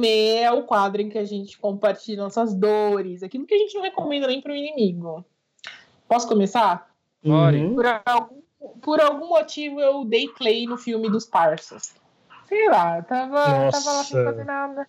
Dorime 0.00 0.36
é 0.36 0.50
o 0.50 0.62
quadro 0.62 1.02
em 1.02 1.08
que 1.08 1.18
a 1.18 1.24
gente 1.24 1.58
compartilha 1.58 2.22
nossas 2.22 2.54
dores, 2.54 3.22
aquilo 3.22 3.46
que 3.46 3.54
a 3.54 3.58
gente 3.58 3.74
não 3.74 3.82
recomenda 3.82 4.26
nem 4.26 4.40
para 4.40 4.52
o 4.52 4.56
inimigo. 4.56 5.24
Posso 6.08 6.26
começar? 6.26 6.90
Uhum. 7.22 7.74
Por 7.74 7.86
algum 7.86 8.40
por 8.82 9.00
algum 9.00 9.28
motivo 9.28 9.80
eu 9.80 10.04
dei 10.04 10.28
play 10.28 10.66
no 10.66 10.76
filme 10.76 11.08
dos 11.08 11.24
Parsas. 11.24 11.94
Sei 12.46 12.68
lá, 12.68 13.00
tava, 13.02 13.70
tava 13.70 13.92
lá 13.92 14.04
sem 14.04 14.24
fazer 14.24 14.44
nada. 14.44 14.86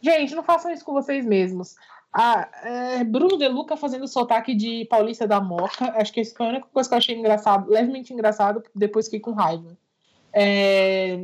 Gente, 0.00 0.34
não 0.34 0.42
façam 0.42 0.70
isso 0.70 0.84
com 0.84 0.92
vocês 0.92 1.26
mesmos. 1.26 1.74
Ah, 2.12 2.48
é, 2.62 3.04
Bruno 3.04 3.36
De 3.36 3.48
Luca 3.48 3.76
fazendo 3.76 4.08
sotaque 4.08 4.54
de 4.54 4.86
Paulista 4.86 5.26
da 5.26 5.40
Moca. 5.40 5.92
Acho 5.96 6.12
que 6.12 6.20
isso 6.20 6.34
foi 6.34 6.46
a 6.46 6.48
única 6.50 6.68
coisa 6.72 6.88
que 6.88 6.94
eu 6.94 6.98
achei 6.98 7.14
engraçado, 7.14 7.68
levemente 7.68 8.14
engraçado, 8.14 8.62
depois 8.74 9.06
fiquei 9.06 9.20
com 9.20 9.32
raiva. 9.32 9.76
É, 10.32 11.18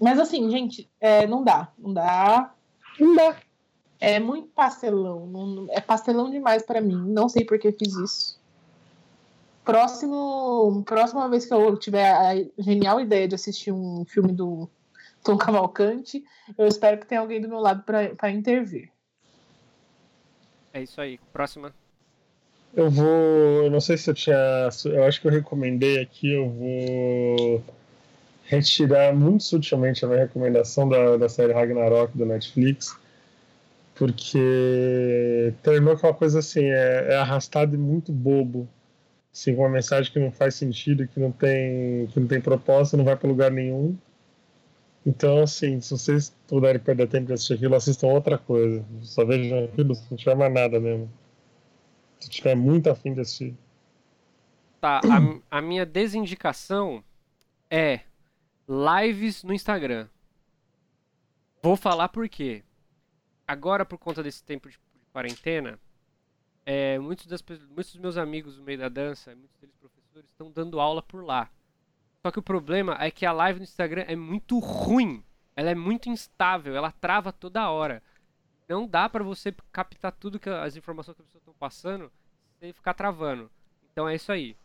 mas 0.00 0.18
assim, 0.18 0.50
gente, 0.50 0.90
é, 1.00 1.26
não 1.26 1.42
dá. 1.42 1.72
Não 1.78 1.92
dá. 1.92 2.54
Não 2.98 3.14
dá. 3.14 3.36
É 4.00 4.20
muito 4.20 4.48
pastelão. 4.48 5.26
Não, 5.26 5.66
é 5.70 5.80
pastelão 5.80 6.30
demais 6.30 6.62
para 6.62 6.80
mim. 6.80 6.96
Não 7.08 7.28
sei 7.28 7.44
por 7.44 7.58
que 7.58 7.72
fiz 7.72 7.94
isso. 7.94 8.40
Próximo, 9.64 10.82
próxima 10.84 11.28
vez 11.28 11.46
que 11.46 11.54
eu 11.54 11.76
tiver 11.78 12.10
a 12.10 12.34
genial 12.58 13.00
ideia 13.00 13.26
de 13.26 13.34
assistir 13.34 13.72
um 13.72 14.04
filme 14.04 14.30
do 14.30 14.68
Tom 15.22 15.38
Cavalcante, 15.38 16.22
eu 16.58 16.66
espero 16.66 16.98
que 16.98 17.06
tenha 17.06 17.22
alguém 17.22 17.40
do 17.40 17.48
meu 17.48 17.60
lado 17.60 17.82
para 17.82 18.30
intervir. 18.30 18.90
É 20.70 20.82
isso 20.82 21.00
aí. 21.00 21.18
Próxima. 21.32 21.74
Eu 22.74 22.90
vou. 22.90 23.06
Eu 23.06 23.70
não 23.70 23.80
sei 23.80 23.96
se 23.96 24.10
eu 24.10 24.14
tinha. 24.14 24.36
Eu 24.84 25.04
acho 25.04 25.20
que 25.20 25.26
eu 25.26 25.30
recomendei 25.30 26.02
aqui. 26.02 26.32
Eu 26.32 26.50
vou 26.50 27.62
retirar 28.46 29.14
muito 29.14 29.44
sutilmente 29.44 30.04
a 30.04 30.08
minha 30.08 30.20
recomendação 30.20 30.88
da, 30.88 31.16
da 31.16 31.28
série 31.28 31.52
Ragnarok 31.52 32.16
do 32.16 32.26
Netflix. 32.26 32.96
Porque 33.94 35.52
terminou 35.62 35.96
com 35.96 36.06
uma 36.06 36.14
coisa 36.14 36.40
assim: 36.40 36.64
é, 36.64 37.08
é 37.10 37.16
arrastado 37.16 37.74
e 37.74 37.78
muito 37.78 38.12
bobo. 38.12 38.68
Assim, 39.32 39.54
com 39.54 39.62
uma 39.62 39.68
mensagem 39.68 40.12
que 40.12 40.18
não 40.18 40.30
faz 40.30 40.54
sentido, 40.54 41.08
que 41.08 41.18
não 41.18 41.32
tem, 41.32 42.06
que 42.08 42.20
não 42.20 42.26
tem 42.26 42.40
propósito, 42.40 42.96
não 42.96 43.04
vai 43.04 43.16
para 43.16 43.28
lugar 43.28 43.50
nenhum. 43.50 43.96
Então, 45.06 45.42
assim, 45.42 45.80
se 45.80 45.90
vocês 45.90 46.34
puderem 46.46 46.80
perder 46.80 47.08
tempo 47.08 47.26
de 47.26 47.34
assistir 47.34 47.54
aquilo, 47.54 47.74
assistam 47.74 48.06
outra 48.06 48.38
coisa. 48.38 48.84
Só 49.02 49.24
vejam 49.24 49.64
aquilo 49.64 49.94
se 49.94 50.04
não 50.10 50.16
tiver 50.16 50.34
mais 50.34 50.52
nada 50.52 50.80
mesmo. 50.80 51.10
Se 52.20 52.30
tiver 52.30 52.54
muito 52.54 52.88
afim 52.88 53.12
de 53.12 53.20
assistir. 53.20 53.54
Tá, 54.80 55.00
a, 55.50 55.58
a 55.58 55.60
minha 55.60 55.84
desindicação 55.84 57.02
é 57.70 58.00
lives 58.68 59.42
no 59.42 59.52
Instagram. 59.52 60.08
Vou 61.62 61.76
falar 61.76 62.08
por 62.08 62.28
quê. 62.28 62.62
Agora, 63.46 63.84
por 63.84 63.98
conta 63.98 64.22
desse 64.22 64.42
tempo 64.42 64.68
de 64.68 64.78
quarentena, 65.12 65.78
é, 66.66 66.98
muitos, 66.98 67.26
das, 67.26 67.42
muitos 67.42 67.92
dos 67.92 68.00
meus 68.00 68.16
amigos 68.16 68.58
no 68.58 68.64
meio 68.64 68.78
da 68.78 68.88
dança, 68.88 69.34
muitos 69.34 69.56
deles 69.58 69.76
professores, 69.76 70.28
estão 70.30 70.50
dando 70.50 70.80
aula 70.80 71.02
por 71.02 71.24
lá. 71.24 71.50
Só 72.22 72.30
que 72.30 72.38
o 72.38 72.42
problema 72.42 72.96
é 73.00 73.10
que 73.10 73.26
a 73.26 73.32
live 73.32 73.60
no 73.60 73.64
Instagram 73.64 74.04
é 74.08 74.16
muito 74.16 74.58
ruim. 74.58 75.22
Ela 75.54 75.70
é 75.70 75.74
muito 75.74 76.08
instável, 76.08 76.74
ela 76.74 76.90
trava 76.90 77.32
toda 77.32 77.70
hora. 77.70 78.02
Não 78.68 78.86
dá 78.86 79.08
para 79.08 79.22
você 79.22 79.54
captar 79.70 80.10
tudo 80.12 80.40
que 80.40 80.48
as 80.48 80.74
informações 80.74 81.16
que 81.16 81.22
as 81.22 81.26
pessoas 81.26 81.42
estão 81.42 81.54
passando 81.54 82.10
sem 82.58 82.72
ficar 82.72 82.94
travando. 82.94 83.50
Então 83.92 84.08
é 84.08 84.14
isso 84.14 84.32
aí. 84.32 84.56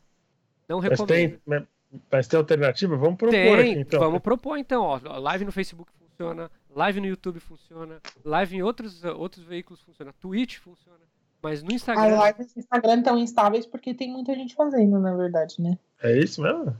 Não 0.67 0.79
recomendo. 0.79 1.41
Mas 1.45 1.59
tem, 1.59 1.67
mas 2.11 2.27
tem 2.27 2.37
alternativa? 2.37 2.95
Vamos 2.95 3.17
propor 3.17 3.31
tem, 3.31 3.53
aqui, 3.53 3.79
então. 3.79 3.99
Vamos 3.99 4.21
propor 4.21 4.57
então, 4.57 4.83
ó. 4.83 4.99
Live 5.19 5.45
no 5.45 5.51
Facebook 5.51 5.91
funciona, 5.93 6.51
live 6.75 7.01
no 7.01 7.07
YouTube 7.07 7.39
funciona, 7.39 7.99
live 8.23 8.57
em 8.57 8.61
outros, 8.61 9.03
outros 9.03 9.45
veículos 9.45 9.81
funciona, 9.81 10.13
Twitch 10.19 10.57
funciona. 10.57 10.99
Mas 11.41 11.63
no 11.63 11.71
Instagram. 11.71 12.19
As 12.19 12.27
lives 12.27 12.55
no 12.55 12.59
Instagram 12.59 12.97
estão 12.97 13.17
instáveis 13.17 13.65
porque 13.65 13.93
tem 13.93 14.11
muita 14.11 14.35
gente 14.35 14.53
fazendo, 14.55 14.99
na 14.99 15.15
verdade, 15.15 15.55
né? 15.59 15.77
É 16.03 16.17
isso 16.17 16.41
mesmo? 16.41 16.75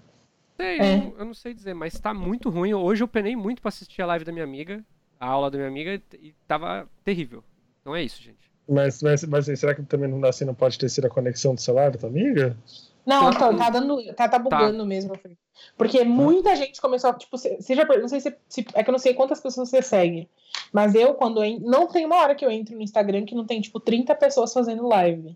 Sei, 0.58 0.80
é. 0.80 0.98
eu, 0.98 1.16
eu, 1.20 1.26
não 1.26 1.34
sei 1.34 1.54
dizer, 1.54 1.74
mas 1.74 1.98
tá 1.98 2.14
muito 2.14 2.50
ruim. 2.50 2.74
Hoje 2.74 3.02
eu 3.02 3.08
penei 3.08 3.36
muito 3.36 3.62
pra 3.62 3.70
assistir 3.70 4.02
a 4.02 4.06
live 4.06 4.26
da 4.26 4.32
minha 4.34 4.44
amiga, 4.44 4.84
a 5.18 5.26
aula 5.26 5.50
da 5.50 5.58
minha 5.58 5.70
amiga, 5.70 6.02
e 6.22 6.36
tava 6.46 6.88
terrível. 7.04 7.42
Então 7.82 7.96
é 7.96 8.04
isso, 8.04 8.22
gente. 8.22 8.52
Mas, 8.68 9.02
mas, 9.02 9.24
mas 9.24 9.46
será 9.46 9.74
que 9.74 9.82
também 9.84 10.10
não, 10.10 10.24
assim, 10.28 10.44
não 10.46 10.54
pode 10.54 10.78
ter 10.78 10.90
sido 10.90 11.08
a 11.08 11.10
conexão 11.10 11.56
do 11.56 11.62
celular 11.62 11.90
da 11.92 11.98
tua 11.98 12.10
amiga? 12.10 12.56
Não, 13.10 13.32
tá, 13.32 13.52
tá 13.56 13.70
dando. 13.72 14.14
Tá, 14.14 14.30
tá 14.30 14.38
bugando 14.38 14.78
tá. 14.78 14.86
mesmo. 14.86 15.20
Porque 15.76 16.04
muita 16.04 16.56
gente 16.56 16.80
começou, 16.80 17.12
tipo, 17.16 17.40
seja. 17.40 17.84
Não 17.86 18.08
sei 18.08 18.22
se, 18.22 18.36
se, 18.48 18.66
É 18.76 18.84
que 18.84 18.90
eu 18.90 18.92
não 18.92 19.00
sei 19.00 19.16
quantas 19.16 19.42
pessoas 19.42 19.68
você 19.68 19.82
segue. 19.82 20.30
Mas 20.72 20.94
eu, 20.94 21.16
quando. 21.16 21.44
Eu, 21.44 21.60
não 21.60 21.88
tem 21.88 22.06
uma 22.06 22.18
hora 22.18 22.36
que 22.36 22.46
eu 22.46 22.52
entro 22.52 22.76
no 22.76 22.84
Instagram 22.84 23.26
que 23.26 23.34
não 23.34 23.46
tem, 23.46 23.60
tipo, 23.60 23.80
30 23.80 24.14
pessoas 24.14 24.54
fazendo 24.54 24.88
live. 24.88 25.36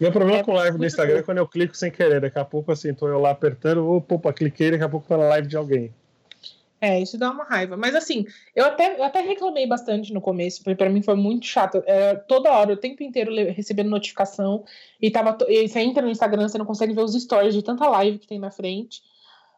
Meu 0.00 0.10
problema 0.10 0.40
é 0.40 0.42
com 0.42 0.52
live 0.52 0.78
no 0.78 0.84
Instagram 0.84 1.18
é 1.18 1.22
quando 1.22 1.38
eu 1.38 1.46
clico 1.46 1.76
sem 1.76 1.92
querer. 1.92 2.20
Daqui 2.20 2.40
a 2.40 2.44
pouco, 2.44 2.72
assim, 2.72 2.92
tô 2.92 3.06
eu 3.06 3.20
lá 3.20 3.30
apertando, 3.30 3.88
opa, 3.88 4.32
cliquei, 4.32 4.72
daqui 4.72 4.82
a 4.82 4.88
pouco 4.88 5.06
tá 5.06 5.16
na 5.16 5.28
live 5.28 5.46
de 5.46 5.56
alguém. 5.56 5.94
É, 6.84 7.00
isso 7.00 7.16
dá 7.16 7.30
uma 7.30 7.44
raiva. 7.44 7.76
Mas 7.76 7.94
assim, 7.94 8.26
eu 8.56 8.64
até, 8.64 8.98
eu 8.98 9.04
até 9.04 9.20
reclamei 9.20 9.68
bastante 9.68 10.12
no 10.12 10.20
começo, 10.20 10.64
porque 10.64 10.74
pra 10.74 10.90
mim 10.90 11.00
foi 11.00 11.14
muito 11.14 11.46
chato. 11.46 11.80
É, 11.86 12.16
toda 12.16 12.50
hora, 12.50 12.72
o 12.72 12.76
tempo 12.76 13.04
inteiro 13.04 13.32
recebendo 13.52 13.88
notificação. 13.88 14.64
E, 15.00 15.08
tava, 15.08 15.38
e 15.48 15.68
você 15.68 15.78
entra 15.78 16.02
no 16.02 16.10
Instagram, 16.10 16.48
você 16.48 16.58
não 16.58 16.66
consegue 16.66 16.92
ver 16.92 17.02
os 17.02 17.14
stories 17.14 17.54
de 17.54 17.62
tanta 17.62 17.88
live 17.88 18.18
que 18.18 18.26
tem 18.26 18.40
na 18.40 18.50
frente. 18.50 19.00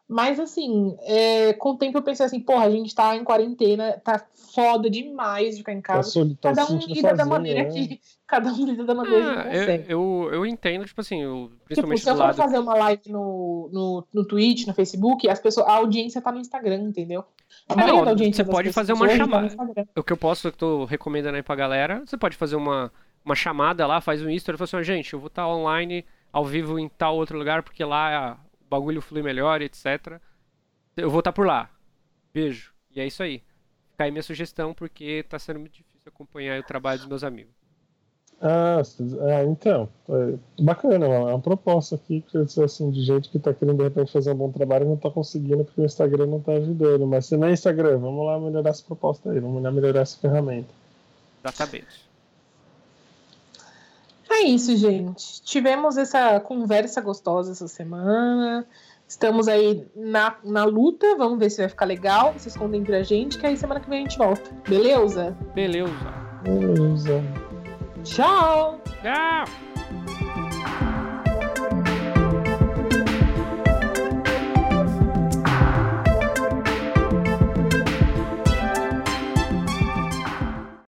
Mas 0.07 0.39
assim, 0.39 0.95
é, 1.01 1.53
com 1.53 1.71
o 1.71 1.77
tempo 1.77 1.97
eu 1.97 2.03
pensei 2.03 2.25
assim, 2.25 2.39
porra, 2.39 2.65
a 2.65 2.69
gente 2.69 2.93
tá 2.93 3.15
em 3.15 3.23
quarentena, 3.23 3.99
tá 4.03 4.23
foda 4.53 4.87
demais 4.89 5.51
de 5.51 5.57
ficar 5.57 5.73
em 5.73 5.81
tá 5.81 5.93
casa. 5.95 6.25
Tá, 6.39 6.53
tá 6.53 6.55
cada 6.63 6.71
um 6.71 6.77
lida 6.77 7.13
da 7.13 7.25
maneira 7.25 7.63
né? 7.63 7.69
que. 7.69 7.99
Cada 8.27 8.51
um 8.51 8.65
lida 8.65 8.83
da 8.83 8.95
maneira 8.95 9.31
ah, 9.31 9.43
que 9.43 9.49
consegue. 9.49 9.83
Eu, 9.91 10.23
eu, 10.23 10.33
eu, 10.33 10.45
entendo, 10.45 10.85
tipo 10.85 10.99
assim, 11.01 11.21
eu, 11.21 11.51
principalmente 11.65 11.99
tipo, 11.99 12.15
se 12.15 12.21
eu 12.21 12.25
for 12.25 12.33
fazer 12.33 12.57
uma 12.57 12.73
live 12.75 13.11
no, 13.11 13.69
no, 13.71 14.07
no 14.11 14.25
Twitch, 14.25 14.65
no 14.65 14.73
Facebook, 14.73 15.29
as 15.29 15.39
pessoas, 15.39 15.67
a 15.67 15.73
audiência 15.73 16.21
tá 16.21 16.31
no 16.31 16.39
Instagram, 16.39 16.83
entendeu? 16.83 17.23
A 17.69 17.73
é, 17.73 17.87
não, 17.87 18.03
da 18.03 18.11
audiência 18.11 18.43
você 18.43 18.51
pode 18.51 18.71
fazer 18.73 18.93
uma 18.93 19.07
tá 19.07 19.15
chamada. 19.15 19.55
o 19.95 20.03
que 20.03 20.13
eu 20.13 20.17
posso, 20.17 20.41
que 20.51 20.55
eu 20.55 20.57
tô 20.57 20.85
recomendando 20.85 21.35
aí 21.35 21.43
pra 21.43 21.55
galera, 21.55 22.01
você 22.05 22.17
pode 22.17 22.35
fazer 22.35 22.55
uma, 22.55 22.91
uma 23.23 23.35
chamada 23.35 23.85
lá, 23.85 24.01
faz 24.01 24.21
um 24.21 24.29
history 24.29 24.55
e 24.55 24.57
fala 24.57 24.81
assim, 24.81 24.83
gente, 24.83 25.13
eu 25.13 25.19
vou 25.19 25.27
estar 25.27 25.43
tá 25.43 25.47
online, 25.47 26.03
ao 26.31 26.43
vivo 26.43 26.79
em 26.79 26.89
tal 26.89 27.15
outro 27.15 27.37
lugar, 27.37 27.61
porque 27.61 27.83
lá 27.83 28.39
bagulho 28.79 29.01
flui 29.01 29.21
melhor, 29.21 29.61
etc. 29.61 30.19
Eu 30.95 31.09
vou 31.09 31.19
estar 31.19 31.31
tá 31.31 31.35
por 31.35 31.45
lá. 31.45 31.69
Beijo. 32.33 32.73
E 32.95 33.01
é 33.01 33.07
isso 33.07 33.21
aí. 33.21 33.43
Fica 33.91 34.03
aí 34.03 34.11
minha 34.11 34.23
sugestão, 34.23 34.73
porque 34.73 35.23
tá 35.27 35.39
sendo 35.39 35.59
muito 35.59 35.73
difícil 35.73 36.07
acompanhar 36.07 36.59
o 36.59 36.63
trabalho 36.63 36.99
dos 36.99 37.07
meus 37.07 37.23
amigos. 37.23 37.53
Ah, 38.41 38.81
é, 39.29 39.43
então, 39.45 39.89
é 40.09 40.61
bacana, 40.61 41.05
é 41.05 41.19
uma 41.19 41.39
proposta 41.39 41.95
aqui, 41.95 42.23
assim, 42.63 42.91
de 42.91 43.01
gente 43.01 43.29
que 43.29 43.39
tá 43.39 43.53
querendo 43.53 43.77
de 43.77 43.83
repente 43.83 44.11
fazer 44.11 44.31
um 44.31 44.35
bom 44.35 44.51
trabalho 44.51 44.85
e 44.85 44.89
não 44.89 44.97
tá 44.97 45.09
conseguindo 45.09 45.63
porque 45.63 45.81
o 45.81 45.85
Instagram 45.85 46.27
não 46.27 46.41
tá 46.41 46.51
ajudando. 46.53 47.07
Mas 47.07 47.27
se 47.27 47.37
não 47.37 47.47
é 47.47 47.53
Instagram, 47.53 47.97
vamos 47.97 48.25
lá 48.25 48.39
melhorar 48.39 48.69
essa 48.69 48.83
proposta 48.83 49.31
aí, 49.31 49.39
vamos 49.39 49.63
lá 49.63 49.71
melhorar 49.71 50.01
essa 50.01 50.17
ferramenta. 50.17 50.69
Exatamente. 51.43 52.04
É 54.35 54.41
isso, 54.41 54.75
gente. 54.75 55.41
Tivemos 55.43 55.95
essa 55.95 56.39
conversa 56.41 56.99
gostosa 56.99 57.53
essa 57.53 57.69
semana. 57.69 58.67
Estamos 59.07 59.47
aí 59.47 59.87
na, 59.95 60.35
na 60.43 60.65
luta. 60.65 61.15
Vamos 61.15 61.39
ver 61.39 61.49
se 61.49 61.61
vai 61.61 61.69
ficar 61.69 61.85
legal. 61.85 62.33
Vocês 62.33 62.55
contem 62.57 62.83
pra 62.83 63.01
gente, 63.01 63.37
que 63.37 63.45
aí 63.45 63.55
semana 63.55 63.79
que 63.79 63.89
vem 63.89 63.99
a 63.99 64.01
gente 64.01 64.17
volta. 64.17 64.51
Beleza? 64.67 65.37
Beleza. 65.53 65.93
Beleza. 66.43 67.23
Tchau. 68.03 68.81
Tchau. 69.01 70.24